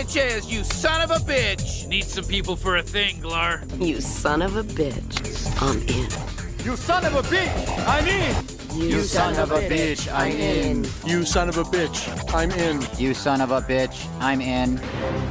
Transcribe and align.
Sanchez, 0.00 0.50
you 0.50 0.64
son 0.64 1.02
of 1.02 1.10
a 1.10 1.22
bitch! 1.30 1.86
Need 1.86 2.04
some 2.04 2.24
people 2.24 2.56
for 2.56 2.78
a 2.78 2.82
thing, 2.82 3.20
Glar. 3.20 3.62
You 3.78 4.00
son 4.00 4.40
of 4.40 4.56
a 4.56 4.62
bitch. 4.62 5.60
I'm 5.60 5.76
in. 5.82 6.64
You 6.64 6.74
son 6.74 7.04
of 7.04 7.16
a 7.16 7.22
bitch! 7.22 7.86
I'm 7.86 8.06
in! 8.06 8.80
You, 8.80 9.02
son, 9.02 9.36
of 9.36 9.50
a 9.50 9.56
bitch. 9.56 10.10
I'm 10.10 10.32
in. 10.32 10.86
You 11.04 11.26
son 11.26 11.50
of 11.50 11.58
a 11.58 11.64
bitch! 11.64 12.32
I'm 12.32 12.50
in. 12.50 12.80
You 12.98 13.12
son 13.12 13.42
of 13.42 13.50
a 13.50 13.60
bitch. 13.60 14.08
I'm 14.20 14.40
in. 14.40 14.80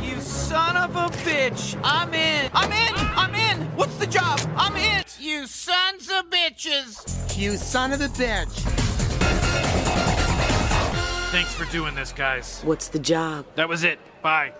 You 0.04 0.21
son 0.21 0.77
of 0.77 0.95
a 0.95 1.09
bitch! 1.23 1.79
I'm 1.83 2.13
in! 2.13 2.51
I'm 2.54 2.71
in! 2.71 2.93
I'm 2.95 3.33
in! 3.33 3.65
What's 3.75 3.95
the 3.95 4.05
job? 4.05 4.39
I'm 4.55 4.75
in! 4.75 5.04
You 5.20 5.47
sons 5.47 6.09
of 6.09 6.29
bitches! 6.29 7.36
You 7.36 7.57
son 7.57 7.91
of 7.91 8.01
a 8.01 8.07
bitch. 8.07 8.54
Thanks 11.31 11.55
for 11.55 11.65
doing 11.71 11.95
this, 11.95 12.11
guys. 12.11 12.61
What's 12.63 12.88
the 12.88 12.99
job? 12.99 13.45
That 13.55 13.67
was 13.67 13.83
it. 13.83 13.99
Bye. 14.21 14.54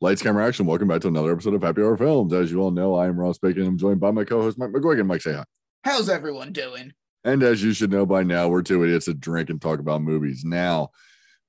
Lights, 0.00 0.22
camera, 0.22 0.46
action. 0.46 0.66
Welcome 0.66 0.88
back 0.88 1.02
to 1.02 1.08
another 1.08 1.32
episode 1.32 1.54
of 1.54 1.62
Happy 1.62 1.82
Hour 1.82 1.96
Films. 1.96 2.32
As 2.32 2.50
you 2.50 2.60
all 2.60 2.70
know, 2.70 2.94
I 2.94 3.06
am 3.06 3.18
Ross 3.20 3.38
Bacon. 3.38 3.66
I'm 3.66 3.76
joined 3.78 4.00
by 4.00 4.10
my 4.10 4.24
co-host 4.24 4.58
Mike 4.58 4.70
McGuigan. 4.70 5.06
Mike, 5.06 5.20
say 5.22 5.34
hi. 5.34 5.44
How's 5.84 6.08
everyone 6.08 6.52
doing? 6.52 6.92
And 7.22 7.42
as 7.42 7.62
you 7.62 7.74
should 7.74 7.90
know 7.92 8.06
by 8.06 8.22
now, 8.22 8.48
we're 8.48 8.62
two 8.62 8.82
idiots 8.82 9.06
that 9.06 9.20
drink 9.20 9.50
and 9.50 9.60
talk 9.60 9.78
about 9.78 10.00
movies. 10.02 10.42
Now, 10.44 10.88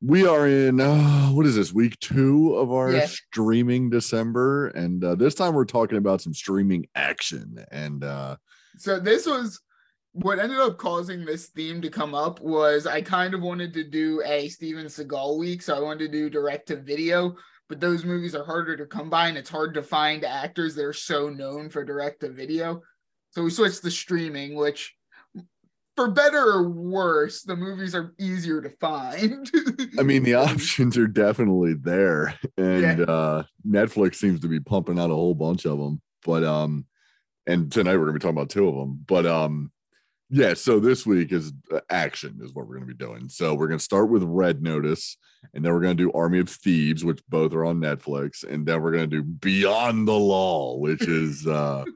we 0.01 0.27
are 0.27 0.45
in 0.47 0.81
uh, 0.81 1.27
what 1.29 1.45
is 1.45 1.55
this 1.55 1.71
week 1.73 1.97
two 1.99 2.55
of 2.55 2.71
our 2.73 2.91
Yeah. 2.91 3.05
streaming 3.05 3.89
December, 3.89 4.67
and 4.67 5.01
uh, 5.03 5.15
this 5.15 5.33
time 5.33 5.53
we're 5.53 5.63
talking 5.65 5.97
about 5.97 6.21
some 6.21 6.33
streaming 6.33 6.87
action. 6.93 7.63
And 7.71 8.03
uh, 8.03 8.35
So 8.77 8.99
this 8.99 9.25
was 9.25 9.61
what 10.13 10.39
ended 10.39 10.59
up 10.59 10.77
causing 10.77 11.23
this 11.23 11.47
theme 11.47 11.81
to 11.81 11.89
come 11.89 12.13
up 12.13 12.41
was 12.41 12.85
I 12.85 13.01
kind 13.01 13.33
of 13.33 13.41
wanted 13.41 13.73
to 13.73 13.83
do 13.83 14.21
a 14.25 14.49
Steven 14.49 14.85
Seagal 14.87 15.37
week, 15.39 15.61
so 15.61 15.75
I 15.75 15.79
wanted 15.79 16.11
to 16.11 16.17
do 16.17 16.29
direct 16.29 16.67
to 16.67 16.75
video, 16.75 17.35
but 17.69 17.79
those 17.79 18.03
movies 18.03 18.35
are 18.35 18.43
harder 18.43 18.75
to 18.75 18.85
come 18.85 19.09
by 19.09 19.29
and 19.29 19.37
it's 19.37 19.49
hard 19.49 19.73
to 19.75 19.83
find 19.83 20.25
actors 20.25 20.75
that 20.75 20.83
are 20.83 20.93
so 20.93 21.29
known 21.29 21.69
for 21.69 21.85
direct 21.85 22.19
to 22.21 22.29
video. 22.29 22.81
So 23.29 23.43
we 23.43 23.49
switched 23.49 23.81
to 23.83 23.91
streaming, 23.91 24.55
which 24.55 24.93
for 25.95 26.11
better 26.11 26.43
or 26.43 26.69
worse, 26.69 27.43
the 27.43 27.55
movies 27.55 27.95
are 27.95 28.13
easier 28.19 28.61
to 28.61 28.69
find. 28.81 29.49
I 29.99 30.03
mean, 30.03 30.23
the 30.23 30.33
options 30.35 30.97
are 30.97 31.07
definitely 31.07 31.73
there, 31.75 32.37
and 32.57 32.99
Yeah. 32.99 33.05
uh, 33.05 33.43
Netflix 33.65 34.15
seems 34.15 34.41
to 34.41 34.47
be 34.49 34.59
pumping 34.59 34.99
out 34.99 35.11
a 35.11 35.15
whole 35.15 35.35
bunch 35.35 35.65
of 35.65 35.77
them. 35.77 36.01
But 36.25 36.43
um, 36.43 36.85
and 37.47 37.71
tonight 37.71 37.95
we're 37.97 38.05
gonna 38.05 38.13
be 38.13 38.19
talking 38.19 38.37
about 38.37 38.49
two 38.49 38.67
of 38.67 38.75
them. 38.75 39.03
But 39.07 39.25
um, 39.25 39.71
yeah. 40.31 40.53
So 40.53 40.79
this 40.79 41.05
week 41.05 41.31
is 41.31 41.53
uh, 41.71 41.81
action 41.89 42.39
is 42.41 42.53
what 42.53 42.67
we're 42.67 42.75
gonna 42.75 42.87
be 42.87 42.93
doing. 42.93 43.29
So 43.29 43.53
we're 43.53 43.67
gonna 43.67 43.79
start 43.79 44.09
with 44.09 44.23
Red 44.23 44.63
Notice, 44.63 45.17
and 45.53 45.63
then 45.63 45.73
we're 45.73 45.81
gonna 45.81 45.95
do 45.95 46.11
Army 46.13 46.39
of 46.39 46.49
Thieves, 46.49 47.03
which 47.05 47.21
both 47.29 47.53
are 47.53 47.65
on 47.65 47.79
Netflix, 47.79 48.43
and 48.43 48.65
then 48.65 48.81
we're 48.81 48.93
gonna 48.93 49.07
do 49.07 49.23
Beyond 49.23 50.07
the 50.07 50.17
Law, 50.17 50.77
which 50.77 51.07
is 51.07 51.45
uh. 51.45 51.85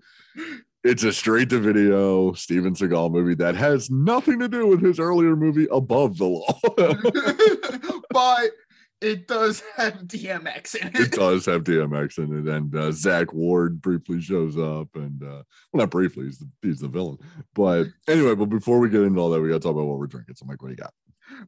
It's 0.85 1.03
a 1.03 1.11
straight 1.11 1.49
to 1.49 1.59
video 1.59 2.33
Steven 2.33 2.75
Seagal 2.75 3.09
movie 3.09 3.33
that 3.33 3.55
has 3.55 3.89
nothing 3.89 4.37
to 4.37 4.47
do 4.47 4.67
with 4.67 4.83
his 4.83 4.99
earlier 4.99 5.35
movie 5.35 5.65
Above 5.71 6.19
the 6.19 6.25
Law. 6.25 6.59
but 8.11 8.51
it 9.01 9.27
does 9.27 9.61
have 9.75 9.93
DMX 9.93 10.75
in 10.75 10.87
it 10.89 10.95
it. 10.99 11.11
does 11.11 11.45
have 11.45 11.63
DMX 11.63 12.17
in 12.17 12.47
it, 12.47 12.53
and 12.53 12.75
uh, 12.75 12.91
Zach 12.91 13.33
Ward 13.33 13.81
briefly 13.81 14.21
shows 14.21 14.57
up, 14.57 14.89
and 14.95 15.21
uh, 15.23 15.43
well, 15.71 15.81
not 15.81 15.91
briefly, 15.91 16.25
he's 16.25 16.39
the, 16.39 16.49
he's 16.61 16.79
the 16.79 16.87
villain. 16.87 17.17
But 17.53 17.87
anyway, 18.07 18.35
but 18.35 18.45
before 18.45 18.79
we 18.79 18.89
get 18.89 19.01
into 19.01 19.19
all 19.19 19.29
that, 19.29 19.41
we 19.41 19.49
got 19.49 19.55
to 19.55 19.59
talk 19.59 19.73
about 19.73 19.85
what 19.85 19.99
we're 19.99 20.07
drinking. 20.07 20.35
So, 20.35 20.45
Mike, 20.45 20.61
what 20.61 20.69
do 20.69 20.73
you 20.73 20.77
got? 20.77 20.93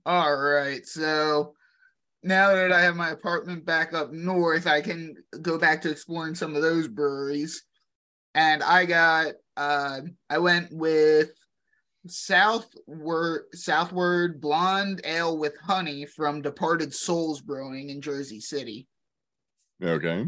All 0.05 0.35
right. 0.35 0.85
So 0.85 1.53
now 2.23 2.53
that 2.53 2.71
I 2.71 2.81
have 2.81 2.95
my 2.95 3.11
apartment 3.11 3.65
back 3.65 3.93
up 3.93 4.11
north, 4.11 4.67
I 4.67 4.81
can 4.81 5.15
go 5.41 5.57
back 5.57 5.81
to 5.83 5.91
exploring 5.91 6.35
some 6.35 6.55
of 6.55 6.61
those 6.61 6.87
breweries. 6.87 7.63
And 8.35 8.61
I 8.63 8.85
got 8.85 9.33
uh 9.55 10.02
I 10.30 10.37
went 10.37 10.71
with 10.71 11.31
Southward 12.11 13.45
Southward 13.53 14.41
Blonde 14.41 15.01
Ale 15.03 15.37
with 15.37 15.57
Honey 15.57 16.05
from 16.05 16.41
Departed 16.41 16.93
Soles 16.93 17.41
Brewing 17.41 17.89
in 17.89 18.01
Jersey 18.01 18.39
City. 18.39 18.87
Okay, 19.83 20.27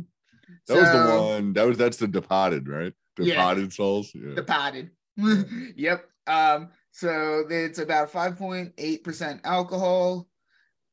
that 0.67 0.75
was 0.75 0.91
the 0.91 1.21
one. 1.21 1.53
That 1.53 1.67
was 1.67 1.77
that's 1.77 1.97
the 1.97 2.07
Departed, 2.07 2.67
right? 2.67 2.93
Yeah. 3.17 3.35
Departed 3.35 3.73
Soles. 3.73 4.11
Yeah. 4.13 4.35
Departed. 4.35 4.91
yep. 5.75 6.05
Um, 6.27 6.69
so 6.91 7.43
it's 7.49 7.79
about 7.79 8.11
5.8% 8.11 9.39
alcohol 9.43 10.27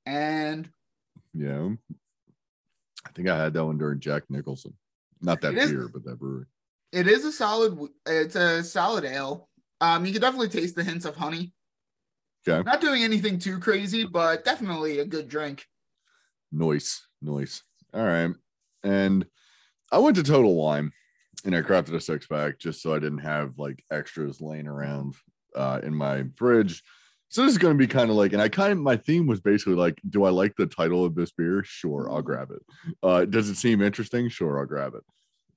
and 0.06 0.68
yeah. 1.34 1.68
I 3.06 3.10
think 3.14 3.28
I 3.28 3.36
had 3.36 3.54
that 3.54 3.64
one 3.64 3.78
during 3.78 4.00
Jack 4.00 4.24
Nicholson. 4.28 4.74
Not 5.20 5.40
that 5.42 5.54
It 5.54 5.58
is- 5.58 5.70
beer, 5.70 5.88
but 5.92 6.04
that 6.04 6.18
brewery. 6.18 6.46
It 6.92 7.08
is 7.08 7.24
a 7.24 7.32
solid. 7.32 7.78
It's 8.06 8.36
a 8.36 8.62
solid 8.62 9.04
ale. 9.04 9.48
Um, 9.80 10.06
you 10.06 10.12
can 10.12 10.22
definitely 10.22 10.48
taste 10.48 10.74
the 10.76 10.84
hints 10.84 11.04
of 11.04 11.16
honey. 11.16 11.52
Okay. 12.48 12.62
Not 12.62 12.80
doing 12.80 13.02
anything 13.02 13.38
too 13.38 13.58
crazy, 13.58 14.04
but 14.04 14.44
definitely 14.44 15.00
a 15.00 15.04
good 15.04 15.28
drink. 15.28 15.66
Noise, 16.52 17.06
noise. 17.20 17.62
All 17.92 18.04
right. 18.04 18.30
And 18.84 19.26
I 19.90 19.98
went 19.98 20.16
to 20.16 20.22
Total 20.22 20.54
Wine 20.54 20.92
and 21.44 21.54
I 21.54 21.62
crafted 21.62 21.94
a 21.94 22.00
six 22.00 22.26
pack 22.26 22.58
just 22.58 22.80
so 22.82 22.94
I 22.94 23.00
didn't 23.00 23.18
have 23.18 23.58
like 23.58 23.84
extras 23.90 24.40
laying 24.40 24.68
around 24.68 25.14
uh, 25.54 25.80
in 25.82 25.94
my 25.94 26.24
fridge. 26.36 26.82
So 27.28 27.42
this 27.42 27.50
is 27.52 27.58
going 27.58 27.74
to 27.74 27.78
be 27.78 27.88
kind 27.88 28.08
of 28.08 28.16
like, 28.16 28.32
and 28.32 28.40
I 28.40 28.48
kind 28.48 28.72
of, 28.72 28.78
my 28.78 28.96
theme 28.96 29.26
was 29.26 29.40
basically 29.40 29.74
like, 29.74 30.00
do 30.08 30.24
I 30.24 30.30
like 30.30 30.54
the 30.56 30.66
title 30.66 31.04
of 31.04 31.16
this 31.16 31.32
beer? 31.32 31.64
Sure, 31.64 32.08
I'll 32.10 32.22
grab 32.22 32.52
it. 32.52 32.62
Uh, 33.02 33.24
does 33.24 33.48
it 33.50 33.56
seem 33.56 33.82
interesting? 33.82 34.28
Sure, 34.28 34.60
I'll 34.60 34.66
grab 34.66 34.94
it. 34.94 35.02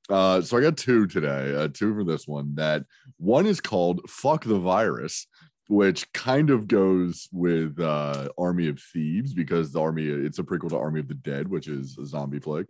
Uh, 0.09 0.42
so 0.42 0.58
I 0.58 0.62
got 0.62 0.78
two 0.78 1.06
today, 1.06 1.56
uh, 1.56 1.68
two 1.68 1.94
for 1.94 2.03
this 2.03 2.28
one. 2.28 2.56
That 2.56 2.86
one 3.18 3.46
is 3.46 3.62
called 3.62 4.09
Fuck 4.09 4.44
the 4.44 4.58
Virus, 4.58 5.28
which 5.68 6.12
kind 6.14 6.50
of 6.50 6.68
goes 6.68 7.30
with 7.31 7.80
uh, 7.80 8.30
Army 8.38 8.70
of 8.70 8.81
Thieves 8.81 9.34
because 9.34 9.72
the 9.72 9.81
Army, 9.81 10.08
it's 10.08 10.40
a 10.40 10.44
prequel 10.44 10.70
to 10.70 10.78
Army 10.78 11.02
of 11.02 11.08
the 11.08 11.14
Dead, 11.14 11.47
which 11.47 11.68
is 11.68 11.97
a 12.00 12.06
zombie 12.06 12.40
flick. 12.40 12.66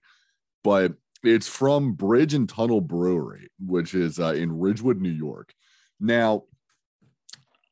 But 0.64 0.94
it's 1.24 1.48
from 1.48 1.94
Bridge 1.94 2.34
and 2.34 2.48
Tunnel 2.48 2.82
Brewery, 2.82 3.50
which 3.66 3.94
is 3.94 4.20
uh, 4.20 4.34
in 4.34 4.60
Ridgewood, 4.60 5.00
New 5.00 5.10
York. 5.10 5.54
Now, 6.00 6.44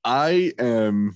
I 0.04 0.54
am, 0.60 1.16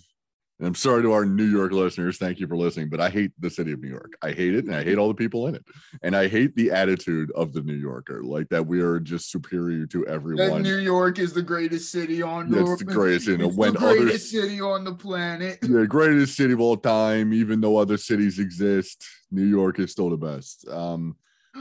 and 0.61 0.67
I'm 0.67 0.75
sorry 0.75 1.01
to 1.01 1.11
our 1.11 1.25
New 1.25 1.45
York 1.45 1.71
listeners. 1.71 2.19
Thank 2.19 2.39
you 2.39 2.45
for 2.45 2.55
listening, 2.55 2.87
but 2.87 3.01
I 3.01 3.09
hate 3.09 3.31
the 3.39 3.49
city 3.49 3.71
of 3.71 3.81
New 3.81 3.89
York. 3.89 4.13
I 4.21 4.31
hate 4.31 4.53
it, 4.53 4.65
and 4.65 4.75
I 4.75 4.83
hate 4.83 4.99
all 4.99 5.07
the 5.07 5.15
people 5.15 5.47
in 5.47 5.55
it, 5.55 5.65
and 6.03 6.15
I 6.15 6.27
hate 6.27 6.55
the 6.55 6.69
attitude 6.69 7.31
of 7.31 7.51
the 7.51 7.63
New 7.63 7.73
Yorker, 7.73 8.23
like 8.23 8.47
that 8.49 8.67
we 8.67 8.79
are 8.79 8.99
just 8.99 9.31
superior 9.31 9.87
to 9.87 10.05
That 10.05 10.13
everyone. 10.13 10.61
New 10.61 10.77
York 10.77 11.17
is 11.17 11.33
the 11.33 11.41
greatest 11.41 11.91
city 11.91 12.21
on 12.21 12.51
That's 12.51 12.77
the 12.77 12.85
greatest, 12.85 13.25
you 13.25 13.37
know, 13.39 13.47
It's 13.47 13.57
when 13.57 13.73
the 13.73 13.79
greatest 13.79 14.29
city 14.29 14.61
on 14.61 14.83
the 14.83 14.93
planet. 14.93 15.59
the 15.61 15.87
greatest 15.87 16.37
city 16.37 16.53
of 16.53 16.61
all 16.61 16.77
time, 16.77 17.33
even 17.33 17.59
though 17.59 17.77
other 17.77 17.97
cities 17.97 18.37
exist. 18.37 19.03
New 19.31 19.45
York 19.45 19.79
is 19.79 19.91
still 19.91 20.11
the 20.11 20.17
best. 20.17 20.67
Um, 20.67 21.15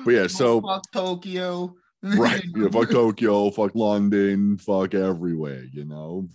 but 0.05 0.11
yeah, 0.11 0.27
so 0.27 0.61
fuck 0.61 0.83
Tokyo. 0.93 1.75
right, 2.03 2.45
yeah, 2.55 2.69
fuck 2.69 2.91
Tokyo, 2.91 3.51
fuck 3.51 3.75
London, 3.75 4.59
fuck 4.59 4.93
everywhere, 4.93 5.65
you 5.73 5.87
know, 5.87 6.29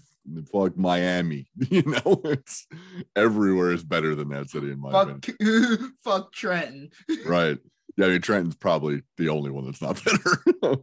fuck 0.52 0.78
Miami, 0.78 1.48
you 1.70 1.84
know, 1.84 2.22
it's 2.26 2.68
everywhere 3.16 3.72
is 3.72 3.84
better 3.84 4.16
than 4.16 4.30
that 4.30 4.50
city 4.50 4.72
in 4.72 4.80
my 4.80 5.02
opinion. 5.02 5.22
fuck, 5.22 5.92
fuck 6.04 6.34
Trenton. 6.34 6.90
Right. 7.26 7.58
Yeah, 7.98 8.08
I 8.08 8.10
mean, 8.10 8.22
Trenton's 8.22 8.56
probably 8.56 9.04
the 9.18 9.30
only 9.30 9.52
one 9.52 9.66
that's 9.66 9.82
not 9.82 10.04
better. 10.04 10.78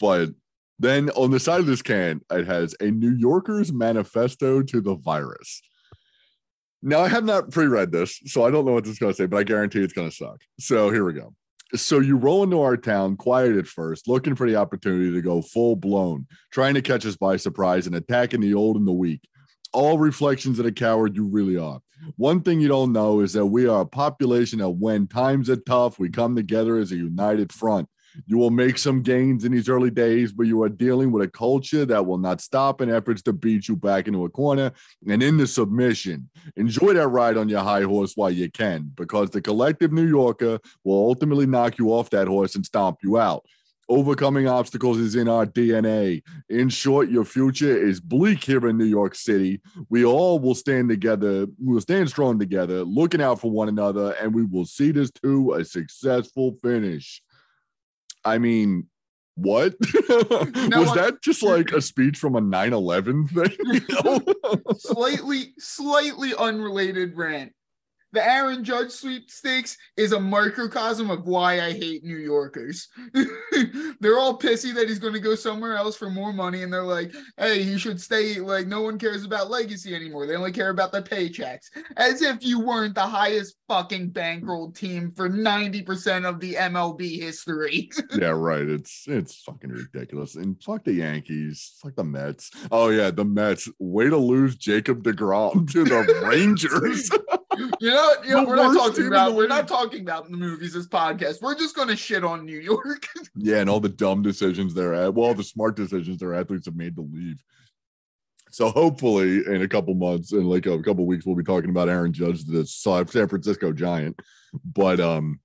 but 0.00 0.30
then 0.78 1.10
on 1.10 1.30
the 1.30 1.38
side 1.38 1.60
of 1.60 1.66
this 1.66 1.80
can, 1.80 2.20
it 2.30 2.46
has 2.46 2.74
a 2.80 2.90
New 2.90 3.14
Yorker's 3.14 3.72
manifesto 3.72 4.62
to 4.62 4.80
the 4.80 4.96
virus. 4.96 5.62
Now, 6.82 7.00
I 7.00 7.08
have 7.08 7.24
not 7.24 7.50
pre 7.50 7.66
read 7.66 7.92
this, 7.92 8.20
so 8.26 8.44
I 8.44 8.50
don't 8.50 8.64
know 8.64 8.72
what 8.72 8.84
this 8.84 8.94
is 8.94 8.98
going 8.98 9.12
to 9.12 9.16
say, 9.16 9.26
but 9.26 9.38
I 9.38 9.42
guarantee 9.44 9.82
it's 9.82 9.92
going 9.92 10.10
to 10.10 10.14
suck. 10.14 10.40
So 10.58 10.90
here 10.90 11.04
we 11.04 11.12
go. 11.12 11.34
So 11.74 11.98
you 11.98 12.16
roll 12.16 12.44
into 12.44 12.60
our 12.60 12.76
town, 12.76 13.16
quiet 13.16 13.56
at 13.56 13.66
first, 13.66 14.06
looking 14.06 14.36
for 14.36 14.48
the 14.48 14.56
opportunity 14.56 15.12
to 15.12 15.20
go 15.20 15.42
full 15.42 15.74
blown, 15.74 16.26
trying 16.52 16.74
to 16.74 16.82
catch 16.82 17.04
us 17.04 17.16
by 17.16 17.36
surprise 17.36 17.86
and 17.86 17.96
attacking 17.96 18.40
the 18.40 18.54
old 18.54 18.76
and 18.76 18.86
the 18.86 18.92
weak. 18.92 19.20
All 19.72 19.98
reflections 19.98 20.58
of 20.58 20.64
the 20.64 20.72
coward 20.72 21.16
you 21.16 21.24
really 21.24 21.56
are. 21.56 21.80
One 22.16 22.42
thing 22.42 22.60
you 22.60 22.68
don't 22.68 22.92
know 22.92 23.20
is 23.20 23.32
that 23.32 23.46
we 23.46 23.66
are 23.66 23.80
a 23.80 23.86
population 23.86 24.60
that 24.60 24.70
when 24.70 25.08
times 25.08 25.50
are 25.50 25.56
tough, 25.56 25.98
we 25.98 26.08
come 26.08 26.36
together 26.36 26.76
as 26.76 26.92
a 26.92 26.96
united 26.96 27.52
front. 27.52 27.88
You 28.26 28.38
will 28.38 28.50
make 28.50 28.78
some 28.78 29.02
gains 29.02 29.44
in 29.44 29.52
these 29.52 29.68
early 29.68 29.90
days, 29.90 30.32
but 30.32 30.46
you 30.46 30.62
are 30.62 30.68
dealing 30.68 31.12
with 31.12 31.24
a 31.24 31.28
culture 31.28 31.84
that 31.84 32.06
will 32.06 32.18
not 32.18 32.40
stop 32.40 32.80
in 32.80 32.90
efforts 32.90 33.22
to 33.22 33.32
beat 33.32 33.68
you 33.68 33.76
back 33.76 34.06
into 34.06 34.24
a 34.24 34.30
corner 34.30 34.72
and 35.08 35.22
into 35.22 35.46
submission. 35.46 36.28
Enjoy 36.56 36.94
that 36.94 37.08
ride 37.08 37.36
on 37.36 37.48
your 37.48 37.62
high 37.62 37.82
horse 37.82 38.12
while 38.16 38.30
you 38.30 38.50
can, 38.50 38.92
because 38.96 39.30
the 39.30 39.40
collective 39.40 39.92
New 39.92 40.06
Yorker 40.06 40.58
will 40.84 40.98
ultimately 41.08 41.46
knock 41.46 41.78
you 41.78 41.92
off 41.92 42.10
that 42.10 42.28
horse 42.28 42.54
and 42.54 42.64
stomp 42.64 42.98
you 43.02 43.18
out. 43.18 43.44
Overcoming 43.88 44.48
obstacles 44.48 44.98
is 44.98 45.14
in 45.14 45.28
our 45.28 45.46
DNA. 45.46 46.20
In 46.48 46.68
short, 46.68 47.08
your 47.08 47.24
future 47.24 47.76
is 47.76 48.00
bleak 48.00 48.42
here 48.42 48.66
in 48.66 48.76
New 48.76 48.84
York 48.84 49.14
City. 49.14 49.60
We 49.88 50.04
all 50.04 50.40
will 50.40 50.56
stand 50.56 50.88
together, 50.88 51.46
we'll 51.60 51.80
stand 51.80 52.08
strong 52.08 52.36
together, 52.36 52.82
looking 52.82 53.22
out 53.22 53.40
for 53.40 53.48
one 53.48 53.68
another, 53.68 54.10
and 54.20 54.34
we 54.34 54.44
will 54.44 54.64
see 54.64 54.90
this 54.90 55.12
to 55.22 55.52
a 55.52 55.64
successful 55.64 56.58
finish. 56.64 57.22
I 58.26 58.38
mean, 58.38 58.88
what? 59.36 59.74
Was 60.08 60.94
that 60.94 61.18
just 61.22 61.42
like 61.42 61.70
a 61.70 61.80
speech 61.80 62.18
from 62.18 62.36
a 62.36 62.40
9 62.40 62.72
11 62.72 63.28
thing? 63.28 63.56
You 63.64 63.80
know? 64.04 64.20
slightly, 64.78 65.54
slightly 65.58 66.34
unrelated 66.34 67.16
rant. 67.16 67.52
The 68.16 68.26
Aaron 68.26 68.64
Judge 68.64 68.92
sweepstakes 68.92 69.76
is 69.98 70.12
a 70.12 70.18
microcosm 70.18 71.10
of 71.10 71.26
why 71.26 71.60
I 71.60 71.72
hate 71.72 72.02
New 72.02 72.16
Yorkers. 72.16 72.88
they're 74.00 74.18
all 74.18 74.38
pissy 74.38 74.74
that 74.74 74.88
he's 74.88 74.98
going 74.98 75.12
to 75.12 75.20
go 75.20 75.34
somewhere 75.34 75.76
else 75.76 75.98
for 75.98 76.08
more 76.08 76.32
money, 76.32 76.62
and 76.62 76.72
they're 76.72 76.82
like, 76.82 77.14
"Hey, 77.36 77.60
you 77.60 77.76
should 77.76 78.00
stay." 78.00 78.36
Like, 78.40 78.68
no 78.68 78.80
one 78.80 78.98
cares 78.98 79.26
about 79.26 79.50
legacy 79.50 79.94
anymore. 79.94 80.26
They 80.26 80.34
only 80.34 80.50
care 80.50 80.70
about 80.70 80.92
the 80.92 81.02
paychecks, 81.02 81.66
as 81.98 82.22
if 82.22 82.42
you 82.42 82.58
weren't 82.58 82.94
the 82.94 83.02
highest 83.02 83.56
fucking 83.68 84.12
bankroll 84.12 84.70
team 84.70 85.12
for 85.14 85.28
ninety 85.28 85.82
percent 85.82 86.24
of 86.24 86.40
the 86.40 86.54
MLB 86.54 87.20
history. 87.20 87.90
yeah, 88.18 88.28
right. 88.28 88.66
It's 88.66 89.04
it's 89.08 89.42
fucking 89.42 89.72
ridiculous. 89.72 90.36
And 90.36 90.58
fuck 90.62 90.84
the 90.84 90.94
Yankees, 90.94 91.74
fuck 91.82 91.96
the 91.96 92.04
Mets. 92.04 92.50
Oh 92.72 92.88
yeah, 92.88 93.10
the 93.10 93.26
Mets. 93.26 93.68
Way 93.78 94.08
to 94.08 94.16
lose 94.16 94.56
Jacob 94.56 95.02
DeGrom 95.02 95.70
to 95.72 95.84
the 95.84 96.26
Rangers. 96.26 97.10
You 97.80 97.90
know, 97.90 98.14
you 98.24 98.30
know 98.30 98.44
we're 98.44 98.56
not 98.56 98.74
talking 98.74 99.06
about 99.06 99.30
the 99.30 99.34
we're 99.34 99.48
not 99.48 99.68
talking 99.68 100.00
about 100.00 100.30
the 100.30 100.36
movies 100.36 100.74
this 100.74 100.86
podcast. 100.86 101.42
We're 101.42 101.58
just 101.58 101.76
gonna 101.76 101.96
shit 101.96 102.24
on 102.24 102.44
New 102.44 102.58
York. 102.58 103.06
yeah, 103.36 103.58
and 103.58 103.70
all 103.70 103.80
the 103.80 103.88
dumb 103.88 104.22
decisions 104.22 104.74
they're 104.74 104.94
at. 104.94 105.14
Well, 105.14 105.34
the 105.34 105.44
smart 105.44 105.76
decisions 105.76 106.18
their 106.18 106.34
athletes 106.34 106.66
have 106.66 106.76
made 106.76 106.96
to 106.96 107.02
leave. 107.02 107.42
So 108.50 108.70
hopefully, 108.70 109.42
in 109.46 109.62
a 109.62 109.68
couple 109.68 109.94
months, 109.94 110.32
in 110.32 110.44
like 110.44 110.66
a 110.66 110.82
couple 110.82 111.06
weeks, 111.06 111.26
we'll 111.26 111.36
be 111.36 111.42
talking 111.42 111.70
about 111.70 111.88
Aaron 111.88 112.12
Judge, 112.12 112.44
the 112.44 112.64
San 112.66 113.06
Francisco 113.06 113.72
Giant. 113.72 114.18
But 114.64 115.00
um, 115.00 115.40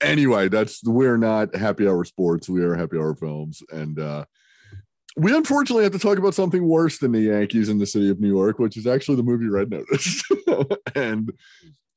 anyway, 0.00 0.48
that's 0.48 0.82
we're 0.84 1.18
not 1.18 1.54
happy 1.54 1.86
hour 1.86 2.04
sports. 2.04 2.48
We 2.48 2.62
are 2.62 2.74
happy 2.74 2.96
hour 2.96 3.14
films, 3.14 3.62
and 3.70 3.98
uh, 3.98 4.24
we 5.16 5.34
unfortunately 5.36 5.84
have 5.84 5.92
to 5.92 5.98
talk 5.98 6.18
about 6.18 6.34
something 6.34 6.66
worse 6.66 6.98
than 6.98 7.12
the 7.12 7.20
Yankees 7.20 7.68
in 7.68 7.78
the 7.78 7.86
city 7.86 8.10
of 8.10 8.20
New 8.20 8.28
York, 8.28 8.58
which 8.58 8.76
is 8.76 8.86
actually 8.86 9.16
the 9.16 9.22
movie 9.22 9.48
Red 9.48 9.70
Notice, 9.70 10.22
and 10.94 11.32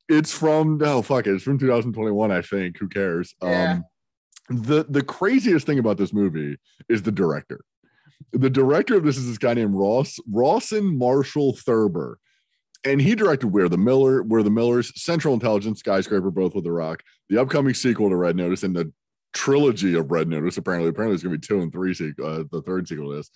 it's 0.08 0.32
from 0.32 0.80
oh 0.82 1.02
fuck 1.02 1.26
it, 1.26 1.34
it's 1.34 1.44
from 1.44 1.58
2021, 1.58 2.30
I 2.30 2.42
think. 2.42 2.78
Who 2.78 2.88
cares? 2.88 3.34
Yeah. 3.42 3.74
Um, 3.74 3.84
the 4.48 4.84
the 4.88 5.02
craziest 5.02 5.66
thing 5.66 5.78
about 5.78 5.96
this 5.96 6.12
movie 6.12 6.58
is 6.88 7.02
the 7.02 7.12
director. 7.12 7.60
The 8.32 8.50
director 8.50 8.96
of 8.96 9.04
this 9.04 9.16
is 9.16 9.26
this 9.26 9.38
guy 9.38 9.54
named 9.54 9.74
Ross 9.74 10.18
Rawson 10.30 10.98
Marshall 10.98 11.56
Thurber, 11.56 12.18
and 12.84 13.00
he 13.00 13.14
directed 13.14 13.48
We're 13.48 13.68
the 13.68 13.78
Miller, 13.78 14.22
We're 14.22 14.42
the 14.42 14.50
Millers, 14.50 14.92
Central 15.00 15.34
Intelligence, 15.34 15.80
Skyscraper, 15.80 16.30
both 16.30 16.54
with 16.54 16.64
The 16.64 16.72
Rock, 16.72 17.02
the 17.28 17.40
upcoming 17.40 17.74
sequel 17.74 18.10
to 18.10 18.16
Red 18.16 18.36
Notice, 18.36 18.64
and 18.64 18.74
the 18.74 18.92
trilogy 19.34 19.94
of 19.94 20.10
Red 20.10 20.28
Notice. 20.28 20.56
Apparently, 20.56 20.88
apparently, 20.88 21.14
it's 21.14 21.22
going 21.22 21.34
to 21.34 21.38
be 21.38 21.46
two 21.46 21.60
and 21.60 21.70
three. 21.72 21.92
sequ- 21.94 22.20
Uh, 22.20 22.44
the 22.50 22.62
third 22.62 22.88
sequel 22.88 23.12
is, 23.12 23.30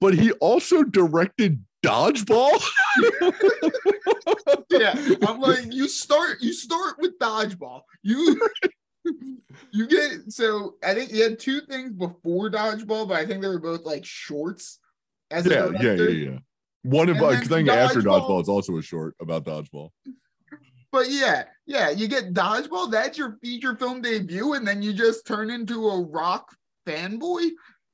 but 0.00 0.14
he 0.14 0.32
also 0.32 0.82
directed 0.84 1.64
Dodgeball. 1.84 2.62
yeah, 4.70 4.94
I'm 5.26 5.40
like, 5.40 5.72
you 5.72 5.88
start 5.88 6.40
you 6.40 6.52
start 6.52 6.96
with 6.98 7.18
dodgeball. 7.18 7.82
You 8.02 8.40
you 9.70 9.86
get 9.86 10.32
so 10.32 10.76
I 10.82 10.94
think 10.94 11.10
he 11.10 11.20
had 11.20 11.38
two 11.38 11.60
things 11.60 11.92
before 11.92 12.50
dodgeball, 12.50 13.08
but 13.08 13.18
I 13.18 13.26
think 13.26 13.42
they 13.42 13.48
were 13.48 13.60
both 13.60 13.84
like 13.84 14.04
shorts. 14.04 14.78
As 15.30 15.46
yeah, 15.46 15.70
yeah, 15.80 15.92
yeah, 15.94 16.08
yeah. 16.08 16.38
One 16.82 17.08
of 17.08 17.18
then 17.18 17.44
thing 17.44 17.68
after 17.68 18.00
Dodgeball- 18.00 18.28
Dodgeball 18.28 18.42
is 18.42 18.48
also 18.48 18.76
a 18.78 18.82
short 18.82 19.14
about 19.20 19.44
Dodgeball. 19.44 19.90
But 20.94 21.10
yeah, 21.10 21.42
yeah, 21.66 21.90
you 21.90 22.06
get 22.06 22.34
dodgeball. 22.34 22.88
That's 22.88 23.18
your 23.18 23.36
feature 23.42 23.74
film 23.74 24.00
debut, 24.00 24.52
and 24.52 24.64
then 24.64 24.80
you 24.80 24.92
just 24.92 25.26
turn 25.26 25.50
into 25.50 25.88
a 25.88 26.02
rock 26.02 26.54
fanboy. 26.86 27.48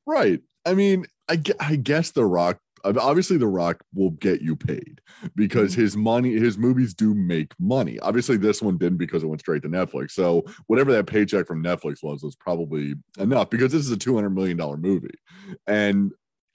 Right. 0.05 0.39
I 0.67 0.75
mean, 0.75 1.07
I, 1.27 1.41
I 1.59 1.77
guess 1.77 2.11
The 2.11 2.23
Rock, 2.23 2.59
obviously, 2.85 3.37
The 3.37 3.47
Rock 3.47 3.83
will 3.95 4.11
get 4.11 4.43
you 4.43 4.55
paid 4.55 5.01
because 5.35 5.71
mm-hmm. 5.71 5.81
his 5.81 5.97
money, 5.97 6.33
his 6.33 6.59
movies 6.59 6.93
do 6.93 7.15
make 7.15 7.53
money. 7.59 7.97
Obviously, 8.01 8.37
this 8.37 8.61
one 8.61 8.77
didn't 8.77 8.99
because 8.99 9.23
it 9.23 9.27
went 9.27 9.41
straight 9.41 9.63
to 9.63 9.69
Netflix. 9.69 10.11
So, 10.11 10.45
whatever 10.67 10.91
that 10.91 11.07
paycheck 11.07 11.47
from 11.47 11.63
Netflix 11.63 12.03
was, 12.03 12.21
was 12.21 12.35
probably 12.35 12.93
enough 13.17 13.49
because 13.49 13.71
this 13.71 13.81
is 13.81 13.91
a 13.91 13.97
$200 13.97 14.31
million 14.31 14.57
movie. 14.79 15.17
And 15.65 16.11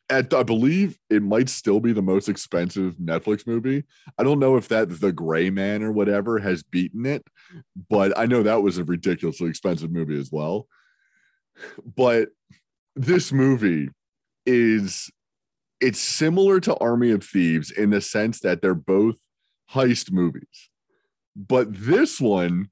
at, 0.08 0.32
I 0.32 0.42
believe 0.42 0.98
it 1.10 1.22
might 1.22 1.48
still 1.48 1.80
be 1.80 1.92
the 1.92 2.02
most 2.02 2.28
expensive 2.28 2.96
Netflix 2.96 3.46
movie. 3.46 3.84
I 4.18 4.22
don't 4.22 4.38
know 4.38 4.56
if 4.56 4.68
that 4.68 5.00
The 5.00 5.12
Gray 5.12 5.50
Man 5.50 5.82
or 5.82 5.92
whatever 5.92 6.38
has 6.38 6.62
beaten 6.62 7.06
it, 7.06 7.26
but 7.88 8.16
I 8.16 8.26
know 8.26 8.42
that 8.42 8.62
was 8.62 8.78
a 8.78 8.84
ridiculously 8.84 9.48
expensive 9.48 9.90
movie 9.90 10.18
as 10.18 10.30
well. 10.30 10.68
But 11.96 12.28
this 12.94 13.32
movie 13.32 13.88
is 14.44 15.10
it's 15.80 16.00
similar 16.00 16.60
to 16.60 16.76
Army 16.76 17.10
of 17.10 17.24
Thieves 17.24 17.70
in 17.70 17.90
the 17.90 18.00
sense 18.00 18.40
that 18.40 18.62
they're 18.62 18.74
both 18.74 19.16
heist 19.72 20.10
movies. 20.10 20.70
But 21.34 21.68
this 21.70 22.20
one, 22.20 22.70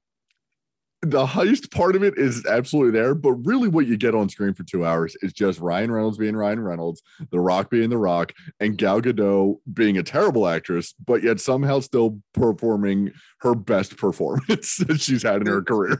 the 1.05 1.25
heist 1.25 1.71
part 1.71 1.95
of 1.95 2.03
it 2.03 2.17
is 2.17 2.45
absolutely 2.45 2.91
there. 2.91 3.15
But 3.15 3.33
really, 3.33 3.67
what 3.67 3.87
you 3.87 3.97
get 3.97 4.15
on 4.15 4.29
screen 4.29 4.53
for 4.53 4.63
two 4.63 4.85
hours 4.85 5.15
is 5.21 5.33
just 5.33 5.59
Ryan 5.59 5.91
Reynolds 5.91 6.17
being 6.17 6.35
Ryan 6.35 6.59
Reynolds, 6.59 7.01
The 7.31 7.39
Rock 7.39 7.69
being 7.69 7.89
The 7.89 7.97
Rock, 7.97 8.33
and 8.59 8.77
Gal 8.77 9.01
Gadot 9.01 9.57
being 9.71 9.97
a 9.97 10.03
terrible 10.03 10.47
actress, 10.47 10.93
but 11.05 11.23
yet 11.23 11.39
somehow 11.39 11.79
still 11.79 12.19
performing 12.33 13.11
her 13.41 13.55
best 13.55 13.97
performance 13.97 14.77
that 14.87 14.99
she's 14.99 15.23
had 15.23 15.41
in 15.41 15.47
her 15.47 15.61
career. 15.61 15.97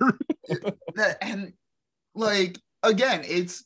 And 1.22 1.54
like 2.14 2.60
again, 2.84 3.24
it's 3.28 3.64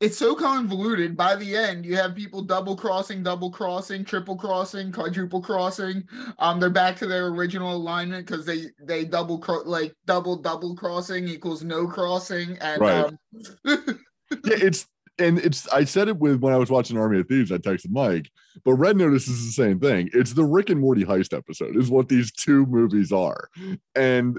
it's 0.00 0.18
so 0.18 0.34
convoluted. 0.34 1.16
By 1.16 1.36
the 1.36 1.56
end, 1.56 1.86
you 1.86 1.96
have 1.96 2.14
people 2.14 2.42
double 2.42 2.76
crossing, 2.76 3.22
double 3.22 3.50
crossing, 3.50 4.04
triple 4.04 4.36
crossing, 4.36 4.92
quadruple 4.92 5.40
crossing. 5.40 6.04
Um, 6.38 6.60
they're 6.60 6.68
back 6.70 6.96
to 6.96 7.06
their 7.06 7.28
original 7.28 7.74
alignment 7.74 8.26
because 8.26 8.44
they 8.44 8.66
they 8.82 9.04
double 9.04 9.38
cro- 9.38 9.62
like 9.64 9.94
double 10.06 10.36
double 10.36 10.76
crossing 10.76 11.26
equals 11.28 11.64
no 11.64 11.86
crossing, 11.86 12.58
and 12.60 12.80
Right. 12.80 13.04
um, 13.06 13.18
yeah, 13.64 13.76
it's 14.44 14.86
and 15.18 15.38
it's 15.38 15.66
I 15.68 15.84
said 15.84 16.08
it 16.08 16.18
with 16.18 16.40
when 16.40 16.52
I 16.52 16.58
was 16.58 16.70
watching 16.70 16.98
Army 16.98 17.20
of 17.20 17.28
Thieves, 17.28 17.50
I 17.50 17.56
texted 17.56 17.90
Mike, 17.90 18.30
but 18.64 18.74
Red 18.74 18.98
Notice 18.98 19.28
is 19.28 19.46
the 19.46 19.52
same 19.52 19.80
thing. 19.80 20.10
It's 20.12 20.34
the 20.34 20.44
Rick 20.44 20.68
and 20.68 20.80
Morty 20.80 21.06
heist 21.06 21.34
episode, 21.34 21.74
is 21.74 21.90
what 21.90 22.08
these 22.10 22.30
two 22.32 22.66
movies 22.66 23.12
are. 23.12 23.48
And 23.94 24.38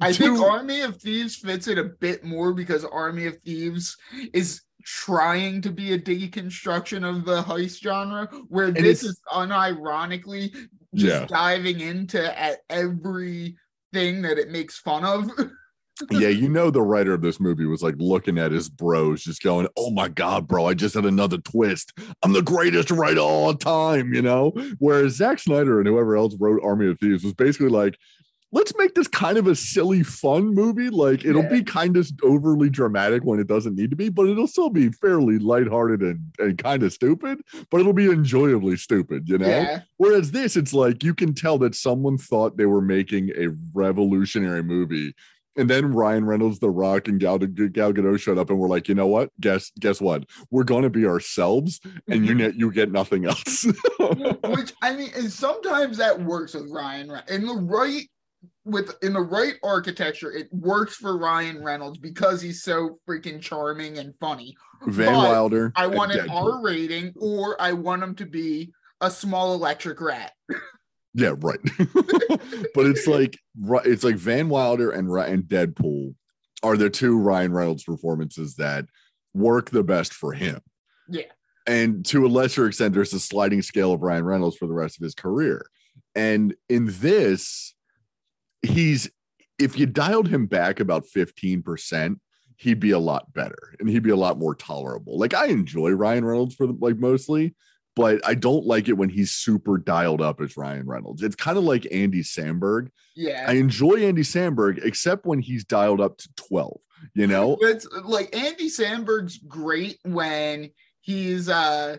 I 0.00 0.12
think 0.12 0.40
Army 0.40 0.80
of 0.80 0.96
Thieves 1.00 1.36
fits 1.36 1.68
it 1.68 1.78
a 1.78 1.84
bit 1.84 2.24
more 2.24 2.52
because 2.52 2.84
Army 2.84 3.26
of 3.26 3.36
Thieves 3.44 3.96
is 4.32 4.62
trying 4.86 5.60
to 5.60 5.70
be 5.70 5.92
a 5.94 5.98
deconstruction 5.98 7.02
of 7.04 7.24
the 7.24 7.42
heist 7.42 7.82
genre, 7.82 8.26
where 8.48 8.70
this 8.70 9.02
is 9.02 9.20
unironically 9.32 10.52
just 10.94 11.22
Yeah. 11.22 11.26
diving 11.26 11.80
into 11.80 12.40
at 12.40 12.60
every 12.70 13.56
thing 13.92 14.22
that 14.22 14.38
it 14.38 14.50
makes 14.50 14.78
fun 14.78 15.04
of. 15.04 15.28
yeah, 16.10 16.28
you 16.28 16.48
know 16.48 16.70
the 16.70 16.82
writer 16.82 17.14
of 17.14 17.20
this 17.20 17.40
movie 17.40 17.64
was 17.64 17.82
like 17.82 17.96
looking 17.98 18.38
at 18.38 18.52
his 18.52 18.68
bros, 18.68 19.24
just 19.24 19.42
going, 19.42 19.66
Oh 19.76 19.90
my 19.90 20.06
god, 20.08 20.46
bro, 20.46 20.66
I 20.66 20.74
just 20.74 20.94
had 20.94 21.04
another 21.04 21.38
twist. 21.38 21.92
I'm 22.22 22.32
the 22.32 22.42
greatest 22.42 22.90
writer 22.92 23.20
of 23.20 23.26
all 23.26 23.54
time, 23.54 24.14
you 24.14 24.22
know? 24.22 24.52
Whereas 24.78 25.16
Zack 25.16 25.40
Snyder 25.40 25.80
and 25.80 25.88
whoever 25.88 26.16
else 26.16 26.36
wrote 26.38 26.62
Army 26.62 26.88
of 26.88 26.98
Thieves 27.00 27.24
was 27.24 27.34
basically 27.34 27.70
like, 27.70 27.98
let's 28.56 28.74
make 28.78 28.94
this 28.94 29.06
kind 29.06 29.36
of 29.36 29.46
a 29.46 29.54
silly, 29.54 30.02
fun 30.02 30.54
movie. 30.54 30.88
Like 30.88 31.26
it'll 31.26 31.42
Yeah. 31.42 31.50
be 31.50 31.62
kind 31.62 31.94
of 31.94 32.10
overly 32.22 32.70
dramatic 32.70 33.22
when 33.22 33.38
it 33.38 33.46
doesn't 33.46 33.76
need 33.76 33.90
to 33.90 33.96
be, 33.96 34.08
but 34.08 34.26
it'll 34.26 34.46
still 34.46 34.70
be 34.70 34.88
fairly 34.88 35.38
lighthearted 35.38 36.00
and, 36.00 36.20
and 36.38 36.56
kind 36.56 36.82
of 36.82 36.90
stupid, 36.90 37.42
but 37.70 37.80
it'll 37.80 37.92
be 37.92 38.06
enjoyably 38.10 38.78
stupid, 38.78 39.28
you 39.28 39.36
know? 39.36 39.46
yeah. 39.46 39.80
Whereas 39.98 40.30
this, 40.30 40.56
it's 40.56 40.72
like 40.72 41.04
you 41.04 41.14
can 41.14 41.34
tell 41.34 41.58
that 41.58 41.74
someone 41.74 42.16
thought 42.16 42.56
they 42.56 42.64
were 42.64 42.80
making 42.80 43.30
a 43.36 43.48
revolutionary 43.74 44.62
movie. 44.62 45.14
And 45.58 45.68
then 45.70 45.92
Ryan 45.92 46.24
Reynolds, 46.24 46.58
The 46.58 46.70
Rock, 46.70 47.08
and 47.08 47.20
Gal, 47.20 47.38
Gal 47.38 47.92
Gadot 47.92 48.20
showed 48.20 48.38
up 48.38 48.48
and 48.48 48.58
we're 48.58 48.68
like, 48.68 48.88
you 48.88 48.94
know 48.94 49.06
what? 49.06 49.30
Guess 49.40 49.72
guess 49.80 50.00
what? 50.00 50.24
We're 50.50 50.64
going 50.64 50.82
to 50.82 50.90
be 50.90 51.06
ourselves, 51.06 51.80
and 52.08 52.26
you 52.26 52.32
mm-hmm. 52.32 52.38
net 52.38 52.54
you 52.56 52.70
get 52.70 52.92
nothing 52.92 53.24
else. 53.24 53.64
Which 53.98 54.74
I 54.82 54.94
mean, 54.94 55.10
and 55.16 55.32
sometimes 55.32 55.96
that 55.96 56.22
works 56.22 56.52
with 56.52 56.70
Ryan 56.70 57.10
in 57.28 57.46
the 57.46 57.54
right 57.54 58.06
with 58.66 58.96
in 59.02 59.12
the 59.12 59.20
right 59.20 59.54
architecture. 59.62 60.32
It 60.32 60.48
works 60.52 60.96
for 60.96 61.16
Ryan 61.16 61.62
Reynolds 61.62 61.98
because 61.98 62.42
he's 62.42 62.62
so 62.62 62.98
freaking 63.08 63.40
charming 63.40 63.98
and 63.98 64.12
funny. 64.20 64.56
Van 64.86 65.06
But 65.06 65.16
Wilder. 65.16 65.72
I 65.76 65.86
want 65.86 66.12
an 66.12 66.26
Deadpool. 66.26 66.54
R 66.54 66.62
rating, 66.62 67.14
or 67.16 67.60
I 67.60 67.72
want 67.72 68.02
him 68.02 68.14
to 68.16 68.26
be 68.26 68.72
a 69.00 69.10
small 69.10 69.54
electric 69.54 70.00
rat. 70.00 70.32
Yeah, 71.14 71.34
right. 71.38 71.60
but 72.74 72.86
it's 72.86 73.06
like 73.06 73.38
it's 73.84 74.04
like 74.04 74.16
Van 74.16 74.48
Wilder 74.48 74.90
and 74.90 75.08
and 75.10 75.44
Deadpool 75.44 76.14
are 76.62 76.76
the 76.76 76.90
two 76.90 77.18
Ryan 77.18 77.52
Reynolds 77.52 77.84
performances 77.84 78.56
that 78.56 78.86
work 79.32 79.70
the 79.70 79.84
best 79.84 80.12
for 80.12 80.32
him. 80.32 80.60
Yeah. 81.08 81.22
And 81.66 82.04
to 82.06 82.26
a 82.26 82.28
lesser 82.28 82.66
extent, 82.66 82.94
there's 82.94 83.12
a 83.12 83.20
sliding 83.20 83.62
scale 83.62 83.92
of 83.92 84.02
Ryan 84.02 84.24
Reynolds 84.24 84.56
for 84.56 84.66
the 84.66 84.74
rest 84.74 84.98
of 84.98 85.04
his 85.04 85.14
career. 85.14 85.66
And 86.14 86.54
in 86.68 86.86
this, 87.00 87.74
he's 88.66 89.10
if 89.58 89.78
you 89.78 89.86
dialed 89.86 90.28
him 90.28 90.46
back 90.46 90.80
about 90.80 91.06
15%, 91.06 92.18
he'd 92.58 92.80
be 92.80 92.90
a 92.90 92.98
lot 92.98 93.32
better 93.32 93.74
and 93.78 93.88
he'd 93.88 94.02
be 94.02 94.10
a 94.10 94.16
lot 94.16 94.38
more 94.38 94.54
tolerable. 94.54 95.18
Like 95.18 95.34
I 95.34 95.46
enjoy 95.46 95.90
Ryan 95.90 96.24
Reynolds 96.24 96.54
for 96.54 96.66
the, 96.66 96.76
like 96.78 96.98
mostly, 96.98 97.54
but 97.94 98.20
I 98.26 98.34
don't 98.34 98.66
like 98.66 98.88
it 98.88 98.94
when 98.94 99.08
he's 99.08 99.32
super 99.32 99.78
dialed 99.78 100.20
up 100.20 100.40
as 100.40 100.56
Ryan 100.56 100.86
Reynolds. 100.86 101.22
It's 101.22 101.36
kind 101.36 101.56
of 101.56 101.64
like 101.64 101.86
Andy 101.90 102.22
Samberg. 102.22 102.90
Yeah. 103.14 103.44
I 103.48 103.54
enjoy 103.54 104.04
Andy 104.06 104.22
Samberg 104.22 104.84
except 104.84 105.26
when 105.26 105.40
he's 105.40 105.64
dialed 105.64 106.00
up 106.00 106.18
to 106.18 106.28
12, 106.36 106.78
you 107.14 107.26
know? 107.26 107.56
It's 107.60 107.86
like 108.04 108.34
Andy 108.36 108.68
Samberg's 108.68 109.38
great 109.38 109.98
when 110.04 110.70
he's 111.00 111.48
uh 111.48 111.98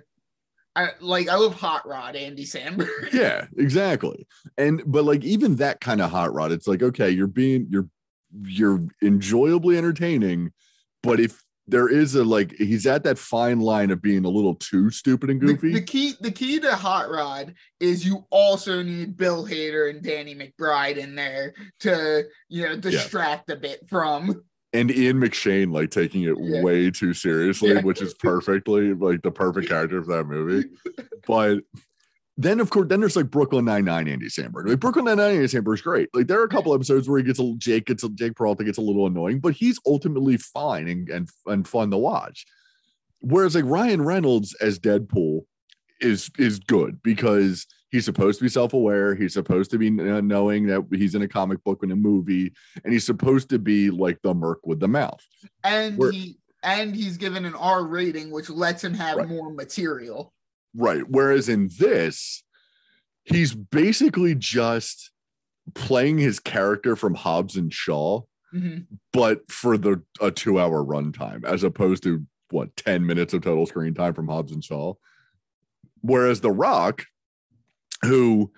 I 0.77 0.89
like 0.99 1.27
I 1.27 1.35
love 1.35 1.55
Hot 1.55 1.87
Rod 1.87 2.15
Andy 2.15 2.45
Samberg. 2.45 3.11
yeah, 3.13 3.47
exactly. 3.57 4.27
And 4.59 4.83
but 4.85 5.05
like 5.05 5.23
even 5.23 5.55
that 5.55 5.81
kind 5.81 6.01
of 6.01 6.11
hot 6.11 6.33
rod, 6.35 6.51
it's 6.51 6.67
like 6.67 6.83
okay, 6.83 7.09
you're 7.09 7.25
being 7.25 7.65
you're 7.71 7.89
you're 8.43 8.85
enjoyably 9.01 9.75
entertaining, 9.75 10.51
but 11.01 11.19
if 11.19 11.43
there 11.67 11.89
is 11.89 12.13
a 12.13 12.23
like 12.23 12.53
he's 12.53 12.85
at 12.85 13.03
that 13.03 13.17
fine 13.17 13.59
line 13.59 13.89
of 13.89 14.03
being 14.03 14.23
a 14.23 14.29
little 14.29 14.53
too 14.53 14.91
stupid 14.91 15.31
and 15.31 15.41
goofy. 15.41 15.73
the 15.73 15.81
key 15.81 16.13
the 16.21 16.31
key 16.31 16.59
to 16.59 16.75
Hot 16.75 17.09
Rod 17.09 17.55
is 17.79 18.05
you 18.05 18.25
also 18.29 18.83
need 18.83 19.17
Bill 19.17 19.47
Hader 19.47 19.89
and 19.89 20.03
Danny 20.03 20.35
McBride 20.35 20.97
in 20.97 21.15
there 21.15 21.55
to 21.79 22.23
you 22.49 22.69
know 22.69 22.77
distract 22.77 23.49
a 23.49 23.55
bit 23.55 23.81
from 23.89 24.43
and 24.73 24.91
Ian 24.91 25.19
McShane 25.21 25.71
like 25.71 25.91
taking 25.91 26.23
it 26.23 26.35
Yeah. 26.39 26.61
way 26.61 26.91
too 26.91 27.13
seriously, 27.13 27.73
Yeah. 27.73 27.81
which 27.81 28.01
is 28.01 28.13
perfectly 28.15 28.93
like 28.93 29.21
the 29.21 29.31
perfect 29.31 29.67
character 29.69 30.03
for 30.03 30.17
that 30.17 30.25
movie. 30.25 30.67
But 31.25 31.59
then, 32.39 32.59
of 32.59 32.69
course, 32.69 32.87
then 32.89 32.99
there's 32.99 33.15
like 33.15 33.31
Brooklyn 33.31 33.65
Nine 33.65 33.85
Nine, 33.85 34.07
Andy 34.07 34.27
Samberg. 34.27 34.67
Like 34.67 34.79
Brooklyn 34.79 35.05
Nine 35.05 35.17
Nine, 35.17 35.35
Andy 35.35 35.47
Samberg 35.47 35.75
is 35.75 35.81
great. 35.81 36.09
Like 36.13 36.27
there 36.27 36.39
are 36.39 36.43
a 36.45 36.49
couple 36.49 36.73
episodes 36.73 37.09
where 37.09 37.17
he 37.17 37.23
gets 37.23 37.39
a 37.39 37.41
little 37.41 37.57
Jake 37.57 37.85
gets 37.85 38.03
a, 38.03 38.09
Jake 38.09 38.35
Peralta 38.35 38.63
gets 38.63 38.77
a 38.77 38.81
little 38.81 39.07
annoying, 39.07 39.39
but 39.39 39.53
he's 39.53 39.79
ultimately 39.87 40.37
fine 40.37 40.87
and 40.87 41.09
and, 41.09 41.29
and 41.47 41.67
fun 41.67 41.89
to 41.91 41.97
watch. 41.97 42.45
Whereas 43.21 43.55
like 43.55 43.65
Ryan 43.65 44.03
Reynolds 44.03 44.53
as 44.61 44.77
Deadpool 44.79 45.45
is 45.99 46.29
is 46.37 46.59
good 46.59 47.01
because 47.01 47.65
he's 47.91 48.05
supposed 48.05 48.39
to 48.39 48.45
be 48.45 48.49
self-aware 48.49 49.15
he's 49.15 49.33
supposed 49.33 49.71
to 49.71 49.77
be 49.77 49.87
uh, 49.87 50.21
knowing 50.21 50.65
that 50.67 50.85
he's 50.91 51.15
in 51.15 51.21
a 51.21 51.27
comic 51.27 51.63
book 51.63 51.83
and 51.83 51.91
a 51.91 51.95
movie 51.95 52.51
and 52.83 52.93
he's 52.93 53.05
supposed 53.05 53.49
to 53.49 53.59
be 53.59 53.89
like 53.89 54.19
the 54.23 54.33
merc 54.33 54.65
with 54.65 54.79
the 54.79 54.87
mouth 54.87 55.23
and 55.63 55.97
We're- 55.97 56.13
he 56.15 56.37
and 56.63 56.95
he's 56.95 57.17
given 57.17 57.45
an 57.45 57.53
R 57.55 57.85
rating 57.85 58.31
which 58.31 58.49
lets 58.49 58.83
him 58.83 58.93
have 58.95 59.17
Right. 59.17 59.27
more 59.27 59.51
material. 59.53 60.33
right 60.75 61.03
whereas 61.07 61.49
in 61.49 61.69
this 61.79 62.43
he's 63.23 63.53
basically 63.53 64.35
just 64.35 65.11
playing 65.73 66.17
his 66.17 66.39
character 66.39 66.95
from 66.95 67.13
hobbs 67.15 67.55
and 67.57 67.73
shaw 67.73 68.21
Mhm. 68.53 68.85
but 69.11 69.49
for 69.51 69.77
the 69.77 70.01
a 70.21 70.31
two 70.31 70.59
hour 70.59 70.83
runtime 70.83 71.43
as 71.45 71.63
opposed 71.63 72.03
to 72.03 72.25
what 72.49 72.73
10 72.77 73.05
minutes 73.05 73.33
of 73.33 73.41
total 73.41 73.65
screen 73.65 73.93
time 73.93 74.13
from 74.13 74.27
hobbs 74.29 74.53
and 74.53 74.63
shaw 74.63 74.93
whereas 76.01 76.39
the 76.41 76.51
rock 76.51 77.03
who 78.01 78.51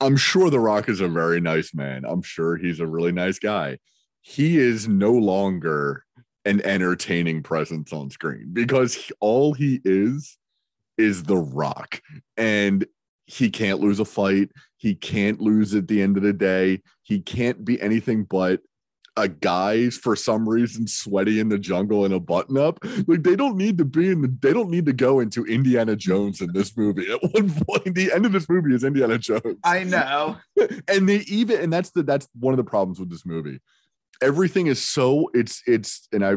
i'm 0.00 0.16
sure 0.16 0.50
the 0.50 0.60
rock 0.60 0.88
is 0.88 1.00
a 1.00 1.08
very 1.08 1.40
nice 1.40 1.74
man. 1.74 2.04
I'm 2.04 2.22
sure 2.22 2.56
he's 2.56 2.80
a 2.80 2.86
really 2.86 3.12
nice 3.12 3.38
guy. 3.38 3.78
He 4.20 4.58
is 4.58 4.88
no 4.88 5.12
longer 5.12 6.04
an 6.44 6.60
entertaining 6.64 7.42
presence 7.42 7.92
on 7.92 8.10
screen 8.10 8.50
because 8.52 9.10
all 9.20 9.54
he 9.54 9.80
is 9.84 10.36
is 10.98 11.22
the 11.24 11.36
rock. 11.36 12.00
And 12.36 12.86
he 13.26 13.50
can't 13.50 13.80
lose 13.80 14.00
a 14.00 14.04
fight. 14.04 14.50
He 14.76 14.94
can't 14.94 15.40
lose 15.40 15.74
at 15.74 15.88
the 15.88 16.02
end 16.02 16.16
of 16.16 16.22
the 16.22 16.32
day. 16.32 16.82
He 17.02 17.20
can't 17.20 17.64
be 17.64 17.80
anything 17.80 18.24
but 18.24 18.60
a 19.16 19.28
guy 19.28 19.90
for 19.90 20.16
some 20.16 20.48
reason 20.48 20.86
sweaty 20.86 21.38
in 21.38 21.48
the 21.48 21.58
jungle 21.58 22.04
in 22.04 22.12
a 22.12 22.20
button 22.20 22.58
up. 22.58 22.78
Like 23.06 23.22
they 23.22 23.36
don't 23.36 23.56
need 23.56 23.78
to 23.78 23.84
be 23.84 24.10
in 24.10 24.22
the 24.22 24.36
they 24.40 24.52
don't 24.52 24.70
need 24.70 24.86
to 24.86 24.92
go 24.92 25.20
into 25.20 25.44
Indiana 25.44 25.94
Jones 25.94 26.40
in 26.40 26.52
this 26.52 26.76
movie. 26.76 27.10
At 27.10 27.22
one 27.22 27.50
point, 27.50 27.94
the 27.94 28.12
end 28.12 28.26
of 28.26 28.32
this 28.32 28.48
movie 28.48 28.74
is 28.74 28.84
Indiana 28.84 29.18
Jones. 29.18 29.58
I 29.62 29.84
know. 29.84 30.36
and 30.88 31.08
they 31.08 31.18
even 31.28 31.60
and 31.60 31.72
that's 31.72 31.90
the 31.90 32.02
that's 32.02 32.28
one 32.38 32.52
of 32.52 32.58
the 32.58 32.64
problems 32.64 32.98
with 32.98 33.10
this 33.10 33.24
movie. 33.24 33.60
Everything 34.20 34.66
is 34.66 34.82
so 34.82 35.30
it's 35.34 35.62
it's 35.66 36.08
and 36.12 36.24
I 36.24 36.36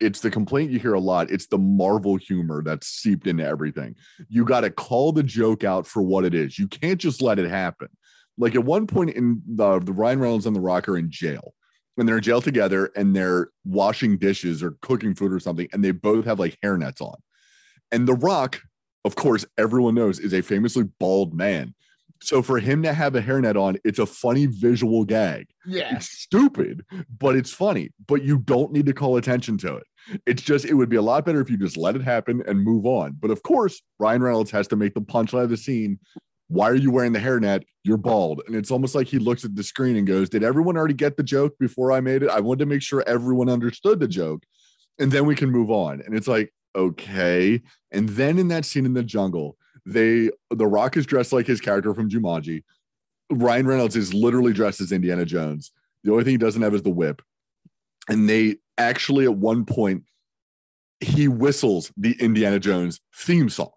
it's 0.00 0.20
the 0.20 0.30
complaint 0.30 0.70
you 0.70 0.78
hear 0.78 0.94
a 0.94 1.00
lot. 1.00 1.30
It's 1.30 1.46
the 1.46 1.58
Marvel 1.58 2.16
humor 2.16 2.62
that's 2.62 2.86
seeped 2.86 3.26
into 3.26 3.44
everything. 3.44 3.96
You 4.28 4.44
got 4.44 4.62
to 4.62 4.70
call 4.70 5.12
the 5.12 5.22
joke 5.22 5.64
out 5.64 5.86
for 5.86 6.02
what 6.02 6.24
it 6.24 6.34
is. 6.34 6.58
You 6.58 6.68
can't 6.68 7.00
just 7.00 7.22
let 7.22 7.38
it 7.38 7.48
happen. 7.48 7.88
Like 8.36 8.54
at 8.54 8.64
one 8.64 8.86
point 8.86 9.10
in 9.10 9.42
the, 9.46 9.78
the 9.78 9.92
Ryan 9.92 10.20
Reynolds 10.20 10.46
and 10.46 10.56
the 10.56 10.60
Rock 10.60 10.88
are 10.88 10.98
in 10.98 11.10
jail, 11.10 11.54
and 11.96 12.08
they're 12.08 12.16
in 12.16 12.22
jail 12.22 12.40
together, 12.40 12.90
and 12.96 13.14
they're 13.14 13.48
washing 13.64 14.18
dishes 14.18 14.62
or 14.62 14.76
cooking 14.82 15.14
food 15.14 15.32
or 15.32 15.40
something, 15.40 15.68
and 15.72 15.84
they 15.84 15.90
both 15.90 16.24
have 16.24 16.40
like 16.40 16.58
hairnets 16.64 17.00
on. 17.00 17.16
And 17.92 18.08
the 18.08 18.14
Rock, 18.14 18.60
of 19.04 19.14
course, 19.14 19.46
everyone 19.58 19.94
knows 19.94 20.18
is 20.18 20.34
a 20.34 20.42
famously 20.42 20.84
bald 20.98 21.34
man. 21.34 21.74
So 22.22 22.40
for 22.42 22.58
him 22.58 22.82
to 22.84 22.94
have 22.94 23.14
a 23.14 23.20
hairnet 23.20 23.60
on, 23.60 23.76
it's 23.84 23.98
a 23.98 24.06
funny 24.06 24.46
visual 24.46 25.04
gag. 25.04 25.46
Yeah. 25.66 25.94
It's 25.94 26.10
stupid, 26.10 26.84
but 27.18 27.36
it's 27.36 27.52
funny. 27.52 27.90
But 28.06 28.22
you 28.22 28.38
don't 28.38 28.72
need 28.72 28.86
to 28.86 28.94
call 28.94 29.18
attention 29.18 29.58
to 29.58 29.76
it. 29.76 29.84
It's 30.26 30.42
just 30.42 30.64
it 30.64 30.74
would 30.74 30.88
be 30.88 30.96
a 30.96 31.02
lot 31.02 31.26
better 31.26 31.40
if 31.40 31.50
you 31.50 31.58
just 31.58 31.76
let 31.76 31.96
it 31.96 32.02
happen 32.02 32.42
and 32.46 32.64
move 32.64 32.86
on. 32.86 33.16
But 33.20 33.30
of 33.30 33.42
course, 33.42 33.82
Ryan 33.98 34.22
Reynolds 34.22 34.50
has 34.52 34.68
to 34.68 34.76
make 34.76 34.94
the 34.94 35.02
punchline 35.02 35.44
of 35.44 35.50
the 35.50 35.56
scene. 35.56 35.98
Why 36.48 36.68
are 36.68 36.74
you 36.74 36.90
wearing 36.90 37.12
the 37.12 37.18
hairnet? 37.18 37.64
You're 37.84 37.96
bald. 37.96 38.42
And 38.46 38.56
it's 38.56 38.70
almost 38.70 38.94
like 38.94 39.06
he 39.06 39.18
looks 39.18 39.44
at 39.44 39.56
the 39.56 39.62
screen 39.62 39.96
and 39.96 40.06
goes, 40.06 40.28
Did 40.28 40.44
everyone 40.44 40.76
already 40.76 40.94
get 40.94 41.16
the 41.16 41.22
joke 41.22 41.54
before 41.58 41.92
I 41.92 42.00
made 42.00 42.22
it? 42.22 42.30
I 42.30 42.40
wanted 42.40 42.60
to 42.60 42.66
make 42.66 42.82
sure 42.82 43.02
everyone 43.06 43.48
understood 43.48 44.00
the 44.00 44.08
joke. 44.08 44.44
And 44.98 45.10
then 45.10 45.26
we 45.26 45.34
can 45.34 45.50
move 45.50 45.70
on. 45.70 46.00
And 46.00 46.14
it's 46.14 46.28
like, 46.28 46.52
okay. 46.76 47.60
And 47.90 48.08
then 48.10 48.38
in 48.38 48.48
that 48.48 48.64
scene 48.64 48.86
in 48.86 48.94
the 48.94 49.02
jungle, 49.02 49.56
they 49.86 50.30
the 50.50 50.66
rock 50.66 50.96
is 50.96 51.06
dressed 51.06 51.32
like 51.32 51.46
his 51.46 51.60
character 51.60 51.94
from 51.94 52.08
Jumanji. 52.08 52.62
Ryan 53.30 53.66
Reynolds 53.66 53.96
is 53.96 54.14
literally 54.14 54.52
dressed 54.52 54.80
as 54.80 54.92
Indiana 54.92 55.24
Jones. 55.24 55.72
The 56.04 56.12
only 56.12 56.24
thing 56.24 56.32
he 56.32 56.38
doesn't 56.38 56.62
have 56.62 56.74
is 56.74 56.82
the 56.82 56.90
whip. 56.90 57.22
And 58.08 58.28
they 58.28 58.56
actually 58.76 59.24
at 59.24 59.34
one 59.34 59.64
point 59.64 60.04
he 61.00 61.28
whistles 61.28 61.92
the 61.96 62.16
Indiana 62.20 62.58
Jones 62.58 63.00
theme 63.14 63.48
song. 63.48 63.70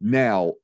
Now, 0.00 0.54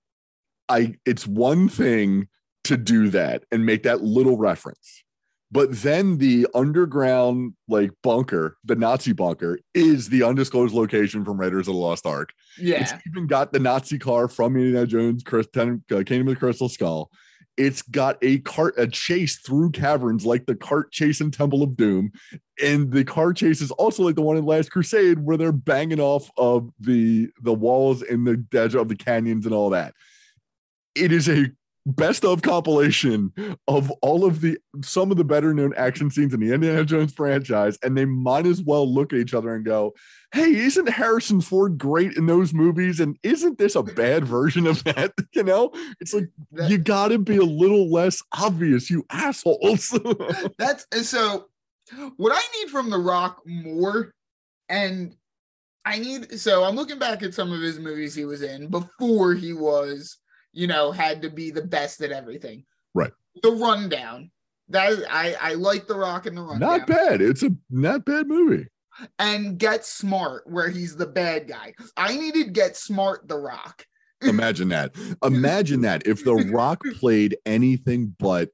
I 0.73 0.95
it's 1.05 1.27
one 1.27 1.69
thing 1.69 2.29
to 2.65 2.77
do 2.77 3.11
that 3.11 3.45
and 3.51 3.67
make 3.67 3.83
that 3.83 4.03
little 4.03 4.37
reference. 4.37 5.03
But 5.51 5.83
then 5.83 6.17
the 6.17 6.47
underground 6.55 7.53
like 7.69 7.91
bunker, 8.03 8.57
the 8.65 8.75
Nazi 8.75 9.13
bunker, 9.13 9.59
is 9.75 10.09
the 10.09 10.23
undisclosed 10.23 10.75
location 10.75 11.27
from 11.27 11.39
Raiders 11.39 11.69
of 11.69 11.75
the 11.75 11.81
Lost 11.81 12.07
Ark. 12.07 12.33
Yeah, 12.59 12.81
It's 12.81 12.95
even 13.07 13.27
got 13.27 13.53
the 13.53 13.59
Nazi 13.59 13.99
car 13.99 14.29
from 14.29 14.57
Indiana 14.57 14.87
Jones, 14.87 15.23
Chris, 15.23 15.47
Ten, 15.53 15.85
uh, 15.91 15.97
Kingdom 15.97 16.29
of 16.29 16.35
the 16.35 16.41
Crystal 16.41 16.71
Skull. 16.71 17.11
It's 17.59 17.83
got 17.83 18.17
a 18.23 18.39
cart, 18.39 18.75
a 18.79 18.87
chase 18.87 19.41
through 19.41 19.73
caverns 19.73 20.25
like 20.25 20.47
the 20.47 20.55
cart 20.55 20.91
chase 20.91 21.21
in 21.21 21.31
Temple 21.31 21.63
of 21.63 21.77
Doom. 21.77 22.13
And 22.65 22.91
the 22.91 23.05
car 23.05 23.35
chase 23.35 23.61
is 23.61 23.71
also 23.73 24.05
like 24.05 24.15
the 24.15 24.23
one 24.23 24.39
in 24.39 24.47
Last 24.47 24.71
Crusade 24.71 25.19
where 25.19 25.37
they're 25.37 25.53
banging 25.53 26.01
off 26.01 26.31
of 26.39 26.71
the 26.81 27.29
the 27.43 27.53
walls 27.53 28.01
in 28.01 28.25
the 28.25 28.43
edge 28.59 28.75
of 28.75 28.89
the 28.89 28.97
canyons 28.97 29.45
and 29.45 29.55
all 29.55 29.69
that. 29.69 29.93
It 30.95 31.13
is 31.13 31.29
a 31.29 31.47
best 31.85 32.25
of 32.25 32.43
compilation 32.43 33.33
of 33.67 33.91
all 34.03 34.25
of 34.25 34.41
the 34.41 34.57
some 34.85 35.11
of 35.11 35.17
the 35.17 35.25
better 35.25 35.53
known 35.53 35.75
action 35.77 36.11
scenes 36.11 36.33
in 36.33 36.41
the 36.41 36.53
Indiana 36.53 36.85
Jones 36.85 37.13
franchise, 37.13 37.77
and 37.83 37.97
they 37.97 38.05
might 38.05 38.47
as 38.47 38.63
well 38.63 38.93
look 38.93 39.13
at 39.13 39.19
each 39.19 39.35
other 39.35 39.55
and 39.55 39.65
go, 39.65 39.93
"Hey, 40.33 40.55
isn't 40.55 40.89
Harrison 40.89 41.41
Ford 41.41 41.79
great 41.79 42.17
in 42.17 42.27
those 42.27 42.55
movies? 42.55 43.01
And 43.01 43.19
isn't 43.23 43.59
this 43.59 43.75
a 43.75 43.83
bad 43.83 44.25
version 44.25 44.67
of 44.67 44.83
that? 44.85 45.13
You 45.35 45.43
know, 45.45 45.71
it's 45.99 46.13
like 46.13 46.29
That- 46.53 46.71
you 46.71 46.77
got 46.77 47.09
to 47.09 47.19
be 47.19 47.39
a 47.39 47.43
little 47.43 47.91
less 47.91 48.23
obvious, 48.33 48.91
you 48.91 49.05
assholes." 49.11 49.89
That's 50.59 50.87
and 50.93 51.05
so 51.05 51.49
what 52.17 52.33
I 52.33 52.61
need 52.61 52.71
from 52.71 52.91
The 52.91 52.99
Rock 52.99 53.43
more, 53.47 54.13
and 54.69 55.17
I 55.85 55.99
need 55.99 56.39
so 56.39 56.63
I'm 56.65 56.77
looking 56.77 56.99
back 56.99 57.23
at 57.23 57.35
some 57.35 57.53
of 57.53 57.61
his 57.61 57.79
movies 57.79 58.15
he 58.15 58.25
was 58.25 58.43
in 58.43 58.69
before 58.69 59.35
he 59.35 59.53
was, 59.53 60.19
you 60.53 60.67
know, 60.67 60.93
had 60.93 61.23
to 61.23 61.31
be 61.31 61.51
the 61.51 61.63
best 61.63 62.01
at 62.03 62.13
everything. 62.13 62.65
Right. 62.95 63.13
The 63.43 63.51
rundown. 63.53 64.31
That 64.69 64.93
is, 64.93 65.05
I 65.11 65.35
I 65.41 65.55
like 65.55 65.87
The 65.87 65.95
Rock 65.97 66.27
and 66.27 66.37
the 66.37 66.43
rundown. 66.43 66.61
not 66.79 66.87
bad. 66.87 67.21
It's 67.21 67.43
a 67.43 67.51
not 67.71 68.05
bad 68.05 68.27
movie. 68.29 68.67
And 69.19 69.59
Get 69.59 69.85
Smart, 69.85 70.45
where 70.47 70.69
he's 70.69 70.97
the 70.97 71.07
bad 71.07 71.49
guy. 71.49 71.75
I 71.97 72.17
needed 72.17 72.53
Get 72.53 72.77
Smart, 72.77 73.27
The 73.29 73.39
Rock. 73.39 73.87
Imagine 74.23 74.69
that. 74.69 74.95
Imagine 75.25 75.81
that 75.83 76.07
if 76.07 76.25
The 76.25 76.35
Rock 76.35 76.83
played 77.01 77.37
anything 77.47 78.15
but 78.19 78.51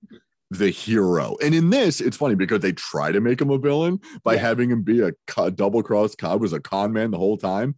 the 0.50 0.70
hero. 0.70 1.36
And 1.42 1.54
in 1.54 1.68
this, 1.70 2.00
it's 2.00 2.16
funny 2.16 2.34
because 2.34 2.60
they 2.60 2.72
try 2.72 3.12
to 3.12 3.20
make 3.20 3.40
him 3.40 3.50
a 3.50 3.58
villain 3.58 4.00
by 4.24 4.34
Yeah. 4.34 4.40
having 4.40 4.70
him 4.70 4.82
be 4.82 5.00
a 5.02 5.12
co- 5.26 5.50
double 5.50 5.82
cross 5.82 6.14
Cobb 6.14 6.40
was 6.40 6.52
a 6.54 6.60
con 6.60 6.92
man 6.92 7.10
the 7.10 7.18
whole 7.18 7.36
time. 7.36 7.74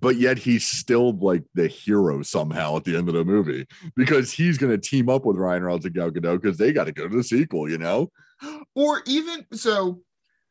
But 0.00 0.16
yet 0.16 0.38
he's 0.38 0.66
still 0.66 1.12
like 1.12 1.44
the 1.54 1.66
hero 1.66 2.22
somehow 2.22 2.76
at 2.76 2.84
the 2.84 2.96
end 2.96 3.08
of 3.08 3.14
the 3.14 3.24
movie 3.24 3.66
because 3.96 4.32
he's 4.32 4.58
going 4.58 4.72
to 4.72 4.78
team 4.78 5.08
up 5.08 5.24
with 5.24 5.36
Ryan 5.36 5.64
Reynolds 5.64 5.86
and 5.86 5.94
Gal 5.94 6.10
Gadot 6.10 6.40
because 6.40 6.58
they 6.58 6.72
got 6.72 6.84
to 6.84 6.92
go 6.92 7.08
to 7.08 7.16
the 7.16 7.24
sequel, 7.24 7.68
you 7.68 7.78
know? 7.78 8.10
Or 8.76 9.02
even 9.06 9.44
so, 9.52 10.00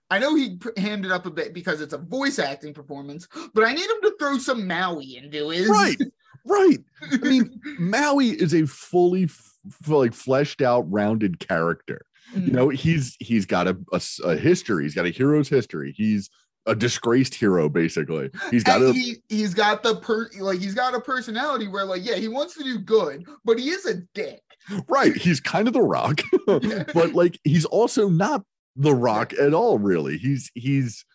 I 0.10 0.20
know 0.20 0.36
he 0.36 0.60
hammed 0.76 1.06
it 1.06 1.12
up 1.12 1.26
a 1.26 1.32
bit 1.32 1.54
because 1.54 1.80
it's 1.80 1.94
a 1.94 1.98
voice 1.98 2.40
acting 2.40 2.74
performance, 2.74 3.28
but 3.54 3.64
I 3.64 3.74
need 3.74 3.90
him 3.90 4.02
to 4.04 4.16
throw 4.20 4.38
some 4.38 4.68
Maui 4.68 5.16
into 5.16 5.50
his 5.50 5.70
Right, 5.70 5.98
right. 6.46 6.80
I 7.02 7.18
mean, 7.18 7.62
Maui 7.80 8.30
is 8.30 8.54
a 8.54 8.66
fully 8.66 9.26
f- 9.26 9.54
like 9.88 10.14
fleshed 10.14 10.62
out, 10.62 10.92
rounded 10.92 11.40
character. 11.40 12.06
you 12.34 12.42
mm. 12.42 12.52
know 12.52 12.70
he's 12.70 13.16
he's 13.22 13.46
got 13.46 13.68
a 13.68 14.36
history 14.36 14.84
he's 14.84 14.96
got 14.96 15.06
a 15.06 15.10
hero's 15.10 15.48
history 15.48 15.94
he's 15.96 16.30
a 16.68 16.76
disgraced 16.76 17.34
hero 17.34 17.70
basically. 17.70 18.30
He's 18.52 18.64
got 18.64 18.82
and 18.82 18.90
a 18.90 18.94
he 18.94 19.16
he's 19.30 19.54
got 19.54 19.82
the 19.82 19.96
per 19.96 20.30
like 20.40 20.60
he's 20.60 20.76
got 20.76 20.94
a 20.94 21.00
personality 21.00 21.68
where 21.68 21.86
like 21.86 22.06
yeah 22.06 22.16
he 22.16 22.28
wants 22.28 22.56
to 22.56 22.64
do 22.64 22.78
good 22.78 23.26
but 23.46 23.58
he 23.58 23.70
is 23.70 23.86
a 23.86 23.96
dick. 24.14 24.42
Right 24.88 25.16
he's 25.16 25.40
kind 25.40 25.68
of 25.68 25.74
the 25.74 25.82
rock 25.82 26.22
but 26.46 27.14
like 27.14 27.40
he's 27.44 27.66
also 27.66 28.10
not 28.10 28.44
the 28.76 28.94
rock 28.94 29.34
at 29.34 29.54
all 29.54 29.80
really. 29.80 30.18
He's 30.18 30.52
he's 30.54 31.06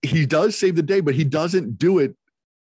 he 0.00 0.26
does 0.26 0.58
save 0.58 0.74
the 0.74 0.82
day 0.82 1.00
but 1.00 1.14
he 1.14 1.24
doesn't 1.24 1.78
do 1.78 1.98
it 1.98 2.16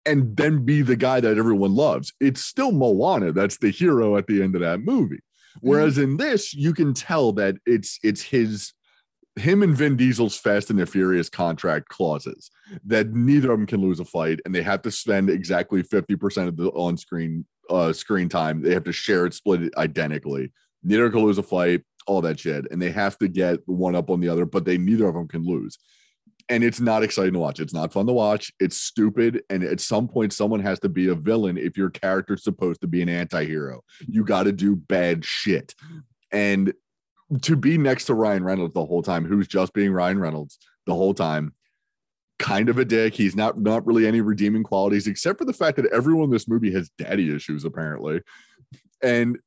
and 0.04 0.37
then 0.37 0.64
be 0.64 0.82
the 0.82 0.97
guy 0.97 1.21
that 1.21 1.38
everyone 1.38 1.75
loves. 1.75 2.12
It's 2.21 2.44
still 2.44 2.73
moana 2.73 3.32
that's 3.32 3.59
the 3.59 3.71
hero 3.71 4.16
at 4.16 4.26
the 4.26 4.42
end 4.42 4.56
of 4.56 4.61
that 4.62 4.80
movie. 4.80 5.16
Mm-hmm. 5.16 5.68
Whereas 5.68 5.99
in 5.99 6.16
this 6.16 6.52
you 6.52 6.75
can 6.75 6.94
tell 6.94 7.32
that 7.35 7.54
it's 7.64 8.00
it's 8.02 8.23
his 8.23 8.73
him 9.37 9.62
and 9.62 9.77
Vin 9.77 9.97
Diesel's 9.97 10.37
Fast 10.37 10.71
and 10.71 10.79
the 10.79 10.87
Furious 10.87 11.29
contract 11.29 11.89
clauses 11.89 12.51
that 12.85 13.12
neither 13.12 13.53
of 13.53 13.59
them 13.59 13.67
can 13.67 13.81
lose 13.81 14.01
a 14.01 14.05
fight 14.05 14.41
and 14.45 14.55
they 14.55 14.62
have 14.62 14.83
to 14.83 14.91
spend 14.91 15.31
exactly 15.31 15.83
50% 15.83 16.49
of 16.49 16.57
the 16.57 16.69
on-screen 16.71 17.47
uh 17.71 17.93
screen 17.93 18.29
time. 18.29 18.61
They 18.61 18.75
have 18.75 18.85
to 18.85 18.93
share 18.93 19.25
it, 19.25 19.35
split 19.35 19.62
it 19.62 19.77
identically. 19.77 20.53
Neither 20.83 21.11
can 21.11 21.21
lose 21.21 21.39
a 21.39 21.43
fight, 21.43 21.83
all 22.07 22.21
that 22.23 22.41
shit. 22.41 22.67
And 22.71 22.83
they 22.83 22.91
have 22.91 23.19
to 23.19 23.29
get 23.29 23.61
one 23.67 23.95
up 23.95 24.11
on 24.11 24.21
the 24.21 24.29
other, 24.29 24.45
but 24.45 24.65
they 24.65 24.79
neither 24.79 25.07
of 25.07 25.15
them 25.15 25.29
can 25.29 25.45
lose. 25.45 25.79
And 26.49 26.65
it's 26.65 26.81
not 26.81 27.03
exciting 27.03 27.33
to 27.35 27.39
watch. 27.39 27.61
It's 27.61 27.73
not 27.73 27.93
fun 27.93 28.07
to 28.07 28.12
watch. 28.12 28.53
It's 28.59 28.77
stupid. 28.77 29.43
And 29.49 29.62
at 29.62 29.81
some 29.81 30.09
point, 30.09 30.33
someone 30.33 30.61
has 30.61 30.81
to 30.81 30.89
be 30.89 31.09
a 31.09 31.15
villain 31.15 31.57
if 31.57 31.77
your 31.77 31.89
character's 31.89 32.43
supposed 32.43 32.81
to 32.81 32.89
be 32.89 33.01
an 33.01 33.09
anti-hero. 33.09 33.83
You 34.07 34.25
got 34.25 34.43
to 34.43 34.53
do 34.53 34.75
bad 34.75 35.25
shit. 35.25 35.75
And 36.33 36.75
to 37.43 37.57
be 37.57 37.79
next 37.79 38.05
to 38.07 38.15
Ryan 38.15 38.45
Reynolds 38.45 38.75
the 38.75 38.85
whole 38.85 39.03
time, 39.03 39.25
who's 39.25 39.49
just 39.49 39.73
being 39.73 39.93
Ryan 39.93 40.19
Reynolds 40.19 40.59
the 40.87 40.95
whole 40.95 41.15
time, 41.15 41.55
kind 42.39 42.69
of 42.69 42.79
a 42.79 42.85
dick. 42.85 43.15
He's 43.15 43.35
not 43.37 43.59
not 43.59 43.87
really 43.87 44.07
any 44.07 44.21
redeeming 44.21 44.62
qualities, 44.62 45.07
except 45.07 45.39
for 45.39 45.45
the 45.45 45.53
fact 45.53 45.77
that 45.77 45.87
everyone 45.93 46.25
in 46.25 46.31
this 46.31 46.49
movie 46.49 46.73
has 46.73 46.91
daddy 46.99 47.35
issues, 47.35 47.65
apparently. 47.65 48.21
And 49.03 49.39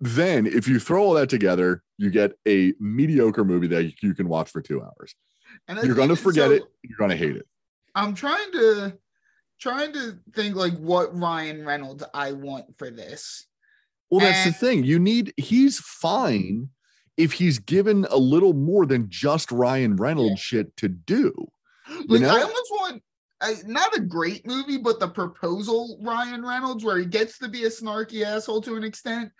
then 0.00 0.46
if 0.46 0.68
you 0.68 0.78
throw 0.78 1.02
all 1.04 1.14
that 1.14 1.28
together, 1.28 1.82
you 1.98 2.10
get 2.10 2.32
a 2.46 2.74
mediocre 2.80 3.44
movie 3.44 3.68
that 3.68 3.92
you 4.02 4.14
can 4.14 4.28
watch 4.28 4.50
for 4.50 4.60
two 4.60 4.82
hours. 4.82 5.14
and 5.68 5.82
You're 5.82 5.94
gonna 5.94 6.16
forget 6.16 6.48
so 6.48 6.52
it, 6.54 6.62
you're 6.82 6.98
gonna 6.98 7.16
hate 7.16 7.36
it. 7.36 7.46
i'm 7.94 8.14
trying 8.14 8.50
to 8.52 8.98
trying 9.60 9.92
to 9.92 10.18
think 10.34 10.56
like 10.56 10.76
what 10.78 11.16
ryan 11.16 11.64
reynolds 11.64 12.02
i 12.12 12.32
want 12.32 12.76
for 12.76 12.90
this 12.90 13.46
Well, 14.10 14.20
that's 14.20 14.44
the 14.44 14.52
thing. 14.52 14.82
You 14.84 14.98
need 14.98 15.32
he's 15.36 15.78
fine 15.78 16.70
if 17.16 17.32
he's 17.32 17.58
given 17.58 18.06
a 18.10 18.16
little 18.16 18.52
more 18.54 18.86
than 18.86 19.08
just 19.08 19.52
Ryan 19.52 19.96
Reynolds 19.96 20.40
shit 20.40 20.76
to 20.78 20.88
do. 20.88 21.32
like 22.08 22.22
know? 22.22 22.28
i 22.28 22.40
almost 22.40 22.70
want 22.72 23.02
I, 23.40 23.56
not 23.66 23.96
a 23.96 24.00
great 24.00 24.46
movie 24.46 24.78
but 24.78 25.00
the 25.00 25.08
proposal 25.08 25.98
ryan 26.00 26.42
reynolds 26.46 26.82
where 26.82 26.98
he 26.98 27.04
gets 27.04 27.36
to 27.40 27.48
be 27.48 27.64
a 27.64 27.68
snarky 27.68 28.24
asshole 28.24 28.62
to 28.62 28.76
an 28.76 28.84
extent 28.84 29.32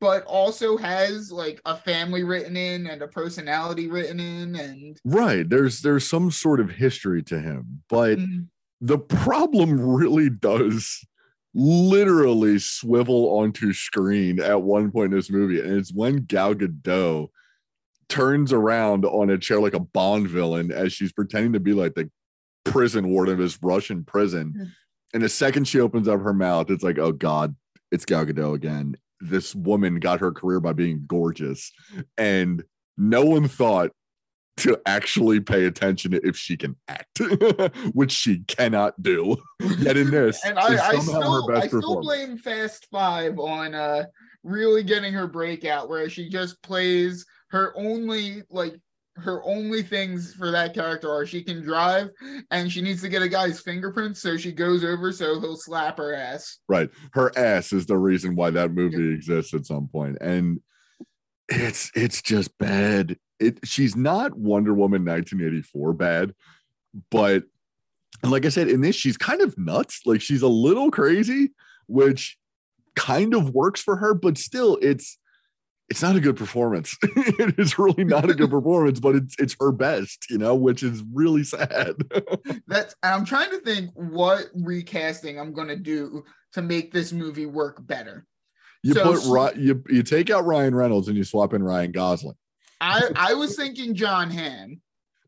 but 0.00 0.24
also 0.24 0.76
has 0.76 1.30
like 1.30 1.60
a 1.64 1.76
family 1.76 2.24
written 2.24 2.56
in 2.56 2.88
and 2.88 3.02
a 3.02 3.06
personality 3.06 3.86
written 3.88 4.18
in 4.18 4.56
and 4.56 5.00
Right. 5.04 5.48
There's 5.48 5.80
there's 5.82 6.08
some 6.08 6.32
sort 6.32 6.58
of 6.58 6.70
history 6.70 7.22
to 7.24 7.38
him, 7.38 7.82
but 7.88 8.18
Mm. 8.18 8.48
the 8.80 8.98
problem 8.98 9.78
really 9.80 10.28
does 10.28 11.06
literally 11.54 12.58
swivel 12.58 13.38
onto 13.38 13.72
screen 13.72 14.40
at 14.40 14.62
one 14.62 14.90
point 14.90 15.12
in 15.12 15.18
this 15.18 15.30
movie, 15.30 15.60
and 15.60 15.72
it's 15.78 15.92
when 15.92 16.24
Gal 16.24 16.54
Gadot 16.54 17.28
turns 18.08 18.52
around 18.52 19.04
on 19.04 19.30
a 19.30 19.38
chair 19.38 19.60
like 19.60 19.74
a 19.74 19.80
Bond 19.80 20.28
villain 20.28 20.70
as 20.70 20.92
she's 20.92 21.12
pretending 21.12 21.52
to 21.54 21.60
be 21.60 21.72
like 21.72 21.94
the 21.94 22.10
prison 22.64 23.08
warden 23.08 23.34
of 23.34 23.38
this 23.40 23.58
Russian 23.62 24.04
prison. 24.04 24.54
Mm. 24.56 24.70
And 25.14 25.22
the 25.22 25.28
second 25.28 25.68
she 25.68 25.80
opens 25.80 26.08
up 26.08 26.20
her 26.20 26.32
mouth, 26.32 26.70
it's 26.70 26.82
like, 26.82 26.98
oh 26.98 27.12
God, 27.12 27.54
it's 27.90 28.04
Gal 28.04 28.24
Gadot 28.24 28.54
again. 28.54 28.96
This 29.20 29.54
woman 29.54 30.00
got 30.00 30.20
her 30.20 30.32
career 30.32 30.60
by 30.60 30.72
being 30.72 31.04
gorgeous, 31.06 31.70
and 32.16 32.62
no 32.96 33.24
one 33.24 33.46
thought 33.48 33.90
to 34.58 34.80
actually 34.86 35.40
pay 35.40 35.64
attention 35.64 36.18
if 36.22 36.36
she 36.36 36.56
can 36.56 36.76
act, 36.88 37.18
which 37.92 38.12
she 38.12 38.40
cannot 38.40 39.00
do. 39.02 39.36
Yet 39.78 39.96
in 39.96 40.10
this, 40.10 40.42
and 40.44 40.58
I, 40.58 40.88
I 40.88 40.98
still, 40.98 41.42
her 41.42 41.52
best 41.52 41.64
I 41.64 41.68
still 41.68 42.00
blame 42.00 42.36
Fast 42.36 42.86
Five 42.90 43.38
on 43.38 43.74
uh 43.74 44.04
really 44.42 44.82
getting 44.82 45.12
her 45.14 45.26
breakout, 45.26 45.88
where 45.88 46.08
she 46.08 46.28
just 46.28 46.62
plays 46.62 47.24
her 47.50 47.72
only 47.76 48.42
like 48.50 48.74
her 49.16 49.42
only 49.44 49.82
things 49.82 50.34
for 50.34 50.50
that 50.50 50.72
character 50.74 51.10
are 51.10 51.26
she 51.26 51.42
can 51.42 51.60
drive 51.60 52.08
and 52.50 52.72
she 52.72 52.80
needs 52.80 53.02
to 53.02 53.10
get 53.10 53.22
a 53.22 53.28
guy's 53.28 53.60
fingerprints, 53.60 54.22
so 54.22 54.36
she 54.36 54.52
goes 54.52 54.84
over 54.84 55.12
so 55.12 55.38
he'll 55.38 55.56
slap 55.56 55.98
her 55.98 56.14
ass. 56.14 56.58
right. 56.68 56.88
Her 57.12 57.36
ass 57.38 57.72
is 57.72 57.86
the 57.86 57.98
reason 57.98 58.34
why 58.34 58.50
that 58.50 58.72
movie 58.72 59.12
exists 59.14 59.54
at 59.54 59.66
some 59.66 59.88
point, 59.88 60.18
and 60.20 60.60
it's 61.48 61.90
it's 61.94 62.22
just 62.22 62.56
bad. 62.58 63.16
It 63.42 63.58
she's 63.64 63.96
not 63.96 64.36
Wonder 64.36 64.72
Woman 64.74 65.04
1984 65.04 65.92
bad, 65.94 66.34
but 67.10 67.44
like 68.22 68.46
I 68.46 68.50
said, 68.50 68.68
in 68.68 68.80
this 68.80 68.96
she's 68.96 69.16
kind 69.16 69.40
of 69.40 69.56
nuts. 69.58 70.02
Like 70.06 70.20
she's 70.20 70.42
a 70.42 70.48
little 70.48 70.90
crazy, 70.90 71.50
which 71.86 72.38
kind 72.94 73.34
of 73.34 73.50
works 73.50 73.82
for 73.82 73.96
her, 73.96 74.14
but 74.14 74.38
still, 74.38 74.78
it's 74.80 75.18
it's 75.88 76.00
not 76.00 76.16
a 76.16 76.20
good 76.20 76.36
performance. 76.36 76.96
it 77.02 77.58
is 77.58 77.78
really 77.78 78.04
not 78.04 78.30
a 78.30 78.34
good 78.34 78.50
performance, 78.58 79.00
but 79.00 79.14
it's 79.16 79.34
it's 79.38 79.56
her 79.60 79.72
best, 79.72 80.26
you 80.30 80.38
know, 80.38 80.54
which 80.54 80.82
is 80.82 81.02
really 81.12 81.44
sad. 81.44 81.96
That's 82.66 82.94
and 83.02 83.14
I'm 83.14 83.24
trying 83.24 83.50
to 83.50 83.58
think 83.58 83.90
what 83.94 84.46
recasting 84.54 85.38
I'm 85.38 85.52
gonna 85.52 85.76
do 85.76 86.24
to 86.52 86.62
make 86.62 86.92
this 86.92 87.12
movie 87.12 87.46
work 87.46 87.84
better. 87.86 88.26
you 88.82 88.94
So- 88.94 89.20
put 89.20 89.56
you 89.56 89.82
you 89.88 90.02
take 90.02 90.30
out 90.30 90.46
Ryan 90.46 90.74
Reynolds 90.74 91.08
and 91.08 91.16
you 91.16 91.24
swap 91.24 91.52
in 91.54 91.62
Ryan 91.62 91.92
Gosling. 91.92 92.36
I 92.82 93.10
I 93.14 93.34
was 93.34 93.56
thinking 93.56 93.94
John 93.94 94.30
Hamm. 94.30 94.80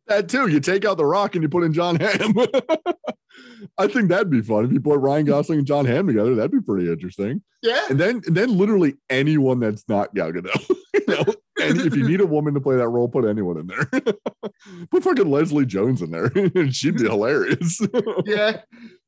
That 0.07 0.29
too. 0.29 0.49
You 0.49 0.61
take 0.61 0.85
out 0.85 0.99
the 0.99 1.07
Rock 1.07 1.35
and 1.35 1.43
you 1.43 1.49
put 1.49 1.64
in 1.64 1.73
John 1.73 1.97
Hamm. 1.97 2.35
I 3.79 3.87
think 3.87 4.09
that'd 4.09 4.31
be 4.31 4.43
fun 4.43 4.64
if 4.64 4.73
you 4.73 4.81
put 4.81 5.01
Ryan 5.01 5.25
Gosling 5.25 5.59
and 5.61 5.67
John 5.67 5.87
Hamm 5.87 6.07
together. 6.07 6.35
That'd 6.35 6.51
be 6.51 6.61
pretty 6.61 6.90
interesting. 6.90 7.43
Yeah. 7.62 7.87
And 7.88 7.99
then 7.99 8.23
and 8.27 8.37
then 8.37 8.59
literally 8.59 8.97
anyone 9.09 9.61
that's 9.61 9.88
not 9.88 10.14
Gal 10.14 10.33
Gadot. 10.33 10.69
you 10.95 11.05
know, 11.09 11.25
and 11.61 11.81
if 11.81 11.97
you 11.97 12.07
need 12.07 12.21
a 12.21 12.27
woman 12.27 12.55
to 12.55 12.61
play 12.61 12.77
that 12.77 12.88
role, 12.88 13.09
put 13.09 13.25
anyone 13.25 13.59
in 13.59 13.67
there. 13.69 13.87
put 14.90 15.05
fucking 15.05 15.31
Leslie 15.31 15.67
Jones 15.67 16.03
in 16.03 16.11
there, 16.11 16.31
and 16.35 16.75
she'd 16.75 16.99
be 16.99 17.05
hilarious. 17.05 17.81
yeah, 18.27 18.61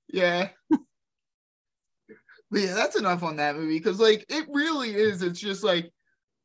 yeah. 0.09 0.49
But 2.51 2.61
yeah, 2.61 2.75
that's 2.75 2.97
enough 2.97 3.23
on 3.23 3.37
that 3.37 3.57
movie 3.57 3.79
because, 3.79 3.99
like, 3.99 4.25
it 4.29 4.47
really 4.49 4.95
is. 4.95 5.23
It's 5.23 5.41
just 5.41 5.65
like 5.65 5.91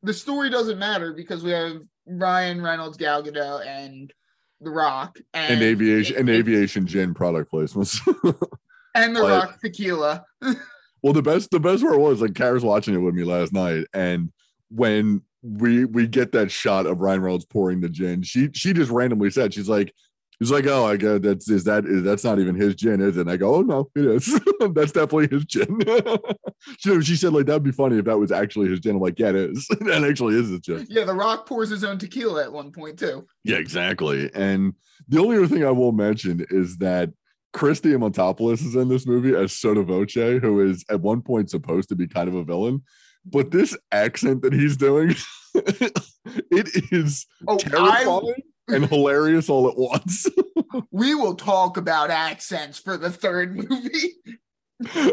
the 0.04 0.14
story 0.14 0.50
doesn't 0.50 0.80
matter 0.80 1.14
because 1.14 1.44
we 1.44 1.52
have 1.52 1.82
Ryan 2.06 2.62
Reynolds, 2.62 2.98
Gal 2.98 3.24
Gadot, 3.24 3.66
and 3.66 4.12
The 4.60 4.72
Rock, 4.72 5.20
and, 5.34 5.54
and 5.54 5.64
aviation 5.64 6.18
and 6.18 6.30
aviation 6.30 6.88
gin 6.88 7.14
product 7.14 7.52
placements. 7.52 8.00
and 8.96 9.16
The 9.16 9.22
Rock 9.22 9.60
tequila. 9.62 10.26
Well, 11.04 11.14
the 11.14 11.24
best 11.24 11.50
the 11.50 11.60
best 11.60 11.82
part 11.82 11.98
was 11.98 12.22
like 12.22 12.36
Kara's 12.36 12.64
watching 12.64 12.94
it 12.94 13.00
with 13.00 13.16
me 13.16 13.24
last 13.24 13.54
night, 13.54 13.86
and 13.92 14.32
when 14.70 15.24
we 15.42 15.84
we 15.84 16.06
get 16.06 16.32
that 16.34 16.52
shot 16.52 16.86
of 16.86 17.00
Ryan 17.00 17.22
Reynolds 17.22 17.46
pouring 17.46 17.82
the 17.82 17.90
gin, 17.90 18.22
she 18.22 18.50
she 18.54 18.72
just 18.72 18.92
randomly 18.92 19.32
said 19.32 19.54
she's 19.54 19.68
like. 19.68 19.94
He's 20.42 20.50
like, 20.50 20.66
oh, 20.66 20.88
I 20.88 20.98
guess 20.98 21.20
that's 21.22 21.48
is 21.52 21.66
that 21.66 21.86
is 21.86 22.02
that's 22.02 22.24
not 22.24 22.40
even 22.40 22.56
his 22.56 22.74
gin, 22.74 23.00
is 23.00 23.16
it? 23.16 23.22
And 23.22 23.30
I 23.30 23.38
go, 23.38 23.58
oh 23.58 23.62
no, 23.62 23.92
it 23.94 24.06
is. 24.06 24.26
that's 24.74 24.92
definitely 24.92 25.28
his 25.28 25.46
gin. 25.46 25.80
she, 26.80 27.00
she 27.04 27.16
said 27.16 27.32
like 27.32 27.46
that'd 27.46 27.62
be 27.62 27.72
funny 27.72 28.00
if 28.00 28.06
that 28.06 28.18
was 28.18 28.32
actually 28.32 28.68
his 28.68 28.80
gin. 28.80 28.96
I'm 28.96 29.02
like, 29.02 29.20
yeah, 29.20 29.30
it 29.30 29.36
is. 29.36 29.68
that 29.82 30.04
actually 30.04 30.40
is 30.40 30.50
his 30.50 30.60
gin. 30.62 30.88
Yeah, 30.90 31.04
The 31.04 31.14
Rock 31.14 31.46
pours 31.46 31.70
his 31.70 31.84
own 31.84 32.00
tequila 32.00 32.42
at 32.42 32.52
one 32.52 32.72
point 32.72 32.98
too. 32.98 33.28
Yeah, 33.44 33.58
exactly. 33.58 34.32
And 34.34 34.74
the 35.08 35.20
only 35.20 35.38
other 35.38 35.48
thing 35.48 35.64
I 35.64 35.70
will 35.70 35.92
mention 35.92 36.44
is 36.50 36.78
that 36.78 37.12
Chris 37.54 37.80
Diamantopoulos 37.80 38.66
is 38.66 38.74
in 38.74 38.90
this 38.90 39.06
movie 39.06 39.36
as 39.36 39.56
Sotto 39.56 39.84
Voce, 39.84 40.16
who 40.16 40.68
is 40.68 40.84
at 40.90 41.02
one 41.02 41.22
point 41.22 41.52
supposed 41.52 41.90
to 41.90 41.96
be 41.96 42.08
kind 42.08 42.28
of 42.28 42.34
a 42.34 42.44
villain. 42.44 42.82
But 43.28 43.52
this 43.52 43.78
accent 43.92 44.42
that 44.42 44.54
he's 44.54 44.76
doing 44.76 45.14
it 45.54 46.92
is 46.92 47.28
Oh, 47.48 47.54
I, 47.54 47.58
terrifying 47.58 48.34
and 48.72 48.86
hilarious 48.86 49.50
all 49.50 49.68
at 49.70 49.78
once. 49.78 50.28
we 50.92 51.16
will 51.16 51.36
talk 51.36 51.78
about 51.78 52.10
accents 52.10 52.80
for 52.80 52.98
the 52.98 53.12
third 53.12 53.56
movie. 53.56 54.14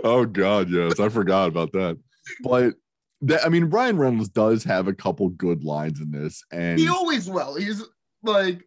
oh 0.04 0.24
God, 0.24 0.70
yes, 0.70 0.98
I 1.00 1.08
forgot 1.08 1.48
about 1.48 1.72
that. 1.72 1.98
But 2.42 2.74
that 3.22 3.44
I 3.44 3.48
mean, 3.48 3.64
Ryan 3.64 3.98
Reynolds 3.98 4.28
does 4.28 4.64
have 4.64 4.88
a 4.88 4.94
couple 4.94 5.28
good 5.30 5.64
lines 5.64 6.00
in 6.00 6.10
this, 6.10 6.42
and 6.52 6.78
He 6.78 6.88
always 6.88 7.28
will. 7.28 7.56
He's 7.56 7.82
like, 8.22 8.62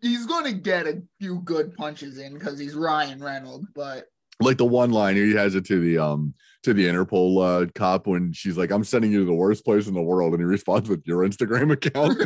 he's 0.00 0.26
going 0.26 0.44
to 0.44 0.52
get 0.52 0.86
a 0.86 1.02
few 1.20 1.40
good 1.40 1.74
punches 1.76 2.18
in 2.18 2.34
because 2.34 2.58
he's 2.58 2.74
Ryan 2.74 3.22
Reynolds. 3.22 3.66
But 3.74 4.06
like 4.40 4.58
the 4.58 4.64
one 4.64 4.90
line 4.90 5.16
he 5.16 5.32
has 5.34 5.54
it 5.54 5.66
to 5.66 5.80
the 5.80 5.98
um 5.98 6.34
to 6.62 6.74
the 6.74 6.86
Interpol 6.86 7.64
uh, 7.64 7.70
cop 7.74 8.06
when 8.06 8.32
she's 8.32 8.58
like, 8.58 8.70
"I'm 8.70 8.84
sending 8.84 9.12
you 9.12 9.20
to 9.20 9.24
the 9.24 9.32
worst 9.32 9.64
place 9.64 9.86
in 9.86 9.94
the 9.94 10.02
world," 10.02 10.34
and 10.34 10.40
he 10.40 10.44
responds 10.44 10.88
with 10.88 11.02
your 11.06 11.26
Instagram 11.26 11.72
account, 11.72 12.20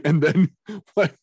and 0.04 0.22
then 0.22 0.50
like 0.96 1.14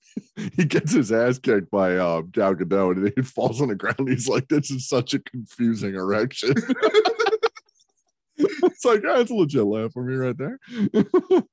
he 0.56 0.66
gets 0.66 0.94
his 0.94 1.12
ass 1.12 1.38
kicked 1.38 1.70
by 1.70 1.96
uh, 1.98 2.22
Gal 2.22 2.56
Gadot, 2.56 2.98
and 2.98 3.14
he 3.16 3.22
falls 3.22 3.62
on 3.62 3.68
the 3.68 3.76
ground. 3.76 4.10
He's 4.10 4.28
like, 4.28 4.48
"This 4.48 4.72
is 4.72 4.88
such 4.88 5.14
a 5.14 5.20
confusing 5.20 5.94
erection." 5.94 6.56
it's 8.38 8.86
like 8.86 9.02
that's 9.02 9.32
a 9.32 9.36
legit 9.36 9.64
laugh 9.64 9.92
for 9.94 10.04
me 10.04 10.16
right 10.16 10.38
there. 10.38 10.60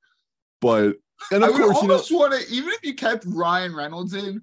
but 0.61 0.97
and 1.31 1.45
I 1.45 1.49
of 1.49 1.55
would 1.55 1.63
course, 1.63 1.83
you 1.83 1.89
know, 1.89 1.95
almost 1.95 2.13
want 2.13 2.33
to, 2.33 2.53
even 2.53 2.71
if 2.71 2.83
you 2.83 2.95
kept 2.95 3.25
Ryan 3.27 3.75
Reynolds 3.75 4.15
in 4.15 4.43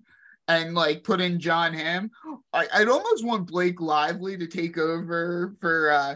and 0.50 0.74
like 0.74 1.04
put 1.04 1.22
in 1.22 1.40
John 1.40 1.74
Hamm, 1.74 2.12
I, 2.52 2.68
I'd 2.74 2.90
almost 2.90 3.24
want 3.24 3.48
Blake 3.48 3.80
Lively 3.80 4.36
to 4.36 4.48
take 4.48 4.78
over 4.78 5.56
for 5.62 5.92
uh, 5.92 6.16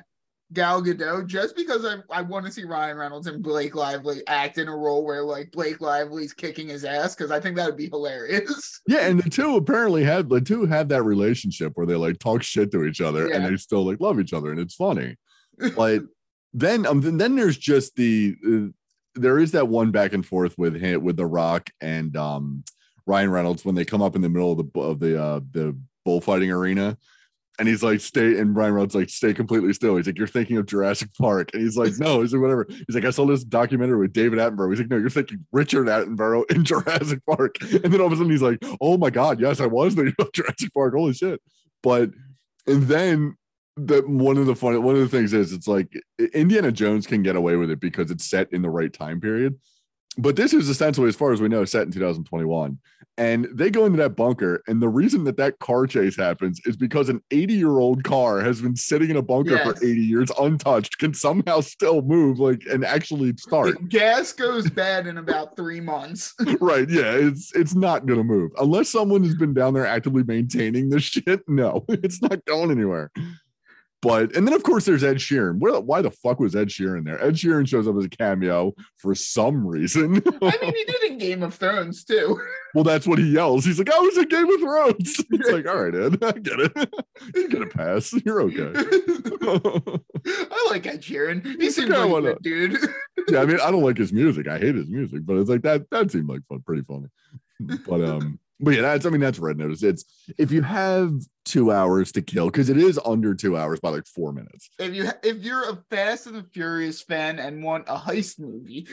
Gal 0.53 0.81
Gadot 0.81 1.27
just 1.27 1.55
because 1.55 1.85
I, 1.85 1.97
I 2.09 2.23
want 2.23 2.45
to 2.47 2.51
see 2.51 2.63
Ryan 2.63 2.97
Reynolds 2.97 3.27
and 3.27 3.43
Blake 3.43 3.75
Lively 3.75 4.21
act 4.27 4.57
in 4.57 4.67
a 4.67 4.75
role 4.75 5.05
where 5.05 5.21
like 5.21 5.51
Blake 5.51 5.81
Lively's 5.81 6.33
kicking 6.33 6.67
his 6.67 6.83
ass 6.83 7.15
because 7.15 7.29
I 7.29 7.39
think 7.39 7.55
that 7.55 7.67
would 7.67 7.77
be 7.77 7.89
hilarious. 7.89 8.81
Yeah, 8.87 9.07
and 9.07 9.21
the 9.21 9.29
two 9.29 9.55
apparently 9.55 10.03
have 10.03 10.27
the 10.27 10.41
two 10.41 10.65
have 10.65 10.89
that 10.89 11.03
relationship 11.03 11.71
where 11.75 11.85
they 11.85 11.95
like 11.95 12.19
talk 12.19 12.43
shit 12.43 12.69
to 12.71 12.83
each 12.83 12.99
other 12.99 13.31
and 13.31 13.45
they 13.45 13.55
still 13.55 13.85
like 13.85 14.01
love 14.01 14.19
each 14.19 14.33
other 14.33 14.51
and 14.51 14.59
it's 14.59 14.75
funny. 14.75 15.15
But 15.77 16.01
then 16.53 16.85
um 16.85 16.99
then, 16.99 17.17
then 17.17 17.35
there's 17.35 17.57
just 17.57 17.95
the 17.95 18.35
uh, 18.45 18.71
there 19.15 19.39
is 19.39 19.51
that 19.51 19.69
one 19.69 19.91
back 19.91 20.11
and 20.11 20.25
forth 20.25 20.57
with 20.57 20.75
him 20.75 21.01
with 21.03 21.15
The 21.15 21.25
Rock 21.25 21.69
and 21.79 22.17
um 22.17 22.63
Ryan 23.05 23.31
Reynolds 23.31 23.65
when 23.65 23.75
they 23.75 23.85
come 23.85 24.01
up 24.01 24.15
in 24.15 24.21
the 24.21 24.29
middle 24.29 24.51
of 24.51 24.57
the 24.57 24.79
of 24.79 24.99
the 24.99 25.21
uh 25.21 25.39
the 25.51 25.77
bullfighting 26.05 26.51
arena. 26.51 26.97
And 27.59 27.67
he's 27.67 27.83
like, 27.83 28.01
stay, 28.01 28.39
and 28.39 28.55
Ryan 28.55 28.73
Reynolds 28.73 28.95
like, 28.95 29.11
stay 29.11 29.31
completely 29.31 29.73
still. 29.73 29.95
He's 29.95 30.07
like, 30.07 30.17
you're 30.17 30.25
thinking 30.25 30.57
of 30.57 30.65
Jurassic 30.65 31.09
Park. 31.19 31.51
And 31.53 31.61
he's 31.61 31.77
like, 31.77 31.93
no, 31.99 32.21
he's 32.21 32.33
like, 32.33 32.41
whatever. 32.41 32.65
He's 32.67 32.95
like, 32.95 33.05
I 33.05 33.11
saw 33.11 33.27
this 33.27 33.43
documentary 33.43 33.99
with 33.99 34.11
David 34.11 34.39
Attenborough. 34.39 34.71
He's 34.71 34.79
like, 34.79 34.89
no, 34.89 34.97
you're 34.97 35.11
thinking 35.11 35.45
Richard 35.51 35.85
Attenborough 35.85 36.49
in 36.49 36.63
Jurassic 36.65 37.19
Park. 37.29 37.57
And 37.61 37.93
then 37.93 38.01
all 38.01 38.07
of 38.07 38.13
a 38.13 38.15
sudden 38.15 38.31
he's 38.31 38.41
like, 38.41 38.57
oh 38.81 38.97
my 38.97 39.11
God, 39.11 39.39
yes, 39.39 39.59
I 39.59 39.67
was 39.67 39.93
thinking 39.93 40.15
Jurassic 40.33 40.73
Park. 40.73 40.95
Holy 40.95 41.13
shit. 41.13 41.41
But, 41.83 42.09
and 42.65 42.83
then 42.83 43.37
the 43.77 44.01
one 44.01 44.37
of 44.37 44.47
the 44.47 44.55
funny, 44.55 44.79
one 44.79 44.95
of 44.95 45.01
the 45.01 45.07
things 45.07 45.33
is 45.33 45.53
it's 45.53 45.67
like 45.67 45.93
Indiana 46.33 46.71
Jones 46.71 47.05
can 47.05 47.21
get 47.21 47.35
away 47.35 47.55
with 47.55 47.69
it 47.69 47.79
because 47.79 48.09
it's 48.09 48.25
set 48.25 48.51
in 48.51 48.63
the 48.63 48.69
right 48.69 48.91
time 48.91 49.21
period. 49.21 49.59
But 50.17 50.35
this 50.35 50.53
is 50.53 50.69
essentially, 50.69 51.07
as 51.09 51.15
far 51.15 51.31
as 51.31 51.41
we 51.41 51.49
know, 51.49 51.65
set 51.65 51.83
in 51.83 51.91
2021. 51.91 52.77
And 53.15 53.47
they 53.53 53.69
go 53.69 53.85
into 53.85 53.97
that 53.97 54.15
bunker. 54.15 54.63
And 54.67 54.81
the 54.81 54.89
reason 54.89 55.23
that 55.25 55.37
that 55.37 55.59
car 55.59 55.85
chase 55.85 56.15
happens 56.17 56.59
is 56.65 56.75
because 56.75 57.09
an 57.09 57.21
80 57.29 57.53
year 57.53 57.77
old 57.77 58.03
car 58.03 58.39
has 58.39 58.59
been 58.59 58.75
sitting 58.75 59.11
in 59.11 59.17
a 59.17 59.21
bunker 59.21 59.51
Yes. 59.51 59.63
for 59.77 59.85
80 59.85 60.01
years 60.01 60.31
untouched, 60.39 60.97
can 60.97 61.13
somehow 61.13 61.61
still 61.61 62.01
move, 62.01 62.39
like, 62.39 62.63
and 62.71 62.83
actually 62.83 63.35
start. 63.37 63.87
Gas 63.89 64.33
goes 64.33 64.67
bad 64.67 65.05
in 65.05 65.19
about 65.19 65.55
three 65.55 65.79
months. 65.79 66.33
right. 66.59 66.89
Yeah. 66.89 67.11
It's 67.13 67.53
it's 67.55 67.75
not 67.75 68.07
gonna 68.07 68.23
move. 68.23 68.51
Unless 68.59 68.89
someone 68.89 69.23
has 69.23 69.35
been 69.35 69.53
down 69.53 69.75
there 69.75 69.85
actively 69.85 70.23
maintaining 70.23 70.89
this 70.89 71.03
shit. 71.03 71.47
No, 71.47 71.85
it's 71.89 72.19
not 72.21 72.43
going 72.45 72.71
anywhere. 72.71 73.11
But 74.03 74.35
and 74.35 74.45
then 74.45 74.53
of 74.53 74.63
course 74.63 74.83
there's 74.83 75.03
Ed 75.03 75.15
Sheeran. 75.17 75.59
Where 75.59 75.79
why 75.79 76.01
the 76.01 76.11
fuck 76.11 76.37
was 76.39 76.57
Ed 76.57 76.67
Sheeran 76.67 77.05
there? 77.05 77.23
Ed 77.23 77.35
Sheeran 77.35 77.65
shows 77.65 77.87
up 77.87 77.95
as 77.95 78.03
a 78.03 78.09
cameo 78.09 78.73
for 78.97 79.15
some 79.15 79.65
reason. 79.65 80.21
I 80.41 80.57
mean, 80.61 80.75
he 80.75 80.83
did 80.83 81.03
in 81.11 81.17
Game 81.17 81.41
of 81.41 81.53
Thrones 81.53 82.03
too. 82.03 82.37
well, 82.75 82.83
that's 82.83 83.07
what 83.07 83.17
he 83.17 83.31
yells. 83.31 83.63
He's 83.63 83.79
like, 83.79 83.93
I 83.93 83.99
was 83.99 84.17
in 84.17 84.27
Game 84.27 84.49
of 84.49 84.59
Thrones. 84.59 85.21
It's 85.33 85.49
like, 85.49 85.67
all 85.67 85.83
right, 85.83 85.95
Ed, 85.95 86.17
I 86.23 86.31
get 86.33 86.59
it. 86.59 86.93
You 87.33 87.49
get 87.49 87.61
a 87.61 87.67
pass. 87.67 88.13
You're 88.25 88.41
okay. 88.41 88.71
I 90.25 90.67
like 90.69 90.85
Ed 90.85 91.01
Sheeran. 91.01 91.45
He 91.61 91.71
seems 91.71 91.89
like 91.89 92.09
a 92.09 92.21
good 92.21 92.37
dude. 92.41 92.77
yeah, 93.29 93.39
I 93.39 93.45
mean, 93.45 93.59
I 93.61 93.71
don't 93.71 93.83
like 93.83 93.97
his 93.97 94.11
music. 94.11 94.47
I 94.47 94.59
hate 94.59 94.75
his 94.75 94.89
music, 94.89 95.25
but 95.25 95.37
it's 95.37 95.49
like 95.49 95.61
that. 95.63 95.89
That 95.91 96.11
seemed 96.11 96.29
like 96.29 96.45
fun, 96.45 96.61
pretty 96.65 96.83
funny. 96.83 97.07
But 97.59 98.03
um, 98.03 98.39
but 98.59 98.75
yeah, 98.75 98.81
that's. 98.81 99.05
I 99.05 99.09
mean, 99.09 99.21
that's 99.21 99.39
red 99.39 99.57
notice. 99.57 99.83
It's 99.83 100.05
if 100.37 100.51
you 100.51 100.61
have 100.61 101.11
two 101.45 101.71
hours 101.71 102.11
to 102.13 102.21
kill 102.21 102.47
because 102.47 102.69
it 102.69 102.77
is 102.77 102.99
under 103.05 103.35
two 103.35 103.57
hours 103.57 103.79
by 103.79 103.89
like 103.89 104.05
four 104.05 104.31
minutes. 104.31 104.69
If 104.79 104.93
you 104.93 105.09
if 105.23 105.37
you're 105.43 105.69
a 105.69 105.83
Fast 105.89 106.27
and 106.27 106.35
the 106.35 106.43
Furious 106.53 107.01
fan 107.01 107.39
and 107.39 107.63
want 107.63 107.85
a 107.87 107.95
heist 107.95 108.39
movie, 108.39 108.87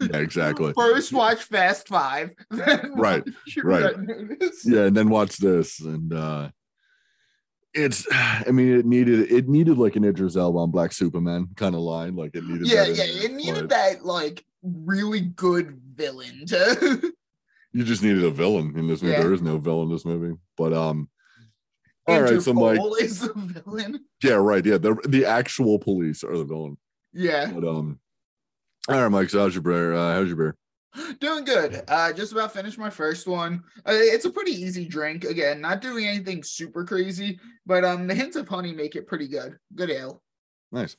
Yeah, 0.00 0.18
exactly. 0.18 0.72
first 0.76 1.12
watch 1.12 1.42
Fast 1.44 1.88
Five, 1.88 2.30
then 2.50 2.92
Right, 2.94 3.24
right. 3.62 3.96
Yeah, 4.64 4.84
and 4.84 4.96
then 4.96 5.08
watch 5.08 5.38
this, 5.38 5.80
and 5.80 6.12
uh 6.12 6.50
it's. 7.74 8.06
I 8.12 8.50
mean, 8.52 8.78
it 8.78 8.86
needed 8.86 9.32
it 9.32 9.48
needed 9.48 9.78
like 9.78 9.96
an 9.96 10.04
Idris 10.04 10.36
Elba 10.36 10.58
on 10.58 10.70
Black 10.70 10.92
Superman 10.92 11.48
kind 11.56 11.74
of 11.74 11.80
line. 11.80 12.14
Like 12.14 12.34
it 12.34 12.46
needed. 12.46 12.68
yeah, 12.68 12.84
yeah. 12.84 13.04
It 13.04 13.32
needed 13.32 13.70
that 13.70 14.04
like 14.04 14.44
really 14.62 15.20
good 15.20 15.80
villain 15.94 16.46
to. 16.46 17.12
You 17.74 17.84
just 17.84 18.02
needed 18.02 18.24
a 18.24 18.30
villain 18.30 18.78
in 18.78 18.86
this 18.86 19.02
movie. 19.02 19.14
Yeah. 19.14 19.22
There 19.22 19.34
is 19.34 19.42
no 19.42 19.58
villain 19.58 19.88
in 19.88 19.92
this 19.92 20.04
movie, 20.04 20.38
but 20.56 20.72
um. 20.72 21.08
All 22.06 22.20
right, 22.20 22.40
so 22.40 22.52
Mike. 22.52 22.78
Interpol 22.78 23.00
is 23.00 23.20
the 23.20 23.32
villain. 23.34 24.04
Yeah, 24.22 24.34
right. 24.34 24.64
Yeah, 24.64 24.78
the 24.78 24.94
the 25.08 25.24
actual 25.24 25.78
police 25.78 26.22
are 26.22 26.36
the 26.36 26.44
villain. 26.44 26.76
Yeah, 27.12 27.50
But 27.52 27.66
um, 27.66 27.98
all 28.88 29.00
right, 29.00 29.08
Mike. 29.08 29.30
So 29.30 29.40
how's 29.40 29.54
your 29.54 29.62
beer? 29.62 29.94
Uh, 29.94 30.14
how's 30.14 30.28
your 30.28 30.36
beer? 30.36 30.56
doing 31.20 31.44
good. 31.44 31.82
Uh, 31.88 32.12
just 32.12 32.32
about 32.32 32.52
finished 32.52 32.78
my 32.78 32.90
first 32.90 33.26
one. 33.26 33.62
Uh, 33.78 33.92
it's 33.94 34.24
a 34.24 34.30
pretty 34.30 34.52
easy 34.52 34.86
drink. 34.86 35.24
Again, 35.24 35.60
not 35.60 35.80
doing 35.80 36.06
anything 36.06 36.42
super 36.42 36.84
crazy, 36.84 37.40
but 37.66 37.84
um, 37.84 38.06
the 38.06 38.14
hints 38.14 38.36
of 38.36 38.48
honey 38.48 38.72
make 38.72 38.94
it 38.94 39.06
pretty 39.06 39.26
good. 39.28 39.58
Good 39.74 39.90
ale. 39.90 40.22
Nice. 40.70 40.96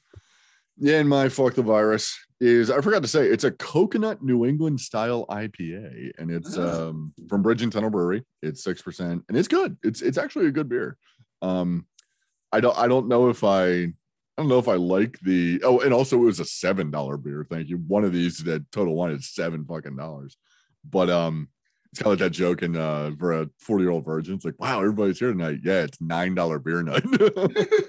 Yeah, 0.77 0.99
and 0.99 1.07
my 1.07 1.29
fuck 1.29 1.53
the 1.53 1.61
virus 1.61 2.17
is 2.39 2.69
I 2.69 2.81
forgot 2.81 3.01
to 3.01 3.07
say 3.07 3.27
it's 3.27 3.43
a 3.43 3.51
coconut 3.51 4.21
New 4.23 4.45
England 4.45 4.81
style 4.81 5.25
IPA, 5.29 6.11
and 6.17 6.29
it's 6.31 6.57
Ah. 6.57 6.89
um 6.89 7.13
from 7.29 7.41
Bridge 7.41 7.61
and 7.61 7.71
Tunnel 7.71 7.89
Brewery. 7.89 8.23
It's 8.41 8.63
six 8.63 8.81
percent, 8.81 9.23
and 9.29 9.37
it's 9.37 9.47
good. 9.47 9.77
It's 9.83 10.01
it's 10.01 10.17
actually 10.17 10.47
a 10.47 10.51
good 10.51 10.69
beer. 10.69 10.97
Um, 11.41 11.85
I 12.51 12.59
don't 12.59 12.77
I 12.77 12.87
don't 12.87 13.07
know 13.07 13.29
if 13.29 13.43
I 13.43 13.67
I 13.67 13.93
don't 14.37 14.49
know 14.49 14.59
if 14.59 14.67
I 14.67 14.75
like 14.75 15.19
the 15.21 15.61
oh, 15.63 15.79
and 15.79 15.93
also 15.93 16.17
it 16.17 16.25
was 16.25 16.39
a 16.39 16.45
seven 16.45 16.91
dollar 16.91 17.17
beer. 17.17 17.45
Thank 17.49 17.69
you. 17.69 17.77
One 17.77 18.03
of 18.03 18.11
these 18.13 18.39
that 18.39 18.69
Total 18.71 18.93
Wine 18.93 19.11
is 19.11 19.29
seven 19.29 19.65
fucking 19.65 19.95
dollars, 19.95 20.37
but 20.89 21.09
um. 21.09 21.49
It's 21.91 22.03
kind 22.03 22.11
of 22.11 22.19
like 22.19 22.25
that 22.27 22.37
joke 22.37 22.61
in 22.61 22.75
uh 22.75 23.11
for 23.17 23.31
a 23.31 23.49
40 23.61 23.81
year 23.85 23.91
old 23.91 24.03
virgin. 24.03 24.33
It's 24.35 24.43
like, 24.43 24.59
wow, 24.59 24.79
everybody's 24.79 25.17
here 25.17 25.31
tonight. 25.31 25.59
Yeah, 25.63 25.83
it's 25.83 26.01
nine 26.01 26.35
dollar 26.35 26.59
beer 26.59 26.83
night. 26.83 27.05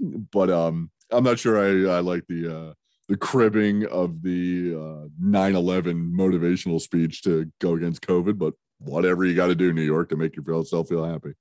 but 0.32 0.48
um 0.50 0.90
i'm 1.10 1.24
not 1.24 1.38
sure 1.38 1.58
i 1.58 1.96
i 1.96 2.00
like 2.00 2.24
the 2.28 2.56
uh 2.56 2.72
the 3.08 3.16
cribbing 3.16 3.86
of 3.86 4.22
the 4.22 4.74
uh 4.74 5.08
9-11 5.22 6.12
motivational 6.12 6.80
speech 6.80 7.22
to 7.22 7.50
go 7.60 7.74
against 7.74 8.02
covid 8.02 8.38
but 8.38 8.54
whatever 8.78 9.24
you 9.24 9.34
got 9.34 9.48
to 9.48 9.54
do 9.54 9.72
new 9.72 9.82
york 9.82 10.08
to 10.10 10.16
make 10.16 10.36
yourself 10.36 10.88
feel 10.88 11.04
happy. 11.04 11.32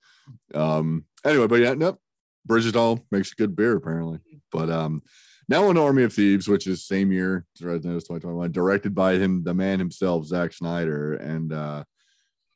Um 0.54 1.06
anyway 1.24 1.48
but 1.48 1.60
yeah 1.60 1.74
nope. 1.74 2.00
Bridge 2.46 2.66
and 2.66 2.74
Tunnel 2.74 3.06
makes 3.12 3.32
a 3.32 3.36
good 3.36 3.56
beer 3.56 3.76
apparently. 3.76 4.20
But 4.52 4.70
um 4.70 5.02
now 5.50 5.68
on 5.68 5.78
army 5.78 6.04
of 6.04 6.14
thieves 6.14 6.48
which 6.48 6.68
is 6.68 6.86
same 6.86 7.12
year 7.12 7.46
as 7.56 7.64
Red 7.64 7.84
2021 7.84 8.52
directed 8.52 8.96
by 8.96 9.16
him 9.16 9.44
the 9.44 9.54
man 9.54 9.80
himself 9.80 10.26
Zack 10.26 10.54
snyder. 10.54 11.14
And 11.14 11.54
uh 11.54 11.84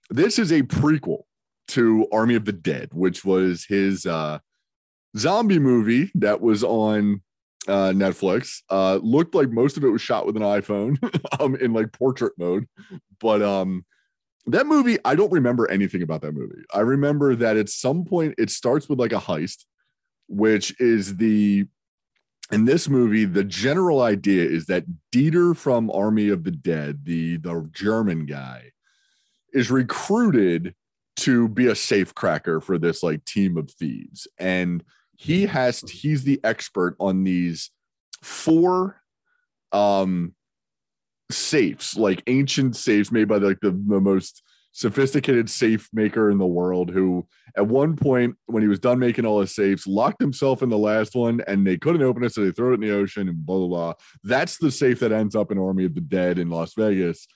this 0.10 0.40
is 0.40 0.52
a 0.52 0.64
prequel 0.64 1.24
to 1.70 2.08
army 2.12 2.36
of 2.36 2.46
the 2.46 2.52
dead 2.52 2.90
which 2.92 3.24
was 3.24 3.66
his 3.66 4.06
uh 4.06 4.40
zombie 5.18 5.60
movie 5.60 6.12
that 6.16 6.42
was 6.42 6.64
on 6.64 7.22
uh, 7.68 7.92
Netflix. 7.92 8.62
Uh, 8.70 9.00
looked 9.02 9.36
like 9.36 9.50
most 9.50 9.78
of 9.78 9.84
it 9.84 9.90
was 9.90 10.02
shot 10.02 10.26
with 10.26 10.36
an 10.36 10.44
iPhone, 10.44 10.98
um, 11.40 11.56
in 11.56 11.74
like 11.74 11.92
portrait 11.92 12.34
mode. 12.38 12.68
But 13.20 13.42
um, 13.42 13.86
that 14.48 14.66
movie, 14.68 14.98
I 15.06 15.16
don't 15.16 15.32
remember 15.32 15.70
anything 15.70 16.02
about 16.02 16.22
that 16.22 16.34
movie. 16.34 16.64
I 16.74 16.80
remember 16.80 17.36
that 17.36 17.58
at 17.58 17.70
some 17.70 18.06
point 18.06 18.36
it 18.38 18.50
starts 18.50 18.90
with 18.90 19.00
like 19.00 19.14
a 19.14 19.18
heist, 19.18 19.66
which 20.28 20.80
is 20.80 21.18
the 21.18 21.66
in 22.52 22.66
this 22.66 22.90
movie 22.90 23.24
the 23.24 23.46
general 23.46 24.02
idea 24.02 24.44
is 24.44 24.66
that 24.66 24.84
Dieter 25.12 25.56
from 25.56 25.90
Army 25.92 26.30
of 26.30 26.44
the 26.44 26.52
Dead, 26.52 27.06
the 27.06 27.38
the 27.38 27.70
German 27.72 28.26
guy, 28.26 28.72
is 29.54 29.72
recruited 29.72 30.76
to 31.18 31.48
be 31.48 31.68
a 31.68 31.76
safe 31.76 32.14
cracker 32.16 32.60
for 32.60 32.78
this 32.78 33.04
like 33.04 33.24
team 33.26 33.58
of 33.58 33.70
thieves 33.72 34.28
and 34.40 34.84
he 35.22 35.46
has 35.46 35.82
he's 35.82 36.24
the 36.24 36.40
expert 36.44 36.96
on 37.00 37.24
these 37.24 37.70
four 38.24 39.00
um 39.72 40.34
safes, 41.30 41.96
like 41.96 42.24
ancient 42.26 42.76
safes 42.76 43.12
made 43.12 43.28
by 43.28 43.38
like 43.38 43.60
the, 43.62 43.70
the 43.70 44.02
most 44.02 44.42
sophisticated 44.72 45.48
safe 45.48 45.88
maker 45.94 46.32
in 46.32 46.40
the 46.40 46.46
world 46.46 46.90
who 46.90 47.28
at 47.56 47.68
one 47.68 47.96
point 47.96 48.36
when 48.48 48.64
he 48.64 48.68
was 48.68 48.80
done 48.80 48.98
making 48.98 49.26
all 49.26 49.42
his 49.42 49.54
safes 49.54 49.86
locked 49.86 50.20
himself 50.20 50.64
in 50.64 50.70
the 50.70 50.78
last 50.78 51.14
one 51.14 51.40
and 51.46 51.68
they 51.68 51.78
couldn't 51.78 52.02
open 52.02 52.24
it 52.24 52.34
so 52.34 52.44
they 52.44 52.52
threw 52.52 52.72
it 52.72 52.76
in 52.76 52.82
the 52.82 52.92
ocean 52.92 53.30
and 53.30 53.46
blah 53.46 53.60
blah 53.60 53.68
blah. 53.68 53.94
That's 54.24 54.58
the 54.58 54.72
safe 54.72 55.00
that 55.02 55.12
ends 55.12 55.36
up 55.36 55.52
in 55.52 55.60
army 55.60 55.86
of 55.86 55.94
the 55.94 56.02
dead 56.02 56.40
in 56.40 56.50
las 56.50 56.74
vegas 56.74 57.28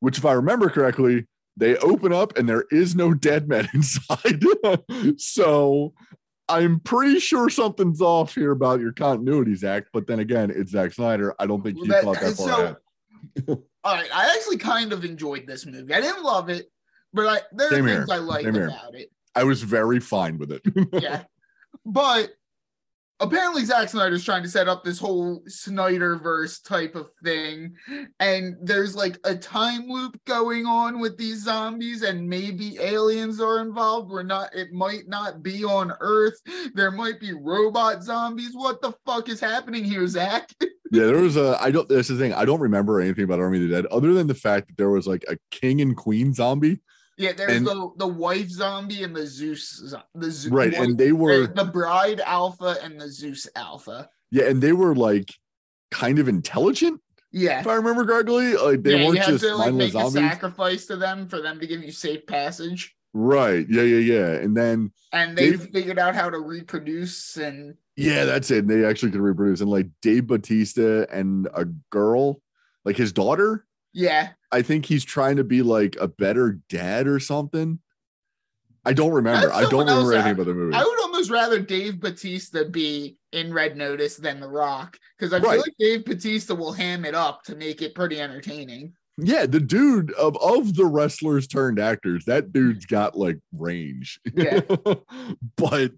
which 0.00 0.16
if 0.16 0.24
i 0.24 0.32
remember 0.32 0.70
correctly 0.70 1.26
they 1.56 1.76
open 1.78 2.12
up 2.12 2.36
and 2.38 2.48
there 2.48 2.64
is 2.70 2.94
no 2.94 3.14
dead 3.14 3.46
man 3.46 3.68
inside. 3.74 4.42
So 5.18 5.92
i'm 6.48 6.80
pretty 6.80 7.18
sure 7.18 7.48
something's 7.50 8.00
off 8.00 8.34
here 8.34 8.52
about 8.52 8.80
your 8.80 8.92
continuity 8.92 9.54
zach 9.54 9.84
but 9.92 10.06
then 10.06 10.18
again 10.20 10.50
it's 10.54 10.72
Zack 10.72 10.92
snyder 10.92 11.34
i 11.40 11.46
don't 11.46 11.62
think 11.62 11.76
he 11.78 11.88
That- 11.88 12.04
thought 12.04 12.20
that 12.20 12.36
far 12.36 12.48
so- 12.48 12.62
ahead. 12.62 12.76
All 13.84 13.94
right, 13.94 14.08
I 14.12 14.34
actually 14.36 14.56
kind 14.58 14.92
of 14.92 15.04
enjoyed 15.04 15.46
this 15.46 15.64
movie. 15.64 15.94
I 15.94 16.00
didn't 16.00 16.24
love 16.24 16.48
it, 16.48 16.70
but 17.12 17.26
I, 17.26 17.38
there 17.52 17.68
are 17.68 17.70
Same 17.70 17.84
things 17.84 18.04
here. 18.06 18.14
I 18.14 18.16
liked 18.18 18.44
Same 18.44 18.54
here. 18.54 18.66
about 18.68 18.94
it. 18.96 19.10
i 19.36 19.44
was 19.44 19.62
very 19.62 20.00
fine 20.00 20.38
with 20.38 20.50
it 20.50 20.62
Yeah, 20.92 21.22
but 21.84 22.30
apparently 23.20 23.64
Zack 23.64 23.88
Snyder's 23.88 24.24
trying 24.24 24.42
to 24.42 24.48
set 24.48 24.68
up 24.68 24.84
this 24.84 24.98
whole 24.98 25.42
Snyderverse 25.48 26.62
type 26.62 26.94
of 26.94 27.10
thing, 27.24 27.74
and 28.20 28.56
there's 28.62 28.94
like 28.94 29.18
a 29.24 29.34
time 29.34 29.88
loop 29.88 30.20
going 30.24 30.66
on 30.66 31.00
with 31.00 31.16
these 31.16 31.44
zombies, 31.44 32.02
and 32.02 32.28
maybe 32.28 32.78
aliens 32.78 33.40
are 33.40 33.60
involved. 33.60 34.10
We're 34.10 34.22
not. 34.22 34.54
It 34.54 34.72
might 34.72 35.08
not 35.08 35.42
be 35.42 35.64
on 35.64 35.92
Earth. 36.00 36.40
There 36.74 36.90
might 36.90 37.20
be 37.20 37.32
robot 37.32 38.02
zombies. 38.02 38.54
What 38.54 38.82
the 38.82 38.92
fuck 39.04 39.28
is 39.28 39.40
happening 39.40 39.84
here, 39.84 40.06
Zack? 40.06 40.50
Yeah, 40.92 41.06
there 41.06 41.18
was 41.18 41.36
a. 41.36 41.60
I 41.60 41.72
don't. 41.72 41.88
That's 41.88 42.06
the 42.06 42.16
thing. 42.16 42.32
I 42.32 42.44
don't 42.44 42.60
remember 42.60 43.00
anything 43.00 43.24
about 43.24 43.40
Army 43.40 43.58
of 43.60 43.68
the 43.68 43.74
Dead 43.74 43.86
other 43.86 44.14
than 44.14 44.28
the 44.28 44.34
fact 44.34 44.68
that 44.68 44.76
there 44.76 44.88
was 44.88 45.04
like 45.04 45.24
a 45.28 45.36
king 45.50 45.80
and 45.80 45.96
queen 45.96 46.32
zombie, 46.32 46.80
Yeah, 47.18 47.32
there's 47.32 47.52
And- 47.56 47.66
the 47.66 47.90
the 47.96 48.06
wife 48.06 48.48
zombie 48.50 49.02
and 49.02 49.14
the 49.16 49.26
Zeus 49.26 49.94
the 50.14 50.30
Zeus 50.30 50.52
right? 50.52 50.74
And 50.74 50.98
they 50.98 51.12
were 51.12 51.46
the 51.46 51.64
bride 51.64 52.20
alpha 52.20 52.76
and 52.82 53.00
the 53.00 53.08
Zeus 53.10 53.48
alpha. 53.56 54.08
yeah, 54.30 54.44
and 54.44 54.62
they 54.62 54.72
were 54.72 54.94
like 54.94 55.32
kind 55.90 56.18
of 56.18 56.28
intelligent, 56.28 57.00
Yeah. 57.32 57.60
if 57.60 57.66
I 57.66 57.74
remember 57.74 58.04
correctly. 58.04 58.54
Like 58.54 58.82
they 58.82 58.98
yeah, 59.00 59.06
weren't 59.08 59.22
just 59.22 59.44
to 59.44 59.54
like 59.56 59.72
make 59.72 59.90
a 59.90 59.92
zombies, 59.92 60.12
sacrifice 60.14 60.86
to 60.86 60.96
them 60.96 61.28
for 61.28 61.40
them 61.40 61.58
to 61.60 61.66
give 61.66 61.82
you 61.82 61.92
safe 61.92 62.26
passage. 62.26 62.94
right? 63.14 63.64
Yeah, 63.70 63.82
yeah, 63.82 63.98
yeah. 64.14 64.30
And 64.42 64.54
then 64.54 64.92
And 65.12 65.38
they 65.38 65.56
figured 65.56 65.98
out 65.98 66.14
how 66.14 66.28
to 66.28 66.38
reproduce 66.38 67.38
and 67.38 67.76
yeah, 67.96 68.26
that's 68.26 68.50
it. 68.50 68.58
And 68.58 68.68
They 68.70 68.84
actually 68.84 69.12
could 69.12 69.22
reproduce. 69.22 69.62
And 69.62 69.70
like 69.70 69.86
Dave 70.02 70.26
Batista 70.26 71.06
and 71.10 71.48
a 71.54 71.64
girl, 71.90 72.42
like 72.84 72.96
his 72.98 73.12
daughter. 73.14 73.64
Yeah. 73.96 74.28
I 74.52 74.62
think 74.62 74.84
he's 74.86 75.04
trying 75.04 75.36
to 75.36 75.44
be 75.44 75.62
like 75.62 75.96
a 76.00 76.06
better 76.06 76.60
dad 76.68 77.08
or 77.08 77.18
something. 77.18 77.78
I 78.84 78.92
don't 78.92 79.10
remember. 79.12 79.52
I 79.52 79.62
don't 79.62 79.86
remember 79.88 80.12
anything 80.12 80.30
out- 80.30 80.34
about 80.34 80.46
the 80.46 80.54
movie. 80.54 80.76
I 80.76 80.84
would 80.84 81.00
almost 81.00 81.30
rather 81.30 81.58
Dave 81.58 81.98
Batista 81.98 82.64
be 82.68 83.16
in 83.32 83.52
Red 83.52 83.76
Notice 83.76 84.16
than 84.16 84.38
The 84.38 84.48
Rock 84.48 84.96
because 85.18 85.32
I 85.32 85.38
Right. 85.38 85.52
feel 85.54 85.60
like 85.62 85.74
Dave 85.80 86.04
Batista 86.04 86.54
will 86.54 86.72
ham 86.72 87.04
it 87.04 87.14
up 87.14 87.42
to 87.44 87.56
make 87.56 87.82
it 87.82 87.94
pretty 87.96 88.20
entertaining. 88.20 88.92
Yeah, 89.18 89.46
the 89.46 89.60
dude 89.60 90.12
of 90.12 90.36
of 90.36 90.76
the 90.76 90.84
wrestlers 90.84 91.46
turned 91.48 91.80
actors, 91.80 92.26
that 92.26 92.52
dude's 92.52 92.84
got 92.86 93.16
like 93.16 93.38
range. 93.52 94.20
Yeah. 94.34 94.60
but 95.56 95.92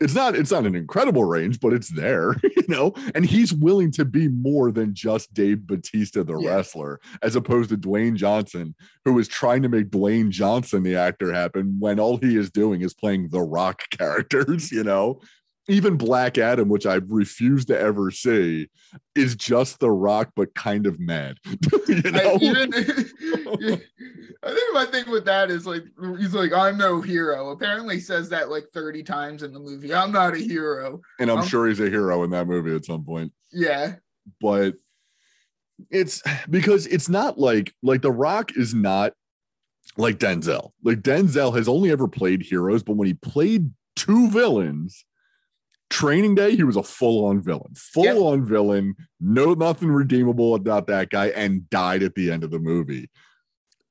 it's 0.00 0.14
not 0.14 0.36
it's 0.36 0.50
not 0.50 0.66
an 0.66 0.74
incredible 0.74 1.24
range, 1.24 1.58
but 1.60 1.72
it's 1.72 1.88
there, 1.88 2.34
you 2.42 2.64
know. 2.68 2.92
And 3.14 3.24
he's 3.24 3.52
willing 3.52 3.90
to 3.92 4.04
be 4.04 4.28
more 4.28 4.70
than 4.70 4.94
just 4.94 5.32
Dave 5.32 5.66
Batista 5.66 6.22
the 6.22 6.38
Yeah. 6.38 6.56
wrestler, 6.56 7.00
as 7.22 7.36
opposed 7.36 7.70
to 7.70 7.76
Dwayne 7.78 8.14
Johnson, 8.14 8.74
who 9.04 9.18
is 9.18 9.28
trying 9.28 9.62
to 9.62 9.68
make 9.68 9.90
Dwayne 9.90 10.30
Johnson 10.30 10.82
the 10.82 10.96
actor 10.96 11.32
happen 11.32 11.76
when 11.78 11.98
all 11.98 12.18
he 12.18 12.36
is 12.36 12.50
doing 12.50 12.82
is 12.82 12.94
playing 12.94 13.28
the 13.28 13.40
rock 13.40 13.82
characters, 13.90 14.70
you 14.70 14.84
know. 14.84 15.20
Even 15.68 15.96
Black 15.96 16.38
Adam, 16.38 16.68
which 16.68 16.86
I 16.86 17.00
refuse 17.06 17.64
to 17.66 17.78
ever 17.78 18.10
see, 18.12 18.68
is 19.16 19.34
just 19.34 19.80
the 19.80 19.90
rock, 19.90 20.30
but 20.36 20.54
kind 20.54 20.86
of 20.86 21.00
mad. 21.00 21.38
you 21.88 22.02
I, 22.04 22.10
know? 22.10 22.38
even, 22.40 22.72
I 24.42 24.52
think 24.52 24.74
my 24.74 24.86
thing 24.90 25.10
with 25.10 25.24
that 25.24 25.50
is 25.50 25.66
like 25.66 25.84
he's 26.18 26.34
like 26.34 26.52
I'm 26.52 26.78
no 26.78 27.00
hero. 27.00 27.50
Apparently 27.50 27.98
says 28.00 28.28
that 28.28 28.48
like 28.50 28.66
30 28.72 29.02
times 29.02 29.42
in 29.42 29.52
the 29.52 29.58
movie. 29.58 29.92
I'm 29.92 30.12
not 30.12 30.34
a 30.34 30.38
hero. 30.38 31.00
and 31.18 31.30
I'm 31.30 31.38
Um, 31.38 31.46
sure 31.46 31.66
he's 31.66 31.80
a 31.80 31.90
hero 31.90 32.22
in 32.22 32.30
that 32.30 32.46
movie 32.46 32.74
at 32.74 32.84
some 32.84 33.04
point. 33.04 33.32
Yeah. 33.52 33.96
But 34.40 34.74
it's 35.90 36.22
because 36.48 36.86
it's 36.86 37.08
not 37.08 37.38
like 37.38 37.72
like 37.82 38.02
The 38.02 38.12
Rock 38.12 38.56
is 38.56 38.72
not 38.74 39.14
like 39.96 40.18
Denzel. 40.18 40.70
Like 40.84 41.00
Denzel 41.00 41.56
has 41.56 41.68
only 41.68 41.90
ever 41.90 42.06
played 42.08 42.42
heroes, 42.42 42.82
but 42.82 42.96
when 42.96 43.06
he 43.08 43.14
played 43.14 43.70
two 43.96 44.30
villains, 44.30 45.04
Training 45.90 46.34
Day, 46.34 46.56
he 46.56 46.64
was 46.64 46.76
a 46.76 46.82
full-on 46.82 47.40
villain, 47.40 47.72
full-on 47.76 48.44
villain. 48.44 48.94
No, 49.20 49.54
nothing 49.54 49.88
redeemable 49.88 50.54
about 50.54 50.86
that 50.88 51.10
guy, 51.10 51.28
and 51.28 51.68
died 51.70 52.02
at 52.02 52.14
the 52.14 52.30
end 52.30 52.42
of 52.44 52.50
the 52.50 52.58
movie. 52.58 53.08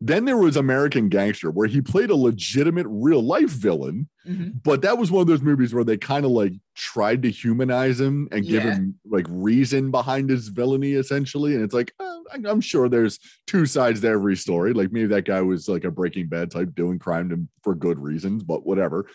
Then 0.02 0.26
there 0.26 0.38
was 0.38 0.58
American 0.58 1.08
Gangster, 1.08 1.50
where 1.50 1.68
he 1.68 1.80
played 1.82 2.10
a 2.10 2.16
legitimate 2.16 2.86
real-life 2.90 3.50
villain, 3.50 4.10
Mhm. 4.28 4.62
but 4.62 4.82
that 4.82 4.98
was 4.98 5.10
one 5.10 5.22
of 5.22 5.28
those 5.28 5.42
movies 5.42 5.74
where 5.74 5.86
they 5.86 5.96
kind 5.98 6.26
of 6.26 6.32
like 6.32 6.52
tried 6.76 7.22
to 7.24 7.32
humanize 7.32 8.00
him 8.02 8.28
and 8.32 8.46
give 8.46 8.66
Yeah. 8.66 8.76
him 8.76 9.00
like 9.10 9.26
reason 9.30 9.92
behind 9.92 10.30
his 10.30 10.50
villainy 10.50 10.94
essentially 10.94 11.54
and 11.56 11.64
it's 11.64 11.74
like 11.76 11.94
oh, 12.00 12.24
i'm 12.44 12.60
sure 12.60 12.90
there's 12.90 13.20
two 13.48 13.66
sides 13.68 14.02
to 14.02 14.08
every 14.08 14.36
story 14.36 14.74
like 14.74 14.92
maybe 14.92 15.08
that 15.08 15.26
guy 15.26 15.42
was 15.42 15.70
like 15.70 15.86
a 15.86 15.92
breaking 15.92 16.28
bad 16.28 16.50
type 16.52 16.74
doing 16.76 16.98
crime 17.00 17.30
to, 17.30 17.48
for 17.64 17.76
good 17.76 18.00
reasons 18.00 18.44
but 18.44 18.66
whatever 18.66 19.06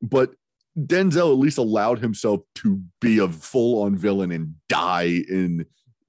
but 0.00 0.32
denzel 0.78 1.32
at 1.32 1.38
least 1.38 1.58
allowed 1.58 1.98
himself 1.98 2.40
to 2.56 2.80
be 3.00 3.18
a 3.18 3.28
full-on 3.28 3.96
villain 3.96 4.30
and 4.32 4.54
die 4.68 5.22
in 5.28 5.66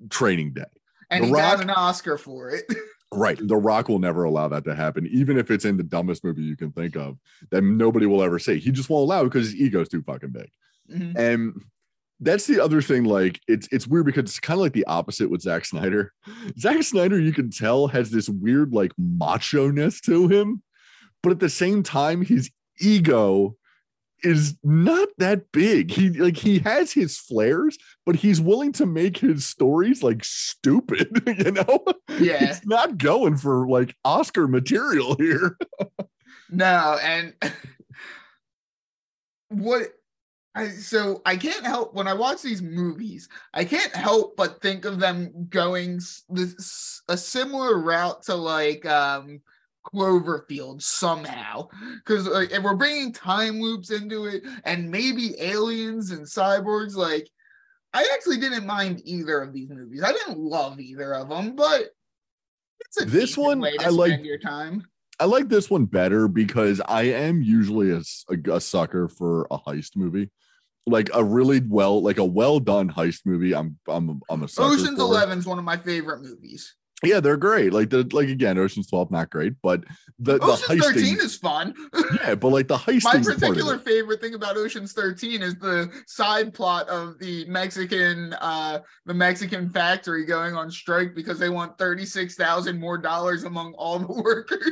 training 0.10 0.54
day 0.54 0.64
And 1.10 1.24
The 1.24 1.28
he 1.28 1.34
Rock- 1.34 1.58
got 1.58 1.64
an 1.64 1.70
Oscar 1.72 2.18
for 2.18 2.50
it. 2.50 2.66
Right. 3.16 3.38
The 3.40 3.56
Rock 3.58 3.90
will 3.90 4.00
never 4.00 4.24
allow 4.24 4.48
that 4.48 4.64
to 4.64 4.74
happen, 4.74 5.06
even 5.12 5.38
if 5.38 5.52
it's 5.52 5.66
in 5.66 5.78
the 5.78 5.84
dumbest 5.84 6.24
movie 6.24 6.42
you 6.42 6.58
can 6.58 6.72
think 6.72 6.96
of, 6.96 7.20
that 7.52 7.62
nobody 7.62 8.08
will 8.08 8.24
ever 8.24 8.40
see. 8.40 8.58
He 8.58 8.72
just 8.72 8.90
won't 8.90 9.04
allow 9.04 9.22
it 9.22 9.26
because 9.26 9.52
his 9.52 9.56
ego's 9.62 9.88
too 9.88 10.02
fucking 10.02 10.32
big. 10.32 10.50
Mhm. 10.92 11.16
And 11.16 11.62
that's 12.20 12.48
the 12.48 12.60
other 12.60 12.82
thing. 12.82 13.04
Like, 13.04 13.40
it's 13.48 13.68
it's 13.72 13.86
weird 13.86 14.08
because 14.08 14.24
it's 14.24 14.40
kind 14.40 14.58
of 14.58 14.62
like 14.64 14.74
the 14.74 14.86
opposite 14.86 15.30
with 15.30 15.42
Zack 15.44 15.64
Snyder. 15.66 16.12
Zack 16.60 16.82
Snyder, 16.82 17.20
you 17.20 17.34
can 17.34 17.52
tell, 17.52 17.86
has 17.86 18.10
this 18.10 18.30
weird 18.30 18.74
like 18.74 18.94
macho-ness 18.98 20.02
to 20.02 20.28
him, 20.28 20.64
but 21.22 21.32
at 21.32 21.40
the 21.40 21.50
same 21.50 21.84
time, 21.84 22.24
his 22.26 22.50
ego 22.82 23.56
is 24.24 24.58
not 24.64 25.10
that 25.18 25.52
big. 25.52 25.92
He 25.92 26.10
like 26.10 26.38
he 26.38 26.60
has 26.60 26.92
his 26.92 27.18
flares, 27.18 27.78
but 28.06 28.16
he's 28.16 28.42
willing 28.42 28.72
to 28.74 28.86
make 28.86 29.18
his 29.18 29.46
stories 29.46 30.02
like 30.02 30.24
stupid, 30.24 31.22
you 31.38 31.52
know? 31.52 31.86
Yeah. 32.20 32.46
He's 32.46 32.66
not 32.66 32.98
going 32.98 33.38
for 33.38 33.68
like 33.68 33.96
Oscar 34.06 34.48
material 34.48 35.16
here. 35.16 35.58
No, 36.54 37.00
and 37.02 37.34
what 39.50 39.88
I 40.54 40.70
so 40.70 41.22
I 41.26 41.36
can't 41.36 41.66
help 41.66 41.96
when 41.96 42.08
I 42.08 42.14
watch 42.14 42.44
these 42.44 42.62
movies, 42.62 43.28
I 43.56 43.66
can't 43.66 43.96
help 43.96 44.38
but 44.38 44.62
think 44.62 44.86
of 44.86 45.00
them 45.00 45.48
going 45.50 46.00
this 46.30 47.02
a 47.10 47.18
similar 47.18 47.80
route 47.80 48.22
to 48.24 48.36
like 48.36 48.86
um 48.86 49.42
Cloverfield 49.86 50.82
somehow 50.82 51.68
because 51.98 52.26
like 52.28 52.52
if 52.52 52.64
we're 52.64 52.76
bringing 52.76 53.12
time 53.12 53.60
loops 53.60 53.92
into 53.92 54.26
it 54.26 54.44
and 54.64 54.90
maybe 54.90 55.36
aliens 55.40 56.12
and 56.12 56.26
cyborgs 56.26 56.96
like 56.96 57.28
I 57.94 58.10
actually 58.14 58.38
didn't 58.38 58.66
mind 58.66 59.02
either 59.06 59.40
of 59.42 59.54
these 59.54 59.70
movies. 59.70 60.02
I 60.04 60.12
didn't 60.14 60.40
love 60.40 60.80
either 60.80 61.14
of 61.14 61.30
them, 61.30 61.56
but 61.56 61.90
it's 62.80 63.02
a 63.02 63.06
This 63.06 63.38
one, 63.38 63.64
I 63.80 63.90
like- 63.90 64.24
your 64.24 64.40
time. 64.40 64.88
I 65.20 65.26
like 65.26 65.48
this 65.48 65.70
one 65.70 65.86
better 65.86 66.28
because 66.28 66.82
I 66.88 67.04
am 67.04 67.44
usually 67.44 67.92
a, 67.92 68.02
a- 68.32 68.56
a 68.56 68.60
sucker 68.60 69.08
for 69.08 69.46
a 69.52 69.60
heist 69.60 69.96
movie. 69.96 70.32
Like 70.88 71.12
a 71.14 71.24
really 71.24 71.62
well, 71.62 72.02
like 72.02 72.18
a 72.18 72.26
well 72.26 72.60
done 72.60 72.90
heist 72.90 73.22
movie. 73.26 73.54
I'm 73.54 73.78
I'm 73.88 74.20
I'm 74.28 74.42
a 74.44 74.48
sucker 74.48 74.74
Ocean's. 74.74 75.00
Eleven 75.00 75.38
is 75.38 75.46
one 75.46 75.60
of 75.60 75.64
my 75.64 75.78
favorite 75.78 76.22
movies. 76.24 76.76
Yeah, 77.04 77.20
they're 77.20 77.38
great. 77.38 77.74
Like 77.74 77.90
the 77.90 78.10
like 78.14 78.30
again, 78.30 78.58
Ocean's 78.58 78.88
12, 78.88 79.12
not 79.12 79.30
great, 79.30 79.54
but 79.62 79.84
the, 80.20 80.38
the 80.38 80.44
Ocean's 80.46 80.82
heisting, 80.82 80.94
Thirteen 80.94 81.18
is 81.20 81.36
fun. 81.36 81.74
yeah, 82.16 82.36
but 82.36 82.50
like 82.50 82.68
the 82.68 82.78
heisting. 82.78 83.04
my 83.04 83.34
particular 83.34 83.78
favorite 83.78 84.22
thing 84.22 84.36
about 84.36 84.56
Ocean's 84.56 84.94
Thirteen 84.94 85.42
is 85.42 85.56
the 85.56 85.92
side 86.08 86.54
plot 86.54 86.88
of 86.88 87.20
the 87.20 87.46
Mexican 87.46 88.34
uh 88.34 88.80
the 89.06 89.14
Mexican 89.14 89.70
factory 89.70 90.26
going 90.26 90.56
on 90.56 90.72
strike 90.72 91.14
because 91.14 91.40
they 91.40 91.50
want 91.50 91.78
thirty 91.78 92.06
six 92.06 92.36
thousand 92.36 92.80
more 92.80 92.98
dollars 92.98 93.44
among 93.44 93.74
all 93.74 94.00
the 94.00 94.08
workers. 94.24 94.72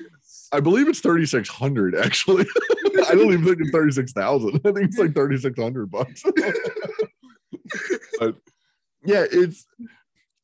I 0.53 0.59
believe 0.59 0.89
it's 0.89 0.99
3,600 0.99 1.95
actually. 1.95 2.45
I 3.07 3.15
don't 3.15 3.31
even 3.31 3.45
think 3.45 3.61
it's 3.61 3.71
36,000. 3.71 4.49
I 4.49 4.71
think 4.71 4.77
it's 4.79 4.97
like 4.97 5.13
3,600 5.13 5.89
bucks. 5.89 6.23
but 8.19 8.35
yeah, 9.05 9.25
it's 9.31 9.65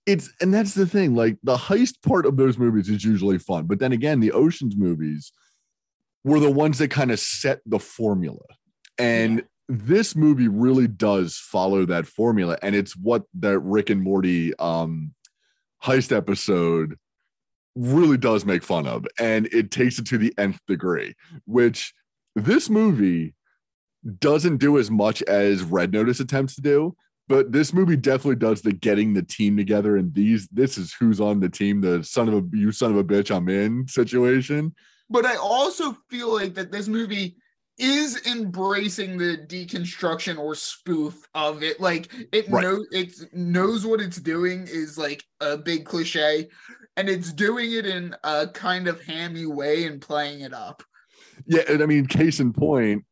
it's 0.07 0.31
and 0.41 0.53
that's 0.53 0.73
the 0.73 0.87
thing. 0.87 1.13
Like 1.13 1.37
the 1.43 1.57
heist 1.57 2.01
part 2.01 2.25
of 2.25 2.37
those 2.37 2.57
movies 2.57 2.89
is 2.89 3.03
usually 3.03 3.37
fun, 3.37 3.67
but 3.67 3.79
then 3.79 3.91
again, 3.91 4.21
the 4.21 4.31
oceans 4.31 4.75
movies 4.75 5.31
were 6.23 6.39
the 6.39 6.49
ones 6.49 6.79
that 6.79 6.89
kind 6.89 7.11
of 7.11 7.19
set 7.19 7.59
the 7.65 7.77
formula. 7.77 8.39
And 8.97 9.43
this 9.67 10.15
movie 10.15 10.47
really 10.47 10.87
does 10.87 11.37
follow 11.37 11.85
that 11.85 12.07
formula. 12.07 12.57
And 12.61 12.73
it's 12.73 12.95
what 12.95 13.23
that 13.35 13.59
Rick 13.59 13.89
and 13.89 14.01
Morty 14.01 14.55
um 14.55 15.13
heist 15.83 16.15
episode 16.15 16.97
really 17.75 18.17
does 18.17 18.45
make 18.45 18.63
fun 18.63 18.87
of. 18.87 19.05
And 19.19 19.47
it 19.47 19.71
takes 19.71 19.99
it 19.99 20.07
to 20.07 20.17
the 20.17 20.33
nth 20.37 20.59
degree, 20.67 21.15
which 21.45 21.93
this 22.33 22.69
movie 22.69 23.35
doesn't 24.19 24.57
do 24.57 24.77
as 24.77 24.89
much 24.89 25.21
as 25.23 25.63
Red 25.63 25.91
Notice 25.91 26.21
attempts 26.21 26.55
to 26.55 26.61
do. 26.61 26.95
But 27.27 27.51
this 27.51 27.73
movie 27.73 27.97
definitely 27.97 28.37
does 28.37 28.61
the 28.61 28.71
getting 28.71 29.13
the 29.13 29.23
team 29.23 29.57
together 29.57 29.97
and 29.97 30.13
these 30.13 30.47
this 30.47 30.77
is 30.77 30.93
who's 30.93 31.19
on 31.19 31.39
the 31.39 31.49
team, 31.49 31.81
the 31.81 32.03
son 32.03 32.29
of 32.29 32.35
a 32.35 32.57
you 32.57 32.71
son 32.71 32.91
of 32.91 32.97
a 32.97 33.03
bitch, 33.03 33.35
I'm 33.35 33.49
in 33.49 33.87
situation. 33.87 34.73
But 35.09 35.25
I 35.25 35.35
also 35.35 35.97
feel 36.09 36.33
like 36.33 36.53
that 36.55 36.71
this 36.71 36.87
movie 36.87 37.37
is 37.77 38.25
embracing 38.25 39.17
the 39.17 39.37
deconstruction 39.37 40.37
or 40.39 40.55
spoof 40.55 41.27
of 41.35 41.63
it. 41.63 41.79
Like 41.79 42.11
it 42.31 42.49
Right. 42.49 42.63
knows 42.63 42.87
it 42.91 43.33
knows 43.33 43.85
what 43.85 44.01
it's 44.01 44.17
doing 44.17 44.67
is 44.67 44.97
like 44.97 45.23
a 45.41 45.57
big 45.57 45.85
cliche, 45.85 46.47
and 46.95 47.09
it's 47.09 47.31
doing 47.31 47.73
it 47.73 47.85
in 47.85 48.15
a 48.23 48.47
kind 48.47 48.87
of 48.87 49.01
hammy 49.01 49.45
way 49.45 49.85
and 49.85 50.01
playing 50.01 50.41
it 50.41 50.53
up. 50.53 50.81
Yeah, 51.45 51.61
and 51.69 51.83
I 51.83 51.85
mean, 51.85 52.07
case 52.07 52.39
in 52.39 52.51
point, 52.51 53.05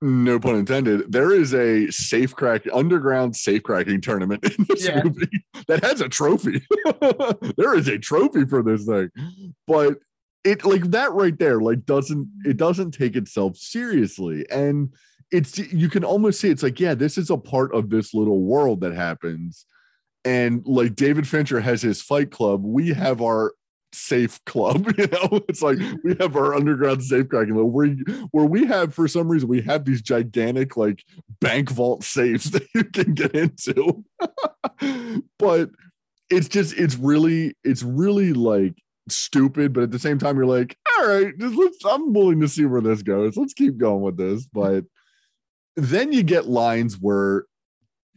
no 0.00 0.38
pun 0.38 0.54
intended, 0.56 1.10
there 1.10 1.32
is 1.32 1.52
a 1.54 1.90
safe 1.90 2.34
crack 2.34 2.62
underground 2.72 3.34
safe 3.36 3.62
cracking 3.62 4.00
tournament 4.00 4.44
in 4.44 4.66
this 4.68 4.86
Yeah. 4.86 5.02
movie 5.02 5.44
that 5.66 5.82
has 5.82 6.00
a 6.00 6.08
trophy. 6.08 6.64
there 7.56 7.74
is 7.76 7.88
a 7.88 7.98
trophy 7.98 8.44
for 8.46 8.62
this 8.62 8.84
thing, 8.84 9.10
but 9.66 9.98
it 10.44 10.64
like 10.64 10.90
that 10.92 11.12
right 11.12 11.36
there, 11.38 11.60
like 11.60 11.84
doesn't 11.84 12.28
it 12.44 12.56
doesn't 12.56 12.92
take 12.92 13.16
itself 13.16 13.56
seriously, 13.56 14.46
and 14.50 14.94
it's 15.30 15.58
you 15.58 15.88
can 15.88 16.04
almost 16.04 16.40
see 16.40 16.48
it's 16.48 16.62
like 16.62 16.78
yeah, 16.80 16.94
this 16.94 17.18
is 17.18 17.30
a 17.30 17.36
part 17.36 17.74
of 17.74 17.90
this 17.90 18.14
little 18.14 18.40
world 18.42 18.80
that 18.82 18.94
happens. 18.94 19.66
And 20.24 20.62
like 20.66 20.94
David 20.94 21.26
Fincher 21.26 21.60
has 21.60 21.82
his 21.82 22.02
fight 22.02 22.30
club, 22.30 22.62
we 22.64 22.88
have 22.88 23.20
our 23.22 23.52
safe 23.92 24.42
club 24.44 24.86
you 24.98 25.06
know? 25.06 25.40
It's 25.48 25.62
like 25.62 25.78
we 26.04 26.14
have 26.20 26.36
our 26.36 26.54
underground 26.54 27.02
safe 27.02 27.28
cracking 27.28 27.54
where, 27.54 27.86
where 28.30 28.44
we 28.44 28.66
have 28.66 28.94
for 28.94 29.08
some 29.08 29.28
reason 29.28 29.48
we 29.48 29.62
have 29.62 29.84
these 29.84 30.02
gigantic 30.02 30.76
like 30.76 31.04
bank 31.40 31.70
vault 31.70 32.04
safes 32.04 32.44
that 32.50 32.66
you 32.74 32.84
can 32.84 33.14
get 33.14 33.34
into. 33.34 34.04
But 35.38 35.70
it's 36.30 36.48
just 36.48 36.76
it's 36.76 36.96
really 36.96 37.56
it's 37.64 37.82
really 37.82 38.32
like 38.32 38.74
stupid 39.08 39.72
but 39.72 39.84
at 39.84 39.90
the 39.90 39.98
same 39.98 40.18
time 40.18 40.36
you're 40.36 40.46
like 40.46 40.76
all 40.86 41.08
right 41.08 41.32
let's 41.38 41.84
i'm 41.86 42.12
willing 42.12 42.40
to 42.40 42.48
see 42.48 42.64
where 42.64 42.80
this 42.80 43.02
goes. 43.02 43.36
Let's 43.36 43.54
keep 43.54 43.78
going 43.78 44.02
with 44.02 44.16
this. 44.16 44.46
But 44.46 44.84
then 45.76 46.12
you 46.12 46.22
get 46.22 46.46
lines 46.46 46.98
where 47.00 47.44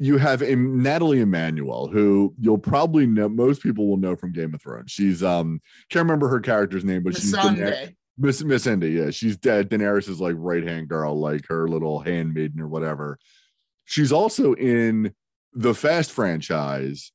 you 0.02 0.18
have 0.18 0.42
a, 0.42 0.56
Nathalie 0.56 1.20
Emmanuel, 1.20 1.88
who 1.88 2.34
you'll 2.40 2.58
probably 2.58 3.06
know. 3.06 3.30
Most 3.30 3.62
people 3.62 3.88
will 3.88 3.98
know 3.98 4.16
from 4.16 4.32
Game 4.32 4.52
of 4.56 4.62
Thrones. 4.62 4.92
She's 4.92 5.22
um 5.22 5.62
can't 5.92 6.04
remember 6.04 6.28
her 6.28 6.40
character's 6.40 6.84
name, 6.84 7.04
but 7.04 7.16
she's 7.16 7.32
Daener- 7.32 7.94
Miss 8.18 8.42
Missandei. 8.42 8.96
Yeah, 8.96 9.12
she's 9.12 9.38
dead. 9.38 9.70
Daenerys' 9.70 10.10
is 10.10 10.20
like 10.20 10.34
right 10.40 10.68
hand 10.68 10.90
girl, 10.90 11.20
like 11.20 11.48
her 11.50 11.68
little 11.68 12.00
handmaiden 12.00 12.60
or 12.60 12.68
whatever. 12.68 13.20
She's 13.86 14.12
also 14.12 14.54
in 14.54 15.14
the 15.54 15.76
Fast 15.76 16.12
franchise 16.12 17.12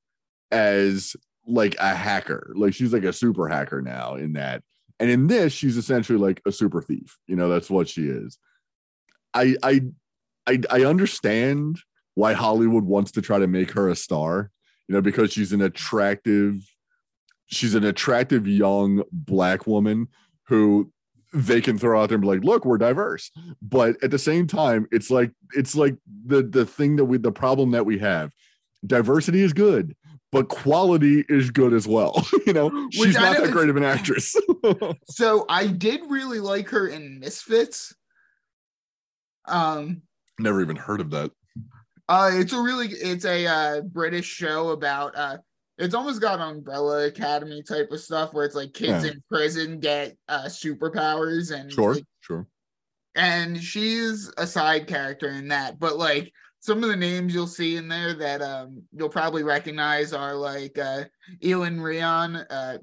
as 0.52 1.16
like 1.44 1.74
a 1.80 1.92
hacker. 1.92 2.52
Like 2.54 2.72
she's 2.72 2.92
like 2.92 3.04
a 3.04 3.12
super 3.12 3.48
hacker 3.48 3.82
now 3.82 4.14
in 4.14 4.34
that. 4.34 4.62
And 5.00 5.10
in 5.10 5.26
this, 5.26 5.52
she's 5.52 5.76
essentially 5.76 6.18
like 6.18 6.40
a 6.46 6.52
super 6.52 6.80
thief. 6.80 7.18
You 7.26 7.34
know, 7.34 7.48
that's 7.48 7.68
what 7.68 7.88
she 7.88 8.06
is. 8.06 8.38
I 9.34 9.56
I 9.60 9.80
I, 10.46 10.60
I 10.70 10.84
understand 10.84 11.80
why 12.16 12.32
Hollywood 12.32 12.84
wants 12.84 13.12
to 13.12 13.22
try 13.22 13.38
to 13.38 13.46
make 13.46 13.70
her 13.72 13.88
a 13.88 13.94
star, 13.94 14.50
you 14.88 14.94
know, 14.94 15.02
because 15.02 15.32
she's 15.32 15.52
an 15.52 15.60
attractive, 15.60 16.62
she's 17.44 17.74
an 17.74 17.84
attractive 17.84 18.48
young 18.48 19.02
black 19.12 19.66
woman 19.66 20.08
who 20.48 20.90
they 21.34 21.60
can 21.60 21.78
throw 21.78 22.00
out 22.00 22.08
there 22.08 22.16
and 22.16 22.22
be 22.22 22.28
like, 22.28 22.42
look, 22.42 22.64
we're 22.64 22.78
diverse. 22.78 23.30
But 23.60 24.02
at 24.02 24.10
the 24.10 24.18
same 24.18 24.46
time, 24.46 24.88
it's 24.90 25.10
like 25.10 25.30
it's 25.52 25.76
like 25.76 25.96
the 26.24 26.42
the 26.42 26.64
thing 26.64 26.96
that 26.96 27.04
we 27.04 27.18
the 27.18 27.30
problem 27.30 27.72
that 27.72 27.84
we 27.84 27.98
have. 27.98 28.32
Diversity 28.86 29.42
is 29.42 29.52
good, 29.52 29.94
but 30.32 30.48
quality 30.48 31.22
is 31.28 31.50
good 31.50 31.74
as 31.74 31.86
well. 31.86 32.26
you 32.46 32.54
know, 32.54 32.88
she's 32.90 33.16
I 33.16 33.32
not 33.32 33.42
that 33.42 33.52
great 33.52 33.68
of 33.68 33.76
an 33.76 33.84
actress. 33.84 34.34
So 35.10 35.44
I 35.48 35.66
did 35.66 36.00
really 36.08 36.40
like 36.40 36.70
her 36.70 36.88
in 36.88 37.20
Misfits. 37.20 37.94
Um, 39.46 40.02
Never 40.40 40.62
even 40.62 40.76
heard 40.76 41.00
of 41.00 41.10
that. 41.10 41.30
Uh, 42.08 42.30
it's 42.34 42.52
a 42.52 42.60
really 42.60 42.88
it's 42.88 43.24
a 43.24 43.46
uh 43.46 43.80
British 43.82 44.26
show 44.26 44.70
about 44.70 45.16
uh 45.16 45.38
it's 45.78 45.94
almost 45.94 46.20
got 46.20 46.40
Umbrella 46.40 47.06
Academy 47.06 47.62
type 47.62 47.90
of 47.90 48.00
stuff 48.00 48.32
where 48.32 48.44
it's 48.46 48.54
like 48.54 48.72
kids 48.72 49.04
Yeah. 49.04 49.10
in 49.12 49.22
prison 49.28 49.80
get 49.80 50.16
uh 50.28 50.44
superpowers 50.44 51.52
and 51.54 51.70
Sure, 51.72 51.94
like, 51.94 52.04
sure. 52.20 52.46
and 53.16 53.60
she's 53.60 54.30
a 54.38 54.46
side 54.46 54.86
character 54.86 55.28
in 55.30 55.48
that 55.48 55.78
but 55.80 55.96
like 55.98 56.32
some 56.60 56.82
of 56.82 56.88
the 56.90 56.96
names 56.96 57.34
you'll 57.34 57.46
see 57.46 57.76
in 57.76 57.88
there 57.88 58.14
that 58.14 58.40
um 58.40 58.82
you'll 58.92 59.08
probably 59.08 59.42
recognize 59.42 60.12
are 60.12 60.34
like 60.34 60.78
uh 60.78 61.04
Iwan 61.44 61.78
Rheon, 61.78 62.46
uh 62.48 62.78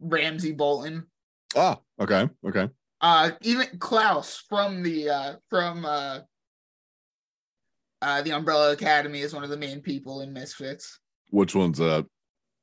Ramsay 0.00 0.52
Bolton, 0.52 1.06
Ah, 1.56 1.78
okay, 1.98 2.28
okay. 2.46 2.68
uh 3.00 3.30
even 3.40 3.66
Klaus 3.78 4.44
from 4.48 4.82
the 4.82 5.08
uh 5.08 5.36
from 5.48 5.86
uh 8.06 8.22
the 8.22 8.30
Umbrella 8.30 8.72
Academy 8.72 9.20
is 9.20 9.34
one 9.34 9.42
of 9.44 9.50
the 9.50 9.56
main 9.56 9.80
people 9.80 10.20
in 10.20 10.32
Misfits. 10.32 11.00
Which 11.30 11.54
one's 11.54 11.78
that? 11.78 12.06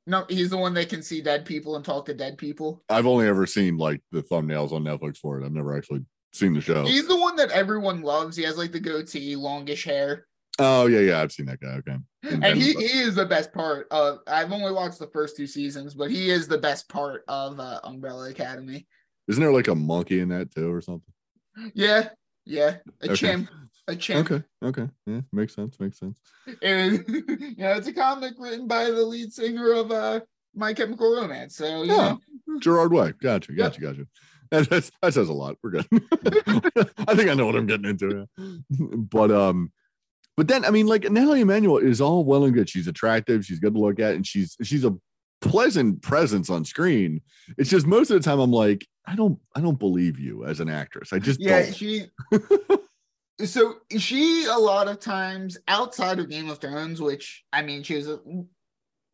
No, 0.06 0.24
he's 0.28 0.50
the 0.50 0.56
one 0.56 0.74
that 0.74 0.88
can 0.88 1.02
see 1.02 1.20
dead 1.20 1.44
people 1.44 1.76
and 1.76 1.84
talk 1.84 2.06
to 2.06 2.14
dead 2.14 2.36
people. 2.38 2.82
I've 2.88 3.06
only 3.06 3.26
ever 3.26 3.46
seen 3.46 3.76
like 3.76 4.00
the 4.10 4.22
thumbnails 4.22 4.72
on 4.72 4.84
Netflix 4.84 5.18
for 5.18 5.40
it. 5.40 5.44
I've 5.44 5.52
never 5.52 5.76
actually 5.76 6.04
seen 6.32 6.52
the 6.52 6.60
show. 6.60 6.84
He's 6.84 7.06
the 7.06 7.18
one 7.18 7.36
that 7.36 7.50
everyone 7.50 8.02
loves. 8.02 8.36
He 8.36 8.42
has 8.44 8.58
like 8.58 8.72
the 8.72 8.80
goatee, 8.80 9.36
longish 9.36 9.84
hair. 9.84 10.26
Oh 10.58 10.86
yeah, 10.86 11.00
yeah, 11.00 11.20
I've 11.20 11.32
seen 11.32 11.46
that 11.46 11.60
guy. 11.60 11.76
Okay. 11.78 11.96
And 12.22 12.56
he, 12.56 12.72
he 12.72 13.00
is 13.00 13.14
the 13.14 13.26
best 13.26 13.52
part 13.52 13.86
of 13.90 14.20
I've 14.26 14.52
only 14.52 14.72
watched 14.72 14.98
the 14.98 15.08
first 15.08 15.36
two 15.36 15.46
seasons, 15.46 15.94
but 15.94 16.10
he 16.10 16.30
is 16.30 16.48
the 16.48 16.58
best 16.58 16.88
part 16.88 17.24
of 17.28 17.60
uh, 17.60 17.80
Umbrella 17.84 18.30
Academy. 18.30 18.86
Isn't 19.28 19.42
there 19.42 19.52
like 19.52 19.68
a 19.68 19.74
monkey 19.74 20.20
in 20.20 20.28
that 20.30 20.54
too 20.54 20.72
or 20.72 20.80
something? 20.80 21.12
Yeah, 21.74 22.08
yeah. 22.44 22.76
A 23.02 23.06
Okay. 23.06 23.14
chimp. 23.14 23.50
A 23.88 23.94
chimp. 23.96 24.30
Okay, 24.30 24.44
okay. 24.62 24.88
Yeah, 25.06 25.20
makes 25.32 25.54
sense, 25.54 25.78
makes 25.78 25.98
sense. 25.98 26.18
And, 26.62 27.04
you 27.08 27.54
know, 27.58 27.72
it's 27.74 27.86
a 27.86 27.92
comic 27.92 28.34
written 28.38 28.66
by 28.66 28.84
the 28.90 29.02
lead 29.04 29.32
singer 29.32 29.72
of 29.72 29.90
uh 29.92 30.20
My 30.54 30.72
Chemical 30.72 31.14
Romance. 31.14 31.56
So 31.56 31.82
you 31.82 31.92
Yeah. 31.92 32.16
know, 32.46 32.58
Gerard 32.60 32.92
Way. 32.92 33.12
Gotcha, 33.20 33.52
gotcha, 33.52 33.80
gotcha. 33.80 34.06
That, 34.50 34.68
that's, 34.70 34.90
that 35.02 35.12
says 35.14 35.28
a 35.28 35.32
lot. 35.32 35.56
We're 35.62 35.70
good. 35.70 35.86
I 37.08 37.14
think 37.14 37.28
I 37.30 37.34
know 37.34 37.46
what 37.46 37.56
I'm 37.56 37.66
getting 37.66 37.86
into. 37.86 38.26
But 38.70 39.30
um, 39.30 39.72
but 40.36 40.48
then 40.48 40.64
I 40.64 40.70
mean, 40.70 40.86
like 40.86 41.10
Nathalie 41.10 41.40
Emmanuel 41.42 41.78
is 41.78 42.00
all 42.00 42.24
well 42.24 42.44
and 42.44 42.54
good. 42.54 42.68
She's 42.68 42.86
attractive, 42.86 43.44
she's 43.44 43.58
good 43.58 43.74
to 43.74 43.80
look 43.80 44.00
at, 44.00 44.14
and 44.14 44.26
she's 44.26 44.56
she's 44.62 44.84
a 44.84 44.94
pleasant 45.40 46.00
presence 46.02 46.48
on 46.50 46.64
screen. 46.64 47.20
It's 47.58 47.68
just 47.70 47.86
most 47.86 48.10
of 48.10 48.20
the 48.22 48.24
time 48.28 48.38
I'm 48.38 48.50
like, 48.52 48.86
I 49.06 49.14
don't 49.16 49.38
I 49.54 49.60
don't 49.60 49.78
believe 49.78 50.18
you 50.18 50.44
as 50.44 50.60
an 50.60 50.68
actress. 50.70 51.12
I 51.12 51.18
just 51.18 51.40
yeah, 51.40 51.62
don't. 51.64 51.74
she 51.74 52.04
so 53.42 53.74
she 53.96 54.46
a 54.46 54.58
lot 54.58 54.88
of 54.88 55.00
times 55.00 55.58
outside 55.68 56.18
of 56.18 56.28
Game 56.28 56.48
of 56.48 56.58
Thrones, 56.58 57.00
which 57.00 57.44
I 57.52 57.62
mean 57.62 57.82
she 57.82 57.96
was 57.96 58.08
a, 58.08 58.18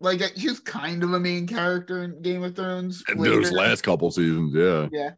like 0.00 0.20
a, 0.20 0.38
she 0.38 0.48
was 0.48 0.61
kind 0.61 1.02
of 1.02 1.12
a 1.12 1.20
main 1.20 1.46
character 1.46 2.02
in 2.02 2.20
Game 2.22 2.42
of 2.42 2.56
Thrones. 2.56 3.02
And 3.09 3.22
those 3.22 3.52
last 3.52 3.83
couple 3.83 4.11
seasons, 4.11 4.54
yeah. 4.54 4.88
Yeah. 4.92 5.11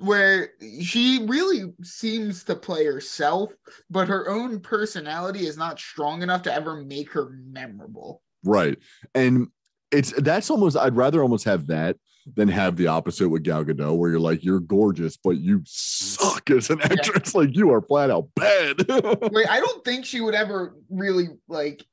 Where 0.00 0.50
she 0.80 1.24
really 1.26 1.72
seems 1.82 2.44
to 2.44 2.54
play 2.54 2.84
herself, 2.84 3.50
but 3.90 4.06
her 4.06 4.30
own 4.30 4.60
personality 4.60 5.46
is 5.46 5.56
not 5.56 5.80
strong 5.80 6.22
enough 6.22 6.42
to 6.42 6.54
ever 6.54 6.84
make 6.84 7.12
her 7.12 7.30
memorable. 7.50 8.22
Right. 8.44 8.78
And 9.14 9.48
it's 9.90 10.12
that's 10.12 10.50
almost 10.50 10.76
I'd 10.76 10.96
rather 10.96 11.22
almost 11.22 11.44
have 11.46 11.66
that 11.68 11.96
than 12.34 12.48
have 12.48 12.76
the 12.76 12.86
opposite 12.86 13.28
with 13.28 13.42
Gal 13.42 13.64
Gadot, 13.64 13.96
where 13.96 14.10
you're 14.10 14.20
like, 14.20 14.44
you're 14.44 14.60
gorgeous, 14.60 15.16
but 15.16 15.38
you 15.38 15.62
suck 15.64 16.50
as 16.50 16.70
an 16.70 16.80
actress. 16.82 17.34
Like 17.38 17.54
you 17.54 17.72
are 17.72 17.82
flat 17.82 18.10
out 18.10 18.28
bad. 18.34 18.78
Wait, 19.32 19.48
I 19.48 19.60
don't 19.60 19.84
think 19.84 20.04
she 20.04 20.20
would 20.20 20.34
ever 20.34 20.74
really 20.90 21.28
like. 21.46 21.84